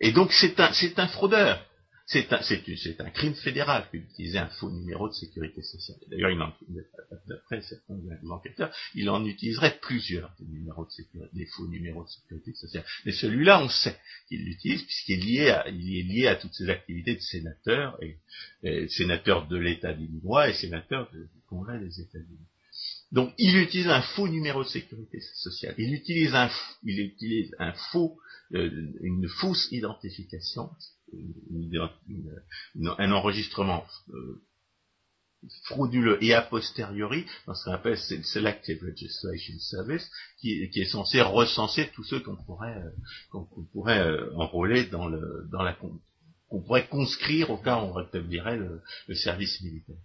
Et 0.00 0.12
donc 0.12 0.32
c'est 0.32 0.58
un, 0.60 0.72
c'est 0.72 0.98
un 0.98 1.08
fraudeur. 1.08 1.64
C'est 2.06 2.30
un, 2.32 3.10
crime 3.10 3.34
fédéral 3.34 3.88
d'utiliser 3.90 4.36
un 4.36 4.48
faux 4.48 4.70
numéro 4.70 5.08
de 5.08 5.14
sécurité 5.14 5.62
sociale. 5.62 5.96
D'ailleurs, 6.08 6.54
d'après 7.26 7.62
certains 7.62 7.98
enquêteurs, 8.30 8.74
il 8.94 9.08
en 9.08 9.24
utiliserait 9.24 9.78
plusieurs 9.80 10.30
des, 10.38 10.44
numéros 10.44 10.84
de 10.84 10.90
sécurité, 10.90 11.30
des 11.34 11.46
faux 11.46 11.66
numéros 11.66 12.04
de 12.04 12.10
sécurité 12.10 12.52
sociale. 12.52 12.84
Mais 13.06 13.12
celui-là, 13.12 13.62
on 13.62 13.70
sait 13.70 13.96
qu'il 14.28 14.44
l'utilise 14.44 14.82
puisqu'il 14.82 15.14
est 15.14 15.24
lié 15.24 15.48
à, 15.48 15.68
il 15.70 15.98
est 15.98 16.02
lié 16.02 16.26
à 16.26 16.36
toutes 16.36 16.52
ses 16.52 16.68
activités 16.68 17.14
de 17.14 17.20
sénateur 17.20 17.98
et, 18.02 18.18
sénateur 18.88 19.48
de 19.48 19.56
l'État 19.56 19.94
d'Illinois 19.94 20.50
et 20.50 20.54
sénateur 20.54 21.10
du 21.10 21.26
Congrès 21.48 21.80
des 21.80 22.00
États-Unis. 22.00 22.48
Donc, 23.12 23.32
il 23.38 23.56
utilise 23.56 23.88
un 23.88 24.02
faux 24.02 24.28
numéro 24.28 24.62
de 24.62 24.68
sécurité 24.68 25.20
sociale. 25.36 25.74
Il 25.78 25.94
utilise 25.94 26.34
un, 26.34 26.50
il 26.82 27.00
utilise 27.00 27.54
un 27.58 27.72
faux, 27.72 28.18
euh, 28.52 28.92
une 29.00 29.28
fausse 29.28 29.68
identification 29.70 30.68
un 32.98 33.12
enregistrement 33.12 33.84
euh, 34.10 34.42
frauduleux 35.64 36.22
et 36.22 36.34
a 36.34 36.42
posteriori 36.42 37.26
dans 37.46 37.54
ce 37.54 37.64
qu'on 37.64 37.72
appelle 37.72 37.98
le 38.10 38.22
Selective 38.22 38.82
Registration 38.82 39.54
Service, 39.58 40.10
qui, 40.40 40.70
est 40.74 40.90
censé 40.90 41.20
recenser 41.20 41.90
tous 41.94 42.04
ceux 42.04 42.20
qu'on 42.20 42.36
pourrait, 42.36 42.76
euh, 43.34 43.38
euh, 43.88 44.32
enrôler 44.36 44.86
dans, 44.86 45.08
le, 45.08 45.48
dans 45.50 45.62
la 45.62 45.74
qu'on 45.74 46.62
pourrait 46.62 46.86
conscrire 46.86 47.50
au 47.50 47.56
cas 47.56 47.76
où 47.78 47.86
on 47.86 47.92
rétablirait 47.92 48.56
le, 48.56 48.82
service 49.14 49.60
militaire. 49.62 49.96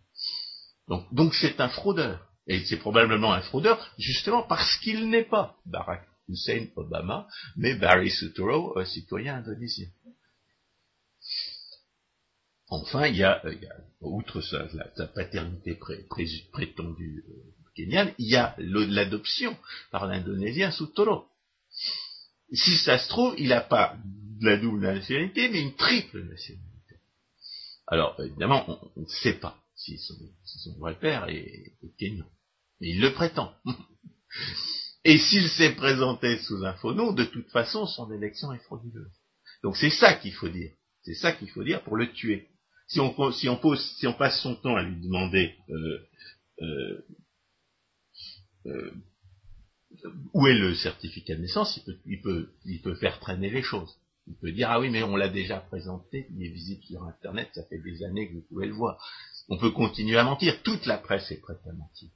Donc, 1.11 1.36
c'est 1.36 1.60
un 1.60 1.69
fraudeur. 1.69 2.26
Et 2.48 2.65
c'est 2.65 2.77
probablement 2.77 3.31
un 3.31 3.41
fraudeur 3.41 3.94
justement 3.99 4.41
parce 4.41 4.77
qu'il 4.77 5.10
n'est 5.10 5.26
pas 5.26 5.57
Barack 5.68 6.03
Hussein 6.30 6.68
Obama, 6.76 7.27
mais 7.56 7.76
Barry 7.76 8.10
Soetoro, 8.10 8.77
un 8.80 8.86
citoyen 8.86 9.36
indonésien. 9.36 9.88
Enfin, 12.70 13.08
il 13.08 13.16
y 13.16 13.24
a, 13.24 13.41
outre 14.02 14.41
sa, 14.41 15.08
paternité 15.08 15.78
prétendue 16.52 17.26
euh, 17.28 17.34
kenyane, 17.76 18.14
il 18.18 18.28
y 18.28 18.36
a 18.36 18.56
l'adoption 18.60 19.58
par 19.91 20.06
l'Indonésien 20.06 20.72
sous 20.72 20.88
Toro. 20.88 21.26
Si 22.52 22.78
ça 22.78 23.00
se 23.00 23.10
trouve, 23.10 23.34
il 23.38 23.50
n'a 23.50 23.62
pas 23.62 23.98
la 24.41 24.58
double 24.58 24.82
nationalité, 24.82 25.50
mais 25.50 25.62
une 25.62 25.76
triple 25.76 26.24
nationalité. 26.24 26.96
Alors, 27.88 28.20
évidemment, 28.22 28.66
on 28.96 29.02
ne 29.02 29.08
sait 29.08 29.34
pas 29.34 29.58
si 29.76 29.98
son, 29.98 30.78
vrai 30.80 30.96
père 31.00 31.28
est, 31.30 31.74
est 31.84 31.98
kenyan. 31.98 32.26
Mais 32.80 32.90
il 32.90 33.02
le 33.02 33.14
prétend. 33.14 33.54
Et 35.06 35.18
s'il 35.18 35.50
s'est 35.50 35.76
présenté 35.76 36.38
sous 36.40 36.64
un 36.66 36.74
faux 36.74 36.94
nom, 36.94 37.14
de 37.14 37.24
toute 37.24 37.50
façon, 37.50 37.88
son 37.88 38.12
élection 38.12 38.54
est 38.54 38.64
frauduleuse. 38.64 39.12
Donc 39.64 39.78
c'est 39.78 39.90
ça 39.90 40.14
qu'il 40.14 40.34
faut 40.34 40.50
dire. 40.50 40.72
C'est 41.04 41.16
ça 41.16 41.32
qu'il 41.32 41.50
faut 41.50 41.64
dire 41.64 41.82
pour 41.84 41.96
le 41.96 42.12
tuer. 42.12 42.49
Si 42.90 42.99
on, 42.99 43.32
si 43.32 43.48
on, 43.48 43.56
pose, 43.56 43.80
si 43.98 44.07
on 44.07 44.14
passe 44.14 44.41
son 44.41 44.56
temps 44.56 44.76
à 44.76 44.82
lui 44.82 44.99
demander 44.99 45.56
euh, 45.70 46.07
euh, 46.61 47.06
euh, 48.66 48.91
où 50.34 50.48
est 50.48 50.57
le 50.57 50.76
certificat 50.76 51.36
de 51.36 51.41
naissance, 51.41 51.78
il 51.78 51.84
peut, 51.84 51.98
il, 52.06 52.22
peut, 52.22 52.49
il 52.66 52.82
peut 52.82 52.95
faire 52.95 53.20
traîner 53.20 53.49
les 53.49 53.61
choses. 53.61 53.95
Il 54.28 54.36
peut 54.36 54.52
dire, 54.52 54.70
ah 54.72 54.80
oui, 54.80 54.90
mais 54.90 55.03
on 55.03 55.16
l'a 55.16 55.30
déjà 55.30 55.60
présenté, 55.60 56.28
il 56.32 56.45
est 56.45 56.49
visible 56.49 56.84
sur 56.84 57.03
Internet, 57.03 57.49
ça 57.53 57.64
fait 57.66 57.80
des 57.80 58.03
années 58.03 58.28
que 58.28 58.34
vous 58.34 58.45
pouvez 58.49 58.68
le 58.68 58.74
voir. 58.74 59.03
On 59.49 59.57
peut 59.57 59.72
continuer 59.72 60.18
à 60.18 60.24
mentir. 60.24 60.61
Toute 60.64 60.86
la 60.86 60.98
presse 60.98 61.32
est 61.32 61.41
prête 61.41 61.61
à 61.68 61.74
mentir 61.74 62.10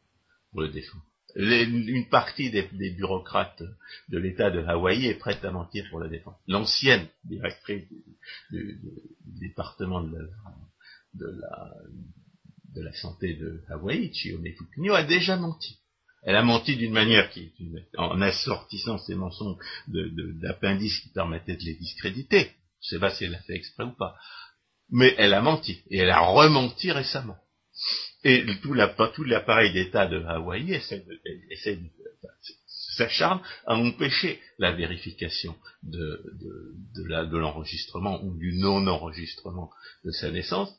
pour 0.51 0.61
le 0.61 0.69
défendre 0.69 1.05
une 1.35 2.07
partie 2.09 2.51
des, 2.51 2.91
bureaucrates 2.91 3.63
de 4.09 4.17
l'État 4.17 4.51
de 4.51 4.59
Hawaï 4.59 5.07
est 5.07 5.15
prête 5.15 5.43
à 5.43 5.51
mentir 5.51 5.85
pour 5.89 5.99
la 5.99 6.07
défendre. 6.07 6.39
L'ancienne 6.47 7.07
directrice 7.23 7.87
du, 8.51 8.79
département 9.39 10.01
de 10.01 10.29
la, 12.75 12.93
santé 12.93 13.33
de 13.35 13.63
Hawaï, 13.69 14.13
Chione 14.13 14.53
Fukunyo, 14.57 14.93
a 14.93 15.03
déjà 15.03 15.35
menti. 15.35 15.79
Elle 16.25 16.35
a 16.35 16.43
menti 16.43 16.77
d'une 16.77 16.93
manière 16.93 17.29
qui, 17.31 17.51
en 17.97 18.21
assortissant 18.21 18.97
ses 18.97 19.15
mensonges 19.15 19.57
d'appendices 19.87 20.99
qui 21.01 21.09
permettaient 21.09 21.57
de 21.57 21.63
les 21.63 21.75
discréditer. 21.75 22.51
Je 22.81 22.95
ne 22.95 22.99
sais 22.99 22.99
pas 22.99 23.13
si 23.13 23.25
elle 23.25 23.31
l'a 23.31 23.41
fait 23.41 23.55
exprès 23.55 23.83
ou 23.83 23.91
pas. 23.91 24.15
Mais 24.89 25.15
elle 25.17 25.33
a 25.33 25.41
menti. 25.41 25.81
Et 25.89 25.97
elle 25.97 26.09
a 26.09 26.19
rementi 26.19 26.91
récemment. 26.91 27.37
Et 28.23 28.45
tout 28.61 28.73
l'appareil 28.73 29.73
d'État 29.73 30.07
de 30.07 30.23
Hawaï 30.23 30.73
essaie 30.73 30.99
de, 30.99 31.19
essaie 31.49 31.79
s'acharne 32.95 33.41
à 33.65 33.75
empêcher 33.75 34.39
la 34.59 34.71
vérification 34.71 35.55
de, 35.83 36.21
l'enregistrement 37.37 38.23
ou 38.23 38.37
du 38.37 38.53
non-enregistrement 38.53 39.71
de 40.03 40.11
sa 40.11 40.31
naissance 40.31 40.73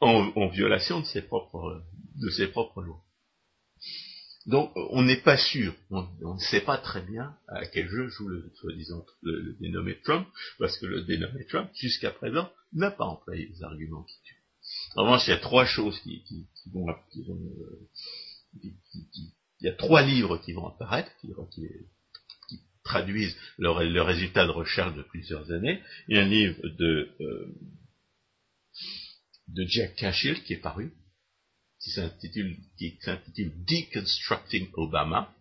en, 0.00 0.48
violation 0.48 1.00
de 1.00 1.06
ses 1.06 1.22
propres, 1.22 1.82
de 2.16 2.30
ses 2.30 2.48
propres 2.48 2.82
lois. 2.82 3.02
Donc 4.46 4.72
on 4.74 5.02
n'est 5.02 5.20
pas 5.20 5.36
sûr, 5.36 5.74
on 5.90 6.34
ne 6.34 6.40
sait 6.40 6.62
pas 6.62 6.78
très 6.78 7.02
bien 7.02 7.36
à 7.48 7.66
quel 7.66 7.88
jeu 7.88 8.08
joue 8.08 8.28
le 8.28 8.50
soi-disant 8.56 9.04
le, 9.22 9.56
dénommé 9.60 10.00
Trump, 10.00 10.26
parce 10.58 10.78
que 10.78 10.86
le 10.86 11.02
dénommé 11.02 11.44
Trump, 11.46 11.70
jusqu'à 11.74 12.10
présent, 12.10 12.50
n'a 12.72 12.90
pas 12.90 13.04
employé 13.04 13.48
les 13.48 13.62
arguments 13.62 14.02
qui 14.04 14.20
tuent. 14.24 14.39
En 14.96 15.04
revanche, 15.04 15.26
il 15.26 15.30
y 15.30 15.34
a 15.34 15.38
trois 15.38 15.66
choses 15.66 15.98
qui, 16.00 16.22
vont, 16.72 16.88
euh, 16.88 17.88
il 18.62 18.74
y 19.60 19.68
a 19.68 19.74
trois 19.74 20.02
livres 20.02 20.38
qui 20.38 20.52
vont 20.52 20.66
apparaître, 20.66 21.10
qui, 21.20 21.30
traduisent 22.82 23.36
le, 23.58 24.00
résultat 24.00 24.46
de 24.46 24.50
recherche 24.50 24.96
de 24.96 25.02
plusieurs 25.02 25.52
années. 25.52 25.80
Il 26.08 26.16
y 26.16 26.18
a 26.18 26.22
un 26.22 26.28
livre 26.28 26.60
de, 26.62 27.10
euh, 27.20 27.54
de 29.48 29.64
Jack 29.66 29.94
Cashill 29.94 30.42
qui 30.42 30.54
est 30.54 30.60
paru, 30.60 30.92
qui 31.80 31.90
s'intitule, 31.90 32.56
Deconstructing 32.78 34.70
Obama, 34.74 35.32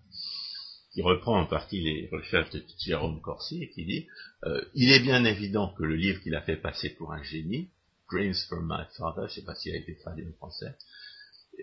qui 0.94 1.02
reprend 1.02 1.40
en 1.40 1.46
partie 1.48 1.82
les 1.82 2.10
recherches 2.12 2.52
de 2.52 2.64
Jérôme 2.80 3.22
Corsi 3.22 3.64
et 3.64 3.70
qui 3.70 3.86
dit 3.86 4.08
euh, 4.44 4.64
il 4.76 4.92
est 4.92 5.00
bien 5.00 5.24
évident 5.26 5.74
que 5.74 5.84
le 5.84 5.96
livre 5.96 6.22
qu'il 6.22 6.36
a 6.36 6.42
fait 6.42 6.58
passer 6.58 6.90
pour 6.92 7.14
un 7.14 7.24
génie 7.24 7.70
Dreams 8.12 8.36
from 8.48 8.68
My 8.68 8.86
Father, 8.98 9.22
je 9.22 9.24
ne 9.24 9.36
sais 9.36 9.42
pas 9.44 9.56
s'il 9.56 9.74
a 9.74 9.78
été 9.78 9.96
traduit 9.98 10.28
en 10.28 10.34
français, 10.34 10.76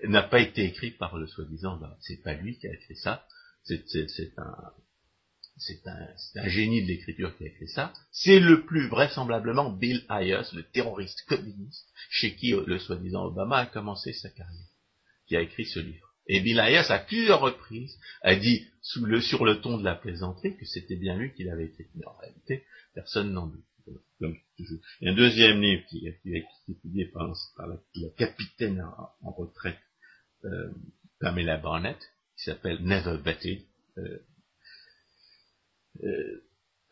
n'a 0.04 0.22
pas 0.22 0.40
été 0.40 0.64
écrit 0.64 0.90
par 0.90 1.16
le 1.16 1.26
soi-disant, 1.26 1.76
bah, 1.76 1.96
c'est 2.00 2.22
pas 2.22 2.34
lui 2.34 2.58
qui 2.58 2.66
a 2.66 2.72
écrit 2.72 2.96
ça, 2.96 3.26
c'est 3.64 3.82
un, 4.38 4.72
c'est 5.58 5.86
un, 5.86 6.08
un, 6.36 6.48
génie 6.48 6.82
de 6.82 6.88
l'écriture 6.88 7.36
qui 7.36 7.44
a 7.44 7.46
écrit 7.48 7.68
ça, 7.68 7.92
c'est 8.12 8.38
le 8.38 8.64
plus 8.64 8.88
vraisemblablement 8.88 9.70
Bill 9.70 10.04
Ayers, 10.10 10.42
le 10.52 10.62
terroriste 10.64 11.22
communiste, 11.26 11.88
chez 12.10 12.36
qui 12.36 12.50
le 12.50 12.78
soi-disant 12.78 13.26
Obama 13.26 13.58
a 13.58 13.66
commencé 13.66 14.12
sa 14.12 14.28
carrière, 14.30 14.68
qui 15.26 15.36
a 15.36 15.40
écrit 15.40 15.64
ce 15.64 15.80
livre. 15.80 16.06
Et 16.28 16.40
Bill 16.40 16.58
Ayers, 16.58 16.90
à 16.90 16.98
plusieurs 16.98 17.40
reprises, 17.40 17.96
a 18.22 18.34
dit, 18.34 18.66
sous 18.82 19.04
le, 19.04 19.20
sur 19.20 19.44
le 19.44 19.60
ton 19.60 19.78
de 19.78 19.84
la 19.84 19.94
plaisanterie, 19.94 20.56
que 20.56 20.64
c'était 20.64 20.96
bien 20.96 21.16
lui 21.16 21.32
qui 21.34 21.44
l'avait 21.44 21.66
écrit. 21.66 21.86
Mais 21.94 22.06
en 22.06 22.16
réalité, 22.16 22.64
personne 22.94 23.32
n'en 23.32 23.46
doute. 23.46 23.64
Il 24.20 24.34
y 25.02 25.08
a 25.08 25.12
un 25.12 25.14
deuxième 25.14 25.60
livre 25.60 25.84
qui, 25.88 26.06
a 26.08 26.10
été 26.10 26.46
publié 26.82 27.06
par, 27.06 27.28
la, 27.58 28.08
capitaine 28.16 28.82
en, 29.22 29.30
retraite, 29.30 29.78
euh, 30.44 30.70
Pamela 31.20 31.58
Barnett, 31.58 31.98
qui 32.36 32.44
s'appelle 32.44 32.82
Never 32.82 33.18
Betted. 33.22 33.62
Euh, 33.98 34.18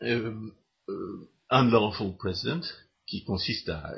euh, 0.01 1.29
Unlawful 1.49 2.15
President, 2.17 2.61
qui 3.07 3.23
consiste 3.23 3.69
à, 3.69 3.93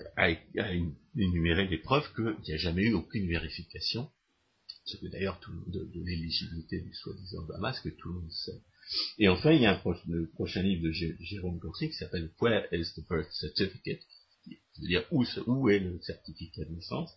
énumérer 1.16 1.68
les 1.68 1.78
preuves 1.78 2.14
qu'il 2.14 2.36
n'y 2.44 2.54
a 2.54 2.58
jamais 2.58 2.84
eu 2.84 2.94
aucune 2.94 3.28
vérification, 3.28 4.10
ce 4.86 4.98
que 4.98 5.08
d'ailleurs 5.08 5.40
de, 5.68 5.86
de 5.86 6.04
l'éligibilité 6.04 6.82
du 6.82 6.94
soi-disant 6.94 7.44
Obama, 7.44 7.74
que 7.84 7.90
tout 7.90 8.10
le 8.10 8.20
monde 8.20 8.32
sait. 8.32 8.62
Et 9.18 9.28
enfin, 9.28 9.52
il 9.52 9.62
y 9.62 9.66
a 9.66 9.72
un 9.72 9.96
le 10.08 10.30
prochain 10.32 10.62
livre 10.62 10.84
de 10.84 10.92
Jérôme 10.92 11.60
Corsi 11.60 11.90
qui 11.90 11.96
s'appelle 11.96 12.32
Where 12.40 12.68
is 12.72 12.94
the 12.96 13.08
birth 13.08 13.32
certificate 13.32 14.02
qui 14.46 14.82
veut 14.82 14.88
dire 14.88 15.06
où, 15.12 15.26
où 15.48 15.70
est 15.70 15.80
le 15.80 16.00
certificat 16.02 16.66
de 16.66 16.74
naissance 16.74 17.12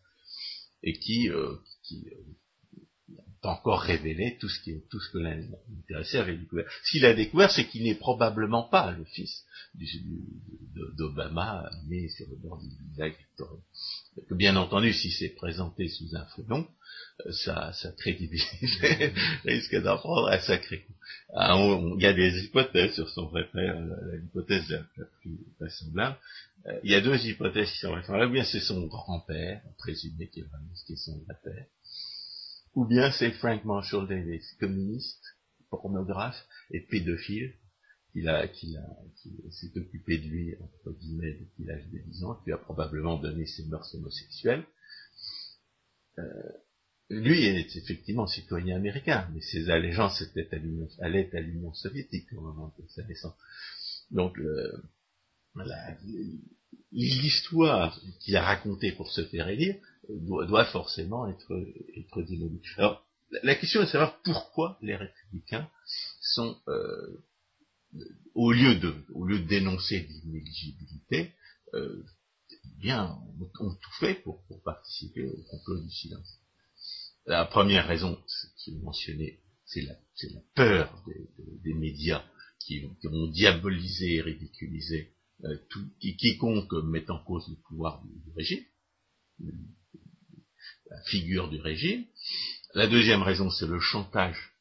et 0.82 0.98
qui, 0.98 1.28
euh, 1.28 1.56
qui 1.84 2.09
euh, 2.10 2.22
encore 3.42 3.80
révélé 3.80 4.36
tout 4.38 4.48
ce, 4.48 4.60
qui, 4.60 4.74
tout 4.90 5.00
ce 5.00 5.10
que 5.12 5.18
l'intéressé 5.18 6.18
avait 6.18 6.36
découvert. 6.36 6.66
Ce 6.84 6.90
qu'il 6.92 7.04
a 7.06 7.14
découvert, 7.14 7.50
c'est 7.50 7.66
qu'il 7.66 7.84
n'est 7.84 7.94
probablement 7.94 8.64
pas 8.64 8.90
le 8.92 9.04
fils 9.04 9.44
d'Obama 10.96 11.70
né 11.88 12.08
sur 12.08 12.26
le 12.28 12.36
bord 12.36 12.60
du 12.60 12.68
lac 12.98 13.16
Victoria. 13.16 13.60
Bien 14.30 14.56
entendu, 14.56 14.92
si 14.92 15.10
c'est 15.10 15.30
présenté 15.30 15.88
sous 15.88 16.14
un 16.14 16.24
faux 16.26 16.44
nom, 16.48 16.66
sa, 17.30 17.72
sa 17.72 17.92
crédibilité 17.92 19.12
risque 19.44 19.76
d'en 19.82 19.96
prendre 19.98 20.28
un 20.28 20.38
sacré 20.40 20.82
coup. 20.82 20.92
Ah, 21.34 21.56
il 21.96 22.02
y 22.02 22.06
a 22.06 22.12
des 22.12 22.44
hypothèses 22.44 22.94
sur 22.94 23.08
son 23.10 23.26
vrai 23.26 23.48
père, 23.52 23.78
l'hypothèse 24.12 24.68
la, 24.70 25.04
plus 25.20 25.38
vraisemblable. 25.58 26.16
Euh, 26.66 26.78
il 26.82 26.90
y 26.90 26.94
a 26.94 27.00
deux 27.00 27.16
hypothèses 27.26 27.70
qui 27.70 27.78
sont 27.78 27.90
vraisemblables. 27.90 28.30
Ou 28.30 28.34
bien 28.34 28.44
c'est 28.44 28.60
son 28.60 28.86
grand-père, 28.86 29.62
présumé 29.78 30.28
qui 30.28 30.40
est 30.40 30.46
qui 30.86 30.92
est 30.92 30.96
son 30.96 31.18
vrai 31.18 31.36
père. 31.42 31.66
Ou 32.74 32.84
bien 32.84 33.10
c'est 33.12 33.32
Frank 33.32 33.64
Marshall 33.64 34.09
Davis, 34.09 34.44
communiste, 34.60 35.22
pornographe 35.70 36.47
et 36.70 36.80
pédophile, 36.80 37.55
a, 38.26 38.38
a, 38.38 38.47
qui 38.48 38.76
s'est 39.51 39.78
occupé 39.78 40.18
de 40.18 40.28
lui, 40.28 40.56
entre 40.60 40.98
guillemets, 40.98 41.34
depuis 41.34 41.64
l'âge 41.64 41.86
de 41.90 41.98
10 41.98 42.24
ans, 42.24 42.40
qui 42.44 42.52
a 42.52 42.59
probablement 42.59 43.18
donné 43.18 43.47
ses 43.47 43.64
mœurs 43.66 43.94
homosexuelles. 43.94 44.64
Euh, 46.18 46.22
lui 47.09 47.44
est 47.44 47.76
effectivement 47.76 48.26
citoyen 48.26 48.76
américain, 48.76 49.28
mais 49.32 49.40
ses 49.40 49.68
allégeances 49.70 50.22
étaient 50.22 50.48
à 50.55 51.05
allaient 51.05 51.34
à 51.34 51.40
l'Union 51.40 51.72
soviétique 51.74 52.32
au 52.32 52.40
moment 52.40 52.72
de 52.78 52.86
sa 52.88 53.02
naissance. 53.05 53.34
Donc, 54.10 54.38
euh, 54.38 54.82
l'histoire 56.92 58.01
qu'il 58.20 58.36
a 58.36 58.42
racontée 58.42 58.92
pour 58.92 59.10
se 59.10 59.24
faire 59.24 59.48
élire 59.48 59.76
doit, 60.18 60.64
forcément 60.66 61.28
être, 61.28 61.52
être 61.96 62.24
Alors, 62.78 63.06
la 63.42 63.54
question 63.54 63.80
est 63.80 63.86
de 63.86 63.90
savoir 63.90 64.20
pourquoi 64.22 64.78
les 64.82 64.96
républicains 64.96 65.68
sont, 66.20 66.56
euh, 66.68 67.24
au, 68.34 68.52
lieu 68.52 68.76
de, 68.76 68.94
au 69.14 69.24
lieu 69.24 69.38
de 69.38 69.46
dénoncer 69.46 70.06
l'inéligibilité, 70.08 71.32
euh, 71.74 72.04
bien, 72.78 73.18
ont, 73.60 73.74
tout 73.74 73.92
fait 74.00 74.14
pour, 74.14 74.44
pour 74.46 74.62
participer 74.62 75.26
au 75.26 75.42
complot 75.50 75.80
du 75.80 75.90
silence. 75.90 76.40
La 77.26 77.44
première 77.44 77.86
raison, 77.86 78.18
qui 78.56 78.72
est 78.72 78.82
mentionnée, 78.82 79.40
c'est 79.66 79.82
la, 79.82 79.94
la, 79.94 80.40
peur 80.54 81.04
des, 81.64 81.74
médias 81.74 82.24
qui, 82.58 82.84
ont 83.04 83.26
diabolisé 83.28 84.16
et 84.16 84.20
ridiculisé 84.20 85.14
euh, 85.44 85.56
tout, 85.68 85.86
quiconque 86.00 86.72
met 86.84 87.08
en 87.10 87.22
cause 87.22 87.48
le 87.48 87.56
pouvoir 87.68 88.02
du, 88.04 88.32
régime, 88.36 88.64
figure 91.06 91.48
du 91.48 91.60
régime. 91.60 92.04
La 92.74 92.86
deuxième 92.86 93.22
raison, 93.22 93.50
c'est 93.50 93.66
le 93.66 93.80
chantage 93.80 94.52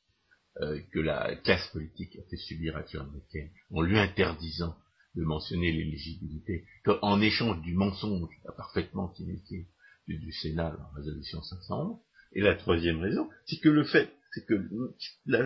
euh, 0.61 0.79
que 0.91 0.99
la 0.99 1.35
classe 1.37 1.67
politique 1.67 2.15
a 2.17 2.29
fait 2.29 2.37
subir 2.37 2.75
à 2.75 2.85
John 2.91 3.09
McCain 3.11 3.47
en 3.71 3.81
lui 3.81 3.97
interdisant 3.97 4.75
de 5.15 5.23
mentionner 5.23 5.71
l'éligibilité, 5.71 6.65
qu'en 6.83 7.19
échange 7.21 7.61
du 7.61 7.73
mensonge 7.73 8.29
parfaitement 8.57 9.13
inutile 9.19 9.65
du, 10.07 10.19
du 10.19 10.31
Sénat, 10.31 10.75
la 10.77 10.89
résolution 10.95 11.41
511, 11.41 11.99
et 12.33 12.41
la 12.41 12.55
troisième 12.55 12.99
raison, 12.99 13.29
c'est 13.45 13.59
que 13.59 13.69
le 13.69 13.83
fait, 13.83 14.11
c'est 14.33 14.45
que 14.45 14.69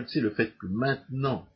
c'est 0.08 0.20
le 0.20 0.30
fait 0.30 0.56
que 0.58 0.66
maintenant, 0.66 1.48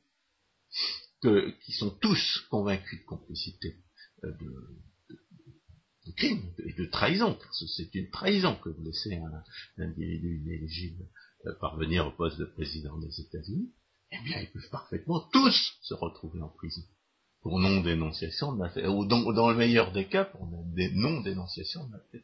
qu'ils 1.20 1.74
sont 1.74 1.90
tous 2.00 2.46
convaincus 2.50 3.00
de 3.00 3.05
complicité 3.05 3.76
euh, 4.24 4.32
de, 4.32 4.55
de, 6.09 6.12
crime 6.14 6.43
et 6.64 6.72
de 6.72 6.85
trahison, 6.86 7.35
parce 7.35 7.60
que 7.60 7.66
c'est 7.66 7.94
une 7.94 8.10
trahison 8.10 8.56
que 8.56 8.70
de 8.70 8.85
laisser 8.85 9.14
un, 9.16 9.82
individu 9.82 10.39
inéligible 10.39 11.05
euh, 11.47 11.52
parvenir 11.60 12.06
au 12.06 12.10
poste 12.10 12.39
de 12.39 12.44
président 12.44 12.97
des 12.98 13.20
États-Unis, 13.20 13.70
eh 14.10 14.24
bien, 14.24 14.40
ils 14.40 14.51
peuvent 14.51 14.70
parfaitement 14.70 15.20
tous 15.32 15.74
se 15.82 15.94
retrouver 15.94 16.40
en 16.40 16.48
prison 16.48 16.82
pour 17.43 17.59
non-dénonciation 17.59 18.52
de 18.52 18.86
ou 18.89 19.05
dans, 19.06 19.51
le 19.51 19.56
meilleur 19.56 19.93
des 19.93 20.06
cas, 20.06 20.24
pour 20.24 20.47
non-dénonciation 20.47 21.89
de. 21.89 22.20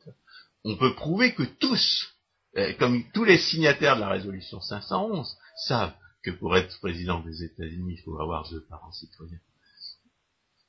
On 0.65 0.77
peut 0.77 0.95
prouver 0.95 1.35
que 1.35 1.43
tous, 1.43 2.15
euh, 2.57 2.73
comme 2.79 3.05
tous 3.13 3.25
les 3.25 3.39
signataires 3.39 3.97
de 3.97 4.01
la 4.01 4.09
résolution 4.09 4.61
511, 4.61 5.37
savent 5.67 5.95
que 6.23 6.31
pour 6.31 6.57
être 6.57 6.79
président 6.81 7.21
des 7.21 7.45
États-Unis, 7.45 7.97
il 7.99 8.03
faut 8.03 8.19
avoir 8.19 8.49
deux 8.51 8.65
parents 8.65 8.93
citoyens. 8.93 9.39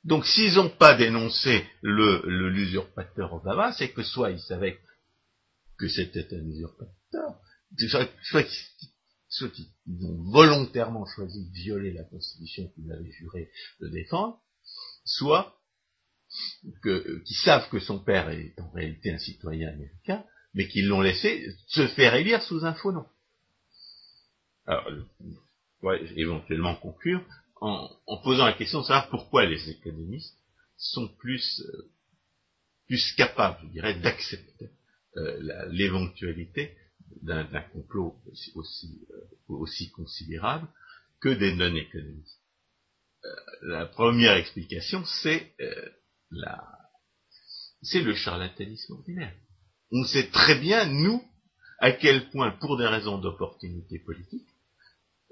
Donc 0.06 0.24
s'ils 0.24 0.54
n'ont 0.54 0.70
pas 0.70 0.96
dénoncé 0.96 1.66
le 1.82 2.22
l'usurpateur 2.48 3.34
Obama, 3.34 3.72
c'est 3.72 3.90
que 3.90 4.04
soit 4.04 4.30
ils 4.30 4.40
savaient 4.40 4.78
que 5.76 5.88
c'était 5.88 6.32
un 6.32 6.46
usurpateur, 6.46 7.40
soit, 8.22 8.44
qu'ils 9.50 10.06
ont 10.06 10.30
volontairement 10.30 11.04
choisi 11.06 11.48
de 11.48 11.52
violer 11.52 11.92
la 11.92 12.04
Constitution 12.04 12.68
qu'ils 12.68 12.90
avaient 12.92 13.10
juré 13.10 13.50
de 13.80 13.88
défendre, 13.88 14.40
soit 15.04 15.60
qu'ils 16.84 17.36
savent 17.42 17.68
que 17.68 17.80
son 17.80 17.98
père 17.98 18.30
est 18.30 18.54
en 18.60 18.70
réalité 18.70 19.12
un 19.12 19.18
citoyen 19.18 19.70
américain, 19.70 20.24
mais 20.54 20.68
qu'ils 20.68 20.86
l'ont 20.86 21.00
laissé 21.00 21.48
se 21.66 21.88
faire 21.88 22.14
élire 22.14 22.42
sous 22.42 22.64
un 22.64 22.74
faux 22.74 22.92
nom. 22.92 23.06
Alors, 24.66 24.88
éventuellement 26.14 26.76
conclure 26.76 27.24
en, 27.60 27.88
posant 28.22 28.46
la 28.46 28.52
question 28.52 28.80
de 28.80 28.86
savoir 28.86 29.08
pourquoi 29.08 29.46
les 29.46 29.70
économistes 29.70 30.38
sont 30.76 31.08
plus, 31.08 31.62
euh, 31.62 31.90
plus 32.86 33.12
capables, 33.16 33.58
je 33.64 33.72
dirais, 33.72 33.98
d'accepter 34.00 34.70
euh, 35.16 35.68
l'éventualité 35.70 36.76
d'un 37.22 37.44
complot 37.72 38.16
aussi, 38.54 39.06
euh, 39.10 39.54
aussi, 39.54 39.90
considérable 39.90 40.68
que 41.20 41.30
des 41.30 41.54
non-économistes. 41.54 42.40
la 43.62 43.86
première 43.86 44.36
explication, 44.36 45.04
c'est 45.04 45.54
c'est 47.82 48.02
le 48.02 48.14
charlatanisme 48.14 48.94
ordinaire. 48.94 49.34
On 49.92 50.04
sait 50.04 50.28
très 50.30 50.58
bien, 50.58 50.86
nous, 50.86 51.22
à 51.78 51.92
quel 51.92 52.28
point, 52.30 52.50
pour 52.52 52.76
des 52.76 52.86
raisons 52.86 53.18
d'opportunité 53.18 53.98
politique, 54.00 54.48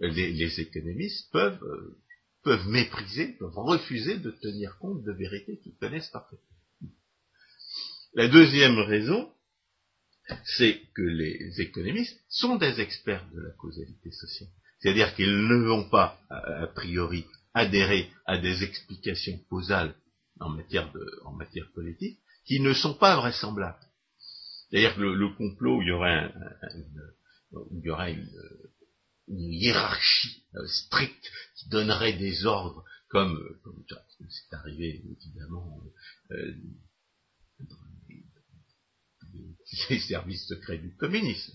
les, 0.00 0.60
économistes 0.60 1.30
peuvent, 1.32 1.62
euh, 1.62 1.98
peuvent 2.44 2.68
mépriser, 2.68 3.32
peuvent 3.38 3.56
refuser 3.56 4.18
de 4.18 4.30
tenir 4.30 4.78
compte 4.78 5.02
de 5.02 5.12
vérités 5.12 5.58
qu'ils 5.58 5.76
connaissent 5.76 6.10
parfaitement. 6.10 6.44
La 8.14 8.28
deuxième 8.28 8.78
raison, 8.78 9.28
c'est 10.44 10.80
que 10.94 11.02
les 11.02 11.60
économistes 11.60 12.20
sont 12.28 12.56
des 12.56 12.80
experts 12.80 13.26
de 13.34 13.40
la 13.40 13.50
causalité 13.52 14.10
sociale. 14.12 14.50
C'est-à-dire 14.78 15.14
qu'ils 15.14 15.46
ne 15.46 15.66
vont 15.66 15.88
pas, 15.88 16.20
a, 16.30 16.66
priori, 16.68 17.24
adhérer 17.54 18.10
à 18.26 18.38
des 18.38 18.62
explications 18.62 19.38
causales 19.48 19.94
en 20.40 20.50
matière, 20.50 20.92
en 21.24 21.32
matière 21.32 21.70
politique 21.72 22.20
qui 22.44 22.60
ne 22.60 22.72
sont 22.72 22.94
pas 22.94 23.16
vraisemblables. 23.16 23.78
C'est-à-dire 24.68 24.94
que 24.94 25.00
le, 25.00 25.28
complot, 25.36 25.82
il 25.82 25.88
y 25.88 25.92
il 27.70 27.84
y 27.84 27.90
aurait 27.90 28.12
une, 28.12 28.28
une 29.28 29.52
hiérarchie 29.52 30.44
euh, 30.54 30.66
stricte 30.66 31.30
qui 31.56 31.68
donnerait 31.68 32.14
des 32.14 32.44
ordres 32.44 32.84
comme, 33.08 33.36
euh, 33.36 33.60
comme 33.62 33.84
c'est 34.28 34.56
arrivé 34.56 35.02
évidemment 35.04 35.80
euh, 36.32 36.54
dans 37.60 37.76
les, 39.90 40.00
services 40.00 40.46
secrets 40.46 40.78
du 40.78 40.94
communisme. 40.96 41.52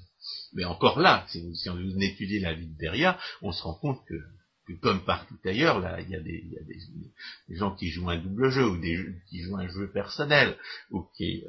Mais 0.53 0.65
encore 0.65 0.99
là, 0.99 1.25
si, 1.29 1.69
on 1.69 1.99
étudie 1.99 2.39
la 2.39 2.53
vie 2.53 2.67
de 2.67 2.77
derrière, 2.77 3.21
on 3.41 3.51
se 3.51 3.61
rend 3.63 3.75
compte 3.75 4.05
que, 4.05 4.73
comme 4.81 5.03
partout 5.05 5.37
ailleurs, 5.45 5.79
là, 5.79 5.99
il 6.01 6.09
y 6.09 6.15
a, 6.15 6.19
des, 6.19 6.43
y 6.45 6.57
a 6.57 6.63
des, 6.63 7.55
gens 7.55 7.75
qui 7.75 7.89
jouent 7.89 8.09
un 8.09 8.17
double 8.17 8.49
jeu, 8.51 8.67
ou 8.67 8.77
des, 8.77 8.97
qui 9.29 9.41
jouent 9.41 9.57
un 9.57 9.67
jeu 9.67 9.89
personnel, 9.91 10.57
ou 10.91 11.07
qui, 11.15 11.43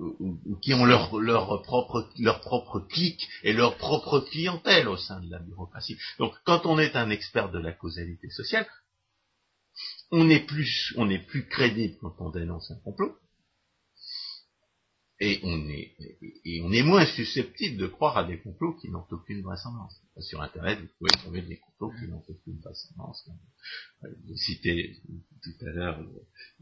ou, 0.00 0.56
qui 0.62 0.74
ont 0.74 0.84
leur, 0.84 1.10
propre, 1.62 2.80
clique 2.88 3.28
et 3.42 3.52
leur 3.52 3.76
propre 3.76 4.20
clientèle 4.20 4.88
au 4.88 4.96
sein 4.96 5.20
de 5.20 5.30
la 5.30 5.38
bureaucratie. 5.38 5.96
Donc, 6.18 6.34
quand 6.44 6.66
on 6.66 6.78
est 6.78 6.96
un 6.96 7.10
expert 7.10 7.50
de 7.50 7.58
la 7.58 7.72
causalité 7.72 8.30
sociale, 8.30 8.66
on 10.10 10.28
est 10.28 10.40
plus, 10.46 10.94
crédible 11.50 11.96
quand 12.00 12.14
on 12.18 12.30
dénonce 12.30 12.70
un 12.70 12.78
complot, 12.80 13.16
et 15.22 15.38
on 15.42 15.68
est, 15.68 16.82
moins 16.82 17.04
susceptible 17.04 17.76
de 17.76 17.86
croire 17.86 18.16
à 18.16 18.24
des 18.24 18.40
complots 18.40 18.72
qui 18.80 18.88
n'ont 18.88 19.04
aucune 19.10 19.42
vraisemblance. 19.42 20.00
Sur 20.18 20.40
Internet, 20.40 20.80
vous 20.80 20.88
pouvez 20.98 21.10
trouver 21.10 21.42
des 21.42 21.58
complots 21.58 21.92
qui 21.98 22.08
n'ont 22.08 22.24
aucune 22.26 22.58
vraisemblance. 22.60 23.28
J'ai 24.02 24.36
cité 24.36 24.96
tout 25.42 25.66
à 25.66 25.70
l'heure 25.70 26.00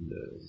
le, 0.01 0.41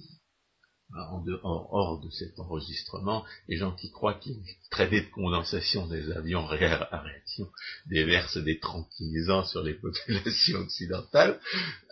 en 0.95 1.23
hors 1.43 2.01
de 2.01 2.09
cet 2.09 2.39
enregistrement, 2.39 3.25
les 3.47 3.57
gens 3.57 3.75
qui 3.75 3.91
croient 3.91 4.15
qu'ils 4.15 4.41
traité 4.71 5.01
de 5.01 5.09
condensation 5.09 5.87
des 5.87 6.11
avions 6.11 6.47
à 6.47 7.01
réaction 7.01 7.49
déversent 7.85 8.37
des 8.37 8.59
tranquillisants 8.59 9.45
sur 9.45 9.63
les 9.63 9.75
populations 9.75 10.59
occidentales, 10.59 11.39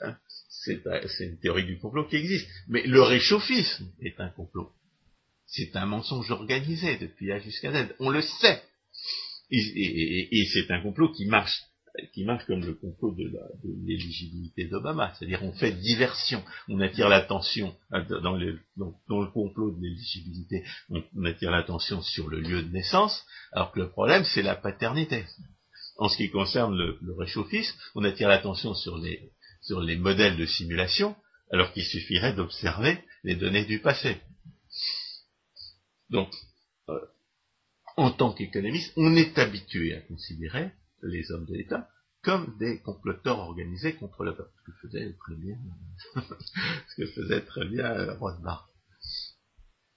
hein, 0.01 0.17
c'est 0.49 1.25
une 1.25 1.39
théorie 1.39 1.65
du 1.65 1.77
complot 1.77 2.05
qui 2.07 2.17
existe. 2.17 2.47
Mais 2.67 2.85
le 2.85 3.01
réchauffisme 3.01 3.89
est 4.01 4.19
un 4.19 4.29
complot. 4.29 4.71
C'est 5.45 5.75
un 5.75 5.85
mensonge 5.85 6.29
organisé 6.31 6.97
depuis 6.97 7.31
A 7.31 7.39
jusqu'à 7.39 7.71
Z. 7.71 7.95
On 7.99 8.09
le 8.09 8.21
sait. 8.21 8.63
et 9.49 10.45
c'est 10.53 10.69
un 10.71 10.81
complot 10.81 11.13
qui 11.13 11.25
marche 11.25 11.63
qui 12.13 12.23
marche 12.23 12.45
comme 12.45 12.63
le 12.63 12.73
complot 12.73 13.15
de 13.15 13.31
l'éligibilité 13.85 14.65
d'Obama. 14.65 15.13
C'est-à-dire 15.13 15.43
on 15.43 15.51
fait 15.53 15.71
diversion, 15.71 16.43
on 16.67 16.79
attire 16.79 17.09
l'attention 17.09 17.75
dans, 17.91 18.35
le 18.35 19.31
complot 19.31 19.71
de 19.71 19.81
l'éligibilité, 19.81 20.63
on, 20.89 21.25
attire 21.25 21.51
l'attention 21.51 22.01
sur 22.01 22.27
le 22.27 22.39
lieu 22.39 22.63
de 22.63 22.69
naissance, 22.69 23.25
alors 23.51 23.71
que 23.71 23.79
le 23.79 23.89
problème 23.89 24.23
c'est 24.25 24.41
la 24.41 24.55
paternité. 24.55 25.25
En 25.97 26.09
ce 26.09 26.17
qui 26.17 26.29
concerne 26.29 26.75
le, 26.75 27.13
réchauffisme, 27.17 27.75
on 27.95 28.03
attire 28.03 28.29
l'attention 28.29 28.73
sur 28.73 28.97
les, 28.97 29.31
sur 29.61 29.81
les 29.81 29.97
modèles 29.97 30.37
de 30.37 30.45
simulation, 30.45 31.15
alors 31.51 31.73
qu'il 31.73 31.85
suffirait 31.85 32.33
d'observer 32.33 32.99
les 33.23 33.35
données 33.35 33.65
du 33.65 33.79
passé. 33.79 34.17
Donc, 36.09 36.29
euh, 36.89 36.99
en 37.95 38.11
tant 38.11 38.31
qu'économiste, 38.31 38.93
on 38.95 39.15
est 39.15 39.37
habitué 39.39 39.95
à 39.95 40.01
considérer 40.01 40.71
les 41.09 41.31
hommes 41.31 41.45
de 41.45 41.55
l'État 41.55 41.89
comme 42.23 42.57
des 42.57 42.81
comploteurs 42.81 43.39
organisés 43.39 43.93
contre 43.95 44.23
le 44.23 44.35
peuple, 44.35 44.51
ce 44.57 44.71
que 44.71 44.77
faisait 44.81 45.13
très 45.13 45.35
bien, 45.35 45.57
ce 46.15 46.95
que 46.97 47.07
faisait 47.07 47.41
très 47.41 47.65
bien 47.67 48.13
Rothbard. 48.15 48.69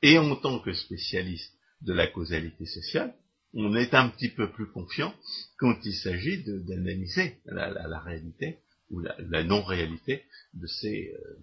Et 0.03 0.17
en 0.19 0.37
tant 0.37 0.61
que 0.61 0.73
spécialiste 0.73 1.53
de 1.81 1.93
la 1.93 2.07
causalité 2.07 2.67
sociale, 2.67 3.15
on 3.53 3.75
est 3.75 3.95
un 3.95 4.11
petit 4.11 4.29
peu 4.29 4.53
plus 4.53 4.71
confiant 4.71 5.15
quand 5.59 5.77
il 5.85 5.95
s'agit 5.95 6.45
d'analyser 6.45 7.41
la, 7.47 7.99
réalité 7.99 8.61
ou 8.91 9.01
la, 9.01 9.43
non-réalité 9.43 10.25
de 10.55 10.67
ces, 10.67 11.13
euh, 11.15 11.39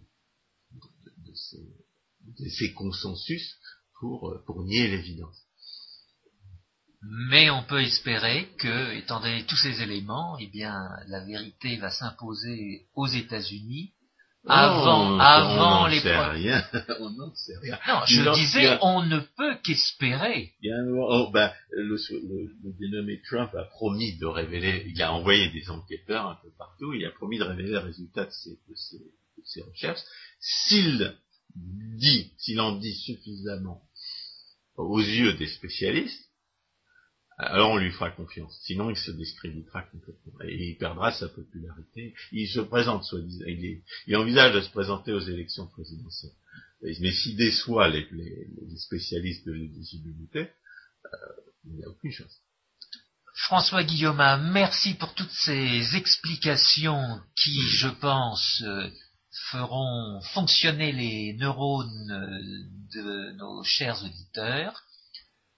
de, 1.17 2.47
ces, 2.47 2.73
consensus 2.73 3.59
pour, 3.99 4.29
euh, 4.29 4.43
pour 4.45 4.63
nier 4.63 4.87
l'évidence. 4.87 5.46
Mais 7.01 7.49
on 7.49 7.63
peut 7.63 7.81
espérer 7.81 8.49
que, 8.57 8.95
étant 8.97 9.19
donné 9.19 9.45
tous 9.45 9.57
ces 9.57 9.81
éléments, 9.81 10.37
eh 10.39 10.47
bien, 10.47 10.89
la 11.07 11.23
vérité 11.23 11.77
va 11.77 11.91
s'imposer 11.91 12.87
aux 12.95 13.07
États-Unis 13.07 13.93
avant, 14.49 15.19
avant 15.19 15.83
on 15.83 15.87
les 15.87 15.99
sait 15.99 16.17
rien. 16.17 16.63
on 16.99 17.09
n'en 17.11 17.35
sait 17.35 17.57
rien. 17.61 17.77
Non, 17.87 18.05
je 18.05 18.33
disais, 18.33 18.77
on 18.81 19.03
ne 19.03 19.19
peut 19.19 19.57
qu'espérer. 19.63 20.53
Oh, 20.95 21.29
ben, 21.33 21.51
le, 21.71 21.95
le, 21.95 22.73
dénommé 22.79 23.21
Trump 23.27 23.53
a 23.55 23.65
promis 23.65 24.17
de 24.17 24.25
révéler, 24.25 24.85
il 24.87 25.01
a 25.01 25.13
envoyé 25.13 25.49
des 25.49 25.69
enquêteurs 25.69 26.27
un 26.27 26.35
peu 26.41 26.49
partout, 26.57 26.93
il 26.93 27.05
a 27.05 27.11
promis 27.11 27.39
de 27.39 27.43
révéler 27.43 27.71
les 27.71 27.77
résultats 27.77 28.25
de 28.25 28.31
ses, 28.31 28.51
de 28.51 28.75
ses, 28.75 28.97
de 28.97 29.43
ses 29.43 29.61
recherches. 29.61 30.01
S'il 30.39 31.13
dit, 31.55 32.31
s'il 32.37 32.61
en 32.61 32.77
dit 32.77 32.95
suffisamment 32.95 33.81
aux 34.77 35.01
yeux 35.01 35.33
des 35.33 35.47
spécialistes, 35.47 36.26
alors 37.37 37.71
on 37.71 37.77
lui 37.77 37.91
fera 37.91 38.09
confiance. 38.09 38.59
Sinon, 38.63 38.89
il 38.89 38.97
se 38.97 39.11
discréditera 39.11 39.83
complètement. 39.83 40.33
Et 40.43 40.69
il 40.69 40.77
perdra 40.77 41.11
sa 41.11 41.29
popularité. 41.29 42.15
Il 42.31 42.47
se 42.47 42.61
présente, 42.61 43.03
soit 43.03 43.19
il, 43.19 43.83
il 44.07 44.15
envisage 44.15 44.55
de 44.55 44.61
se 44.61 44.71
présenter 44.71 45.13
aux 45.13 45.19
élections 45.19 45.67
présidentielles. 45.67 46.31
Mais 46.81 47.11
s'il 47.11 47.35
déçoit 47.37 47.89
les, 47.89 48.07
spécialistes 48.77 49.45
de 49.45 49.53
l'éligibilité, 49.53 50.39
euh, 50.39 51.17
il 51.65 51.73
n'y 51.73 51.83
a 51.83 51.89
aucune 51.89 52.11
chance. 52.11 52.41
François 53.35 53.83
Guillaume, 53.83 54.51
merci 54.51 54.95
pour 54.95 55.13
toutes 55.13 55.31
ces 55.31 55.95
explications 55.95 57.21
qui, 57.35 57.61
je 57.69 57.87
pense, 57.87 58.63
euh, 58.65 58.89
feront 59.51 60.21
fonctionner 60.33 60.91
les 60.91 61.33
neurones 61.33 62.07
de 62.95 63.31
nos 63.33 63.63
chers 63.63 64.03
auditeurs. 64.03 64.86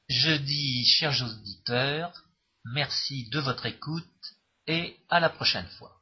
Je 0.09 0.31
dis, 0.31 0.85
chers 0.87 1.21
auditeurs, 1.23 2.23
merci 2.65 3.29
de 3.29 3.39
votre 3.39 3.67
écoute 3.67 4.33
et 4.65 4.97
à 5.07 5.19
la 5.19 5.29
prochaine 5.29 5.69
fois. 5.77 6.01